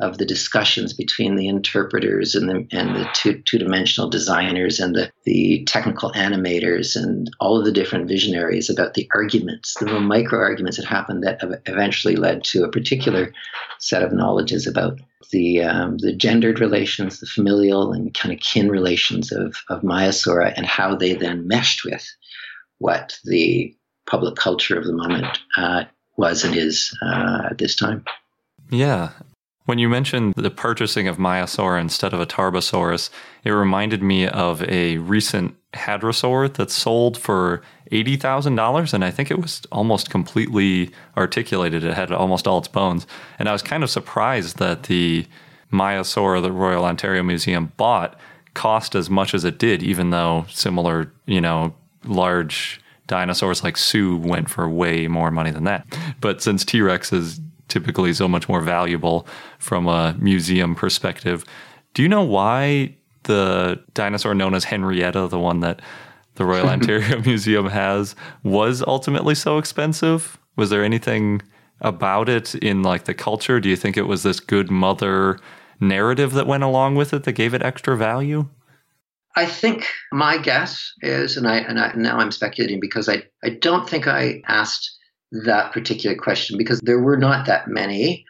of 0.00 0.18
the 0.18 0.26
discussions 0.26 0.92
between 0.92 1.36
the 1.36 1.46
interpreters 1.46 2.34
and 2.34 2.48
the 2.48 2.66
and 2.76 2.96
the 2.96 3.08
two 3.14 3.40
two 3.42 3.58
dimensional 3.58 4.10
designers 4.10 4.80
and 4.80 4.94
the 4.94 5.10
the 5.24 5.64
technical 5.66 6.10
animators 6.12 6.96
and 6.96 7.30
all 7.38 7.58
of 7.58 7.64
the 7.64 7.72
different 7.72 8.08
visionaries 8.08 8.68
about 8.68 8.94
the 8.94 9.08
arguments, 9.14 9.74
the 9.74 9.84
little 9.84 10.00
micro 10.00 10.38
arguments 10.38 10.78
that 10.78 10.86
happened 10.86 11.22
that 11.22 11.40
eventually 11.66 12.16
led 12.16 12.42
to 12.42 12.64
a 12.64 12.70
particular 12.70 13.32
set 13.78 14.02
of 14.02 14.12
knowledges 14.12 14.66
about 14.66 14.98
the 15.30 15.62
um, 15.62 15.98
the 15.98 16.12
gendered 16.12 16.58
relations, 16.58 17.20
the 17.20 17.26
familial 17.26 17.92
and 17.92 18.12
kind 18.14 18.34
of 18.34 18.40
kin 18.40 18.68
relations 18.68 19.30
of 19.30 19.58
of 19.68 19.82
Maiasaura 19.82 20.52
and 20.56 20.66
how 20.66 20.96
they 20.96 21.14
then 21.14 21.46
meshed 21.46 21.84
with 21.84 22.04
what 22.78 23.16
the 23.24 23.76
public 24.06 24.36
culture 24.36 24.78
of 24.78 24.84
the 24.84 24.92
moment 24.92 25.38
uh, 25.56 25.84
was 26.16 26.44
and 26.44 26.56
is 26.56 26.96
uh, 27.02 27.48
at 27.50 27.58
this 27.58 27.74
time. 27.74 28.04
Yeah, 28.70 29.10
when 29.66 29.78
you 29.78 29.88
mentioned 29.88 30.34
the 30.36 30.50
purchasing 30.50 31.08
of 31.08 31.16
Maiasaura 31.16 31.80
instead 31.80 32.12
of 32.12 32.20
a 32.20 32.26
Tarbosaurus, 32.26 33.08
it 33.44 33.50
reminded 33.50 34.02
me 34.02 34.28
of 34.28 34.62
a 34.64 34.98
recent 34.98 35.56
hadrosaur 35.72 36.52
that 36.54 36.70
sold 36.70 37.16
for 37.16 37.62
$80,000. 37.90 38.92
And 38.92 39.04
I 39.04 39.10
think 39.10 39.30
it 39.30 39.40
was 39.40 39.62
almost 39.72 40.10
completely 40.10 40.90
articulated. 41.16 41.82
It 41.82 41.94
had 41.94 42.12
almost 42.12 42.46
all 42.46 42.58
its 42.58 42.68
bones. 42.68 43.06
And 43.38 43.48
I 43.48 43.52
was 43.52 43.62
kind 43.62 43.82
of 43.82 43.90
surprised 43.90 44.58
that 44.58 44.84
the 44.84 45.26
Maiasaura 45.72 46.42
the 46.42 46.52
Royal 46.52 46.84
Ontario 46.84 47.22
Museum 47.22 47.72
bought 47.78 48.18
cost 48.52 48.94
as 48.94 49.08
much 49.08 49.34
as 49.34 49.44
it 49.44 49.58
did, 49.58 49.82
even 49.82 50.10
though 50.10 50.44
similar, 50.50 51.10
you 51.26 51.40
know, 51.40 51.74
large 52.04 52.80
dinosaurs 53.06 53.62
like 53.62 53.76
Sue 53.76 54.16
went 54.16 54.48
for 54.48 54.68
way 54.68 55.08
more 55.08 55.30
money 55.30 55.50
than 55.50 55.64
that. 55.64 55.86
But 56.20 56.42
since 56.42 56.64
T 56.64 56.80
Rex 56.80 57.12
is 57.12 57.40
typically 57.68 58.12
so 58.12 58.28
much 58.28 58.48
more 58.48 58.60
valuable 58.60 59.26
from 59.58 59.86
a 59.86 60.14
museum 60.18 60.74
perspective. 60.74 61.44
Do 61.94 62.02
you 62.02 62.08
know 62.08 62.22
why 62.22 62.96
the 63.24 63.82
dinosaur 63.94 64.34
known 64.34 64.54
as 64.54 64.64
Henrietta, 64.64 65.28
the 65.28 65.38
one 65.38 65.60
that 65.60 65.80
the 66.34 66.44
Royal 66.44 66.68
Ontario 66.74 67.20
Museum 67.22 67.68
has, 67.68 68.14
was 68.42 68.82
ultimately 68.86 69.34
so 69.34 69.58
expensive? 69.58 70.38
Was 70.56 70.70
there 70.70 70.84
anything 70.84 71.42
about 71.80 72.28
it 72.28 72.54
in 72.56 72.82
like 72.82 73.04
the 73.04 73.14
culture? 73.14 73.60
Do 73.60 73.68
you 73.68 73.76
think 73.76 73.96
it 73.96 74.06
was 74.06 74.22
this 74.22 74.40
good 74.40 74.70
mother 74.70 75.38
narrative 75.80 76.32
that 76.34 76.46
went 76.46 76.62
along 76.62 76.94
with 76.94 77.12
it 77.12 77.24
that 77.24 77.32
gave 77.32 77.54
it 77.54 77.62
extra 77.62 77.96
value? 77.96 78.48
I 79.36 79.46
think 79.46 79.86
my 80.12 80.38
guess 80.38 80.92
is, 81.02 81.36
and 81.36 81.48
I 81.48 81.58
and 81.58 81.78
I, 81.78 81.92
now 81.96 82.18
I'm 82.18 82.30
speculating 82.30 82.80
because 82.80 83.08
I, 83.08 83.24
I 83.42 83.50
don't 83.50 83.88
think 83.88 84.06
I 84.06 84.42
asked 84.46 84.90
that 85.32 85.72
particular 85.72 86.16
question 86.16 86.56
because 86.56 86.80
there 86.80 87.00
were 87.00 87.16
not 87.16 87.46
that 87.46 87.66
many 87.68 88.24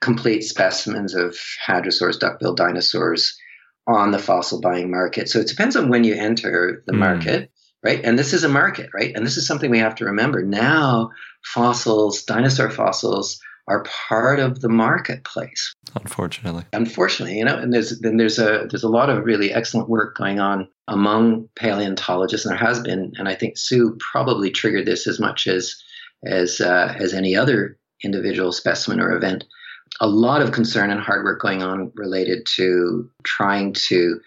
complete 0.00 0.42
specimens 0.42 1.14
of 1.14 1.36
hadrosaurs, 1.66 2.18
duck-billed 2.18 2.56
dinosaurs 2.56 3.36
on 3.86 4.10
the 4.10 4.18
fossil 4.18 4.60
buying 4.60 4.90
market. 4.90 5.28
So 5.28 5.38
it 5.40 5.48
depends 5.48 5.76
on 5.76 5.88
when 5.88 6.04
you 6.04 6.14
enter 6.14 6.82
the 6.86 6.92
mm. 6.92 6.98
market, 6.98 7.50
right? 7.82 8.00
And 8.02 8.18
this 8.18 8.32
is 8.32 8.44
a 8.44 8.48
market, 8.48 8.90
right? 8.94 9.14
And 9.14 9.24
this 9.24 9.36
is 9.36 9.46
something 9.46 9.70
we 9.70 9.78
have 9.78 9.94
to 9.96 10.06
remember. 10.06 10.42
Now, 10.42 11.10
fossils, 11.44 12.24
dinosaur 12.24 12.70
fossils, 12.70 13.38
are 13.68 13.84
part 14.08 14.38
of 14.38 14.60
the 14.60 14.68
marketplace. 14.68 15.74
Unfortunately. 16.00 16.64
Unfortunately, 16.72 17.38
you 17.38 17.44
know, 17.44 17.56
and 17.56 17.72
there's 17.72 17.98
then 18.00 18.16
there's 18.16 18.38
a 18.38 18.66
there's 18.70 18.84
a 18.84 18.88
lot 18.88 19.10
of 19.10 19.24
really 19.24 19.52
excellent 19.52 19.88
work 19.88 20.16
going 20.16 20.38
on 20.38 20.68
among 20.88 21.48
paleontologists, 21.56 22.46
and 22.46 22.52
there 22.52 22.66
has 22.66 22.80
been, 22.80 23.12
and 23.16 23.28
I 23.28 23.34
think 23.34 23.58
Sue 23.58 23.96
probably 23.98 24.50
triggered 24.50 24.86
this 24.86 25.06
as 25.06 25.18
much 25.18 25.46
as 25.46 25.74
as 26.24 26.60
uh, 26.60 26.94
as 26.98 27.12
any 27.12 27.34
other 27.34 27.78
individual 28.04 28.52
specimen 28.52 29.00
or 29.00 29.16
event. 29.16 29.44
A 30.00 30.08
lot 30.08 30.42
of 30.42 30.52
concern 30.52 30.90
and 30.90 31.00
hard 31.00 31.24
work 31.24 31.40
going 31.40 31.62
on 31.62 31.92
related 31.94 32.46
to 32.56 33.08
trying 33.24 33.72
to 33.88 34.20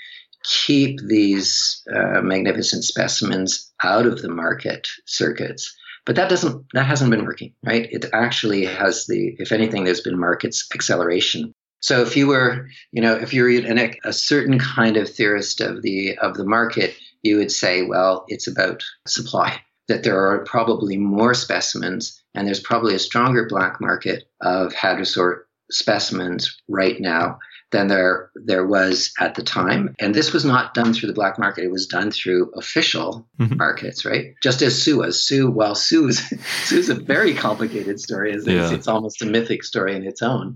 keep 0.44 1.00
these 1.02 1.84
uh, 1.94 2.22
magnificent 2.22 2.84
specimens 2.84 3.72
out 3.84 4.06
of 4.06 4.22
the 4.22 4.30
market 4.30 4.88
circuits. 5.06 5.76
But 6.10 6.16
that 6.16 6.28
doesn't 6.28 6.66
that 6.74 6.88
hasn't 6.88 7.12
been 7.12 7.24
working, 7.24 7.54
right? 7.64 7.88
It 7.92 8.04
actually 8.14 8.66
has 8.66 9.06
the 9.06 9.36
if 9.38 9.52
anything, 9.52 9.84
there's 9.84 10.02
been 10.02 10.18
markets 10.18 10.68
acceleration. 10.74 11.54
So 11.82 12.02
if 12.02 12.18
you 12.18 12.26
were, 12.26 12.68
you 12.92 13.04
know, 13.04 13.14
if 13.14 13.32
you're 13.32 13.48
an, 13.48 13.94
a 14.04 14.12
certain 14.12 14.58
kind 14.58 14.98
of 14.98 15.08
theorist 15.08 15.62
of 15.62 15.84
the 15.84 16.18
of 16.18 16.36
the 16.36 16.46
market, 16.46 16.96
you 17.22 17.38
would 17.38 17.52
say, 17.52 17.84
well, 17.84 18.26
it's 18.28 18.48
about 18.48 18.82
supply 19.08 19.62
that 19.88 20.02
there 20.02 20.20
are 20.20 20.44
probably 20.46 20.98
more 20.98 21.36
specimens 21.36 22.20
and 22.34 22.48
there's 22.48 22.60
probably 22.60 22.96
a 22.96 23.00
stronger 23.00 23.46
black 23.48 23.80
market 23.80 24.24
of 24.42 24.74
hadrosaur 24.74 25.42
specimens 25.70 26.60
right 26.68 27.00
now 27.00 27.38
than 27.72 27.88
there 27.88 28.32
there 28.36 28.66
was 28.66 29.12
at 29.20 29.36
the 29.36 29.44
time. 29.44 29.96
And 30.00 30.16
this 30.16 30.34
was 30.34 30.46
not 30.46 30.74
done 30.74 30.94
through 30.94 31.08
the 31.08 31.14
black 31.14 31.38
market; 31.38 31.64
it 31.64 31.72
was 31.72 31.88
done 31.88 32.12
through 32.12 32.52
official 32.56 33.28
mm-hmm. 33.40 33.58
markets, 33.58 34.06
right? 34.06 34.34
Just 34.42 34.62
as 34.62 34.82
Sue 34.82 35.00
was. 35.00 35.22
Sue, 35.22 35.50
while 35.50 35.76
Sue 35.76 36.08
is 36.08 36.20
Sue's 36.64 36.90
a 36.90 36.96
very 36.96 37.34
complicated 37.34 38.00
story, 38.00 38.32
it's, 38.32 38.48
yeah. 38.48 38.72
it's 38.72 38.88
almost 38.88 39.22
a 39.22 39.26
mythic 39.26 39.64
story 39.64 39.96
in 39.96 40.04
its 40.04 40.22
own. 40.22 40.56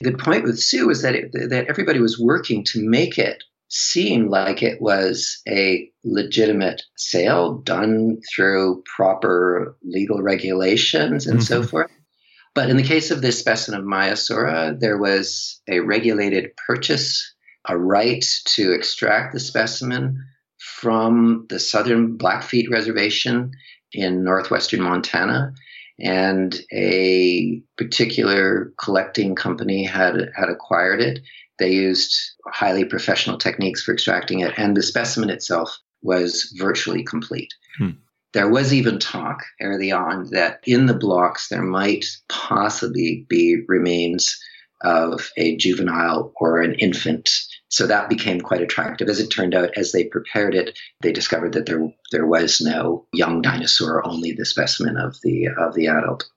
The 0.00 0.12
point 0.12 0.44
with 0.44 0.58
Sue 0.58 0.90
is 0.90 1.02
that 1.02 1.14
it, 1.14 1.32
that 1.32 1.66
everybody 1.68 2.00
was 2.00 2.18
working 2.18 2.64
to 2.72 2.88
make 2.88 3.18
it 3.18 3.44
seem 3.68 4.28
like 4.28 4.62
it 4.62 4.82
was 4.82 5.40
a 5.48 5.90
legitimate 6.04 6.82
sale 6.96 7.54
done 7.58 8.20
through 8.34 8.82
proper 8.96 9.76
legal 9.82 10.20
regulations 10.20 11.26
and 11.26 11.38
mm-hmm. 11.38 11.44
so 11.44 11.62
forth. 11.62 11.90
But 12.54 12.68
in 12.68 12.76
the 12.76 12.82
case 12.82 13.10
of 13.10 13.22
this 13.22 13.38
specimen 13.38 13.80
of 13.80 13.86
Maiasaura, 13.86 14.78
there 14.78 14.98
was 14.98 15.60
a 15.68 15.80
regulated 15.80 16.50
purchase, 16.66 17.34
a 17.66 17.78
right 17.78 18.24
to 18.46 18.72
extract 18.72 19.32
the 19.32 19.40
specimen 19.40 20.22
from 20.58 21.46
the 21.48 21.58
southern 21.58 22.16
Blackfeet 22.16 22.70
Reservation 22.70 23.52
in 23.92 24.24
northwestern 24.24 24.82
Montana. 24.82 25.52
And 25.98 26.58
a 26.72 27.62
particular 27.78 28.72
collecting 28.82 29.34
company 29.34 29.84
had, 29.84 30.30
had 30.34 30.48
acquired 30.48 31.00
it 31.00 31.20
they 31.62 31.70
used 31.70 32.18
highly 32.46 32.84
professional 32.84 33.38
techniques 33.38 33.82
for 33.82 33.92
extracting 33.92 34.40
it, 34.40 34.52
and 34.56 34.76
the 34.76 34.82
specimen 34.82 35.30
itself 35.30 35.78
was 36.02 36.52
virtually 36.58 37.04
complete. 37.04 37.52
Hmm. 37.78 37.90
There 38.32 38.48
was 38.48 38.72
even 38.72 38.98
talk 38.98 39.42
early 39.60 39.92
on 39.92 40.30
that 40.30 40.60
in 40.66 40.86
the 40.86 40.94
blocks 40.94 41.48
there 41.48 41.62
might 41.62 42.06
possibly 42.28 43.26
be 43.28 43.62
remains 43.68 44.38
of 44.82 45.30
a 45.36 45.56
juvenile 45.56 46.32
or 46.36 46.60
an 46.60 46.74
infant. 46.74 47.30
So 47.68 47.86
that 47.86 48.08
became 48.08 48.40
quite 48.40 48.60
attractive. 48.60 49.08
As 49.08 49.20
it 49.20 49.28
turned 49.28 49.54
out, 49.54 49.70
as 49.76 49.92
they 49.92 50.04
prepared 50.04 50.54
it, 50.54 50.78
they 51.00 51.12
discovered 51.12 51.52
that 51.52 51.66
there 51.66 51.88
there 52.10 52.26
was 52.26 52.60
no 52.60 53.06
young 53.12 53.42
dinosaur, 53.42 54.06
only 54.06 54.32
the 54.32 54.44
specimen 54.44 54.96
of 54.96 55.16
the 55.22 55.48
of 55.58 55.74
the 55.74 55.86
adult. 55.86 56.28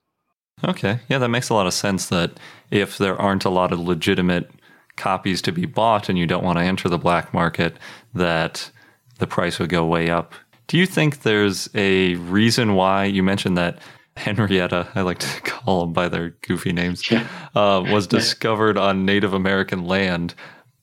Okay, 0.64 1.00
yeah, 1.08 1.18
that 1.18 1.28
makes 1.28 1.50
a 1.50 1.54
lot 1.54 1.66
of 1.66 1.74
sense. 1.74 2.06
That 2.06 2.38
if 2.70 2.98
there 2.98 3.20
aren't 3.20 3.44
a 3.44 3.50
lot 3.50 3.72
of 3.72 3.80
legitimate 3.80 4.50
copies 4.96 5.42
to 5.42 5.52
be 5.52 5.66
bought 5.66 6.08
and 6.08 6.18
you 6.18 6.26
don't 6.26 6.44
want 6.44 6.58
to 6.58 6.64
enter 6.64 6.88
the 6.88 6.98
black 6.98 7.34
market, 7.34 7.76
that 8.14 8.70
the 9.18 9.26
price 9.26 9.58
would 9.58 9.68
go 9.68 9.84
way 9.84 10.08
up. 10.08 10.34
Do 10.66 10.78
you 10.78 10.86
think 10.86 11.22
there's 11.22 11.68
a 11.74 12.14
reason 12.16 12.74
why 12.74 13.04
you 13.04 13.22
mentioned 13.22 13.56
that 13.56 13.78
Henrietta, 14.16 14.88
I 14.94 15.02
like 15.02 15.18
to 15.18 15.40
call 15.42 15.82
them 15.82 15.92
by 15.92 16.08
their 16.08 16.30
goofy 16.42 16.72
names, 16.72 17.08
yeah. 17.10 17.26
uh, 17.54 17.84
was 17.86 18.06
discovered 18.06 18.78
on 18.78 19.04
Native 19.04 19.32
American 19.32 19.84
land, 19.84 20.34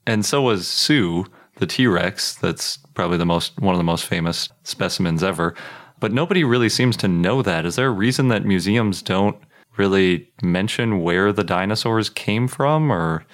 and 0.06 0.26
so 0.26 0.42
was 0.42 0.68
Sue, 0.68 1.26
the 1.58 1.68
T 1.68 1.88
Rex. 1.88 2.36
That's 2.36 2.78
probably 2.94 3.18
the 3.18 3.26
most 3.26 3.60
one 3.60 3.74
of 3.74 3.80
the 3.80 3.84
most 3.84 4.06
famous 4.06 4.50
specimens 4.64 5.24
ever. 5.24 5.56
But 6.00 6.12
nobody 6.12 6.44
really 6.44 6.70
seems 6.70 6.98
to 6.98 7.08
know 7.08 7.42
that. 7.42 7.66
Is 7.66 7.76
there 7.76 7.88
a 7.88 7.92
reason 7.92 8.28
that 8.28 8.46
museums 8.46 9.02
don't 9.02 9.38
really 9.78 10.30
mention 10.42 11.02
where 11.02 11.32
the 11.32 11.44
dinosaurs 11.44 12.10
came 12.10 12.48
from, 12.48 12.92
or 12.92 13.26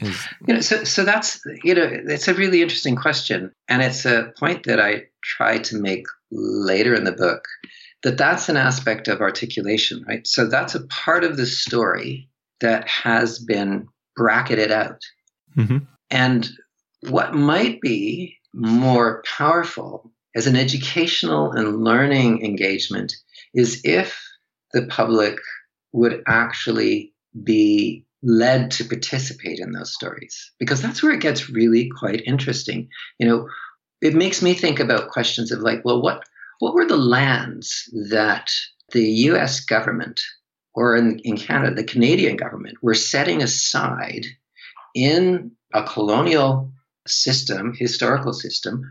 Is 0.00 0.26
You 0.46 0.54
know, 0.54 0.60
so 0.60 0.84
so 0.84 1.04
that's 1.04 1.40
you 1.64 1.74
know, 1.74 1.88
it's 1.90 2.28
a 2.28 2.34
really 2.34 2.62
interesting 2.62 2.96
question, 2.96 3.52
and 3.68 3.82
it's 3.82 4.04
a 4.04 4.32
point 4.38 4.64
that 4.64 4.80
I 4.80 5.04
try 5.22 5.58
to 5.58 5.76
make 5.76 6.06
later 6.30 6.94
in 6.94 7.04
the 7.04 7.12
book. 7.12 7.44
That 8.02 8.18
that's 8.18 8.48
an 8.48 8.56
aspect 8.56 9.06
of 9.06 9.20
articulation, 9.20 10.04
right? 10.08 10.26
So 10.26 10.48
that's 10.48 10.74
a 10.74 10.86
part 10.86 11.24
of 11.24 11.36
the 11.36 11.46
story 11.46 12.28
that 12.60 12.88
has 12.88 13.38
been 13.38 13.86
bracketed 14.16 14.72
out, 14.72 15.00
Mhm. 15.56 15.86
and 16.10 16.50
what 17.08 17.34
might 17.34 17.80
be 17.80 18.38
more 18.54 19.22
powerful 19.26 20.12
as 20.34 20.46
an 20.46 20.56
educational 20.56 21.52
and 21.52 21.84
learning 21.84 22.44
engagement 22.44 23.14
is 23.54 23.80
if 23.84 24.20
the 24.72 24.86
public 24.86 25.38
would 25.92 26.22
actually 26.26 27.12
be 27.44 28.04
led 28.22 28.70
to 28.70 28.84
participate 28.84 29.58
in 29.58 29.72
those 29.72 29.92
stories. 29.92 30.52
Because 30.58 30.80
that's 30.80 31.02
where 31.02 31.12
it 31.12 31.20
gets 31.20 31.50
really 31.50 31.90
quite 31.98 32.22
interesting. 32.26 32.88
You 33.18 33.28
know 33.28 33.48
it 34.02 34.14
makes 34.14 34.42
me 34.42 34.52
think 34.52 34.80
about 34.80 35.08
questions 35.08 35.50
of 35.52 35.60
like 35.60 35.82
well 35.84 36.02
what 36.02 36.24
what 36.58 36.74
were 36.74 36.84
the 36.84 36.96
lands 36.96 37.88
that 38.10 38.50
the 38.92 39.08
US 39.30 39.60
government 39.60 40.20
or 40.74 40.96
in, 40.96 41.20
in 41.20 41.38
Canada 41.38 41.74
the 41.74 41.84
Canadian 41.84 42.36
government 42.36 42.76
were 42.82 42.94
setting 42.94 43.42
aside 43.42 44.26
in 44.94 45.52
a 45.72 45.82
colonial 45.84 46.70
system 47.06 47.72
historical 47.74 48.32
system 48.32 48.82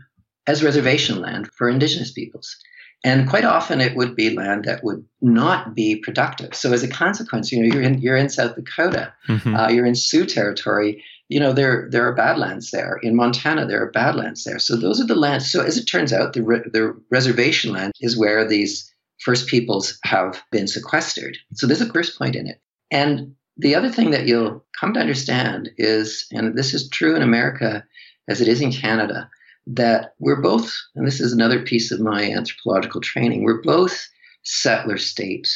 as 0.46 0.64
reservation 0.64 1.20
land 1.20 1.48
for 1.52 1.68
indigenous 1.68 2.10
peoples 2.10 2.56
and 3.04 3.28
quite 3.28 3.44
often 3.44 3.80
it 3.80 3.96
would 3.96 4.14
be 4.14 4.36
land 4.36 4.64
that 4.64 4.84
would 4.84 5.04
not 5.20 5.74
be 5.74 5.96
productive. 5.96 6.54
So 6.54 6.72
as 6.72 6.82
a 6.82 6.88
consequence, 6.88 7.50
you 7.52 7.60
know, 7.60 7.72
you're 7.74 7.82
in 7.82 8.00
you're 8.00 8.16
in 8.16 8.28
South 8.28 8.54
Dakota, 8.54 9.12
Mhm. 9.28 9.58
uh, 9.58 9.70
you're 9.72 9.86
in 9.86 9.94
Sioux 9.94 10.24
territory. 10.26 11.02
You 11.28 11.40
know, 11.40 11.52
there 11.52 11.88
there 11.90 12.06
are 12.06 12.14
badlands 12.14 12.70
there. 12.70 12.98
In 13.02 13.16
Montana, 13.16 13.66
there 13.66 13.82
are 13.82 13.90
badlands 13.90 14.44
there. 14.44 14.58
So 14.58 14.76
those 14.76 15.00
are 15.00 15.06
the 15.06 15.14
lands. 15.16 15.50
So 15.50 15.62
as 15.62 15.76
it 15.78 15.84
turns 15.86 16.12
out, 16.12 16.32
the 16.34 16.42
re- 16.42 16.68
the 16.72 16.94
reservation 17.10 17.72
land 17.72 17.92
is 18.00 18.16
where 18.16 18.46
these 18.46 18.88
first 19.24 19.46
peoples 19.46 19.98
have 20.04 20.42
been 20.50 20.66
sequestered. 20.66 21.38
So 21.54 21.66
there's 21.66 21.80
a 21.80 21.92
first 21.92 22.18
point 22.18 22.36
in 22.36 22.46
it. 22.46 22.60
And 22.90 23.34
the 23.56 23.74
other 23.74 23.88
thing 23.90 24.10
that 24.10 24.26
you'll 24.26 24.64
come 24.78 24.92
to 24.94 25.00
understand 25.00 25.70
is, 25.78 26.26
and 26.32 26.56
this 26.56 26.74
is 26.74 26.88
true 26.88 27.14
in 27.14 27.22
America 27.22 27.84
as 28.28 28.40
it 28.40 28.48
is 28.48 28.60
in 28.60 28.72
Canada, 28.72 29.30
that 29.66 30.14
we're 30.18 30.40
both, 30.40 30.72
and 30.94 31.06
this 31.06 31.20
is 31.20 31.32
another 31.32 31.62
piece 31.62 31.92
of 31.92 32.00
my 32.00 32.30
anthropological 32.30 33.00
training, 33.00 33.44
we're 33.44 33.62
both 33.62 34.08
settler 34.42 34.98
state 34.98 35.48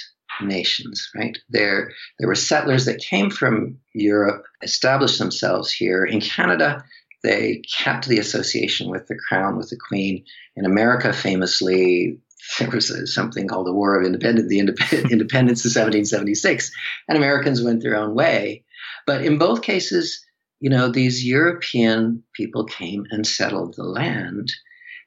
nations, 0.43 1.11
right? 1.15 1.37
There, 1.49 1.93
there 2.19 2.29
were 2.29 2.35
settlers 2.35 2.85
that 2.85 3.01
came 3.01 3.31
from 3.31 3.79
Europe, 3.95 4.45
established 4.63 5.19
themselves 5.19 5.73
here. 5.73 6.05
In 6.05 6.21
Canada, 6.21 6.85
they 7.23 7.63
kept 7.79 8.07
the 8.07 8.19
association 8.19 8.91
with 8.91 9.07
the 9.09 9.17
crown, 9.29 9.57
with 9.57 9.71
the 9.71 9.79
queen. 9.89 10.25
In 10.55 10.65
America, 10.65 11.13
famously, 11.13 12.19
there 12.59 12.71
was 12.71 12.91
a, 12.91 13.07
something 13.07 13.49
called 13.49 13.67
the 13.67 13.73
War 13.73 13.99
of 13.99 14.07
Independence, 14.07 14.49
the 14.49 14.61
Indep- 14.61 15.11
Independence 15.11 15.65
of 15.65 15.71
1776, 15.71 16.71
and 17.09 17.17
Americans 17.17 17.63
went 17.63 17.83
their 17.83 17.97
own 17.97 18.15
way. 18.15 18.65
But 19.07 19.25
in 19.25 19.39
both 19.39 19.63
cases, 19.63 20.25
you 20.61 20.71
know, 20.71 20.89
these 20.89 21.25
European 21.25 22.23
people 22.33 22.65
came 22.65 23.07
and 23.11 23.27
settled 23.27 23.75
the 23.75 23.85
land. 23.85 24.53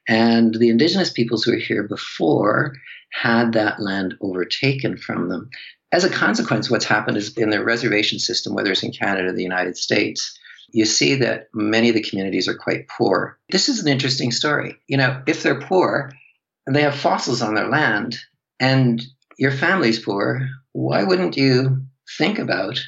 And 0.08 0.54
the 0.54 0.70
indigenous 0.70 1.10
peoples 1.10 1.44
who 1.44 1.52
were 1.52 1.58
here 1.58 1.82
before 1.82 2.74
had 3.12 3.52
that 3.52 3.80
land 3.80 4.14
overtaken 4.20 4.96
from 4.96 5.28
them. 5.28 5.50
As 5.92 6.04
a 6.04 6.10
consequence, 6.10 6.70
what's 6.70 6.84
happened 6.84 7.16
is 7.16 7.36
in 7.36 7.50
the 7.50 7.64
reservation 7.64 8.18
system, 8.18 8.54
whether 8.54 8.70
it's 8.70 8.82
in 8.82 8.92
Canada 8.92 9.28
or 9.28 9.32
the 9.32 9.42
United 9.42 9.76
States, 9.76 10.38
you 10.72 10.84
see 10.84 11.16
that 11.16 11.48
many 11.52 11.88
of 11.88 11.94
the 11.96 12.02
communities 12.02 12.46
are 12.46 12.54
quite 12.56 12.88
poor. 12.88 13.38
This 13.50 13.68
is 13.68 13.80
an 13.80 13.88
interesting 13.88 14.30
story. 14.30 14.76
You 14.86 14.98
know, 14.98 15.20
if 15.26 15.42
they're 15.42 15.60
poor 15.60 16.12
and 16.66 16.76
they 16.76 16.82
have 16.82 16.94
fossils 16.94 17.42
on 17.42 17.54
their 17.54 17.68
land 17.68 18.16
and 18.60 19.02
your 19.36 19.50
family's 19.50 19.98
poor, 19.98 20.48
why 20.72 21.02
wouldn't 21.02 21.36
you 21.36 21.82
think 22.18 22.38
about 22.38 22.80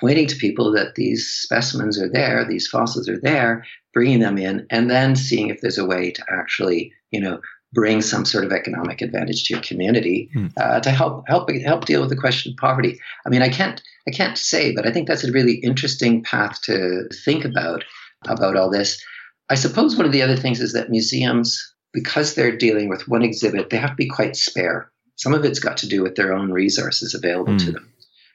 pointing 0.00 0.26
to 0.28 0.36
people 0.36 0.72
that 0.72 0.94
these 0.94 1.26
specimens 1.28 2.00
are 2.00 2.08
there, 2.08 2.44
these 2.44 2.66
fossils 2.66 3.08
are 3.08 3.20
there, 3.20 3.64
bringing 3.92 4.20
them 4.20 4.38
in, 4.38 4.66
and 4.70 4.90
then 4.90 5.14
seeing 5.16 5.48
if 5.48 5.60
there's 5.60 5.78
a 5.78 5.86
way 5.86 6.10
to 6.10 6.24
actually, 6.30 6.92
you 7.10 7.20
know, 7.20 7.40
bring 7.72 8.00
some 8.02 8.24
sort 8.24 8.44
of 8.44 8.52
economic 8.52 9.00
advantage 9.02 9.44
to 9.44 9.54
your 9.54 9.62
community 9.62 10.28
Hmm. 10.32 10.46
uh, 10.56 10.80
to 10.80 10.90
help 10.90 11.24
help 11.28 11.50
help 11.50 11.84
deal 11.86 12.00
with 12.00 12.10
the 12.10 12.16
question 12.16 12.52
of 12.52 12.56
poverty. 12.58 13.00
I 13.26 13.30
mean, 13.30 13.42
I 13.42 13.48
can't 13.48 13.82
I 14.06 14.10
can't 14.10 14.38
say, 14.38 14.72
but 14.74 14.86
I 14.86 14.92
think 14.92 15.08
that's 15.08 15.24
a 15.24 15.32
really 15.32 15.54
interesting 15.54 16.22
path 16.22 16.60
to 16.62 17.08
think 17.24 17.44
about 17.44 17.84
about 18.28 18.56
all 18.56 18.70
this. 18.70 19.02
I 19.50 19.56
suppose 19.56 19.96
one 19.96 20.06
of 20.06 20.12
the 20.12 20.22
other 20.22 20.36
things 20.36 20.60
is 20.60 20.72
that 20.72 20.88
museums, 20.90 21.74
because 21.92 22.34
they're 22.34 22.56
dealing 22.56 22.88
with 22.88 23.08
one 23.08 23.22
exhibit, 23.22 23.70
they 23.70 23.76
have 23.76 23.90
to 23.90 23.96
be 23.96 24.08
quite 24.08 24.36
spare. 24.36 24.90
Some 25.16 25.34
of 25.34 25.44
it's 25.44 25.58
got 25.60 25.76
to 25.78 25.88
do 25.88 26.02
with 26.02 26.14
their 26.16 26.32
own 26.32 26.50
resources 26.52 27.12
available 27.14 27.56
to 27.58 27.64
Hmm. 27.66 27.72
them. 27.72 27.88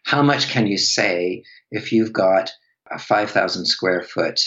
How 0.10 0.24
much 0.24 0.50
can 0.50 0.66
you 0.66 0.80
say 0.80 1.44
if 1.70 1.92
you've 1.92 2.12
got 2.12 2.50
a 2.90 2.98
5,000 2.98 3.68
square 3.68 4.02
foot, 4.02 4.42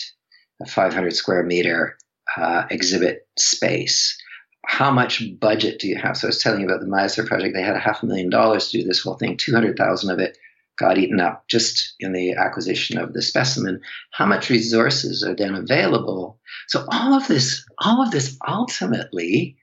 a 0.61 0.67
500 0.67 1.15
square 1.15 1.45
meter 1.45 1.97
uh, 2.37 2.65
exhibit 2.69 3.29
space? 3.39 4.21
How 4.67 4.91
much 4.91 5.23
budget 5.39 5.79
do 5.79 5.87
you 5.87 5.97
have? 5.97 6.17
So 6.17 6.27
I 6.27 6.31
was 6.31 6.43
telling 6.43 6.63
you 6.63 6.67
about 6.67 6.81
the 6.81 6.89
Maiasaur 6.89 7.29
project. 7.29 7.55
They 7.55 7.63
had 7.63 7.77
a 7.77 7.79
half 7.79 8.03
a 8.03 8.07
million 8.07 8.29
dollars 8.29 8.71
to 8.71 8.79
do 8.79 8.85
this 8.85 9.03
whole 9.03 9.15
thing. 9.15 9.37
200,000 9.37 10.11
of 10.11 10.19
it 10.19 10.37
got 10.81 10.99
eaten 10.99 11.21
up 11.21 11.47
just 11.47 11.95
in 12.01 12.13
the 12.13 12.33
acquisition 12.33 12.99
of 12.99 13.13
the 13.13 13.23
specimen. 13.23 13.81
How 14.11 14.27
much 14.27 14.51
resources 14.51 15.23
are 15.23 15.37
then 15.37 15.55
available? 15.55 16.41
So 16.67 16.85
all 16.91 17.15
of 17.15 17.29
this, 17.29 17.65
all 17.79 18.03
of 18.03 18.11
this 18.11 18.37
ultimately 18.49 19.57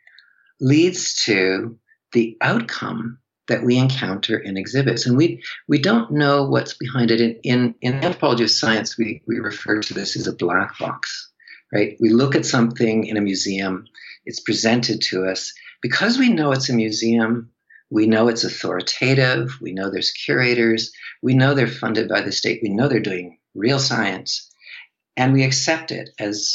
leads 0.62 1.26
to 1.26 1.78
the 2.14 2.38
outcome 2.40 3.20
that 3.50 3.64
we 3.64 3.78
encounter 3.78 4.38
in 4.38 4.58
exhibits. 4.58 5.06
And 5.06 5.18
we 5.18 5.44
we 5.68 5.78
don't 5.78 6.12
know 6.12 6.46
what's 6.46 6.74
behind 6.74 7.12
it. 7.12 7.20
In, 7.20 7.36
in, 7.44 7.76
in 7.82 7.94
anthropology 7.96 8.46
of 8.46 8.52
science, 8.52 8.98
we, 8.98 9.22
we 9.28 9.40
refer 9.40 9.82
to 9.82 9.94
this 9.94 10.16
as 10.16 10.28
a 10.28 10.36
black 10.36 10.78
box, 10.80 11.30
right? 11.74 11.98
We 12.00 12.10
look 12.10 12.36
at 12.36 12.46
something 12.46 13.06
in 13.06 13.18
a 13.18 13.22
museum, 13.22 13.86
it's 14.26 14.40
presented 14.40 15.02
to 15.10 15.26
us. 15.26 15.54
Because 15.82 16.18
we 16.18 16.30
know 16.30 16.52
it's 16.52 16.70
a 16.70 16.74
museum, 16.74 17.52
we 17.90 18.08
know 18.08 18.28
it's 18.28 18.44
authoritative, 18.44 19.58
we 19.62 19.74
know 19.74 19.90
there's 19.90 20.12
curators, 20.12 20.92
we 21.22 21.34
know 21.34 21.54
they're 21.54 21.68
funded 21.68 22.10
by 22.10 22.22
the 22.22 22.32
state, 22.32 22.60
we 22.62 22.70
know 22.70 22.88
they're 22.88 23.00
doing 23.00 23.40
real 23.56 23.80
science, 23.80 24.50
and 25.18 25.34
we 25.34 25.44
accept 25.44 25.92
it 25.92 26.10
as 26.20 26.54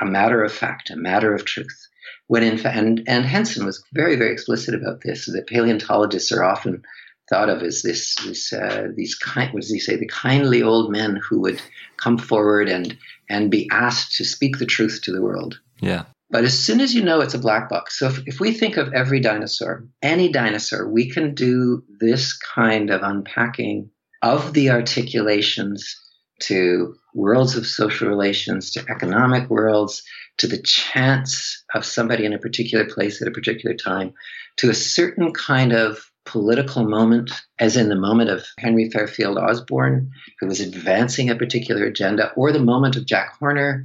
a 0.00 0.06
matter 0.06 0.42
of 0.42 0.52
fact, 0.52 0.90
a 0.90 0.96
matter 0.96 1.34
of 1.34 1.44
truth 1.44 1.86
when 2.32 2.42
in 2.42 2.56
fact, 2.56 2.78
and, 2.78 3.02
and 3.06 3.26
Hensen 3.26 3.66
was 3.66 3.84
very, 3.92 4.16
very 4.16 4.32
explicit 4.32 4.74
about 4.74 5.02
this, 5.02 5.26
that 5.26 5.46
paleontologists 5.48 6.32
are 6.32 6.42
often 6.42 6.82
thought 7.28 7.50
of 7.50 7.62
as 7.62 7.82
this, 7.82 8.16
this 8.24 8.54
uh, 8.54 8.88
these 8.96 9.14
kind, 9.14 9.52
what 9.52 9.60
does 9.60 9.70
he 9.70 9.78
say, 9.78 9.96
the 9.96 10.06
kindly 10.06 10.62
old 10.62 10.90
men 10.90 11.20
who 11.28 11.42
would 11.42 11.60
come 11.98 12.16
forward 12.16 12.70
and, 12.70 12.96
and 13.28 13.50
be 13.50 13.68
asked 13.70 14.16
to 14.16 14.24
speak 14.24 14.56
the 14.56 14.64
truth 14.64 15.00
to 15.02 15.12
the 15.12 15.20
world. 15.20 15.60
Yeah. 15.82 16.04
But 16.30 16.44
as 16.44 16.58
soon 16.58 16.80
as 16.80 16.94
you 16.94 17.04
know 17.04 17.20
it's 17.20 17.34
a 17.34 17.38
black 17.38 17.68
box, 17.68 17.98
so 17.98 18.06
if, 18.06 18.26
if 18.26 18.40
we 18.40 18.52
think 18.52 18.78
of 18.78 18.94
every 18.94 19.20
dinosaur, 19.20 19.86
any 20.00 20.32
dinosaur, 20.32 20.88
we 20.88 21.10
can 21.10 21.34
do 21.34 21.84
this 22.00 22.32
kind 22.32 22.88
of 22.88 23.02
unpacking 23.02 23.90
of 24.22 24.54
the 24.54 24.70
articulations 24.70 26.00
to 26.42 26.94
worlds 27.14 27.56
of 27.56 27.66
social 27.66 28.08
relations, 28.08 28.70
to 28.72 28.84
economic 28.88 29.48
worlds, 29.50 30.02
to 30.38 30.46
the 30.46 30.62
chance 30.62 31.62
of 31.74 31.84
somebody 31.84 32.24
in 32.24 32.32
a 32.32 32.38
particular 32.38 32.84
place 32.84 33.20
at 33.20 33.28
a 33.28 33.32
particular 33.32 33.76
time, 33.76 34.12
to 34.56 34.70
a 34.70 34.74
certain 34.74 35.32
kind 35.32 35.72
of 35.72 36.10
political 36.24 36.84
moment, 36.84 37.30
as 37.58 37.76
in 37.76 37.88
the 37.88 37.96
moment 37.96 38.30
of 38.30 38.46
Henry 38.58 38.90
Fairfield 38.90 39.38
Osborn, 39.38 40.10
who 40.40 40.46
was 40.46 40.60
advancing 40.60 41.30
a 41.30 41.36
particular 41.36 41.84
agenda, 41.84 42.32
or 42.36 42.52
the 42.52 42.60
moment 42.60 42.96
of 42.96 43.06
Jack 43.06 43.36
Horner. 43.38 43.82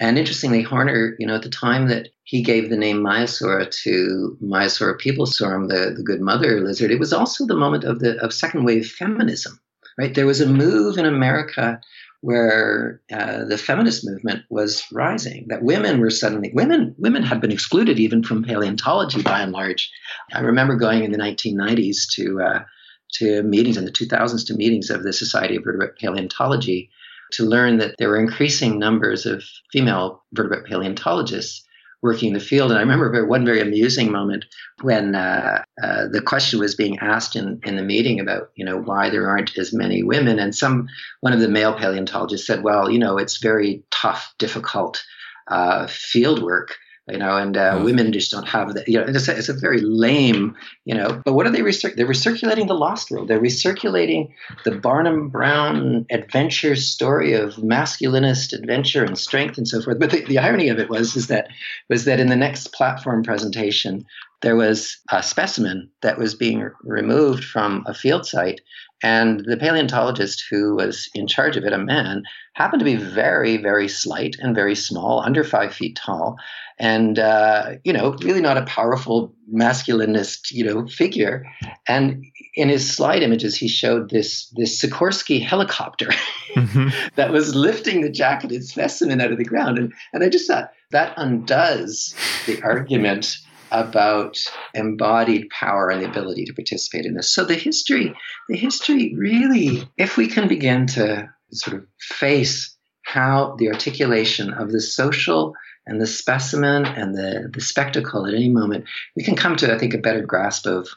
And 0.00 0.18
interestingly, 0.18 0.62
Horner, 0.62 1.16
you 1.18 1.26
know, 1.26 1.36
at 1.36 1.42
the 1.42 1.48
time 1.48 1.88
that 1.88 2.08
he 2.24 2.42
gave 2.42 2.68
the 2.68 2.76
name 2.76 2.98
Maiasaura 2.98 3.70
to 3.82 4.36
Maiasaura 4.42 5.00
peeblesorum, 5.00 5.68
the, 5.68 5.94
the 5.96 6.02
good 6.02 6.20
mother 6.20 6.60
lizard, 6.60 6.90
it 6.90 7.00
was 7.00 7.12
also 7.12 7.46
the 7.46 7.56
moment 7.56 7.84
of 7.84 8.00
the 8.00 8.22
of 8.22 8.32
second 8.32 8.64
wave 8.64 8.88
feminism, 8.88 9.58
right? 9.98 10.14
There 10.14 10.26
was 10.26 10.40
a 10.40 10.46
move 10.46 10.96
in 10.96 11.04
America 11.04 11.80
where 12.20 13.00
uh, 13.12 13.44
the 13.44 13.58
feminist 13.58 14.04
movement 14.04 14.44
was 14.50 14.82
rising 14.92 15.46
that 15.48 15.62
women 15.62 16.00
were 16.00 16.10
suddenly 16.10 16.50
women 16.52 16.94
women 16.98 17.22
had 17.22 17.40
been 17.40 17.52
excluded 17.52 17.98
even 17.98 18.24
from 18.24 18.42
paleontology 18.42 19.22
by 19.22 19.40
and 19.40 19.52
large 19.52 19.90
i 20.32 20.40
remember 20.40 20.74
going 20.74 21.04
in 21.04 21.12
the 21.12 21.18
1990s 21.18 22.10
to 22.10 22.40
uh, 22.40 22.64
to 23.12 23.42
meetings 23.44 23.76
in 23.76 23.84
the 23.84 23.92
2000s 23.92 24.46
to 24.46 24.54
meetings 24.54 24.90
of 24.90 25.04
the 25.04 25.12
society 25.12 25.56
of 25.56 25.62
vertebrate 25.62 25.96
paleontology 25.96 26.90
to 27.30 27.44
learn 27.44 27.78
that 27.78 27.94
there 27.98 28.08
were 28.08 28.18
increasing 28.18 28.78
numbers 28.78 29.24
of 29.24 29.44
female 29.70 30.24
vertebrate 30.32 30.64
paleontologists 30.64 31.64
working 32.02 32.28
in 32.28 32.34
the 32.34 32.40
field. 32.40 32.70
And 32.70 32.78
I 32.78 32.82
remember 32.82 33.26
one 33.26 33.44
very 33.44 33.60
amusing 33.60 34.12
moment 34.12 34.44
when 34.82 35.14
uh, 35.14 35.62
uh, 35.82 36.04
the 36.10 36.22
question 36.22 36.60
was 36.60 36.74
being 36.74 36.98
asked 37.00 37.34
in, 37.34 37.60
in 37.64 37.76
the 37.76 37.82
meeting 37.82 38.20
about, 38.20 38.50
you 38.54 38.64
know, 38.64 38.78
why 38.78 39.10
there 39.10 39.28
aren't 39.28 39.56
as 39.58 39.72
many 39.72 40.02
women. 40.02 40.38
And 40.38 40.54
some 40.54 40.88
one 41.20 41.32
of 41.32 41.40
the 41.40 41.48
male 41.48 41.74
paleontologists 41.74 42.46
said, 42.46 42.62
well, 42.62 42.90
you 42.90 42.98
know, 42.98 43.18
it's 43.18 43.38
very 43.38 43.82
tough, 43.90 44.32
difficult 44.38 45.02
uh, 45.48 45.86
field 45.88 46.42
work 46.42 46.76
you 47.10 47.18
know, 47.18 47.36
and 47.36 47.56
uh, 47.56 47.80
women 47.82 48.12
just 48.12 48.30
don't 48.30 48.46
have 48.48 48.74
that. 48.74 48.88
You 48.88 48.98
know, 48.98 49.06
it's 49.06 49.28
a, 49.28 49.36
it's 49.36 49.48
a 49.48 49.54
very 49.54 49.80
lame, 49.80 50.56
you 50.84 50.94
know. 50.94 51.20
But 51.24 51.32
what 51.32 51.46
are 51.46 51.50
they 51.50 51.60
recir- 51.60 51.94
They're 51.94 52.06
recirculating 52.06 52.68
the 52.68 52.74
Lost 52.74 53.10
World. 53.10 53.28
They're 53.28 53.40
recirculating 53.40 54.30
the 54.64 54.72
Barnum 54.72 55.28
Brown 55.28 56.06
adventure 56.10 56.76
story 56.76 57.32
of 57.32 57.54
masculinist 57.54 58.52
adventure 58.52 59.04
and 59.04 59.18
strength 59.18 59.58
and 59.58 59.66
so 59.66 59.80
forth. 59.80 59.98
But 59.98 60.10
the, 60.10 60.24
the 60.24 60.38
irony 60.38 60.68
of 60.68 60.78
it 60.78 60.90
was 60.90 61.16
is 61.16 61.28
that 61.28 61.48
was 61.88 62.04
that 62.04 62.20
in 62.20 62.28
the 62.28 62.36
next 62.36 62.72
platform 62.72 63.22
presentation, 63.22 64.04
there 64.42 64.56
was 64.56 64.98
a 65.10 65.22
specimen 65.22 65.90
that 66.02 66.18
was 66.18 66.34
being 66.34 66.70
removed 66.82 67.44
from 67.44 67.84
a 67.86 67.94
field 67.94 68.26
site 68.26 68.60
and 69.02 69.44
the 69.44 69.56
paleontologist 69.56 70.44
who 70.50 70.74
was 70.76 71.08
in 71.14 71.26
charge 71.26 71.56
of 71.56 71.64
it, 71.64 71.72
a 71.72 71.78
man, 71.78 72.24
happened 72.54 72.80
to 72.80 72.84
be 72.84 72.96
very, 72.96 73.56
very 73.56 73.86
slight 73.86 74.36
and 74.40 74.54
very 74.54 74.74
small, 74.74 75.20
under 75.20 75.44
five 75.44 75.72
feet 75.72 75.96
tall, 75.96 76.36
and 76.78 77.18
uh, 77.18 77.72
you 77.84 77.92
know, 77.92 78.16
really 78.22 78.40
not 78.40 78.56
a 78.56 78.64
powerful 78.64 79.34
masculinist, 79.52 80.50
you 80.50 80.64
know, 80.64 80.86
figure. 80.86 81.44
And 81.86 82.24
in 82.54 82.68
his 82.68 82.92
slide 82.92 83.22
images, 83.22 83.56
he 83.56 83.68
showed 83.68 84.10
this 84.10 84.52
this 84.56 84.80
Sikorsky 84.80 85.40
helicopter 85.40 86.08
mm-hmm. 86.54 86.88
that 87.14 87.30
was 87.30 87.54
lifting 87.54 88.00
the 88.00 88.10
jacketed 88.10 88.64
specimen 88.64 89.20
out 89.20 89.32
of 89.32 89.38
the 89.38 89.44
ground. 89.44 89.78
And 89.78 89.92
and 90.12 90.24
I 90.24 90.28
just 90.28 90.48
thought 90.48 90.72
that 90.90 91.14
undoes 91.16 92.14
the 92.46 92.60
argument 92.62 93.38
about 93.70 94.38
embodied 94.74 95.50
power 95.50 95.90
and 95.90 96.02
the 96.02 96.08
ability 96.08 96.44
to 96.44 96.54
participate 96.54 97.06
in 97.06 97.14
this. 97.14 97.32
So 97.32 97.44
the 97.44 97.54
history, 97.54 98.14
the 98.48 98.56
history 98.56 99.14
really, 99.16 99.88
if 99.96 100.16
we 100.16 100.28
can 100.28 100.48
begin 100.48 100.86
to 100.88 101.28
sort 101.52 101.76
of 101.76 101.86
face 101.98 102.76
how 103.02 103.56
the 103.58 103.68
articulation 103.68 104.52
of 104.52 104.70
the 104.70 104.80
social 104.80 105.54
and 105.86 106.00
the 106.00 106.06
specimen 106.06 106.84
and 106.84 107.14
the, 107.14 107.50
the 107.52 107.60
spectacle 107.60 108.26
at 108.26 108.34
any 108.34 108.50
moment, 108.50 108.84
we 109.16 109.22
can 109.22 109.36
come 109.36 109.56
to, 109.56 109.74
I 109.74 109.78
think, 109.78 109.94
a 109.94 109.98
better 109.98 110.20
grasp 110.20 110.66
of 110.66 110.88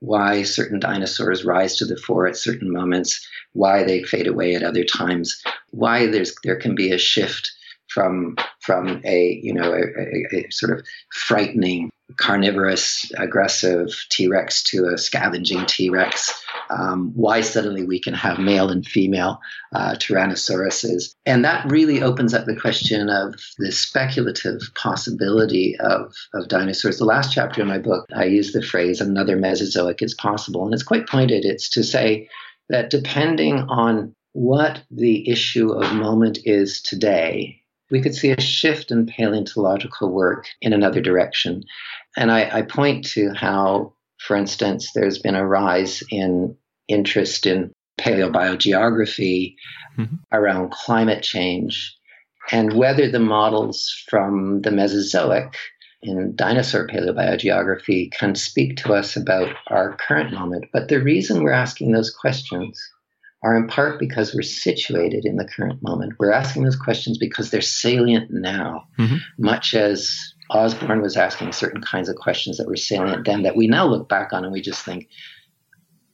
why 0.00 0.42
certain 0.42 0.80
dinosaurs 0.80 1.44
rise 1.44 1.76
to 1.76 1.84
the 1.84 1.96
fore 1.96 2.26
at 2.26 2.36
certain 2.36 2.72
moments, 2.72 3.26
why 3.52 3.84
they 3.84 4.02
fade 4.02 4.26
away 4.26 4.54
at 4.54 4.62
other 4.62 4.82
times, 4.82 5.40
why 5.70 6.06
there's 6.06 6.34
there 6.42 6.56
can 6.56 6.74
be 6.74 6.90
a 6.90 6.98
shift 6.98 7.52
from 7.90 8.36
from 8.60 9.00
a 9.04 9.40
you 9.42 9.52
know 9.52 9.72
a, 9.72 9.82
a, 9.82 10.46
a 10.46 10.50
sort 10.50 10.78
of 10.78 10.84
frightening 11.12 11.90
carnivorous, 12.16 13.10
aggressive 13.16 13.88
T 14.10 14.28
Rex 14.28 14.62
to 14.64 14.86
a 14.86 14.98
scavenging 14.98 15.66
T 15.66 15.90
Rex. 15.90 16.32
Um, 16.70 17.12
why 17.14 17.40
suddenly 17.40 17.84
we 17.84 18.00
can 18.00 18.14
have 18.14 18.38
male 18.38 18.70
and 18.70 18.86
female 18.86 19.40
uh, 19.74 19.96
Tyrannosauruses. 19.96 21.14
And 21.26 21.44
that 21.44 21.68
really 21.68 22.00
opens 22.02 22.32
up 22.32 22.46
the 22.46 22.54
question 22.54 23.08
of 23.08 23.34
the 23.58 23.72
speculative 23.72 24.60
possibility 24.76 25.76
of, 25.80 26.14
of 26.32 26.48
dinosaurs. 26.48 26.98
The 26.98 27.04
last 27.04 27.32
chapter 27.32 27.60
in 27.60 27.68
my 27.68 27.78
book, 27.78 28.06
I 28.14 28.24
use 28.24 28.52
the 28.52 28.62
phrase 28.62 29.00
another 29.00 29.36
Mesozoic 29.36 30.00
is 30.00 30.14
possible. 30.14 30.64
And 30.64 30.72
it's 30.72 30.84
quite 30.84 31.08
pointed. 31.08 31.44
It's 31.44 31.68
to 31.70 31.82
say 31.82 32.28
that 32.68 32.90
depending 32.90 33.58
on 33.68 34.14
what 34.32 34.80
the 34.92 35.28
issue 35.28 35.72
of 35.72 35.92
moment 35.92 36.38
is 36.44 36.80
today, 36.80 37.59
we 37.90 38.00
could 38.00 38.14
see 38.14 38.30
a 38.30 38.40
shift 38.40 38.90
in 38.90 39.06
paleontological 39.06 40.10
work 40.10 40.46
in 40.60 40.72
another 40.72 41.00
direction. 41.00 41.62
And 42.16 42.30
I, 42.30 42.58
I 42.58 42.62
point 42.62 43.04
to 43.08 43.32
how, 43.34 43.92
for 44.18 44.36
instance, 44.36 44.90
there's 44.94 45.18
been 45.18 45.34
a 45.34 45.46
rise 45.46 46.02
in 46.10 46.56
interest 46.88 47.46
in 47.46 47.72
paleobiogeography 48.00 49.54
mm-hmm. 49.98 50.16
around 50.32 50.72
climate 50.72 51.22
change 51.22 51.96
and 52.50 52.72
whether 52.72 53.10
the 53.10 53.20
models 53.20 53.92
from 54.08 54.62
the 54.62 54.70
Mesozoic 54.70 55.54
in 56.02 56.34
dinosaur 56.34 56.86
paleobiogeography 56.86 58.10
can 58.12 58.34
speak 58.34 58.76
to 58.78 58.94
us 58.94 59.16
about 59.16 59.54
our 59.68 59.96
current 59.96 60.32
moment. 60.32 60.64
But 60.72 60.88
the 60.88 61.02
reason 61.02 61.42
we're 61.42 61.52
asking 61.52 61.92
those 61.92 62.10
questions 62.10 62.80
are 63.42 63.56
in 63.56 63.66
part 63.66 63.98
because 63.98 64.34
we're 64.34 64.42
situated 64.42 65.24
in 65.24 65.36
the 65.36 65.46
current 65.46 65.82
moment. 65.82 66.14
We're 66.18 66.32
asking 66.32 66.64
those 66.64 66.76
questions 66.76 67.16
because 67.16 67.50
they're 67.50 67.60
salient 67.60 68.30
now, 68.30 68.84
mm-hmm. 68.98 69.16
much 69.38 69.74
as 69.74 70.34
Osborn 70.50 71.00
was 71.00 71.16
asking 71.16 71.52
certain 71.52 71.80
kinds 71.80 72.08
of 72.08 72.16
questions 72.16 72.58
that 72.58 72.66
were 72.66 72.76
salient 72.76 73.24
then 73.24 73.42
that 73.42 73.56
we 73.56 73.66
now 73.66 73.86
look 73.86 74.08
back 74.08 74.32
on 74.32 74.44
and 74.44 74.52
we 74.52 74.60
just 74.60 74.84
think, 74.84 75.08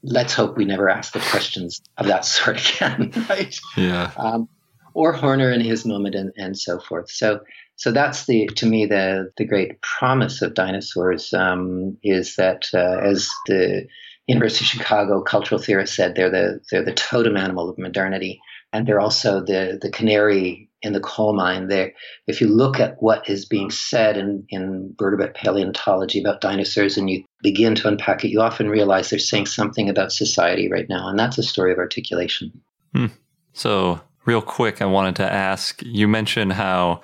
let's 0.03 0.35
hope 0.35 0.57
we 0.57 0.65
never 0.65 0.89
ask 0.89 1.13
the 1.13 1.21
questions 1.31 1.81
of 1.99 2.07
that 2.07 2.25
sort 2.25 2.77
again, 2.77 3.13
right? 3.29 3.59
Yeah. 3.77 4.13
Um, 4.17 4.49
or 4.95 5.13
Horner 5.13 5.51
in 5.51 5.61
his 5.61 5.85
moment 5.85 6.15
and, 6.15 6.33
and 6.37 6.57
so 6.57 6.79
forth. 6.79 7.11
So, 7.11 7.41
so 7.75 7.93
that's 7.93 8.25
the 8.25 8.47
to 8.57 8.65
me 8.65 8.87
the 8.87 9.31
the 9.37 9.45
great 9.45 9.83
promise 9.83 10.41
of 10.41 10.55
dinosaurs 10.55 11.35
um, 11.35 11.99
is 12.03 12.37
that 12.37 12.69
uh, 12.73 13.01
as 13.03 13.29
the 13.47 13.87
University 14.27 14.65
of 14.65 14.69
Chicago 14.69 15.23
cultural 15.23 15.61
theorist 15.61 15.95
said, 15.95 16.15
they're 16.15 16.31
the 16.31 16.61
they're 16.71 16.85
the 16.85 16.93
totem 16.93 17.37
animal 17.37 17.71
of 17.71 17.79
modernity, 17.79 18.41
and 18.73 18.87
they're 18.87 19.01
also 19.01 19.41
the 19.41 19.79
the 19.81 19.91
canary 19.91 20.69
in 20.83 20.93
the 20.93 21.01
coal 21.01 21.35
mine 21.35 21.69
there. 21.69 21.93
If 22.27 22.41
you 22.41 22.49
look 22.49 22.81
at 22.81 23.03
what 23.03 23.29
is 23.29 23.45
being 23.45 23.71
said 23.71 24.17
in, 24.17 24.47
in 24.49 24.95
vertebrate 24.99 25.35
paleontology 25.35 26.21
about 26.21 26.41
dinosaurs 26.41 26.97
and 26.97 27.11
you 27.11 27.25
begin 27.43 27.75
to 27.77 27.89
unpack 27.89 28.25
it, 28.25 28.31
you 28.31 28.41
often 28.41 28.69
realize 28.69 29.11
they're 29.11 29.19
saying 29.19 29.47
something 29.47 29.89
about 29.89 30.13
society 30.13 30.71
right 30.71 30.89
now. 30.89 31.09
And 31.09 31.19
that's 31.19 31.39
a 31.39 31.43
story 31.43 31.73
of 31.73 31.79
articulation. 31.79 32.53
Hmm. 32.93 33.07
So, 33.53 34.01
real 34.27 34.43
quick, 34.43 34.83
I 34.83 34.87
wanted 34.87 35.17
to 35.17 35.31
ask 35.31 35.83
you 35.83 36.07
mentioned 36.07 36.53
how 36.53 37.01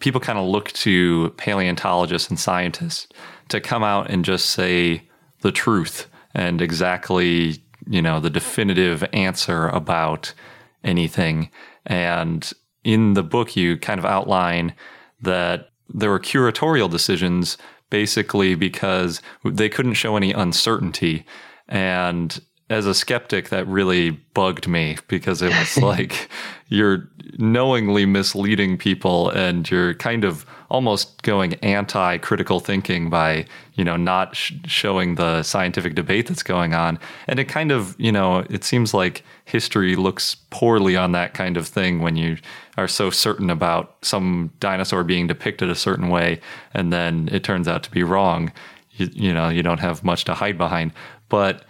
people 0.00 0.20
kind 0.20 0.38
of 0.38 0.46
look 0.46 0.72
to 0.72 1.30
paleontologists 1.36 2.28
and 2.28 2.38
scientists 2.38 3.08
to 3.48 3.60
come 3.60 3.82
out 3.82 4.10
and 4.10 4.24
just 4.24 4.50
say 4.50 5.08
the 5.40 5.52
truth 5.52 6.08
and 6.34 6.60
exactly, 6.60 7.62
you 7.88 8.02
know, 8.02 8.20
the 8.20 8.30
definitive 8.30 9.04
answer 9.12 9.68
about 9.68 10.34
anything. 10.82 11.50
And 11.86 12.50
in 12.82 13.14
the 13.14 13.22
book, 13.22 13.56
you 13.56 13.78
kind 13.78 13.98
of 13.98 14.04
outline 14.04 14.74
that 15.20 15.70
there 15.88 16.10
were 16.10 16.20
curatorial 16.20 16.90
decisions 16.90 17.56
basically 17.90 18.54
because 18.54 19.22
they 19.44 19.68
couldn't 19.68 19.94
show 19.94 20.16
any 20.16 20.32
uncertainty. 20.32 21.24
And 21.68 22.40
as 22.70 22.86
a 22.86 22.94
skeptic, 22.94 23.50
that 23.50 23.66
really 23.68 24.10
bugged 24.10 24.66
me 24.66 24.96
because 25.08 25.42
it 25.42 25.50
was 25.50 25.76
like 25.82 26.28
you're 26.74 27.08
knowingly 27.38 28.06
misleading 28.06 28.76
people 28.78 29.30
and 29.30 29.68
you're 29.70 29.94
kind 29.94 30.24
of 30.24 30.46
almost 30.70 31.22
going 31.22 31.54
anti 31.54 32.18
critical 32.18 32.60
thinking 32.60 33.10
by, 33.10 33.46
you 33.74 33.84
know, 33.84 33.96
not 33.96 34.34
sh- 34.34 34.52
showing 34.66 35.14
the 35.14 35.42
scientific 35.42 35.94
debate 35.94 36.26
that's 36.26 36.42
going 36.42 36.74
on. 36.74 36.98
And 37.26 37.38
it 37.38 37.44
kind 37.44 37.70
of, 37.72 37.94
you 37.98 38.12
know, 38.12 38.44
it 38.50 38.64
seems 38.64 38.92
like 38.92 39.22
history 39.44 39.96
looks 39.96 40.36
poorly 40.50 40.96
on 40.96 41.12
that 41.12 41.34
kind 41.34 41.56
of 41.56 41.68
thing 41.68 42.00
when 42.00 42.16
you 42.16 42.38
are 42.76 42.88
so 42.88 43.10
certain 43.10 43.50
about 43.50 43.96
some 44.02 44.50
dinosaur 44.60 45.04
being 45.04 45.26
depicted 45.26 45.70
a 45.70 45.74
certain 45.74 46.08
way 46.08 46.40
and 46.72 46.92
then 46.92 47.28
it 47.30 47.44
turns 47.44 47.68
out 47.68 47.82
to 47.84 47.90
be 47.90 48.02
wrong. 48.02 48.52
You, 48.92 49.10
you 49.12 49.34
know, 49.34 49.48
you 49.48 49.62
don't 49.62 49.80
have 49.80 50.04
much 50.04 50.24
to 50.24 50.34
hide 50.34 50.58
behind. 50.58 50.92
But 51.28 51.64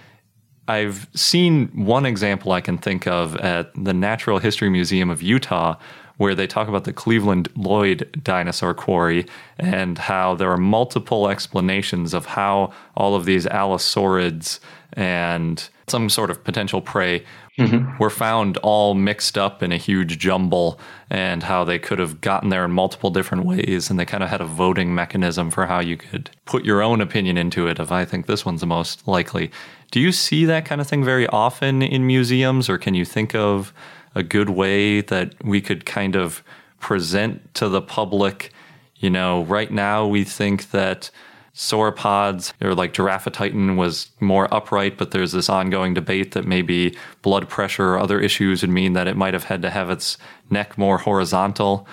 I've 0.67 1.09
seen 1.15 1.69
one 1.69 2.07
example 2.07 2.53
I 2.53 2.61
can 2.61 2.79
think 2.79 3.07
of 3.07 3.37
at 3.37 3.73
the 3.75 3.93
Natural 3.93 4.39
History 4.39 4.71
Museum 4.71 5.11
of 5.11 5.23
Utah 5.23 5.77
where 6.17 6.35
they 6.35 6.47
talk 6.47 6.69
about 6.69 6.85
the 6.85 6.93
Cleveland 6.93 7.49
Lloyd 7.57 8.09
dinosaur 8.23 8.73
quarry 8.73 9.27
and 9.59 9.99
how 9.99 10.35
there 10.35 10.51
are 10.51 10.57
multiple 10.57 11.29
explanations 11.29 12.15
of 12.15 12.27
how 12.27 12.73
all 12.97 13.17
of 13.17 13.25
these 13.25 13.47
allosaurids 13.47 14.61
and 14.93 15.69
some 15.89 16.09
sort 16.09 16.31
of 16.31 16.43
potential 16.45 16.81
prey 16.81 17.25
mm-hmm. 17.59 17.99
were 17.99 18.11
found 18.11 18.57
all 18.59 18.95
mixed 18.95 19.37
up 19.37 19.63
in 19.63 19.73
a 19.73 19.77
huge 19.77 20.19
jumble 20.19 20.79
and 21.11 21.43
how 21.43 21.65
they 21.65 21.79
could 21.79 21.99
have 21.99 22.21
gotten 22.21 22.49
there 22.49 22.65
in 22.65 22.71
multiple 22.71 23.11
different 23.11 23.45
ways 23.45 23.91
and 23.91 23.99
they 23.99 24.05
kind 24.05 24.23
of 24.23 24.31
had 24.31 24.41
a 24.41 24.47
voting 24.47 24.95
mechanism 24.95 25.51
for 25.51 25.67
how 25.67 25.81
you 25.81 25.97
could 25.97 26.31
put 26.45 26.65
your 26.65 26.81
own 26.81 27.01
opinion 27.01 27.37
into 27.37 27.67
it 27.67 27.79
of 27.79 27.91
I 27.91 28.05
think 28.05 28.27
this 28.27 28.47
one's 28.47 28.61
the 28.61 28.67
most 28.67 29.07
likely. 29.07 29.51
Do 29.95 30.01
you 30.01 30.11
see 30.11 30.45
that 30.47 30.65
kind 30.65 30.81
of 30.81 30.89
thing 30.89 31.05
very 31.05 31.29
often 31.29 31.81
in 31.81 32.05
museums 32.05 32.69
or 32.69 32.79
can 32.79 32.95
you 32.95 33.05
think 33.05 33.33
of 33.33 33.73
a 34.17 34.25
good 34.25 34.51
way 34.51 35.03
that 35.03 35.35
we 35.45 35.61
could 35.61 35.87
kind 35.87 36.17
of 36.17 36.43
present 36.81 37.55
to 37.55 37.69
the 37.69 37.81
public, 37.81 38.51
you 38.97 39.09
know, 39.09 39.45
right 39.45 39.71
now 39.71 40.05
we 40.05 40.25
think 40.25 40.73
that 40.73 41.13
sauropods 41.55 42.53
or 42.61 42.75
like 42.75 42.93
Giraffatitan 42.93 43.77
was 43.77 44.11
more 44.19 44.53
upright, 44.53 44.99
but 44.99 45.13
there's 45.13 45.31
this 45.31 45.49
ongoing 45.49 45.95
debate 45.95 46.33
that 46.33 46.45
maybe 46.45 46.99
blood 47.23 47.49
pressure 47.49 47.91
or 47.91 48.01
other 48.01 48.19
issues 48.19 48.63
would 48.63 48.71
mean 48.71 48.95
that 48.95 49.07
it 49.07 49.17
might 49.17 49.33
have 49.33 49.45
had 49.45 49.63
to 49.63 49.71
have 49.71 49.91
its 49.91 50.19
neck 50.51 50.77
more 50.77 50.99
horizontal. 50.99 51.87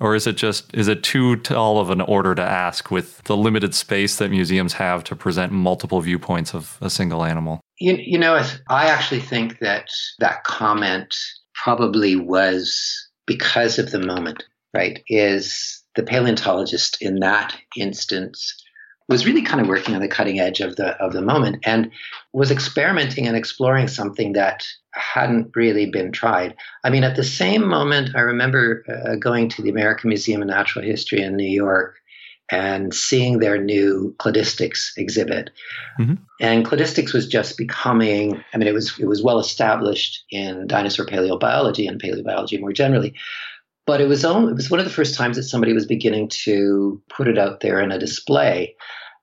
Or 0.00 0.14
is 0.14 0.26
it 0.26 0.36
just 0.36 0.74
is 0.74 0.88
it 0.88 1.02
too 1.02 1.36
tall 1.36 1.80
of 1.80 1.90
an 1.90 2.00
order 2.00 2.34
to 2.34 2.42
ask 2.42 2.90
with 2.90 3.22
the 3.24 3.36
limited 3.36 3.74
space 3.74 4.16
that 4.16 4.30
museums 4.30 4.74
have 4.74 5.02
to 5.04 5.16
present 5.16 5.52
multiple 5.52 6.00
viewpoints 6.00 6.54
of 6.54 6.78
a 6.80 6.90
single 6.90 7.24
animal? 7.24 7.60
You, 7.80 7.96
you 7.98 8.18
know, 8.18 8.40
I 8.68 8.86
actually 8.86 9.20
think 9.20 9.58
that 9.60 9.88
that 10.18 10.44
comment 10.44 11.14
probably 11.54 12.16
was 12.16 13.08
because 13.26 13.78
of 13.78 13.90
the 13.90 14.00
moment, 14.00 14.44
right? 14.74 15.02
Is 15.08 15.82
the 15.96 16.02
paleontologist 16.02 16.98
in 17.00 17.20
that 17.20 17.56
instance 17.76 18.54
was 19.08 19.26
really 19.26 19.42
kind 19.42 19.60
of 19.60 19.66
working 19.66 19.94
on 19.94 20.02
the 20.02 20.08
cutting 20.08 20.38
edge 20.38 20.60
of 20.60 20.76
the 20.76 20.90
of 21.02 21.12
the 21.12 21.22
moment 21.22 21.58
and 21.64 21.90
was 22.32 22.50
experimenting 22.50 23.26
and 23.26 23.36
exploring 23.36 23.88
something 23.88 24.34
that 24.34 24.64
hadn't 24.92 25.54
really 25.54 25.90
been 25.90 26.12
tried. 26.12 26.54
I 26.84 26.90
mean, 26.90 27.04
at 27.04 27.16
the 27.16 27.24
same 27.24 27.66
moment, 27.66 28.16
I 28.16 28.20
remember 28.20 28.84
uh, 28.88 29.16
going 29.16 29.48
to 29.50 29.62
the 29.62 29.70
American 29.70 30.08
Museum 30.08 30.42
of 30.42 30.48
Natural 30.48 30.84
History 30.84 31.22
in 31.22 31.36
New 31.36 31.48
York 31.48 31.96
and 32.50 32.94
seeing 32.94 33.38
their 33.38 33.62
new 33.62 34.14
cladistics 34.18 34.96
exhibit. 34.96 35.50
Mm-hmm. 36.00 36.14
And 36.40 36.64
cladistics 36.64 37.12
was 37.12 37.28
just 37.28 37.58
becoming, 37.58 38.42
I 38.54 38.56
mean, 38.56 38.68
it 38.68 38.74
was 38.74 38.98
it 38.98 39.06
was 39.06 39.22
well 39.22 39.38
established 39.38 40.24
in 40.30 40.66
dinosaur 40.66 41.04
paleobiology 41.04 41.88
and 41.88 42.00
paleobiology 42.00 42.58
more 42.58 42.72
generally. 42.72 43.14
But 43.86 44.00
it 44.00 44.08
was 44.08 44.24
only, 44.24 44.52
it 44.52 44.56
was 44.56 44.70
one 44.70 44.80
of 44.80 44.86
the 44.86 44.92
first 44.92 45.14
times 45.14 45.36
that 45.36 45.44
somebody 45.44 45.72
was 45.72 45.86
beginning 45.86 46.28
to 46.44 47.02
put 47.08 47.28
it 47.28 47.38
out 47.38 47.60
there 47.60 47.80
in 47.80 47.90
a 47.90 47.98
display. 47.98 48.74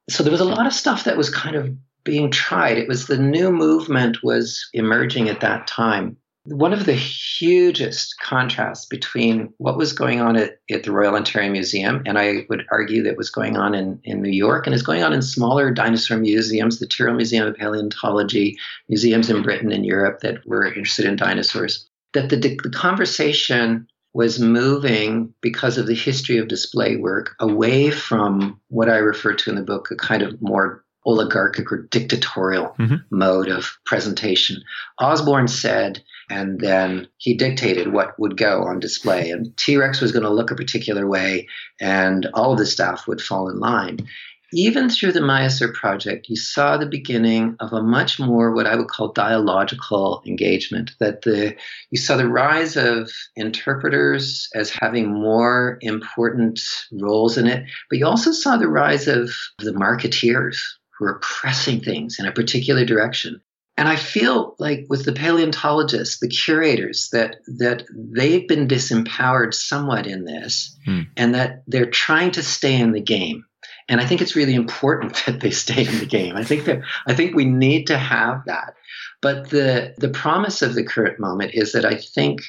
So 0.09 0.23
there 0.23 0.31
was 0.31 0.41
a 0.41 0.45
lot 0.45 0.67
of 0.67 0.73
stuff 0.73 1.03
that 1.03 1.17
was 1.17 1.29
kind 1.29 1.55
of 1.55 1.69
being 2.05 2.31
tried. 2.31 2.77
It 2.77 2.87
was 2.87 3.07
the 3.07 3.17
new 3.17 3.51
movement 3.51 4.23
was 4.23 4.65
emerging 4.73 5.27
at 5.27 5.41
that 5.41 5.67
time. 5.67 6.15
One 6.45 6.73
of 6.73 6.85
the 6.85 6.93
hugest 6.93 8.19
contrasts 8.21 8.85
between 8.85 9.51
what 9.57 9.77
was 9.77 9.93
going 9.93 10.21
on 10.21 10.35
at, 10.35 10.59
at 10.69 10.83
the 10.83 10.91
Royal 10.91 11.15
Ontario 11.15 11.51
Museum, 11.51 12.03
and 12.05 12.19
I 12.19 12.45
would 12.49 12.67
argue 12.71 13.01
that 13.01 13.17
was 13.17 13.31
going 13.31 13.57
on 13.57 13.73
in, 13.73 13.99
in 14.03 14.21
New 14.21 14.29
York 14.29 14.67
and 14.67 14.75
is 14.75 14.83
going 14.83 15.01
on 15.01 15.11
in 15.11 15.23
smaller 15.23 15.71
dinosaur 15.71 16.17
museums, 16.17 16.77
the 16.77 16.85
Tyrrell 16.85 17.15
Museum 17.15 17.47
of 17.47 17.55
Paleontology, 17.55 18.55
museums 18.87 19.31
in 19.31 19.41
Britain 19.41 19.71
and 19.71 19.87
Europe 19.87 20.19
that 20.19 20.45
were 20.45 20.67
interested 20.67 21.05
in 21.05 21.15
dinosaurs, 21.15 21.89
that 22.13 22.29
the, 22.29 22.35
the 22.35 22.69
conversation 22.69 23.87
was 24.13 24.39
moving 24.39 25.33
because 25.41 25.79
of 25.79 25.87
the 25.87 25.95
history 25.95 26.37
of 26.37 26.47
display 26.47 26.95
work 26.95 27.35
away 27.39 27.89
from 27.91 28.61
what 28.69 28.87
I 28.87 28.97
refer 28.97 29.33
to 29.33 29.49
in 29.49 29.57
the 29.57 29.63
book, 29.63 29.89
a 29.91 29.95
kind 29.95 30.21
of 30.21 30.41
more 30.41 30.84
oligarchic 31.05 31.71
or 31.71 31.83
dictatorial 31.83 32.75
mm-hmm. 32.79 32.95
mode 33.11 33.47
of 33.47 33.77
presentation. 33.85 34.61
Osborn 34.99 35.47
said, 35.47 36.03
and 36.29 36.59
then 36.59 37.07
he 37.17 37.35
dictated 37.35 37.93
what 37.93 38.19
would 38.19 38.37
go 38.37 38.63
on 38.63 38.79
display. 38.79 39.29
And 39.29 39.55
T 39.57 39.77
Rex 39.77 40.01
was 40.01 40.11
going 40.11 40.23
to 40.23 40.29
look 40.29 40.51
a 40.51 40.55
particular 40.55 41.07
way, 41.07 41.47
and 41.79 42.27
all 42.33 42.53
of 42.53 42.57
the 42.57 42.65
staff 42.65 43.07
would 43.07 43.21
fall 43.21 43.49
in 43.49 43.59
line. 43.59 44.07
Even 44.53 44.89
through 44.89 45.11
the 45.11 45.19
Maiasaur 45.19 45.73
project, 45.73 46.29
you 46.29 46.35
saw 46.35 46.77
the 46.77 46.85
beginning 46.85 47.57
of 47.59 47.73
a 47.73 47.81
much 47.81 48.19
more 48.19 48.53
what 48.53 48.67
I 48.67 48.75
would 48.75 48.87
call 48.87 49.11
dialogical 49.11 50.23
engagement. 50.25 50.91
That 50.99 51.23
the 51.23 51.55
you 51.91 51.99
saw 51.99 52.15
the 52.15 52.29
rise 52.29 52.77
of 52.77 53.11
interpreters 53.35 54.47
as 54.55 54.69
having 54.69 55.11
more 55.11 55.77
important 55.81 56.61
roles 56.91 57.37
in 57.37 57.47
it, 57.47 57.65
but 57.89 57.99
you 57.99 58.05
also 58.05 58.31
saw 58.31 58.55
the 58.55 58.69
rise 58.69 59.07
of 59.07 59.31
the 59.59 59.73
marketeers 59.73 60.59
who 60.97 61.05
are 61.05 61.19
pressing 61.21 61.81
things 61.81 62.17
in 62.19 62.25
a 62.25 62.31
particular 62.31 62.85
direction. 62.85 63.41
And 63.77 63.89
I 63.89 63.97
feel 63.97 64.55
like 64.57 64.85
with 64.89 65.03
the 65.03 65.11
paleontologists, 65.11 66.19
the 66.19 66.29
curators, 66.29 67.09
that 67.11 67.37
that 67.59 67.83
they've 67.93 68.47
been 68.47 68.67
disempowered 68.67 69.53
somewhat 69.53 70.07
in 70.07 70.23
this, 70.23 70.77
hmm. 70.85 71.01
and 71.17 71.35
that 71.35 71.63
they're 71.67 71.89
trying 71.89 72.31
to 72.31 72.43
stay 72.43 72.79
in 72.79 72.93
the 72.93 73.01
game. 73.01 73.45
And 73.89 73.99
I 73.99 74.05
think 74.05 74.21
it's 74.21 74.35
really 74.35 74.55
important 74.55 75.21
that 75.25 75.41
they 75.41 75.51
stay 75.51 75.85
in 75.85 75.99
the 75.99 76.05
game. 76.05 76.37
I 76.37 76.43
think 76.43 76.65
that 76.65 76.81
I 77.05 77.13
think 77.13 77.35
we 77.35 77.45
need 77.45 77.87
to 77.87 77.97
have 77.97 78.43
that. 78.45 78.75
But 79.21 79.49
the 79.49 79.93
the 79.97 80.09
promise 80.09 80.61
of 80.61 80.73
the 80.73 80.83
current 80.83 81.19
moment 81.19 81.51
is 81.53 81.73
that 81.73 81.85
I 81.85 81.95
think 81.95 82.43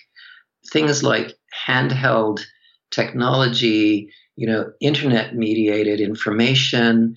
things 0.71 1.03
like 1.03 1.35
handheld 1.67 2.41
technology, 2.91 4.11
you 4.37 4.47
know, 4.47 4.71
internet 4.81 5.35
mediated 5.35 6.01
information, 6.01 7.17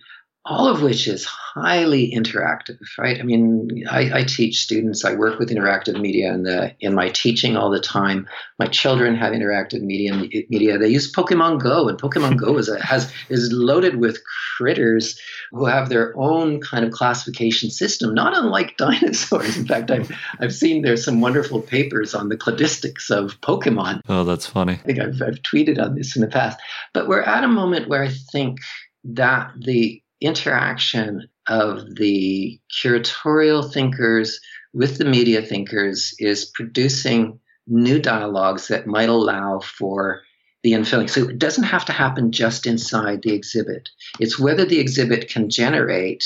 all 0.50 0.68
of 0.68 0.82
which 0.82 1.08
is 1.08 1.26
highly 1.26 2.12
interactive, 2.12 2.80
right? 2.98 3.20
I 3.20 3.24
mean, 3.24 3.84
I, 3.90 4.20
I, 4.20 4.24
teach 4.24 4.62
students. 4.62 5.06
I 5.06 5.14
work 5.14 5.38
with 5.38 5.52
interactive 5.52 6.02
media 6.02 6.34
in 6.34 6.42
the 6.42 6.76
in 6.80 6.96
my 6.96 7.10
teaching 7.10 7.56
all 7.56 7.70
the 7.70 7.80
time. 7.80 8.28
My 8.58 8.66
children 8.66 9.16
have 9.16 9.32
interactive 9.32 9.82
media. 9.82 10.16
Media. 10.50 10.80
They 10.80 10.88
use 10.88 11.12
Pokemon 11.12 11.62
Go, 11.62 11.88
and 11.88 12.02
Pokemon 12.02 12.38
Go 12.38 12.58
is 12.58 12.68
a, 12.68 12.84
has 12.84 13.14
is 13.30 13.52
loaded 13.54 13.98
with 13.98 14.24
critters 14.58 15.20
who 15.52 15.66
have 15.66 15.90
their 15.90 16.18
own 16.18 16.60
kind 16.62 16.84
of 16.84 16.92
classification 16.92 17.70
system, 17.70 18.16
not 18.16 18.36
unlike 18.36 18.76
dinosaurs. 18.78 19.56
In 19.56 19.68
fact, 19.68 19.92
I've 19.92 20.12
I've 20.40 20.54
seen 20.54 20.82
there's 20.82 21.06
some 21.06 21.22
wonderful 21.22 21.62
papers 21.62 22.16
on 22.16 22.30
the 22.30 22.38
cladistics 22.38 23.12
of 23.12 23.40
Pokemon. 23.42 24.02
Oh, 24.10 24.24
that's 24.24 24.48
funny. 24.48 24.74
I 24.74 24.78
think 24.78 25.00
I've, 25.00 25.22
I've 25.22 25.42
tweeted 25.44 25.80
on 25.80 25.94
this 25.94 26.16
in 26.16 26.24
the 26.24 26.28
past. 26.28 26.60
But 26.92 27.08
we're 27.08 27.22
at 27.22 27.44
a 27.44 27.48
moment 27.48 27.88
where 27.88 28.04
I 28.04 28.10
think 28.32 28.58
that 29.04 29.52
the 29.56 30.02
interaction 30.22 31.28
of 31.48 31.96
the 31.96 32.60
curatorial 32.82 33.72
thinkers 33.72 34.40
with 34.74 34.98
the 34.98 35.06
media 35.06 35.42
thinkers 35.42 36.14
is 36.20 36.46
producing 36.46 37.40
new 37.68 38.00
dialogues 38.00 38.68
that 38.68 38.88
might 38.88 39.10
allow 39.10 39.60
for 39.60 40.22
the 40.64 40.74
infilling. 40.74 41.10
So 41.10 41.30
it 41.30 41.40
doesn't 41.40 41.64
have 41.64 41.86
to 41.86 41.94
happen 41.94 42.32
just 42.32 42.66
inside 42.66 43.22
the 43.22 43.34
exhibit. 43.34 43.90
It's 44.20 44.38
whether 44.38 44.66
the 44.66 44.80
exhibit 44.80 45.30
can 45.30 45.50
generate 45.50 46.24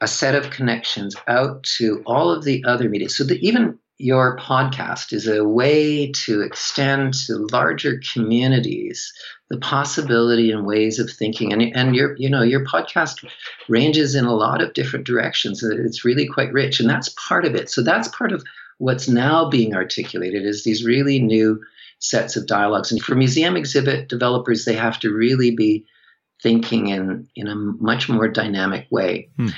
a 0.00 0.06
set 0.06 0.34
of 0.34 0.50
connections 0.50 1.16
out 1.26 1.62
to 1.78 2.02
all 2.06 2.30
of 2.30 2.44
the 2.44 2.64
other 2.64 2.88
media. 2.88 3.08
So 3.08 3.24
even 3.40 3.78
your 3.98 4.36
podcast 4.38 5.12
is 5.12 5.28
a 5.28 5.44
way 5.44 6.10
to 6.10 6.40
extend 6.40 7.14
to 7.14 7.46
larger 7.52 8.00
communities 8.12 9.12
the 9.50 9.58
possibility 9.58 10.50
and 10.50 10.66
ways 10.66 10.98
of 10.98 11.10
thinking. 11.10 11.52
And, 11.52 11.62
and 11.76 11.94
your 11.94 12.16
you 12.16 12.28
know 12.28 12.42
your 12.42 12.64
podcast 12.64 13.24
ranges 13.68 14.14
in 14.14 14.24
a 14.24 14.34
lot 14.34 14.62
of 14.62 14.72
different 14.72 15.06
directions 15.06 15.62
it's 15.62 16.04
really 16.04 16.26
quite 16.26 16.52
rich 16.52 16.80
and 16.80 16.88
that's 16.88 17.10
part 17.10 17.44
of 17.44 17.54
it. 17.54 17.70
So 17.70 17.82
that's 17.82 18.08
part 18.08 18.32
of 18.32 18.42
what's 18.78 19.08
now 19.08 19.48
being 19.48 19.74
articulated 19.74 20.44
is 20.44 20.64
these 20.64 20.84
really 20.84 21.20
new 21.20 21.60
sets 21.98 22.34
of 22.34 22.46
dialogues. 22.46 22.90
And 22.90 23.00
for 23.00 23.14
museum 23.14 23.56
exhibit 23.56 24.08
developers 24.08 24.64
they 24.64 24.74
have 24.74 24.98
to 25.00 25.12
really 25.12 25.54
be 25.54 25.84
thinking 26.42 26.88
in 26.88 27.28
in 27.36 27.46
a 27.46 27.54
much 27.54 28.08
more 28.08 28.26
dynamic 28.26 28.86
way. 28.90 29.28
Hmm. 29.36 29.48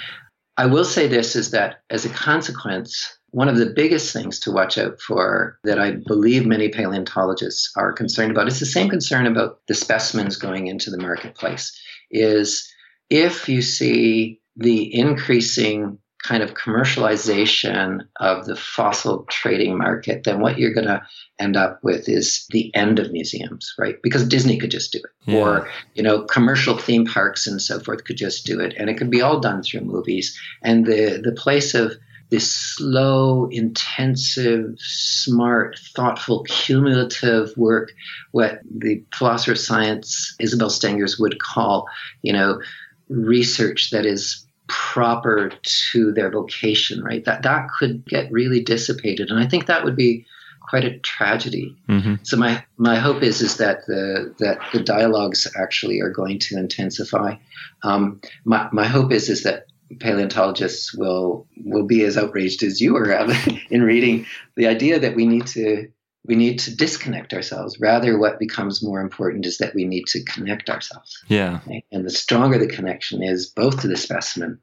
i 0.57 0.67
will 0.67 0.85
say 0.85 1.07
this 1.07 1.37
is 1.37 1.53
that 1.53 1.83
as 1.89 2.05
a 2.05 2.11
consequence 2.11 3.17
one 3.35 3.49
of 3.49 3.57
the 3.57 3.67
biggest 3.67 4.13
things 4.13 4.39
to 4.41 4.53
watch 4.53 4.79
out 4.79 5.01
for 5.01 5.59
that 5.65 5.81
I 5.81 5.97
believe 6.07 6.47
many 6.47 6.69
paleontologists 6.69 7.73
are 7.77 7.93
concerned 7.93 8.31
about 8.31 8.47
is 8.47 8.61
the 8.61 8.67
same 8.67 8.89
concern 8.89 9.27
about 9.27 9.59
the 9.67 9.75
specimens 9.75 10.37
going 10.37 10.69
into 10.69 10.89
the 10.89 10.99
marketplace 10.99 11.77
is 12.13 12.73
if 13.11 13.49
you 13.49 13.61
see 13.61 14.41
the 14.57 14.95
increasing 14.95 15.99
kind 16.23 16.45
of 16.45 16.55
commercialization 16.55 18.03
of 18.21 18.47
the 18.47 18.55
fossil 18.55 19.27
trading 19.29 19.77
market, 19.77 20.23
then 20.23 20.41
what 20.41 20.57
you're 20.57 20.73
going 20.73 20.87
to 20.87 21.03
end 21.41 21.57
up 21.57 21.81
with 21.83 22.09
is 22.09 22.47
the 22.51 22.73
end 22.73 23.01
of 23.01 23.11
museums, 23.11 23.75
right? 23.79 23.97
Because 24.01 24.27
Disney 24.27 24.59
could 24.59 24.71
just 24.71 24.93
do 24.93 24.99
it, 24.99 25.31
yeah. 25.31 25.39
or 25.39 25.71
you 25.95 26.05
know, 26.05 26.23
commercial 26.23 26.79
theme 26.79 27.05
parks 27.05 27.49
and 27.49 27.61
so 27.61 27.81
forth 27.81 28.05
could 28.05 28.17
just 28.17 28.47
do 28.47 28.61
it, 28.61 28.75
and 28.79 28.89
it 28.89 28.95
could 28.95 29.11
be 29.11 29.21
all 29.21 29.41
done 29.41 29.63
through 29.63 29.81
movies. 29.81 30.39
And 30.63 30.87
the 30.87 31.21
the 31.23 31.33
place 31.33 31.75
of 31.75 31.93
this 32.31 32.51
slow, 32.51 33.47
intensive, 33.51 34.75
smart, 34.79 35.79
thoughtful, 35.95 36.45
cumulative 36.45 37.57
work, 37.57 37.93
what 38.33 38.61
the 38.71 39.05
philosopher 39.15 39.53
of 39.53 39.59
science 39.59 40.35
Isabelle 40.41 40.71
Stengers 40.71 41.19
would 41.19 41.41
call, 41.41 41.87
you 42.23 42.33
know, 42.33 42.61
research 43.09 43.91
that 43.91 44.07
is 44.07 44.47
proper 44.67 45.53
to 45.91 46.13
their 46.13 46.31
vocation, 46.31 47.03
right? 47.03 47.25
That 47.25 47.43
that 47.43 47.69
could 47.79 48.05
get 48.07 48.33
really 48.33 48.63
dissipated, 48.63 49.31
and 49.31 49.39
I 49.39 49.47
think 49.47 49.67
that 49.67 49.85
would 49.85 49.97
be 49.97 50.27
quite 50.61 50.85
a 50.85 50.99
tragedy. 51.01 51.77
Mm-hmm. 51.89 52.15
So 52.23 52.37
my 52.37 52.65
my 52.79 52.97
hope 52.97 53.23
is 53.23 53.43
is 53.43 53.59
that 53.59 53.87
the 53.87 54.35
that 54.39 54.59
the 54.73 54.81
dialogues 54.81 55.47
actually 55.57 56.01
are 56.01 56.11
going 56.11 56.39
to 56.41 56.57
intensify. 56.57 57.37
Um, 57.83 58.21
my 58.45 58.69
my 58.73 58.87
hope 58.87 59.13
is 59.13 59.29
is 59.29 59.43
that 59.43 59.67
paleontologists 60.01 60.95
will 60.95 61.47
will 61.65 61.87
be 61.87 62.05
as 62.05 62.17
outraged 62.17 62.63
as 62.63 62.81
you 62.81 62.97
are 62.97 63.27
in 63.71 63.83
reading 63.83 64.27
the 64.57 64.67
idea 64.67 64.99
that 64.99 65.15
we 65.15 65.27
need 65.27 65.47
to 65.49 65.89
we 66.27 66.37
need 66.37 66.59
to 66.61 66.75
disconnect 66.75 67.35
ourselves. 67.35 67.79
Rather, 67.79 68.19
what 68.19 68.39
becomes 68.39 68.83
more 68.83 69.01
important 69.01 69.45
is 69.45 69.59
that 69.59 69.75
we 69.75 69.85
need 69.85 70.07
to 70.07 70.25
connect 70.25 70.71
ourselves. 70.71 71.23
Yeah. 71.29 71.61
Right? 71.67 71.85
And 71.93 72.05
the 72.05 72.11
stronger 72.11 72.59
the 72.59 72.67
connection 72.67 73.23
is, 73.23 73.47
both 73.47 73.83
to 73.83 73.89
the 73.89 73.97
specimen 73.97 74.59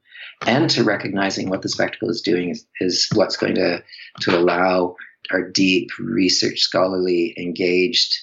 and 0.48 0.70
to 0.72 0.84
recognizing 0.84 1.49
what 1.49 1.62
the 1.62 1.70
spectacle 1.70 2.10
is 2.10 2.22
doing, 2.22 2.49
is, 2.49 2.66
is 2.80 3.08
what's 3.14 3.38
going 3.38 3.56
to 3.56 3.84
to 4.22 4.38
allow 4.38 4.95
our 5.32 5.49
deep 5.49 5.91
research, 5.99 6.60
scholarly, 6.62 7.36
engaged 7.38 8.18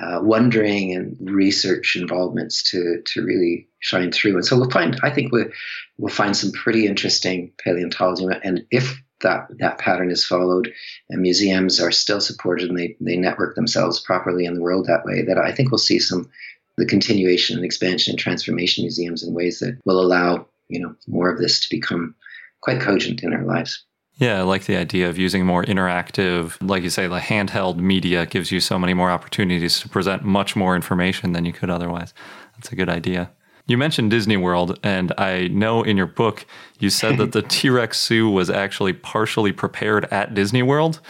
uh, 0.00 0.18
wondering 0.22 0.92
and 0.92 1.16
research 1.20 1.96
involvements 1.96 2.70
to 2.70 3.00
to 3.04 3.22
really 3.22 3.68
shine 3.78 4.10
through. 4.10 4.34
And 4.34 4.44
so 4.44 4.56
we'll 4.56 4.70
find, 4.70 4.98
I 5.02 5.10
think 5.10 5.30
we'll, 5.30 5.50
we'll 5.98 6.12
find 6.12 6.36
some 6.36 6.52
pretty 6.52 6.86
interesting 6.86 7.52
paleontology. 7.62 8.26
And 8.42 8.66
if 8.70 9.00
that 9.20 9.46
that 9.58 9.78
pattern 9.78 10.10
is 10.10 10.24
followed 10.24 10.72
and 11.10 11.22
museums 11.22 11.80
are 11.80 11.92
still 11.92 12.20
supported 12.20 12.70
and 12.70 12.78
they, 12.78 12.96
they 13.00 13.16
network 13.16 13.54
themselves 13.54 14.00
properly 14.00 14.44
in 14.46 14.54
the 14.54 14.62
world 14.62 14.86
that 14.86 15.04
way, 15.04 15.22
that 15.22 15.38
I 15.38 15.52
think 15.52 15.70
we'll 15.70 15.78
see 15.78 15.98
some 15.98 16.30
the 16.76 16.86
continuation 16.86 17.56
and 17.56 17.64
expansion 17.64 18.12
and 18.12 18.18
transformation 18.18 18.82
museums 18.82 19.22
in 19.22 19.32
ways 19.32 19.60
that 19.60 19.78
will 19.84 20.00
allow, 20.00 20.46
you 20.68 20.80
know, 20.80 20.96
more 21.06 21.30
of 21.30 21.38
this 21.38 21.60
to 21.60 21.70
become 21.70 22.16
quite 22.60 22.80
cogent 22.80 23.22
in 23.22 23.32
our 23.32 23.44
lives. 23.44 23.84
Yeah, 24.16 24.38
I 24.38 24.42
like 24.42 24.66
the 24.66 24.76
idea 24.76 25.08
of 25.08 25.18
using 25.18 25.44
more 25.44 25.64
interactive, 25.64 26.56
like 26.60 26.84
you 26.84 26.90
say, 26.90 27.08
the 27.08 27.18
handheld 27.18 27.78
media 27.78 28.26
gives 28.26 28.52
you 28.52 28.60
so 28.60 28.78
many 28.78 28.94
more 28.94 29.10
opportunities 29.10 29.80
to 29.80 29.88
present 29.88 30.22
much 30.22 30.54
more 30.54 30.76
information 30.76 31.32
than 31.32 31.44
you 31.44 31.52
could 31.52 31.68
otherwise. 31.68 32.14
That's 32.54 32.70
a 32.70 32.76
good 32.76 32.88
idea. 32.88 33.30
You 33.66 33.76
mentioned 33.76 34.10
Disney 34.10 34.36
World, 34.36 34.78
and 34.82 35.12
I 35.18 35.48
know 35.48 35.82
in 35.82 35.96
your 35.96 36.06
book 36.06 36.46
you 36.78 36.90
said 36.90 37.16
that 37.16 37.32
the 37.32 37.42
T 37.48 37.70
Rex 37.70 37.98
Sue 37.98 38.30
was 38.30 38.50
actually 38.50 38.92
partially 38.92 39.52
prepared 39.52 40.04
at 40.12 40.34
Disney 40.34 40.62
World. 40.62 41.00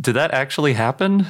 Did 0.00 0.14
that 0.14 0.32
actually 0.32 0.72
happen? 0.72 1.26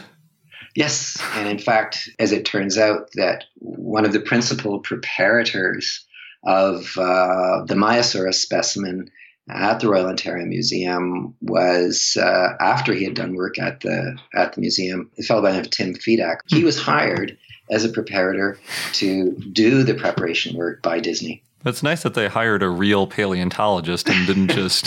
Yes, 0.75 1.21
and 1.35 1.49
in 1.49 1.59
fact, 1.59 2.09
as 2.19 2.33
it 2.33 2.47
turns 2.47 2.79
out, 2.79 3.11
that 3.15 3.45
one 3.57 4.07
of 4.07 4.13
the 4.13 4.21
principal 4.21 4.81
preparators 4.81 5.99
of 6.45 6.97
uh, 6.97 7.65
the 7.67 7.75
Maiasaurus 7.75 8.35
specimen 8.35 9.11
at 9.49 9.81
the 9.81 9.89
Royal 9.89 10.07
Ontario 10.07 10.47
Museum 10.47 11.35
was 11.41 12.17
uh, 12.21 12.55
after 12.61 12.93
he 12.93 13.05
had 13.05 13.15
done 13.15 13.35
work 13.35 13.59
at 13.59 13.81
the 13.81 14.17
at 14.35 14.53
the 14.53 14.61
museum. 14.61 15.11
A 15.19 15.23
fellow 15.23 15.43
by 15.43 15.51
the 15.51 15.57
name 15.57 15.65
of 15.65 15.71
Tim 15.71 15.95
Fedak. 15.95 16.39
He 16.47 16.65
was 16.65 16.81
hired 16.81 17.37
as 17.71 17.85
a 17.85 17.89
preparator 17.89 18.59
to 18.95 19.33
do 19.53 19.83
the 19.83 19.95
preparation 19.95 20.57
work 20.57 20.83
by 20.83 21.01
Disney. 21.01 21.43
It's 21.65 21.83
nice 21.83 22.03
that 22.03 22.15
they 22.15 22.29
hired 22.29 22.63
a 22.63 22.69
real 22.69 23.07
paleontologist 23.07 24.09
and 24.09 24.27
didn't 24.27 24.51
just 24.55 24.87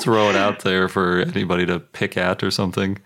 throw 0.00 0.30
it 0.30 0.36
out 0.36 0.60
there 0.60 0.88
for 0.88 1.20
anybody 1.20 1.66
to 1.66 1.80
pick 1.80 2.16
at 2.16 2.42
or 2.42 2.50
something. 2.50 2.98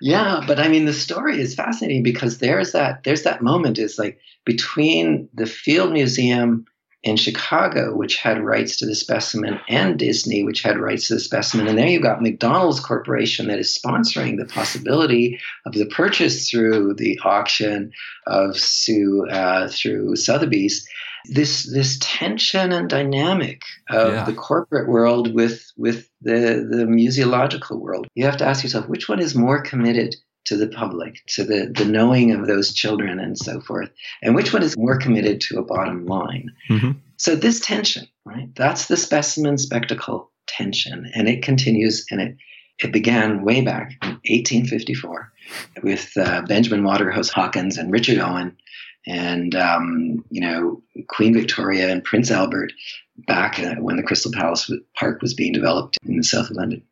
Yeah, 0.00 0.42
but 0.46 0.58
I 0.58 0.68
mean 0.68 0.86
the 0.86 0.92
story 0.92 1.40
is 1.40 1.54
fascinating 1.54 2.02
because 2.02 2.38
there's 2.38 2.72
that 2.72 3.04
there's 3.04 3.22
that 3.22 3.42
moment 3.42 3.78
is 3.78 3.98
like 3.98 4.18
between 4.44 5.28
the 5.34 5.46
Field 5.46 5.92
Museum 5.92 6.64
in 7.02 7.16
Chicago, 7.16 7.96
which 7.96 8.16
had 8.16 8.44
rights 8.44 8.76
to 8.76 8.86
the 8.86 8.94
specimen, 8.94 9.58
and 9.68 9.98
Disney, 9.98 10.44
which 10.44 10.62
had 10.62 10.78
rights 10.78 11.08
to 11.08 11.14
the 11.14 11.20
specimen. 11.20 11.66
And 11.66 11.78
there 11.78 11.88
you've 11.88 12.02
got 12.02 12.20
McDonald's 12.20 12.80
Corporation 12.80 13.48
that 13.48 13.58
is 13.58 13.76
sponsoring 13.76 14.36
the 14.36 14.44
possibility 14.44 15.38
of 15.64 15.72
the 15.72 15.86
purchase 15.86 16.50
through 16.50 16.94
the 16.94 17.18
auction 17.24 17.92
of 18.26 18.58
Sue 18.58 19.26
uh, 19.30 19.68
through 19.68 20.16
Sotheby's. 20.16 20.86
This 21.26 21.70
this 21.70 21.98
tension 22.00 22.72
and 22.72 22.88
dynamic 22.88 23.60
of 23.90 24.12
yeah. 24.12 24.24
the 24.24 24.32
corporate 24.32 24.88
world 24.88 25.34
with 25.34 25.70
with 25.76 26.08
the 26.22 26.66
the 26.70 26.86
museological 26.86 27.78
world. 27.78 28.06
You 28.14 28.24
have 28.24 28.38
to 28.38 28.46
ask 28.46 28.62
yourself 28.62 28.88
which 28.88 29.06
one 29.06 29.20
is 29.20 29.34
more 29.34 29.60
committed 29.60 30.16
to 30.46 30.56
the 30.56 30.68
public, 30.68 31.24
to 31.26 31.44
the, 31.44 31.72
the 31.74 31.84
knowing 31.84 32.32
of 32.32 32.46
those 32.46 32.72
children 32.72 33.18
and 33.18 33.38
so 33.38 33.60
forth, 33.60 33.90
and 34.22 34.34
which 34.34 34.52
one 34.52 34.62
is 34.62 34.76
more 34.76 34.98
committed 34.98 35.40
to 35.42 35.58
a 35.58 35.64
bottom 35.64 36.06
line. 36.06 36.50
Mm-hmm. 36.68 36.92
So 37.16 37.36
this 37.36 37.60
tension, 37.60 38.06
right? 38.24 38.48
That's 38.56 38.86
the 38.86 38.96
specimen 38.96 39.58
spectacle 39.58 40.30
tension, 40.46 41.10
and 41.14 41.28
it 41.28 41.42
continues, 41.42 42.06
and 42.10 42.20
it 42.20 42.36
it 42.82 42.92
began 42.92 43.44
way 43.44 43.60
back 43.60 43.92
in 44.02 44.08
1854 44.08 45.32
with 45.82 46.16
uh, 46.16 46.42
Benjamin 46.42 46.82
Waterhouse 46.82 47.28
Hawkins 47.28 47.76
and 47.76 47.92
Richard 47.92 48.18
Owen, 48.18 48.56
and 49.06 49.54
um, 49.54 50.24
you 50.30 50.40
know 50.40 50.82
Queen 51.08 51.34
Victoria 51.34 51.90
and 51.90 52.02
Prince 52.02 52.30
Albert 52.30 52.72
back 53.26 53.58
uh, 53.58 53.74
when 53.76 53.96
the 53.96 54.02
Crystal 54.02 54.32
Palace 54.32 54.70
Park 54.98 55.20
was 55.20 55.34
being 55.34 55.52
developed 55.52 55.98
in 56.06 56.16
the 56.16 56.24
south 56.24 56.50
of 56.50 56.56
London. 56.56 56.82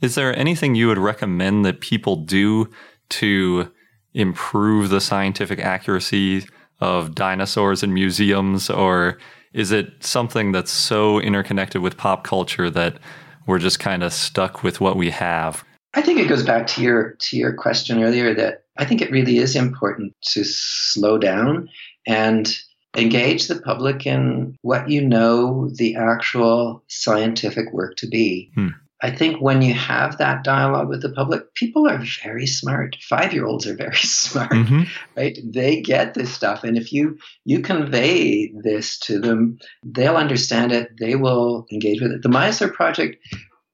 Is 0.00 0.16
there 0.16 0.36
anything 0.36 0.74
you 0.74 0.88
would 0.88 0.98
recommend 0.98 1.64
that 1.64 1.80
people 1.80 2.16
do 2.16 2.68
to 3.10 3.70
improve 4.14 4.90
the 4.90 5.00
scientific 5.00 5.58
accuracy 5.58 6.46
of 6.80 7.14
dinosaurs 7.14 7.82
in 7.82 7.92
museums 7.92 8.70
or 8.70 9.18
is 9.52 9.70
it 9.70 10.04
something 10.04 10.52
that's 10.52 10.70
so 10.70 11.20
interconnected 11.20 11.80
with 11.80 11.96
pop 11.96 12.24
culture 12.24 12.68
that 12.70 12.98
we're 13.46 13.58
just 13.58 13.78
kind 13.78 14.02
of 14.02 14.12
stuck 14.12 14.62
with 14.62 14.80
what 14.80 14.96
we 14.96 15.10
have? 15.10 15.64
I 15.94 16.02
think 16.02 16.18
it 16.18 16.28
goes 16.28 16.42
back 16.42 16.66
to 16.68 16.82
your 16.82 17.12
to 17.20 17.36
your 17.36 17.52
question 17.52 18.02
earlier 18.02 18.34
that 18.34 18.64
I 18.76 18.84
think 18.84 19.00
it 19.00 19.12
really 19.12 19.38
is 19.38 19.54
important 19.54 20.12
to 20.32 20.42
slow 20.44 21.18
down 21.18 21.68
and 22.06 22.52
engage 22.96 23.46
the 23.46 23.60
public 23.60 24.06
in 24.06 24.56
what 24.62 24.88
you 24.90 25.06
know 25.06 25.68
the 25.70 25.94
actual 25.96 26.82
scientific 26.88 27.72
work 27.72 27.96
to 27.96 28.08
be. 28.08 28.50
Hmm. 28.54 28.68
I 29.04 29.10
think 29.10 29.38
when 29.38 29.60
you 29.60 29.74
have 29.74 30.16
that 30.16 30.44
dialogue 30.44 30.88
with 30.88 31.02
the 31.02 31.10
public, 31.10 31.52
people 31.52 31.86
are 31.86 32.02
very 32.22 32.46
smart. 32.46 32.96
Five 33.02 33.34
year 33.34 33.44
olds 33.44 33.66
are 33.66 33.76
very 33.76 33.96
smart, 34.02 34.50
mm-hmm. 34.50 34.84
right? 35.14 35.38
They 35.44 35.82
get 35.82 36.14
this 36.14 36.32
stuff. 36.32 36.64
And 36.64 36.78
if 36.78 36.90
you, 36.90 37.18
you 37.44 37.60
convey 37.60 38.50
this 38.62 38.98
to 39.00 39.20
them, 39.20 39.58
they'll 39.84 40.16
understand 40.16 40.72
it. 40.72 40.88
They 40.98 41.16
will 41.16 41.66
engage 41.70 42.00
with 42.00 42.12
it. 42.12 42.22
The 42.22 42.30
Maiasaur 42.30 42.72
Project, 42.72 43.18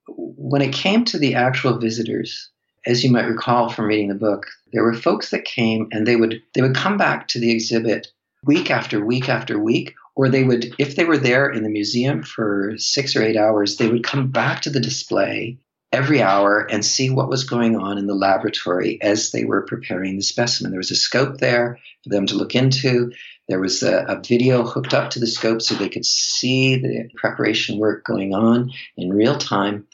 when 0.08 0.62
it 0.62 0.72
came 0.72 1.04
to 1.04 1.18
the 1.18 1.36
actual 1.36 1.78
visitors, 1.78 2.50
as 2.84 3.04
you 3.04 3.12
might 3.12 3.28
recall 3.28 3.68
from 3.68 3.84
reading 3.84 4.08
the 4.08 4.16
book, 4.16 4.46
there 4.72 4.82
were 4.82 4.94
folks 4.94 5.30
that 5.30 5.44
came 5.44 5.86
and 5.92 6.08
they 6.08 6.16
would, 6.16 6.42
they 6.54 6.62
would 6.62 6.74
come 6.74 6.96
back 6.96 7.28
to 7.28 7.38
the 7.38 7.52
exhibit 7.52 8.08
week 8.44 8.68
after 8.68 9.06
week 9.06 9.28
after 9.28 9.60
week 9.60 9.94
or 10.20 10.28
they 10.28 10.44
would, 10.44 10.74
if 10.78 10.96
they 10.96 11.06
were 11.06 11.16
there 11.16 11.48
in 11.48 11.62
the 11.62 11.70
museum 11.70 12.22
for 12.22 12.74
six 12.76 13.16
or 13.16 13.22
eight 13.22 13.38
hours, 13.38 13.76
they 13.76 13.88
would 13.88 14.04
come 14.04 14.30
back 14.30 14.60
to 14.60 14.68
the 14.68 14.78
display 14.78 15.56
every 15.92 16.20
hour 16.20 16.66
and 16.70 16.84
see 16.84 17.08
what 17.08 17.30
was 17.30 17.44
going 17.44 17.74
on 17.74 17.96
in 17.96 18.06
the 18.06 18.14
laboratory 18.14 19.00
as 19.00 19.30
they 19.30 19.44
were 19.44 19.62
preparing 19.62 20.16
the 20.16 20.22
specimen. 20.22 20.72
There 20.72 20.78
was 20.78 20.90
a 20.90 20.94
scope 20.94 21.38
there 21.38 21.78
for 22.04 22.10
them 22.10 22.26
to 22.26 22.34
look 22.34 22.54
into. 22.54 23.12
There 23.48 23.60
was 23.60 23.82
a, 23.82 24.04
a, 24.08 24.20
video 24.20 24.62
hooked 24.62 24.92
up 24.92 25.08
to 25.12 25.20
the 25.20 25.26
scope 25.26 25.62
so 25.62 25.74
they 25.74 25.88
could 25.88 26.04
see 26.04 26.76
the 26.76 27.08
preparation 27.16 27.78
work 27.78 28.04
going 28.04 28.34
on 28.34 28.72
in 28.98 29.14
real 29.14 29.38
time. 29.38 29.86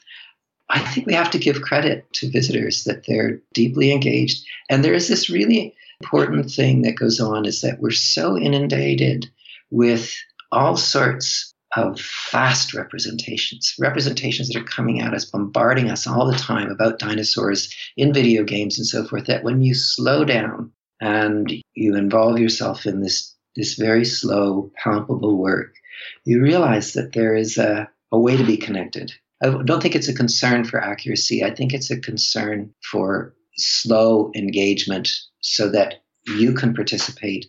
I 0.69 0.79
think 0.79 1.07
we 1.07 1.13
have 1.13 1.31
to 1.31 1.39
give 1.39 1.61
credit 1.61 2.11
to 2.15 2.29
visitors 2.29 2.83
that 2.83 3.05
they're 3.07 3.39
deeply 3.53 3.93
engaged. 3.93 4.45
And 4.69 4.83
there 4.83 4.93
is 4.93 5.07
this 5.07 5.29
really 5.29 5.73
important 6.01 6.51
thing 6.51 6.81
that 6.81 6.97
goes 6.97 7.21
on 7.21 7.45
is 7.45 7.61
that 7.61 7.79
we're 7.79 7.91
so 7.91 8.37
inundated 8.37 9.31
with 9.69 10.13
all 10.51 10.77
sorts 10.77 11.53
of 11.75 11.99
fast 11.99 12.73
representations, 12.73 13.75
representations 13.79 14.47
that 14.47 14.59
are 14.59 14.63
coming 14.63 15.01
at 15.01 15.13
us, 15.13 15.25
bombarding 15.25 15.89
us 15.89 16.07
all 16.07 16.25
the 16.25 16.37
time 16.37 16.69
about 16.69 16.99
dinosaurs 16.99 17.73
in 17.97 18.13
video 18.13 18.43
games 18.43 18.77
and 18.77 18.87
so 18.87 19.03
forth, 19.05 19.25
that 19.25 19.43
when 19.43 19.61
you 19.61 19.75
slow 19.75 20.23
down 20.23 20.71
and 21.01 21.53
you 21.75 21.95
involve 21.95 22.39
yourself 22.39 22.85
in 22.85 23.01
this, 23.01 23.35
this 23.55 23.75
very 23.75 24.05
slow, 24.05 24.71
palpable 24.81 25.37
work, 25.37 25.75
you 26.23 26.41
realize 26.41 26.93
that 26.93 27.13
there 27.13 27.35
is 27.35 27.57
a, 27.57 27.89
a 28.11 28.19
way 28.19 28.37
to 28.37 28.43
be 28.43 28.57
connected. 28.57 29.11
I 29.43 29.49
don't 29.65 29.81
think 29.81 29.95
it's 29.95 30.07
a 30.07 30.15
concern 30.15 30.63
for 30.63 30.81
accuracy. 30.81 31.43
I 31.43 31.53
think 31.53 31.73
it's 31.73 31.91
a 31.91 31.99
concern 31.99 32.73
for 32.91 33.35
slow 33.57 34.31
engagement 34.35 35.09
so 35.41 35.69
that 35.69 35.95
you 36.25 36.53
can 36.53 36.73
participate 36.73 37.45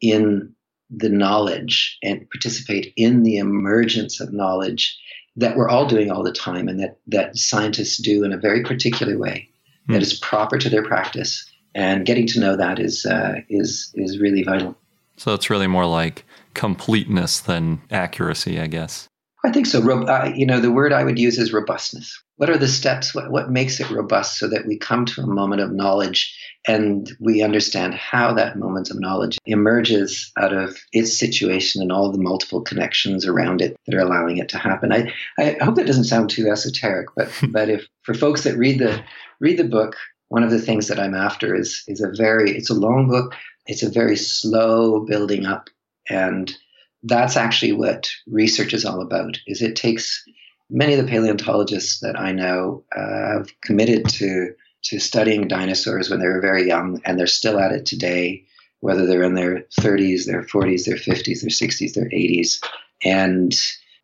in 0.00 0.54
the 0.90 1.08
knowledge 1.08 1.98
and 2.02 2.28
participate 2.30 2.92
in 2.96 3.22
the 3.22 3.36
emergence 3.36 4.20
of 4.20 4.32
knowledge 4.32 4.98
that 5.36 5.56
we're 5.56 5.68
all 5.68 5.86
doing 5.86 6.10
all 6.10 6.22
the 6.22 6.32
time 6.32 6.68
and 6.68 6.80
that, 6.80 6.98
that 7.06 7.36
scientists 7.36 7.96
do 7.98 8.24
in 8.24 8.32
a 8.32 8.36
very 8.36 8.62
particular 8.62 9.16
way 9.16 9.48
mm. 9.88 9.94
that 9.94 10.02
is 10.02 10.18
proper 10.18 10.58
to 10.58 10.68
their 10.68 10.82
practice. 10.82 11.48
And 11.74 12.04
getting 12.04 12.26
to 12.28 12.40
know 12.40 12.56
that 12.56 12.80
is, 12.80 13.06
uh, 13.06 13.36
is, 13.48 13.92
is 13.94 14.18
really 14.18 14.42
vital. 14.42 14.76
So 15.16 15.34
it's 15.34 15.50
really 15.50 15.68
more 15.68 15.86
like 15.86 16.24
completeness 16.54 17.40
than 17.40 17.80
accuracy, 17.90 18.58
I 18.58 18.66
guess. 18.66 19.06
I 19.44 19.52
think 19.52 19.66
so. 19.66 19.80
Uh, 19.80 20.32
you 20.34 20.44
know, 20.44 20.60
the 20.60 20.72
word 20.72 20.92
I 20.92 21.04
would 21.04 21.18
use 21.18 21.38
is 21.38 21.52
robustness. 21.52 22.20
What 22.40 22.48
are 22.48 22.56
the 22.56 22.68
steps? 22.68 23.14
What, 23.14 23.30
what 23.30 23.50
makes 23.50 23.80
it 23.80 23.90
robust 23.90 24.38
so 24.38 24.48
that 24.48 24.66
we 24.66 24.78
come 24.78 25.04
to 25.04 25.20
a 25.20 25.26
moment 25.26 25.60
of 25.60 25.72
knowledge 25.72 26.34
and 26.66 27.14
we 27.20 27.42
understand 27.42 27.92
how 27.92 28.32
that 28.32 28.56
moment 28.56 28.90
of 28.90 28.98
knowledge 28.98 29.36
emerges 29.44 30.32
out 30.38 30.54
of 30.54 30.78
its 30.94 31.14
situation 31.14 31.82
and 31.82 31.92
all 31.92 32.10
the 32.10 32.16
multiple 32.16 32.62
connections 32.62 33.26
around 33.26 33.60
it 33.60 33.76
that 33.84 33.94
are 33.94 34.00
allowing 34.00 34.38
it 34.38 34.48
to 34.48 34.56
happen. 34.56 34.90
I, 34.90 35.12
I 35.38 35.58
hope 35.60 35.74
that 35.74 35.86
doesn't 35.86 36.04
sound 36.04 36.30
too 36.30 36.48
esoteric, 36.48 37.08
but 37.14 37.28
but 37.52 37.68
if 37.68 37.86
for 38.04 38.14
folks 38.14 38.44
that 38.44 38.56
read 38.56 38.78
the 38.78 39.04
read 39.38 39.58
the 39.58 39.64
book, 39.64 39.96
one 40.28 40.42
of 40.42 40.50
the 40.50 40.62
things 40.62 40.88
that 40.88 40.98
I'm 40.98 41.14
after 41.14 41.54
is 41.54 41.84
is 41.88 42.00
a 42.00 42.10
very 42.16 42.56
it's 42.56 42.70
a 42.70 42.74
long 42.74 43.06
book. 43.06 43.34
It's 43.66 43.82
a 43.82 43.90
very 43.90 44.16
slow 44.16 45.04
building 45.04 45.44
up 45.44 45.68
and 46.08 46.56
that's 47.02 47.36
actually 47.36 47.72
what 47.72 48.10
research 48.26 48.72
is 48.72 48.86
all 48.86 49.00
about 49.00 49.38
is 49.46 49.62
it 49.62 49.76
takes 49.76 50.24
many 50.70 50.94
of 50.94 51.04
the 51.04 51.10
paleontologists 51.10 52.00
that 52.00 52.18
i 52.18 52.32
know 52.32 52.84
uh, 52.96 53.38
have 53.38 53.60
committed 53.60 54.08
to 54.08 54.54
to 54.82 54.98
studying 54.98 55.48
dinosaurs 55.48 56.08
when 56.08 56.20
they 56.20 56.26
were 56.26 56.40
very 56.40 56.66
young, 56.66 57.00
and 57.04 57.18
they're 57.18 57.26
still 57.26 57.58
at 57.58 57.72
it 57.72 57.86
today, 57.86 58.44
whether 58.80 59.06
they're 59.06 59.22
in 59.22 59.34
their 59.34 59.66
30s, 59.80 60.24
their 60.26 60.42
40s, 60.42 60.84
their 60.84 60.96
50s, 60.96 61.40
their 61.40 61.50
60s, 61.50 61.94
their 61.94 62.08
80s. 62.08 62.62
And 63.04 63.54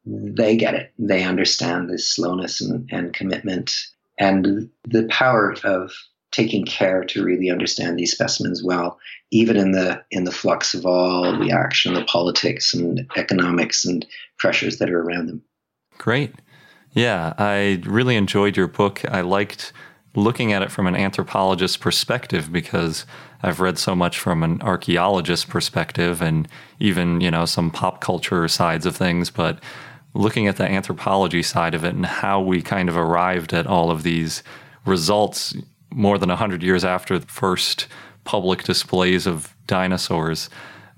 they 0.05 0.57
get 0.57 0.75
it. 0.75 0.93
They 0.99 1.25
understand 1.25 1.89
this 1.89 2.09
slowness 2.09 2.61
and, 2.61 2.89
and 2.93 3.13
commitment 3.13 3.75
and 4.19 4.71
the 4.85 5.07
power 5.11 5.57
of 5.65 5.93
taking 6.31 6.65
care 6.65 7.05
to 7.05 7.25
really 7.25 7.51
understand 7.51 7.99
these 7.99 8.13
specimens 8.13 8.63
well, 8.63 8.99
even 9.31 9.57
in 9.57 9.73
the 9.73 10.03
in 10.11 10.25
the 10.25 10.33
flux 10.33 10.75
of 10.75 10.87
all 10.87 11.39
the 11.39 11.51
action, 11.51 11.95
the 11.95 12.05
politics 12.05 12.73
and 12.73 13.07
economics 13.17 13.85
and 13.85 14.07
pressures 14.39 14.79
that 14.79 14.91
are 14.91 15.01
around 15.01 15.27
them. 15.27 15.43
Great. 15.99 16.35
Yeah, 16.97 17.35
I 17.37 17.83
really 17.85 18.17
enjoyed 18.17 18.57
your 18.57 18.69
book. 18.69 19.05
I 19.05 19.21
liked 19.21 19.75
looking 20.15 20.55
at 20.55 20.63
it 20.63 20.73
from 20.73 20.87
an 20.87 20.95
anthropologist's 20.95 21.77
perspective 21.77 22.51
because 22.51 23.05
I've 23.43 23.61
read 23.61 23.77
so 23.77 23.95
much 23.95 24.19
from 24.19 24.43
an 24.43 24.63
archaeologist 24.63 25.51
perspective 25.51 26.23
and 26.23 26.49
even, 26.81 27.21
you 27.21 27.31
know, 27.31 27.45
some 27.45 27.71
pop 27.71 28.01
culture 28.01 28.49
sides 28.49 28.87
of 28.87 28.97
things, 28.97 29.29
but 29.29 29.63
looking 30.15 30.47
at 30.47 30.57
the 30.57 30.65
anthropology 30.65 31.43
side 31.43 31.75
of 31.75 31.85
it 31.85 31.95
and 31.95 32.07
how 32.07 32.41
we 32.41 32.63
kind 32.63 32.89
of 32.89 32.97
arrived 32.97 33.53
at 33.53 33.67
all 33.67 33.91
of 33.91 34.03
these 34.03 34.43
results 34.87 35.55
more 35.91 36.17
than 36.17 36.31
100 36.31 36.63
years 36.63 36.83
after 36.83 37.19
the 37.19 37.27
first 37.27 37.89
public 38.25 38.63
displays 38.63 39.27
of 39.27 39.55
dinosaurs 39.67 40.49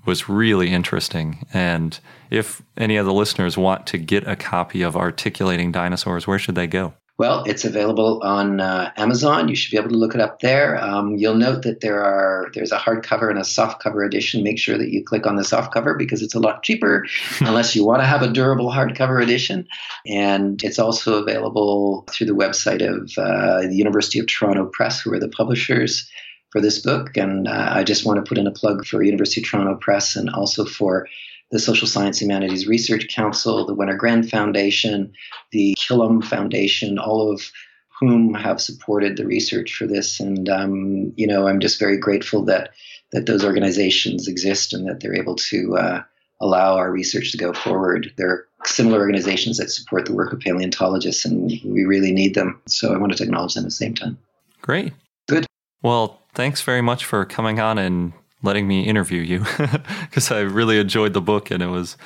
was 0.05 0.29
really 0.29 0.69
interesting. 0.69 1.45
And 1.53 1.99
if 2.29 2.61
any 2.77 2.97
of 2.97 3.05
the 3.05 3.13
listeners 3.13 3.57
want 3.57 3.87
to 3.87 3.97
get 3.97 4.27
a 4.27 4.35
copy 4.35 4.81
of 4.81 4.95
Articulating 4.95 5.71
Dinosaurs, 5.71 6.27
where 6.27 6.39
should 6.39 6.55
they 6.55 6.67
go? 6.67 6.93
Well, 7.19 7.43
it's 7.45 7.65
available 7.65 8.21
on 8.23 8.61
uh, 8.61 8.93
Amazon. 8.95 9.49
You 9.49 9.55
should 9.55 9.71
be 9.71 9.77
able 9.77 9.89
to 9.89 9.97
look 9.97 10.15
it 10.15 10.21
up 10.21 10.39
there. 10.39 10.81
Um, 10.81 11.17
you'll 11.17 11.35
note 11.35 11.63
that 11.63 11.81
there 11.81 12.01
are 12.01 12.49
there's 12.53 12.71
a 12.71 12.77
hardcover 12.77 13.29
and 13.29 13.37
a 13.37 13.41
softcover 13.41 14.07
edition. 14.07 14.41
Make 14.41 14.57
sure 14.57 14.77
that 14.77 14.89
you 14.89 15.03
click 15.03 15.27
on 15.27 15.35
the 15.35 15.43
softcover 15.43 15.97
because 15.97 16.21
it's 16.21 16.33
a 16.33 16.39
lot 16.39 16.63
cheaper, 16.63 17.05
unless 17.41 17.75
you 17.75 17.85
want 17.85 18.01
to 18.01 18.05
have 18.05 18.21
a 18.21 18.31
durable 18.31 18.71
hardcover 18.71 19.21
edition. 19.21 19.67
And 20.07 20.63
it's 20.63 20.79
also 20.79 21.21
available 21.21 22.05
through 22.09 22.27
the 22.27 22.33
website 22.33 22.81
of 22.81 23.11
uh, 23.17 23.67
the 23.67 23.75
University 23.75 24.19
of 24.19 24.27
Toronto 24.27 24.67
Press, 24.67 25.01
who 25.01 25.11
are 25.11 25.19
the 25.19 25.27
publishers 25.27 26.09
for 26.51 26.61
this 26.61 26.79
book. 26.79 27.17
And 27.17 27.49
uh, 27.49 27.69
I 27.73 27.83
just 27.83 28.05
want 28.05 28.23
to 28.23 28.27
put 28.27 28.37
in 28.37 28.47
a 28.47 28.51
plug 28.51 28.85
for 28.85 29.03
University 29.03 29.41
of 29.41 29.47
Toronto 29.47 29.75
Press 29.75 30.15
and 30.15 30.29
also 30.29 30.63
for 30.63 31.05
the 31.51 31.59
Social 31.59 31.87
Science 31.87 32.21
Humanities 32.21 32.67
Research 32.67 33.07
Council, 33.07 33.65
the 33.65 33.75
Wenner-Gren 33.75 34.23
Foundation, 34.23 35.11
the 35.51 35.75
Killam 35.79 36.23
Foundation, 36.23 36.99
all 36.99 37.31
of 37.31 37.51
whom 37.99 38.33
have 38.33 38.61
supported 38.61 39.17
the 39.17 39.25
research 39.25 39.73
for 39.75 39.85
this. 39.85 40.19
And 40.19 40.47
um, 40.47 41.13
you 41.15 41.27
know, 41.27 41.47
I'm 41.47 41.59
just 41.59 41.79
very 41.79 41.97
grateful 41.97 42.45
that 42.45 42.71
that 43.11 43.25
those 43.25 43.43
organizations 43.43 44.27
exist 44.27 44.73
and 44.73 44.87
that 44.87 44.99
they're 44.99 45.15
able 45.15 45.35
to 45.35 45.77
uh, 45.77 46.03
allow 46.41 46.75
our 46.77 46.91
research 46.91 47.31
to 47.31 47.37
go 47.37 47.53
forward. 47.53 48.13
There 48.17 48.29
are 48.29 48.47
similar 48.65 48.99
organizations 48.99 49.57
that 49.57 49.71
support 49.71 50.05
the 50.05 50.13
work 50.13 50.31
of 50.31 50.39
paleontologists, 50.39 51.25
and 51.25 51.51
we 51.65 51.85
really 51.85 52.11
need 52.11 52.35
them. 52.35 52.61
So 52.67 52.93
I 52.93 52.97
wanted 52.97 53.17
to 53.17 53.23
acknowledge 53.23 53.55
them 53.55 53.63
at 53.63 53.67
the 53.67 53.71
same 53.71 53.95
time. 53.95 54.17
Great. 54.61 54.93
Good. 55.27 55.45
Well, 55.81 56.21
thanks 56.33 56.61
very 56.61 56.81
much 56.81 57.05
for 57.05 57.25
coming 57.25 57.59
on 57.59 57.77
and 57.77 58.13
letting 58.41 58.67
me 58.67 58.83
interview 58.83 59.21
you 59.21 59.39
because 60.01 60.31
I 60.31 60.39
really 60.41 60.79
enjoyed 60.79 61.13
the 61.13 61.21
book 61.21 61.51
and 61.51 61.61
it 61.61 61.67
was 61.67 61.97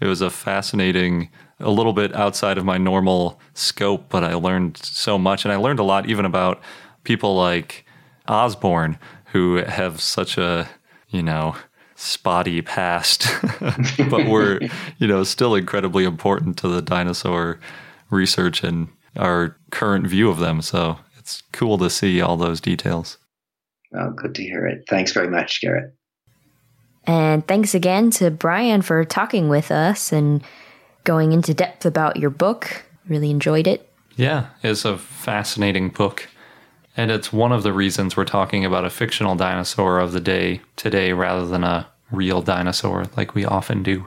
it 0.00 0.06
was 0.06 0.20
a 0.20 0.30
fascinating 0.30 1.30
a 1.60 1.70
little 1.70 1.92
bit 1.92 2.14
outside 2.14 2.58
of 2.58 2.64
my 2.64 2.78
normal 2.78 3.40
scope 3.54 4.08
but 4.08 4.24
I 4.24 4.34
learned 4.34 4.78
so 4.78 5.18
much. 5.18 5.44
And 5.44 5.52
I 5.52 5.56
learned 5.56 5.78
a 5.78 5.84
lot 5.84 6.08
even 6.08 6.24
about 6.24 6.60
people 7.04 7.36
like 7.36 7.84
Osborn 8.28 8.98
who 9.26 9.56
have 9.56 10.00
such 10.00 10.38
a 10.38 10.68
you 11.08 11.22
know 11.22 11.56
spotty 11.94 12.62
past 12.62 13.28
but 14.10 14.26
were 14.26 14.60
you 14.98 15.06
know 15.06 15.22
still 15.24 15.54
incredibly 15.54 16.04
important 16.04 16.56
to 16.58 16.68
the 16.68 16.82
dinosaur 16.82 17.60
research 18.10 18.64
and 18.64 18.88
our 19.16 19.56
current 19.70 20.06
view 20.06 20.30
of 20.30 20.38
them. 20.38 20.62
So 20.62 20.98
it's 21.18 21.42
cool 21.52 21.78
to 21.78 21.90
see 21.90 22.20
all 22.20 22.36
those 22.36 22.60
details 22.60 23.18
Oh, 23.94 24.10
good 24.10 24.34
to 24.36 24.42
hear 24.42 24.66
it. 24.66 24.84
Thanks 24.88 25.12
very 25.12 25.28
much, 25.28 25.60
Garrett. 25.60 25.94
And 27.04 27.46
thanks 27.46 27.74
again 27.74 28.10
to 28.12 28.30
Brian 28.30 28.82
for 28.82 29.04
talking 29.04 29.48
with 29.48 29.70
us 29.70 30.12
and 30.12 30.42
going 31.04 31.32
into 31.32 31.52
depth 31.52 31.84
about 31.84 32.16
your 32.16 32.30
book. 32.30 32.84
Really 33.08 33.30
enjoyed 33.30 33.66
it. 33.66 33.90
Yeah, 34.16 34.46
it's 34.62 34.84
a 34.84 34.98
fascinating 34.98 35.88
book. 35.88 36.28
And 36.96 37.10
it's 37.10 37.32
one 37.32 37.52
of 37.52 37.62
the 37.62 37.72
reasons 37.72 38.16
we're 38.16 38.24
talking 38.24 38.64
about 38.64 38.84
a 38.84 38.90
fictional 38.90 39.34
dinosaur 39.34 39.98
of 39.98 40.12
the 40.12 40.20
day 40.20 40.60
today 40.76 41.12
rather 41.12 41.46
than 41.46 41.64
a 41.64 41.88
real 42.10 42.42
dinosaur 42.42 43.06
like 43.16 43.34
we 43.34 43.44
often 43.44 43.82
do. 43.82 44.06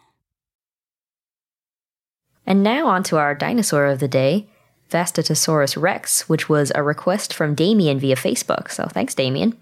And 2.45 2.63
now 2.63 2.87
on 2.87 3.03
to 3.03 3.17
our 3.17 3.35
dinosaur 3.35 3.85
of 3.85 3.99
the 3.99 4.07
day, 4.07 4.47
Vastatosaurus 4.89 5.81
rex, 5.81 6.27
which 6.27 6.49
was 6.49 6.71
a 6.75 6.83
request 6.83 7.33
from 7.33 7.55
Damien 7.55 7.99
via 7.99 8.15
Facebook. 8.15 8.69
So 8.71 8.87
thanks, 8.87 9.15
Damien. 9.15 9.57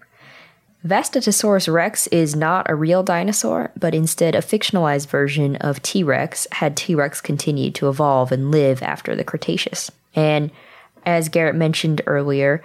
Vastatosaurus 0.84 1.72
rex 1.72 2.06
is 2.06 2.34
not 2.34 2.68
a 2.68 2.74
real 2.74 3.02
dinosaur, 3.02 3.70
but 3.78 3.94
instead 3.94 4.34
a 4.34 4.38
fictionalized 4.38 5.08
version 5.08 5.56
of 5.56 5.82
T 5.82 6.02
Rex 6.02 6.46
had 6.52 6.76
T 6.76 6.94
Rex 6.94 7.20
continued 7.20 7.74
to 7.76 7.88
evolve 7.88 8.32
and 8.32 8.50
live 8.50 8.82
after 8.82 9.14
the 9.14 9.24
Cretaceous. 9.24 9.90
And 10.14 10.50
as 11.04 11.28
Garrett 11.28 11.54
mentioned 11.54 12.00
earlier, 12.06 12.62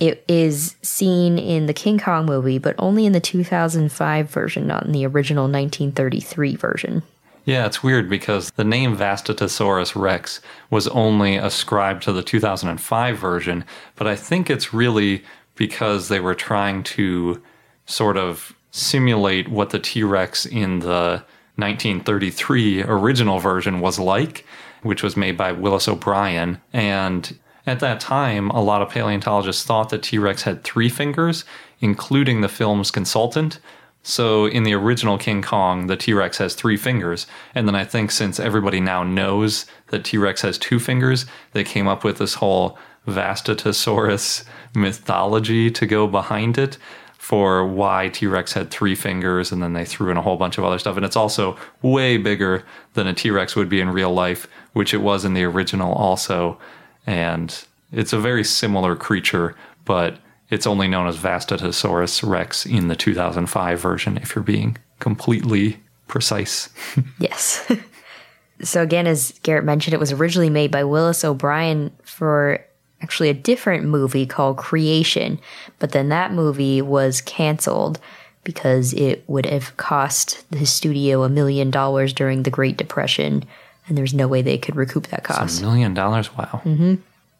it 0.00 0.24
is 0.28 0.76
seen 0.82 1.38
in 1.38 1.66
the 1.66 1.74
King 1.74 1.98
Kong 1.98 2.24
movie, 2.24 2.58
but 2.58 2.76
only 2.78 3.04
in 3.04 3.12
the 3.12 3.20
2005 3.20 4.30
version, 4.30 4.66
not 4.66 4.84
in 4.84 4.92
the 4.92 5.06
original 5.06 5.44
1933 5.44 6.56
version. 6.56 7.02
Yeah, 7.48 7.64
it's 7.64 7.82
weird 7.82 8.10
because 8.10 8.50
the 8.50 8.62
name 8.62 8.94
Vastatosaurus 8.94 9.98
rex 9.98 10.42
was 10.68 10.86
only 10.88 11.36
ascribed 11.36 12.02
to 12.02 12.12
the 12.12 12.22
2005 12.22 13.16
version, 13.16 13.64
but 13.96 14.06
I 14.06 14.16
think 14.16 14.50
it's 14.50 14.74
really 14.74 15.24
because 15.54 16.08
they 16.08 16.20
were 16.20 16.34
trying 16.34 16.82
to 16.82 17.42
sort 17.86 18.18
of 18.18 18.54
simulate 18.70 19.48
what 19.48 19.70
the 19.70 19.78
T 19.78 20.02
Rex 20.02 20.44
in 20.44 20.80
the 20.80 21.24
1933 21.56 22.82
original 22.82 23.38
version 23.38 23.80
was 23.80 23.98
like, 23.98 24.44
which 24.82 25.02
was 25.02 25.16
made 25.16 25.38
by 25.38 25.50
Willis 25.50 25.88
O'Brien. 25.88 26.60
And 26.74 27.34
at 27.66 27.80
that 27.80 27.98
time, 27.98 28.50
a 28.50 28.60
lot 28.60 28.82
of 28.82 28.90
paleontologists 28.90 29.64
thought 29.64 29.88
that 29.88 30.02
T 30.02 30.18
Rex 30.18 30.42
had 30.42 30.64
three 30.64 30.90
fingers, 30.90 31.46
including 31.80 32.42
the 32.42 32.48
film's 32.50 32.90
consultant. 32.90 33.58
So 34.02 34.46
in 34.46 34.62
the 34.62 34.74
original 34.74 35.18
King 35.18 35.42
Kong, 35.42 35.86
the 35.86 35.96
T 35.96 36.14
Rex 36.14 36.38
has 36.38 36.54
three 36.54 36.76
fingers. 36.76 37.26
And 37.54 37.68
then 37.68 37.74
I 37.74 37.84
think 37.84 38.10
since 38.10 38.40
everybody 38.40 38.80
now 38.80 39.02
knows 39.02 39.66
that 39.88 40.04
T 40.04 40.16
Rex 40.16 40.42
has 40.42 40.56
two 40.56 40.78
fingers, 40.78 41.26
they 41.52 41.64
came 41.64 41.88
up 41.88 42.04
with 42.04 42.18
this 42.18 42.34
whole 42.34 42.78
Vastatosaurus 43.06 44.44
mythology 44.74 45.70
to 45.70 45.86
go 45.86 46.06
behind 46.06 46.58
it 46.58 46.78
for 47.16 47.66
why 47.66 48.08
T 48.08 48.26
Rex 48.26 48.54
had 48.54 48.70
three 48.70 48.94
fingers. 48.94 49.52
And 49.52 49.62
then 49.62 49.74
they 49.74 49.84
threw 49.84 50.10
in 50.10 50.16
a 50.16 50.22
whole 50.22 50.36
bunch 50.36 50.56
of 50.56 50.64
other 50.64 50.78
stuff. 50.78 50.96
And 50.96 51.04
it's 51.04 51.16
also 51.16 51.58
way 51.82 52.16
bigger 52.16 52.64
than 52.94 53.06
a 53.06 53.14
T 53.14 53.30
Rex 53.30 53.54
would 53.56 53.68
be 53.68 53.80
in 53.80 53.90
real 53.90 54.12
life, 54.12 54.48
which 54.72 54.94
it 54.94 54.98
was 55.02 55.24
in 55.24 55.34
the 55.34 55.44
original 55.44 55.92
also. 55.92 56.58
And 57.06 57.64
it's 57.92 58.12
a 58.12 58.18
very 58.18 58.44
similar 58.44 58.96
creature, 58.96 59.54
but 59.84 60.18
it's 60.50 60.66
only 60.66 60.88
known 60.88 61.06
as 61.06 61.16
Vastatosaurus 61.16 62.28
rex 62.28 62.64
in 62.64 62.88
the 62.88 62.96
2005 62.96 63.80
version 63.80 64.16
if 64.18 64.34
you're 64.34 64.42
being 64.42 64.76
completely 64.98 65.78
precise. 66.06 66.68
Yes. 67.18 67.70
so 68.62 68.82
again, 68.82 69.06
as 69.06 69.38
Garrett 69.42 69.64
mentioned, 69.64 69.94
it 69.94 70.00
was 70.00 70.12
originally 70.12 70.50
made 70.50 70.70
by 70.70 70.84
Willis 70.84 71.24
O'Brien 71.24 71.90
for 72.02 72.64
actually 73.00 73.28
a 73.28 73.34
different 73.34 73.84
movie 73.84 74.26
called 74.26 74.56
Creation, 74.56 75.38
but 75.78 75.92
then 75.92 76.08
that 76.08 76.32
movie 76.32 76.82
was 76.82 77.20
canceled 77.20 78.00
because 78.44 78.94
it 78.94 79.22
would 79.26 79.46
have 79.46 79.76
cost 79.76 80.44
the 80.50 80.64
studio 80.64 81.22
a 81.22 81.28
million 81.28 81.70
dollars 81.70 82.12
during 82.12 82.42
the 82.42 82.50
Great 82.50 82.76
Depression, 82.76 83.44
and 83.86 83.98
there's 83.98 84.14
no 84.14 84.26
way 84.26 84.42
they 84.42 84.58
could 84.58 84.74
recoup 84.76 85.08
that 85.08 85.24
cost. 85.24 85.60
A 85.60 85.64
million 85.64 85.94
dollars, 85.94 86.34
wow. 86.36 86.62
Mm-hmm. 86.64 86.94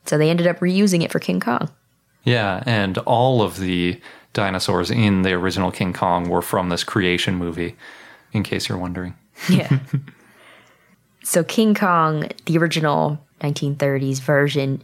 So 0.07 0.19
they 0.19 0.31
ended 0.31 0.47
up 0.47 0.59
reusing 0.61 1.03
it 1.03 1.11
for 1.11 1.19
King 1.19 1.41
Kong. 1.41 1.71
Yeah, 2.29 2.63
and 2.67 2.99
all 2.99 3.41
of 3.41 3.59
the 3.59 3.99
dinosaurs 4.35 4.91
in 4.91 5.23
the 5.23 5.33
original 5.33 5.71
King 5.71 5.95
Kong 5.95 6.29
were 6.29 6.43
from 6.43 6.69
this 6.69 6.85
creation 6.85 7.37
movie, 7.37 7.75
in 8.33 8.43
case 8.43 8.69
you're 8.69 8.77
wondering. 8.77 9.17
Yeah. 9.49 9.79
so 11.25 11.43
King 11.43 11.75
Kong, 11.75 12.29
the 12.45 12.59
original 12.59 13.19
1930s 13.41 14.21
version, 14.21 14.83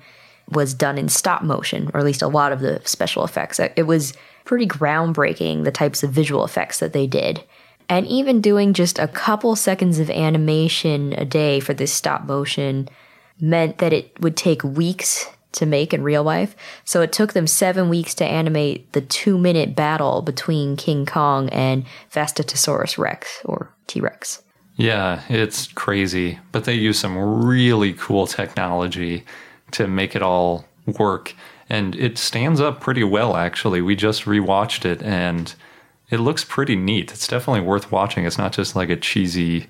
was 0.49 0.73
done 0.73 0.97
in 0.97 1.11
stop 1.11 1.43
motion, 1.43 1.91
or 1.93 2.01
at 2.01 2.07
least 2.07 2.23
a 2.23 2.29
lot 2.29 2.51
of 2.53 2.61
the 2.61 2.81
special 2.85 3.25
effects. 3.25 3.61
It 3.61 3.87
was 3.87 4.15
pretty 4.47 4.66
groundbreaking, 4.66 5.65
the 5.65 5.71
types 5.71 6.03
of 6.03 6.11
visual 6.11 6.47
effects 6.47 6.79
that 6.79 6.95
they 6.95 7.07
did. 7.07 7.45
And 7.91 8.07
even 8.07 8.41
doing 8.41 8.73
just 8.73 8.99
a 8.99 9.09
couple 9.09 9.55
seconds 9.55 9.99
of 9.99 10.09
animation 10.09 11.12
a 11.12 11.27
day 11.27 11.61
for 11.61 11.75
this 11.75 11.93
stop 11.93 12.25
motion 12.25 12.89
meant 13.39 13.79
that 13.79 13.93
it 13.93 14.19
would 14.21 14.37
take 14.37 14.65
weeks 14.65 15.27
to 15.55 15.66
make 15.66 15.93
in 15.93 16.02
real 16.02 16.22
life. 16.22 16.55
So 16.85 17.02
it 17.02 17.12
took 17.12 17.32
them 17.32 17.47
seven 17.47 17.89
weeks 17.89 18.14
to 18.14 18.24
animate 18.24 18.93
the 18.93 19.01
two 19.01 19.39
minute 19.39 19.74
battle 19.74 20.22
between 20.22 20.76
King 20.76 21.06
Kong 21.06 21.48
and 21.51 21.85
Vastatosaurus 22.12 22.98
Rex, 22.98 23.40
or 23.44 23.74
T 23.86 24.01
Rex. 24.01 24.43
Yeah, 24.76 25.22
it's 25.28 25.68
crazy, 25.68 26.39
but 26.52 26.64
they 26.64 26.74
use 26.74 26.98
some 26.98 27.44
really 27.44 27.93
cool 27.93 28.26
technology 28.26 29.24
to 29.72 29.86
make 29.86 30.16
it 30.16 30.22
all 30.22 30.64
work. 30.98 31.35
And 31.68 31.94
it 31.97 32.18
stands 32.18 32.60
up 32.60 32.81
pretty 32.81 33.05
well, 33.05 33.36
actually. 33.36 33.81
We 33.81 33.97
just 33.97 34.24
rewatched 34.24 34.85
it 34.85 35.02
and 35.02 35.55
it 36.10 36.18
looks 36.18 36.44
pretty 36.44 36.76
neat. 36.76 37.12
It's 37.12 37.28
definitely 37.28 37.62
worth 37.62 37.90
watching. 37.90 38.26
It's 38.26 38.39
not 38.39 38.52
just 38.52 38.76
like 38.76 38.90
a 38.90 38.97
cheesy 38.97 39.68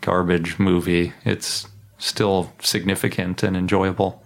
garbage 0.00 0.58
movie, 0.58 1.14
it's 1.24 1.66
still 1.98 2.52
significant 2.60 3.42
and 3.42 3.56
enjoyable. 3.56 4.23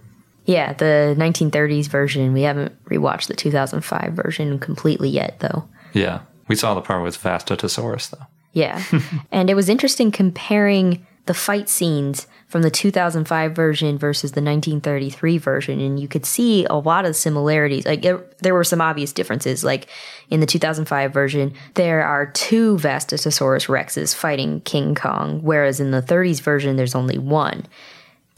Yeah, 0.49 0.73
the 0.73 1.15
1930s 1.19 1.89
version. 1.89 2.33
We 2.33 2.41
haven't 2.41 2.83
rewatched 2.85 3.27
the 3.27 3.35
2005 3.35 4.15
version 4.15 4.59
completely 4.59 5.11
yet, 5.11 5.41
though. 5.41 5.69
Yeah, 5.93 6.21
we 6.49 6.57
saw 6.57 6.73
the 6.73 6.81
part 6.81 7.03
with 7.03 7.23
Vastatosaurus, 7.23 8.09
though. 8.09 8.25
Yeah. 8.55 8.83
and 9.31 9.51
it 9.51 9.55
was 9.55 9.69
interesting 9.69 10.11
comparing 10.11 11.07
the 11.27 11.35
fight 11.35 11.69
scenes 11.69 12.27
from 12.47 12.63
the 12.63 12.71
2005 12.71 13.55
version 13.55 13.99
versus 13.99 14.33
the 14.33 14.41
1933 14.41 15.37
version. 15.37 15.81
And 15.81 16.01
you 16.01 16.09
could 16.09 16.25
see 16.25 16.65
a 16.65 16.77
lot 16.77 17.05
of 17.05 17.15
similarities. 17.15 17.85
Like, 17.85 18.07
it, 18.07 18.39
there 18.39 18.55
were 18.55 18.65
some 18.65 18.81
obvious 18.81 19.13
differences. 19.13 19.63
Like, 19.63 19.87
in 20.31 20.41
the 20.41 20.47
2005 20.47 21.13
version, 21.13 21.53
there 21.75 22.03
are 22.03 22.25
two 22.25 22.79
Vastatosaurus 22.79 23.69
Rexes 23.69 24.15
fighting 24.15 24.63
King 24.63 24.95
Kong, 24.95 25.43
whereas 25.43 25.79
in 25.79 25.91
the 25.91 26.01
30s 26.01 26.41
version, 26.41 26.77
there's 26.77 26.95
only 26.95 27.19
one. 27.19 27.67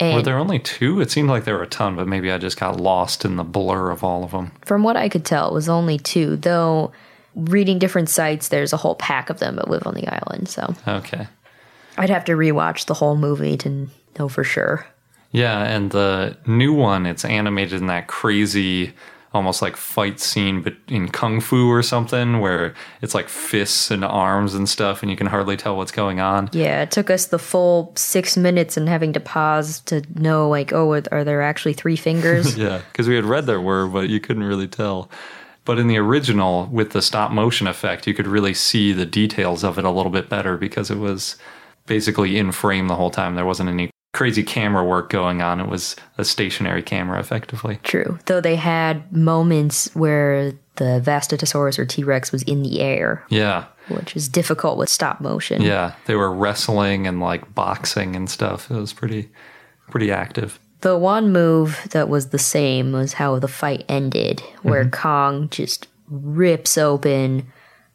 And 0.01 0.15
Were 0.17 0.23
there 0.23 0.39
only 0.39 0.59
two? 0.59 1.01
It 1.01 1.11
seemed 1.11 1.29
like 1.29 1.45
there 1.45 1.55
were 1.57 1.63
a 1.63 1.67
ton, 1.69 1.95
but 1.95 2.09
maybe 2.09 2.33
I 2.33 2.39
just 2.39 2.59
got 2.59 2.81
lost 2.81 3.25
in 3.25 3.37
the 3.37 3.45
blur 3.45 3.91
of 3.91 4.03
all 4.03 4.25
of 4.25 4.31
them. 4.31 4.53
From 4.65 4.83
what 4.83 4.97
I 4.97 5.09
could 5.09 5.25
tell, 5.25 5.49
it 5.49 5.53
was 5.55 5.69
only 5.69 5.99
two, 5.99 6.37
though 6.37 6.91
reading 7.37 7.79
different 7.79 8.09
sites, 8.09 8.49
there's 8.49 8.73
a 8.73 8.77
whole 8.79 8.95
pack 8.97 9.31
of 9.31 9.39
them 9.39 9.57
that 9.57 9.69
live 9.69 9.87
on 9.87 9.95
the 9.95 10.09
island. 10.09 10.49
So 10.49 10.75
Okay. 10.89 11.29
I'd 11.99 12.11
have 12.11 12.25
to 12.25 12.33
rewatch 12.33 12.87
the 12.87 12.95
whole 12.95 13.17
movie 13.17 13.57
to 13.59 13.89
know 14.19 14.29
for 14.29 14.43
sure. 14.43 14.87
Yeah, 15.33 15.63
and 15.63 15.91
the 15.91 16.37
new 16.47 16.73
one, 16.73 17.07
it's 17.07 17.25
animated 17.25 17.81
in 17.81 17.87
that 17.87 18.09
crazy, 18.09 18.95
almost 19.33 19.63
like 19.63 19.77
fight 19.77 20.19
scene, 20.19 20.61
but 20.61 20.75
in 20.89 21.09
kung 21.09 21.41
fu 21.41 21.71
or 21.71 21.83
something, 21.83 22.41
where 22.41 22.75
it's 23.01 23.15
like 23.15 23.29
fists 23.29 23.91
and 23.91 24.05
arms 24.05 24.55
and 24.55 24.69
stuff, 24.69 25.03
and 25.03 25.11
you 25.11 25.17
can 25.17 25.29
hardly 25.29 25.57
tell 25.57 25.77
what's 25.77 25.93
going 25.93 26.21
on. 26.21 26.51
Yeah, 26.53 26.83
it 26.83 26.91
took 26.91 27.11
us 27.11 27.27
the 27.27 27.39
full 27.39 27.93
six 27.97 28.37
minutes 28.37 28.77
and 28.77 28.89
having 28.89 29.13
to 29.13 29.21
pause 29.21 29.81
to 29.83 30.03
know, 30.15 30.49
like, 30.49 30.73
oh, 30.73 30.93
are, 30.93 31.03
are 31.13 31.25
there 31.25 31.43
actually 31.43 31.75
three 31.75 31.97
fingers? 31.97 32.57
Yeah, 32.61 32.83
because 32.93 33.09
we 33.09 33.15
had 33.15 33.25
read 33.25 33.47
there 33.47 33.61
were, 33.61 33.87
but 33.87 34.11
you 34.11 34.21
couldn't 34.21 34.43
really 34.43 34.69
tell. 34.69 35.11
But 35.65 35.79
in 35.79 35.87
the 35.87 35.97
original, 35.97 36.67
with 36.67 36.91
the 36.91 37.01
stop 37.01 37.31
motion 37.31 37.67
effect, 37.67 38.07
you 38.07 38.13
could 38.13 38.27
really 38.27 38.53
see 38.53 38.93
the 38.93 39.07
details 39.07 39.65
of 39.65 39.79
it 39.79 39.85
a 39.85 39.91
little 39.91 40.13
bit 40.13 40.29
better 40.29 40.59
because 40.59 40.91
it 40.91 40.99
was 40.99 41.37
basically 41.87 42.37
in 42.37 42.53
frame 42.53 42.89
the 42.89 42.97
whole 42.97 43.11
time. 43.11 43.35
There 43.35 43.47
wasn't 43.47 43.71
any 43.71 43.91
crazy 44.13 44.43
camera 44.43 44.85
work 44.85 45.11
going 45.11 45.41
on. 45.41 45.61
It 45.61 45.69
was 45.69 45.97
a 46.19 46.25
stationary 46.25 46.83
camera, 46.83 47.21
effectively. 47.21 47.79
True. 47.83 48.19
Though 48.27 48.41
they 48.41 48.57
had 48.57 49.13
moments 49.15 49.95
where 49.95 50.53
the 50.77 51.03
Vastatosaurus 51.05 51.79
or 51.79 51.85
T 51.87 52.03
Rex 52.03 52.33
was 52.33 52.43
in 52.45 52.63
the 52.63 52.81
air, 52.81 53.25
Yeah, 53.29 53.67
which 53.89 54.17
is 54.17 54.29
difficult 54.29 54.79
with 54.79 54.89
stop 54.89 55.21
motion. 55.21 55.63
yeah. 55.63 55.95
They 56.07 56.17
were 56.17 56.33
wrestling 56.33 57.07
and 57.07 57.21
like 57.21 57.55
boxing 57.55 58.17
and 58.17 58.29
stuff. 58.29 58.71
It 58.71 58.77
was 58.77 58.93
pretty, 58.93 59.31
pretty 59.91 60.11
active. 60.11 60.59
The 60.81 60.97
one 60.97 61.31
move 61.31 61.87
that 61.91 62.09
was 62.09 62.31
the 62.31 62.39
same 62.39 62.93
was 62.93 63.13
how 63.13 63.39
the 63.39 63.49
fight 63.49 63.85
ended, 63.89 64.41
where 64.63 64.85
mm-hmm. 64.85 65.03
Kong 65.03 65.49
just 65.51 65.87
rips 66.09 66.79
open 66.79 67.47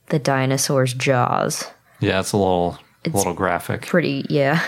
the 0.10 0.20
dinosaur's 0.20 0.94
jaws. 0.94 1.66
Yeah, 2.00 2.20
it's 2.20 2.32
a 2.32 2.38
little, 2.38 2.78
a 3.06 3.10
little 3.10 3.34
graphic. 3.34 3.88
Pretty, 3.88 4.26
yeah. 4.30 4.64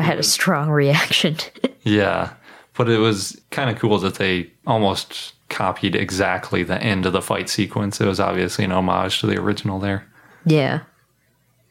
I 0.00 0.04
had 0.04 0.18
a 0.18 0.24
strong 0.24 0.70
reaction. 0.70 1.36
Yeah, 1.82 2.34
but 2.76 2.90
it 2.90 2.98
was 2.98 3.40
kind 3.50 3.70
of 3.70 3.78
cool 3.78 3.98
that 4.00 4.16
they 4.16 4.50
almost 4.66 5.32
copied 5.48 5.96
exactly 5.96 6.62
the 6.62 6.80
end 6.82 7.06
of 7.06 7.14
the 7.14 7.22
fight 7.22 7.48
sequence. 7.48 8.02
It 8.02 8.06
was 8.06 8.20
obviously 8.20 8.66
an 8.66 8.72
homage 8.72 9.20
to 9.20 9.26
the 9.26 9.40
original 9.40 9.78
there. 9.78 10.04
yeah. 10.44 10.80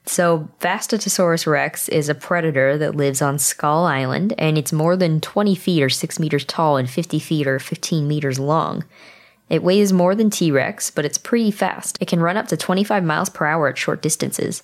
So, 0.05 0.49
Vastatosaurus 0.61 1.45
rex 1.45 1.87
is 1.89 2.09
a 2.09 2.15
predator 2.15 2.75
that 2.79 2.95
lives 2.95 3.21
on 3.21 3.37
Skull 3.37 3.85
Island, 3.85 4.33
and 4.39 4.57
it's 4.57 4.73
more 4.73 4.97
than 4.97 5.21
20 5.21 5.53
feet 5.53 5.83
or 5.83 5.89
6 5.89 6.19
meters 6.19 6.45
tall 6.45 6.77
and 6.77 6.89
50 6.89 7.19
feet 7.19 7.45
or 7.45 7.59
15 7.59 8.07
meters 8.07 8.39
long. 8.39 8.83
It 9.49 9.61
weighs 9.61 9.93
more 9.93 10.15
than 10.15 10.31
T 10.31 10.49
Rex, 10.49 10.89
but 10.89 11.05
it's 11.05 11.19
pretty 11.19 11.51
fast. 11.51 11.99
It 12.01 12.07
can 12.07 12.21
run 12.21 12.37
up 12.37 12.47
to 12.47 12.57
25 12.57 13.03
miles 13.03 13.29
per 13.29 13.45
hour 13.45 13.67
at 13.67 13.77
short 13.77 14.01
distances. 14.01 14.63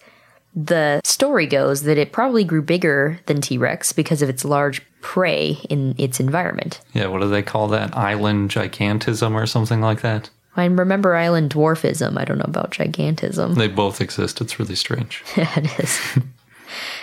The 0.55 1.01
story 1.03 1.47
goes 1.47 1.83
that 1.83 1.97
it 1.97 2.13
probably 2.13 2.45
grew 2.45 2.61
bigger 2.61 3.19
than 3.25 3.41
T 3.41 3.57
Rex 3.57 3.91
because 3.91 4.21
of 4.21 4.29
its 4.29 4.45
large 4.45 4.81
prey 5.01 5.57
in 5.69 5.95
its 5.97 6.19
environment. 6.19 6.81
Yeah, 6.93 7.07
what 7.07 7.21
do 7.21 7.29
they 7.29 7.43
call 7.43 7.67
that? 7.67 7.95
Island 7.95 8.51
gigantism 8.51 9.33
or 9.33 9.45
something 9.45 9.81
like 9.81 10.01
that? 10.01 10.29
I 10.57 10.65
remember 10.65 11.15
island 11.15 11.51
dwarfism. 11.51 12.17
I 12.17 12.23
don't 12.23 12.37
know 12.37 12.45
about 12.47 12.71
gigantism. 12.71 13.55
They 13.55 13.67
both 13.67 13.99
exist. 13.99 14.39
It's 14.39 14.57
really 14.57 14.75
strange. 14.75 15.23
it 15.35 15.79
is. 15.79 15.99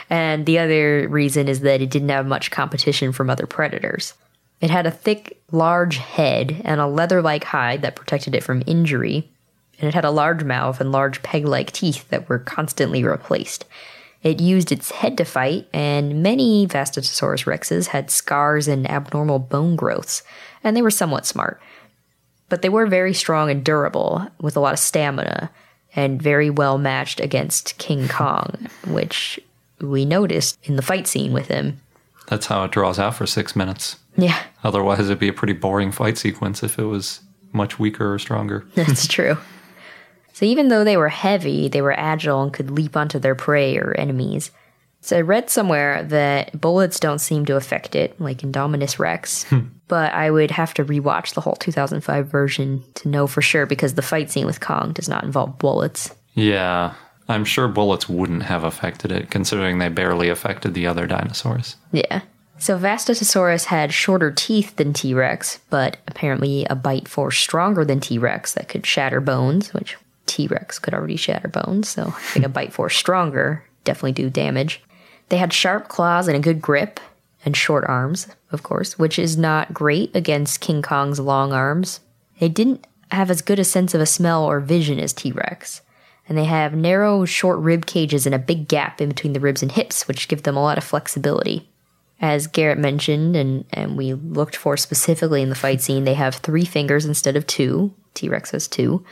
and 0.09 0.47
the 0.47 0.59
other 0.59 1.07
reason 1.09 1.49
is 1.49 1.61
that 1.61 1.83
it 1.83 1.91
didn't 1.91 2.09
have 2.09 2.27
much 2.27 2.51
competition 2.51 3.13
from 3.13 3.29
other 3.29 3.47
predators. 3.47 4.15
It 4.63 4.71
had 4.71 4.87
a 4.87 4.91
thick, 4.91 5.43
large 5.51 5.99
head 5.99 6.63
and 6.65 6.81
a 6.81 6.87
leather 6.87 7.21
like 7.21 7.45
hide 7.45 7.83
that 7.83 7.97
protected 7.97 8.35
it 8.35 8.45
from 8.45 8.63
injury. 8.67 9.31
And 9.83 9.89
it 9.89 9.95
had 9.95 10.05
a 10.05 10.11
large 10.11 10.45
mouth 10.45 10.81
and 10.81 10.93
large 10.93 11.23
peg 11.25 11.45
like 11.45 11.73
teeth 11.73 12.09
that 12.09 12.29
were 12.29 12.39
constantly 12.39 13.03
replaced. 13.03 13.65
It 14.23 14.41
used 14.41 14.71
its 14.71 14.93
head 14.93 15.19
to 15.19 15.25
fight, 15.25 15.67
and 15.73 16.23
many 16.23 16.69
Vastatosaurus 16.69 17.45
rexes 17.45 17.89
had 17.89 18.09
scars 18.09 18.69
and 18.69 18.89
abnormal 18.89 19.41
bone 19.41 19.75
growths, 19.75 20.23
and 20.63 20.77
they 20.77 20.83
were 20.83 20.93
somewhat 20.93 21.27
smart. 21.27 21.61
But 22.49 22.63
they 22.63 22.69
were 22.69 22.87
very 22.87 23.13
strong 23.13 23.51
and 23.51 23.65
durable, 23.65 24.29
with 24.41 24.57
a 24.57 24.61
lot 24.61 24.75
of 24.75 24.79
stamina, 24.79 25.51
and 25.97 26.23
very 26.23 26.49
well 26.51 26.79
matched 26.79 27.19
against 27.19 27.77
King 27.79 28.07
Kong, 28.07 28.69
which 28.87 29.41
we 29.81 30.05
noticed 30.05 30.57
in 30.63 30.77
the 30.77 30.83
fight 30.83 31.09
scene 31.09 31.33
with 31.33 31.49
him. 31.49 31.81
That's 32.29 32.47
how 32.47 32.63
it 32.63 32.71
draws 32.71 33.01
out 33.01 33.17
for 33.17 33.27
six 33.27 33.57
minutes. 33.57 33.97
Yeah, 34.17 34.41
Otherwise, 34.63 35.01
it'd 35.01 35.19
be 35.19 35.29
a 35.29 35.33
pretty 35.33 35.55
boring 35.55 35.91
fight 35.91 36.17
sequence 36.17 36.63
if 36.63 36.79
it 36.79 36.85
was 36.85 37.21
much 37.53 37.81
weaker 37.81 38.15
or 38.15 38.19
stronger. 38.21 38.65
that's 38.77 39.07
true. 39.09 39.37
So 40.43 40.47
even 40.47 40.67
though 40.67 40.83
they 40.83 40.97
were 40.97 41.09
heavy, 41.09 41.69
they 41.69 41.83
were 41.83 41.97
agile 41.97 42.43
and 42.43 42.53
could 42.53 42.69
leap 42.69 42.97
onto 42.97 43.21
their 43.21 43.37
prey 43.37 43.79
or 43.79 43.95
enemies. 43.97 44.51
So 45.01 45.17
I 45.17 45.21
read 45.21 45.51
somewhere 45.51 46.03
that 46.03 46.61
bullets 46.61 46.99
don't 46.99 47.21
seem 47.21 47.45
to 47.45 47.55
affect 47.55 47.95
it, 47.95 48.21
like 48.21 48.39
Indominus 48.39 48.99
Rex. 48.99 49.45
Hmm. 49.45 49.67
but 49.87 50.13
I 50.13 50.33
would 50.33 50.51
have 50.51 50.75
to 50.75 50.85
rewatch 50.85 51.35
the 51.35 51.43
whole 51.43 51.55
2005 51.55 52.27
version 52.27 52.83
to 52.95 53.09
know 53.09 53.29
for 53.29 53.41
sure 53.41 53.67
because 53.67 53.95
the 53.95 54.03
fight 54.03 54.33
scene 54.33 54.45
with 54.45 54.59
Kong 54.59 54.93
does 54.93 55.09
not 55.09 55.23
involve 55.23 55.59
bullets. 55.59 56.13
Yeah, 56.35 56.95
I'm 57.29 57.45
sure 57.45 57.69
bullets 57.69 58.09
wouldn't 58.09 58.43
have 58.43 58.65
affected 58.65 59.13
it, 59.13 59.31
considering 59.31 59.79
they 59.79 59.91
barely 59.91 60.29
affected 60.29 60.75
the 60.75 60.89
other 60.89 61.07
dinosaurs. 61.07 61.77
Yeah. 61.93 62.23
So 62.59 62.77
Vastatosaurus 62.77 63.67
had 63.67 63.93
shorter 63.93 64.33
teeth 64.33 64.75
than 64.75 64.93
T 64.93 65.15
Rex, 65.15 65.61
but 65.71 65.99
apparently 66.09 66.65
a 66.65 66.75
bite 66.75 67.07
force 67.07 67.39
stronger 67.39 67.85
than 67.85 68.01
T 68.01 68.19
Rex 68.19 68.55
that 68.55 68.69
could 68.69 68.87
shatter 68.87 69.21
bones, 69.21 69.73
which 69.73 69.97
T 70.27 70.47
Rex 70.47 70.79
could 70.79 70.95
already 70.95 71.17
shatter 71.17 71.49
bones. 71.49 71.89
So 71.89 72.05
I 72.07 72.21
think 72.21 72.47
a 72.47 72.49
bite 72.49 72.73
force 72.73 72.97
stronger 72.97 73.65
definitely 73.85 74.13
do 74.13 74.31
damage. 74.31 74.83
They 75.29 75.39
had 75.39 75.53
sharp 75.53 75.89
claws 75.89 76.29
and 76.29 76.37
a 76.37 76.41
good 76.41 76.61
grip, 76.61 77.01
and 77.45 77.57
short 77.57 77.85
arms, 77.87 78.29
of 78.51 78.63
course, 78.63 78.99
which 78.99 79.19
is 79.19 79.37
not 79.37 79.75
great 79.75 80.15
against 80.15 80.61
King 80.61 80.83
Kong's 80.83 81.19
long 81.19 81.53
arms. 81.53 82.01
They 82.39 82.49
didn't 82.49 82.87
have 83.11 83.31
as 83.31 83.43
good 83.43 83.59
a 83.59 83.65
sense 83.65 83.95
of 83.95 84.01
a 84.01 84.07
smell 84.07 84.45
or 84.45 84.61
vision 84.61 84.99
as 84.99 85.13
T 85.13 85.33
Rex. 85.33 85.83
And 86.29 86.39
they 86.39 86.45
have 86.45 86.75
narrow, 86.75 87.25
short 87.25 87.59
rib 87.59 87.85
cages 87.85 88.27
and 88.27 88.35
a 88.35 88.39
big 88.39 88.69
gap 88.69 89.01
in 89.01 89.09
between 89.09 89.33
the 89.33 89.41
ribs 89.41 89.63
and 89.63 89.73
hips, 89.73 90.07
which 90.07 90.29
give 90.29 90.45
them 90.45 90.57
a 90.57 90.63
lot 90.63 90.79
of 90.79 90.85
flexibility. 90.85 91.69
As 92.21 92.47
Garrett 92.47 92.79
mentioned, 92.79 93.35
and, 93.35 93.65
and 93.73 93.97
we 93.97 94.15
looked 94.15 94.55
for 94.55 94.77
specifically 94.77 95.43
in 95.43 95.49
the 95.49 95.57
fight 95.57 95.83
scene, 95.83 96.05
they 96.05 96.15
have 96.15 96.37
three 96.37 96.65
fingers 96.65 97.05
instead 97.05 97.35
of 97.35 97.47
two. 97.49 97.93
T 98.15 98.29
Rex 98.29 98.53
has 98.53 98.69
two. 98.69 99.05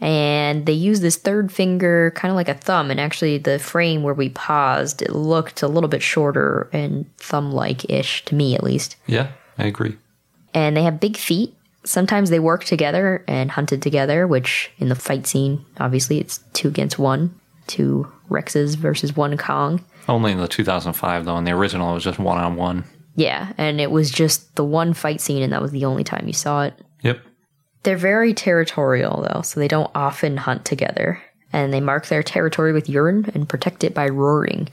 And 0.00 0.66
they 0.66 0.72
use 0.72 1.00
this 1.00 1.16
third 1.16 1.50
finger 1.50 2.12
kind 2.14 2.30
of 2.30 2.36
like 2.36 2.48
a 2.48 2.54
thumb. 2.54 2.90
And 2.90 3.00
actually, 3.00 3.38
the 3.38 3.58
frame 3.58 4.02
where 4.02 4.14
we 4.14 4.28
paused, 4.28 5.02
it 5.02 5.10
looked 5.10 5.62
a 5.62 5.68
little 5.68 5.88
bit 5.88 6.02
shorter 6.02 6.68
and 6.72 7.04
thumb 7.16 7.52
like 7.52 7.88
ish, 7.90 8.24
to 8.26 8.34
me 8.34 8.54
at 8.54 8.62
least. 8.62 8.96
Yeah, 9.06 9.32
I 9.58 9.66
agree. 9.66 9.96
And 10.54 10.76
they 10.76 10.82
have 10.82 11.00
big 11.00 11.16
feet. 11.16 11.54
Sometimes 11.84 12.30
they 12.30 12.38
work 12.38 12.64
together 12.64 13.24
and 13.26 13.50
hunted 13.50 13.82
together, 13.82 14.26
which 14.26 14.70
in 14.78 14.88
the 14.88 14.94
fight 14.94 15.26
scene, 15.26 15.64
obviously, 15.78 16.18
it's 16.18 16.38
two 16.52 16.68
against 16.68 16.98
one. 16.98 17.34
Two 17.66 18.10
Rexes 18.30 18.76
versus 18.76 19.16
one 19.16 19.36
Kong. 19.36 19.84
Only 20.08 20.32
in 20.32 20.38
the 20.38 20.48
2005, 20.48 21.24
though. 21.24 21.36
In 21.36 21.44
the 21.44 21.52
original, 21.52 21.90
it 21.90 21.94
was 21.94 22.04
just 22.04 22.18
one 22.18 22.38
on 22.38 22.56
one. 22.56 22.84
Yeah, 23.14 23.52
and 23.58 23.80
it 23.80 23.90
was 23.90 24.10
just 24.10 24.54
the 24.54 24.64
one 24.64 24.94
fight 24.94 25.20
scene, 25.20 25.42
and 25.42 25.52
that 25.52 25.60
was 25.60 25.72
the 25.72 25.84
only 25.84 26.04
time 26.04 26.26
you 26.26 26.32
saw 26.32 26.62
it. 26.62 26.74
They're 27.82 27.96
very 27.96 28.34
territorial, 28.34 29.26
though, 29.28 29.42
so 29.42 29.60
they 29.60 29.68
don't 29.68 29.90
often 29.94 30.36
hunt 30.36 30.64
together. 30.64 31.22
And 31.52 31.72
they 31.72 31.80
mark 31.80 32.06
their 32.06 32.22
territory 32.22 32.72
with 32.72 32.88
urine 32.88 33.30
and 33.34 33.48
protect 33.48 33.82
it 33.82 33.94
by 33.94 34.08
roaring. 34.08 34.68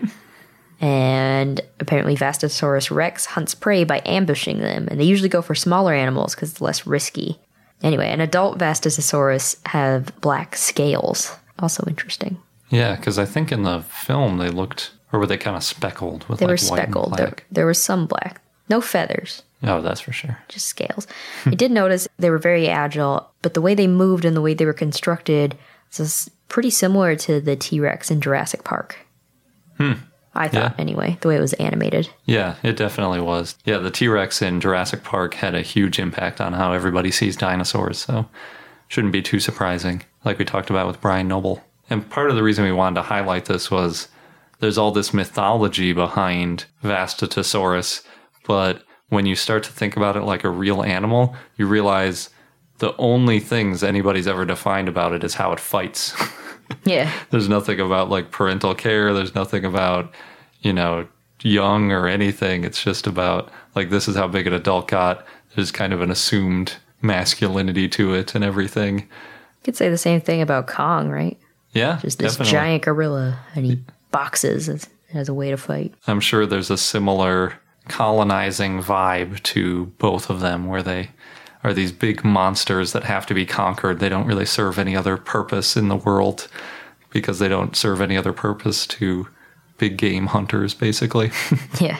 and 0.80 1.60
apparently, 1.80 2.16
Vastosaurus 2.16 2.94
rex 2.94 3.26
hunts 3.26 3.54
prey 3.54 3.84
by 3.84 4.02
ambushing 4.06 4.60
them, 4.60 4.86
and 4.88 5.00
they 5.00 5.04
usually 5.04 5.28
go 5.28 5.42
for 5.42 5.54
smaller 5.54 5.94
animals 5.94 6.34
because 6.34 6.52
it's 6.52 6.60
less 6.60 6.86
risky. 6.86 7.40
Anyway, 7.82 8.08
an 8.08 8.20
adult 8.20 8.58
Vastosaurus 8.58 9.56
have 9.66 10.12
black 10.20 10.54
scales. 10.56 11.34
Also 11.58 11.84
interesting. 11.88 12.40
Yeah, 12.70 12.96
because 12.96 13.18
I 13.18 13.24
think 13.24 13.52
in 13.52 13.64
the 13.64 13.80
film 13.82 14.38
they 14.38 14.48
looked, 14.48 14.92
or 15.12 15.18
were 15.18 15.26
they 15.26 15.36
kind 15.36 15.56
of 15.56 15.64
speckled 15.64 16.24
with 16.28 16.38
They 16.38 16.46
like 16.46 16.52
were 16.52 16.56
speckled. 16.56 17.16
There, 17.16 17.34
there 17.50 17.66
was 17.66 17.82
some 17.82 18.06
black. 18.06 18.40
No 18.68 18.80
feathers. 18.80 19.42
Oh, 19.64 19.80
that's 19.80 20.00
for 20.00 20.12
sure. 20.12 20.38
just 20.48 20.66
scales. 20.66 21.06
I 21.46 21.50
did 21.50 21.70
notice 21.70 22.08
they 22.18 22.30
were 22.30 22.38
very 22.38 22.68
agile, 22.68 23.30
but 23.42 23.54
the 23.54 23.60
way 23.60 23.74
they 23.74 23.86
moved 23.86 24.24
and 24.24 24.36
the 24.36 24.40
way 24.40 24.54
they 24.54 24.64
were 24.66 24.72
constructed 24.72 25.56
is 25.98 26.30
pretty 26.48 26.70
similar 26.70 27.14
to 27.16 27.40
the 27.40 27.54
T 27.56 27.78
Rex 27.80 28.10
in 28.10 28.20
Jurassic 28.20 28.64
Park. 28.64 28.98
Hmm. 29.78 29.92
I 30.34 30.48
thought, 30.48 30.72
Yeah. 30.72 30.72
anyway, 30.78 31.18
the 31.20 31.28
way 31.28 31.36
it 31.36 31.40
was 31.40 31.52
animated. 31.54 32.08
Yeah, 32.24 32.54
it 32.62 32.76
definitely 32.76 33.20
was. 33.20 33.56
Yeah, 33.66 33.76
the 33.78 33.90
T 33.90 34.08
Rex 34.08 34.40
in 34.40 34.60
Jurassic 34.60 35.04
Park 35.04 35.34
had 35.34 35.54
a 35.54 35.60
huge 35.62 35.98
impact 35.98 36.40
on 36.40 36.54
how 36.54 36.72
everybody 36.72 37.10
sees 37.10 37.36
dinosaurs, 37.36 37.98
so 37.98 38.26
shouldn't 38.88 39.12
be 39.12 39.20
too 39.22 39.40
surprising, 39.40 40.02
like 40.24 40.38
we 40.38 40.44
talked 40.46 40.70
about 40.70 40.86
with 40.86 41.00
Brian 41.02 41.28
Noble. 41.28 41.62
And 41.90 42.08
part 42.08 42.30
of 42.30 42.36
the 42.36 42.42
reason 42.42 42.64
we 42.64 42.72
wanted 42.72 42.94
to 42.96 43.02
highlight 43.02 43.44
this 43.44 43.70
was 43.70 44.08
there's 44.60 44.78
all 44.78 44.90
this 44.92 45.12
mythology 45.12 45.92
behind 45.92 46.64
Vastatosaurus, 46.82 48.02
but 48.46 48.82
when 49.12 49.26
you 49.26 49.36
start 49.36 49.62
to 49.64 49.70
think 49.72 49.94
about 49.96 50.16
it 50.16 50.22
like 50.22 50.42
a 50.42 50.48
real 50.48 50.82
animal, 50.82 51.36
you 51.58 51.66
realize 51.66 52.30
the 52.78 52.96
only 52.96 53.38
things 53.40 53.82
anybody's 53.84 54.26
ever 54.26 54.46
defined 54.46 54.88
about 54.88 55.12
it 55.12 55.22
is 55.22 55.34
how 55.34 55.52
it 55.52 55.60
fights. 55.60 56.14
Yeah. 56.84 57.12
There's 57.28 57.50
nothing 57.50 57.78
about 57.80 58.08
like 58.08 58.30
parental 58.30 58.74
care. 58.74 59.12
There's 59.12 59.34
nothing 59.34 59.62
about, 59.62 60.10
you 60.62 60.72
know, 60.72 61.06
young 61.42 61.92
or 61.92 62.08
anything. 62.08 62.64
It's 62.64 62.82
just 62.82 63.06
about 63.06 63.50
like 63.74 63.90
this 63.90 64.08
is 64.08 64.16
how 64.16 64.26
big 64.26 64.46
an 64.46 64.54
adult 64.54 64.88
got. 64.88 65.26
There's 65.54 65.70
kind 65.70 65.92
of 65.92 66.00
an 66.00 66.10
assumed 66.10 66.76
masculinity 67.02 67.88
to 67.90 68.14
it 68.14 68.34
and 68.34 68.42
everything. 68.42 69.00
You 69.00 69.64
could 69.64 69.76
say 69.76 69.90
the 69.90 69.98
same 69.98 70.22
thing 70.22 70.40
about 70.40 70.66
Kong, 70.66 71.10
right? 71.10 71.38
Yeah, 71.74 71.98
Just 72.00 72.18
this 72.18 72.32
definitely. 72.32 72.52
giant 72.52 72.82
gorilla, 72.84 73.38
and 73.54 73.66
he 73.66 73.84
boxes 74.10 74.70
as, 74.70 74.88
as 75.12 75.28
a 75.28 75.34
way 75.34 75.50
to 75.50 75.58
fight. 75.58 75.92
I'm 76.06 76.20
sure 76.20 76.46
there's 76.46 76.70
a 76.70 76.78
similar 76.78 77.52
colonizing 77.88 78.82
vibe 78.82 79.42
to 79.42 79.86
both 79.98 80.30
of 80.30 80.40
them 80.40 80.66
where 80.66 80.82
they 80.82 81.10
are 81.64 81.72
these 81.72 81.92
big 81.92 82.24
monsters 82.24 82.92
that 82.92 83.04
have 83.04 83.26
to 83.26 83.34
be 83.34 83.46
conquered. 83.46 84.00
They 84.00 84.08
don't 84.08 84.26
really 84.26 84.46
serve 84.46 84.78
any 84.78 84.96
other 84.96 85.16
purpose 85.16 85.76
in 85.76 85.88
the 85.88 85.96
world 85.96 86.48
because 87.10 87.38
they 87.38 87.48
don't 87.48 87.76
serve 87.76 88.00
any 88.00 88.16
other 88.16 88.32
purpose 88.32 88.86
to 88.86 89.28
big 89.78 89.96
game 89.96 90.26
hunters, 90.28 90.74
basically. 90.74 91.30
Yeah. 91.80 91.98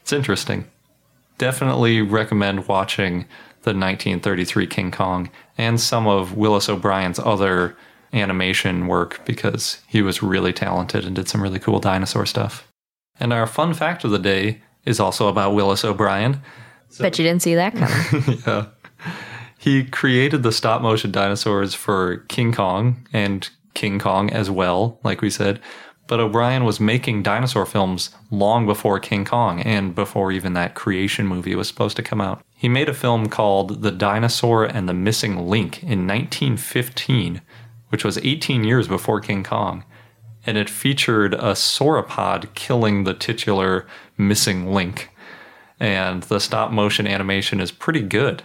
It's 0.00 0.12
interesting. 0.12 0.66
Definitely 1.36 2.00
recommend 2.00 2.68
watching 2.68 3.26
the 3.62 3.74
1933 3.74 4.66
King 4.68 4.90
Kong 4.92 5.30
and 5.58 5.80
some 5.80 6.06
of 6.06 6.36
Willis 6.36 6.68
O'Brien's 6.68 7.18
other 7.18 7.76
animation 8.12 8.86
work 8.86 9.20
because 9.24 9.82
he 9.88 10.02
was 10.02 10.22
really 10.22 10.52
talented 10.52 11.04
and 11.04 11.16
did 11.16 11.28
some 11.28 11.42
really 11.42 11.58
cool 11.58 11.80
dinosaur 11.80 12.24
stuff. 12.24 12.68
And 13.18 13.32
our 13.32 13.46
fun 13.46 13.74
fact 13.74 14.04
of 14.04 14.10
the 14.10 14.18
day 14.18 14.62
is 14.84 15.00
also 15.00 15.28
about 15.28 15.54
Willis 15.54 15.84
O'Brien. 15.84 16.40
Bet 16.98 17.18
you 17.18 17.24
didn't 17.24 17.42
see 17.42 17.54
that 17.54 17.74
coming. 17.74 18.38
yeah. 18.46 18.66
He 19.58 19.84
created 19.84 20.42
the 20.42 20.52
stop 20.52 20.80
motion 20.80 21.10
dinosaurs 21.10 21.74
for 21.74 22.18
King 22.28 22.52
Kong 22.52 23.06
and 23.12 23.48
King 23.74 23.98
Kong 23.98 24.30
as 24.30 24.50
well, 24.50 25.00
like 25.02 25.20
we 25.20 25.30
said. 25.30 25.60
But 26.06 26.20
O'Brien 26.20 26.64
was 26.64 26.78
making 26.78 27.24
dinosaur 27.24 27.66
films 27.66 28.10
long 28.30 28.64
before 28.64 29.00
King 29.00 29.24
Kong 29.24 29.60
and 29.60 29.94
before 29.94 30.30
even 30.30 30.52
that 30.52 30.74
creation 30.74 31.26
movie 31.26 31.56
was 31.56 31.66
supposed 31.66 31.96
to 31.96 32.02
come 32.02 32.20
out. 32.20 32.42
He 32.54 32.68
made 32.68 32.88
a 32.88 32.94
film 32.94 33.28
called 33.28 33.82
The 33.82 33.90
Dinosaur 33.90 34.64
and 34.64 34.88
the 34.88 34.94
Missing 34.94 35.48
Link 35.48 35.82
in 35.82 36.06
1915, 36.06 37.42
which 37.88 38.04
was 38.04 38.18
18 38.18 38.62
years 38.62 38.86
before 38.86 39.20
King 39.20 39.42
Kong. 39.42 39.84
And 40.46 40.56
it 40.56 40.70
featured 40.70 41.34
a 41.34 41.52
sauropod 41.52 42.54
killing 42.54 43.04
the 43.04 43.14
titular 43.14 43.86
missing 44.16 44.72
link 44.72 45.10
and 45.78 46.22
the 46.24 46.40
stop 46.40 46.70
motion 46.70 47.06
animation 47.06 47.60
is 47.60 47.70
pretty 47.70 48.00
good. 48.02 48.42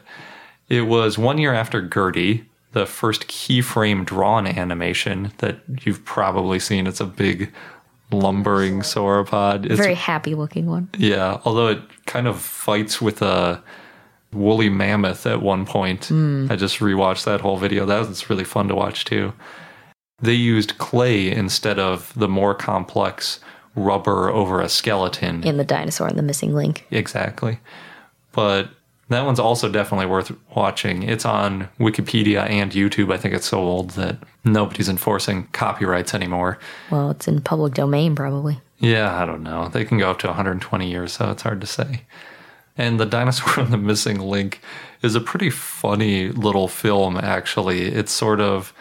It 0.70 0.82
was 0.82 1.18
one 1.18 1.38
year 1.38 1.54
after 1.54 1.82
Gertie, 1.82 2.46
the 2.74 2.86
first 2.86 3.28
keyframe 3.28 4.06
drawn 4.06 4.48
animation 4.48 5.32
that 5.38 5.62
you've 5.82 6.04
probably 6.06 6.60
seen. 6.60 6.88
It's 6.88 7.02
a 7.02 7.06
big 7.06 7.52
lumbering 8.12 8.82
sauropod. 8.82 9.66
It's, 9.66 9.80
Very 9.80 9.96
happy 9.96 10.36
looking 10.36 10.68
one. 10.68 10.90
yeah, 10.98 11.40
although 11.46 11.68
it 11.68 11.82
kind 12.06 12.28
of 12.28 12.40
fights 12.40 13.02
with 13.02 13.22
a 13.22 13.62
woolly 14.34 14.70
mammoth 14.70 15.26
at 15.26 15.42
one 15.42 15.66
point. 15.66 16.06
Hmm. 16.06 16.48
I 16.50 16.56
just 16.56 16.80
rewatched 16.80 17.26
that 17.26 17.42
whole 17.42 17.58
video. 17.58 17.86
That 17.86 18.08
was 18.08 18.30
really 18.30 18.46
fun 18.46 18.68
to 18.70 18.76
watch 18.76 19.06
too. 19.06 19.34
They 20.22 20.34
used 20.34 20.78
clay 20.78 21.32
instead 21.32 21.80
of 21.80 22.14
the 22.16 22.28
more 22.28 22.54
complex 22.54 23.40
rubber 23.76 24.30
over 24.30 24.62
a 24.62 24.68
skeleton 24.68 25.44
In 25.44 25.58
the 25.58 25.64
dinosaur 25.64 26.08
and 26.08 26.18
the 26.18 26.24
missing 26.24 26.54
link. 26.54 26.86
Exactly. 26.92 27.60
But 28.34 28.70
that 29.10 29.26
one's 29.26 29.40
also 29.40 29.70
definitely 29.70 30.06
worth 30.06 30.32
watching. 30.56 31.04
It's 31.04 31.26
on 31.26 31.70
Wikipedia 31.80 32.50
and 32.50 32.72
YouTube. 32.72 33.14
I 33.14 33.18
think 33.18 33.34
it's 33.34 33.46
so 33.48 33.60
old 33.60 33.92
that 33.92 34.18
nobody's 34.44 34.90
enforcing 34.90 35.48
copyrights 35.52 36.14
anymore. 36.14 36.60
Well, 36.90 37.12
it's 37.12 37.28
in 37.28 37.42
public 37.42 37.74
domain, 37.74 38.16
probably. 38.16 38.62
Yeah, 38.80 39.22
I 39.22 39.26
don't 39.26 39.44
know. 39.44 39.68
They 39.68 39.86
can 39.86 39.98
go 39.98 40.12
up 40.12 40.20
to 40.20 40.28
120 40.28 40.90
years, 40.90 41.14
so 41.14 41.30
it's 41.30 41.44
hard 41.44 41.62
to 41.62 41.68
say. 41.68 42.04
And 42.78 43.00
The 43.00 43.06
Dinosaur 43.06 43.64
and 43.64 43.74
the 43.74 43.78
Missing 43.78 44.20
Link 44.20 44.62
is 45.02 45.14
a 45.14 45.22
pretty 45.22 45.50
funny 45.50 46.30
little 46.30 46.68
film, 46.68 47.18
actually. 47.18 47.84
It's 47.84 48.12
sort 48.12 48.40
of 48.40 48.74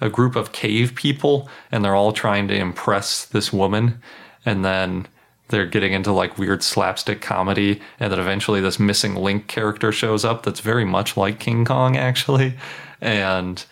a 0.00 0.10
group 0.10 0.36
of 0.36 0.52
cave 0.52 0.94
people, 0.94 1.48
and 1.70 1.84
they're 1.84 1.94
all 1.94 2.12
trying 2.12 2.48
to 2.48 2.54
impress 2.54 3.24
this 3.24 3.52
woman. 3.52 4.00
And 4.44 4.64
then 4.64 5.06
they're 5.48 5.66
getting 5.66 5.92
into 5.92 6.12
like 6.12 6.38
weird 6.38 6.62
slapstick 6.62 7.20
comedy. 7.20 7.80
And 8.00 8.12
then 8.12 8.20
eventually, 8.20 8.60
this 8.60 8.78
missing 8.78 9.14
link 9.14 9.46
character 9.46 9.92
shows 9.92 10.24
up 10.24 10.42
that's 10.42 10.60
very 10.60 10.84
much 10.84 11.16
like 11.16 11.40
King 11.40 11.64
Kong, 11.64 11.96
actually. 11.96 12.54
And 13.00 13.64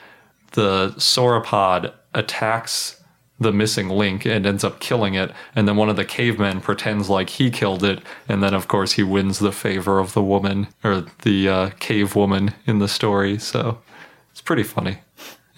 the 0.52 0.90
sauropod 0.96 1.92
attacks 2.14 3.00
the 3.40 3.52
missing 3.52 3.88
link 3.88 4.24
and 4.24 4.46
ends 4.46 4.62
up 4.62 4.78
killing 4.78 5.14
it. 5.14 5.32
And 5.56 5.66
then 5.66 5.76
one 5.76 5.88
of 5.88 5.96
the 5.96 6.04
cavemen 6.04 6.60
pretends 6.60 7.10
like 7.10 7.30
he 7.30 7.50
killed 7.50 7.82
it. 7.82 8.00
And 8.28 8.42
then, 8.42 8.54
of 8.54 8.68
course, 8.68 8.92
he 8.92 9.02
wins 9.02 9.40
the 9.40 9.52
favor 9.52 9.98
of 9.98 10.12
the 10.14 10.22
woman 10.22 10.68
or 10.84 11.04
the 11.22 11.48
uh, 11.48 11.70
cave 11.80 12.14
woman 12.14 12.54
in 12.66 12.78
the 12.78 12.88
story. 12.88 13.38
So 13.38 13.80
it's 14.30 14.40
pretty 14.40 14.62
funny. 14.62 14.98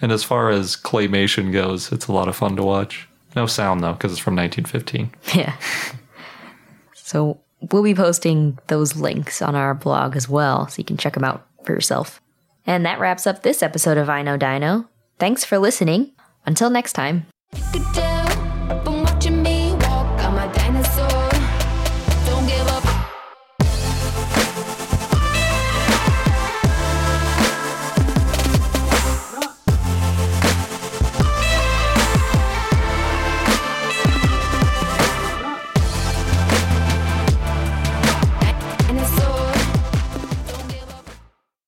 And 0.01 0.11
as 0.11 0.23
far 0.23 0.49
as 0.49 0.75
claymation 0.75 1.51
goes, 1.51 1.91
it's 1.91 2.07
a 2.07 2.11
lot 2.11 2.27
of 2.27 2.35
fun 2.35 2.55
to 2.55 2.63
watch. 2.63 3.07
No 3.35 3.45
sound, 3.45 3.83
though, 3.83 3.93
because 3.93 4.11
it's 4.11 4.21
from 4.21 4.35
1915. 4.35 5.11
Yeah. 5.39 5.55
So 6.93 7.39
we'll 7.71 7.83
be 7.83 7.95
posting 7.95 8.59
those 8.67 8.95
links 8.95 9.41
on 9.41 9.55
our 9.55 9.73
blog 9.73 10.15
as 10.15 10.27
well, 10.27 10.67
so 10.67 10.79
you 10.79 10.83
can 10.83 10.97
check 10.97 11.13
them 11.13 11.23
out 11.23 11.47
for 11.63 11.73
yourself. 11.73 12.21
And 12.65 12.85
that 12.85 12.99
wraps 12.99 13.25
up 13.25 13.43
this 13.43 13.63
episode 13.63 13.97
of 13.97 14.09
I 14.09 14.21
Know 14.21 14.35
Dino. 14.35 14.89
Thanks 15.19 15.45
for 15.45 15.57
listening. 15.57 16.11
Until 16.45 16.69
next 16.69 16.93
time. 16.93 17.25
Good 17.71 17.85
day. 17.93 18.16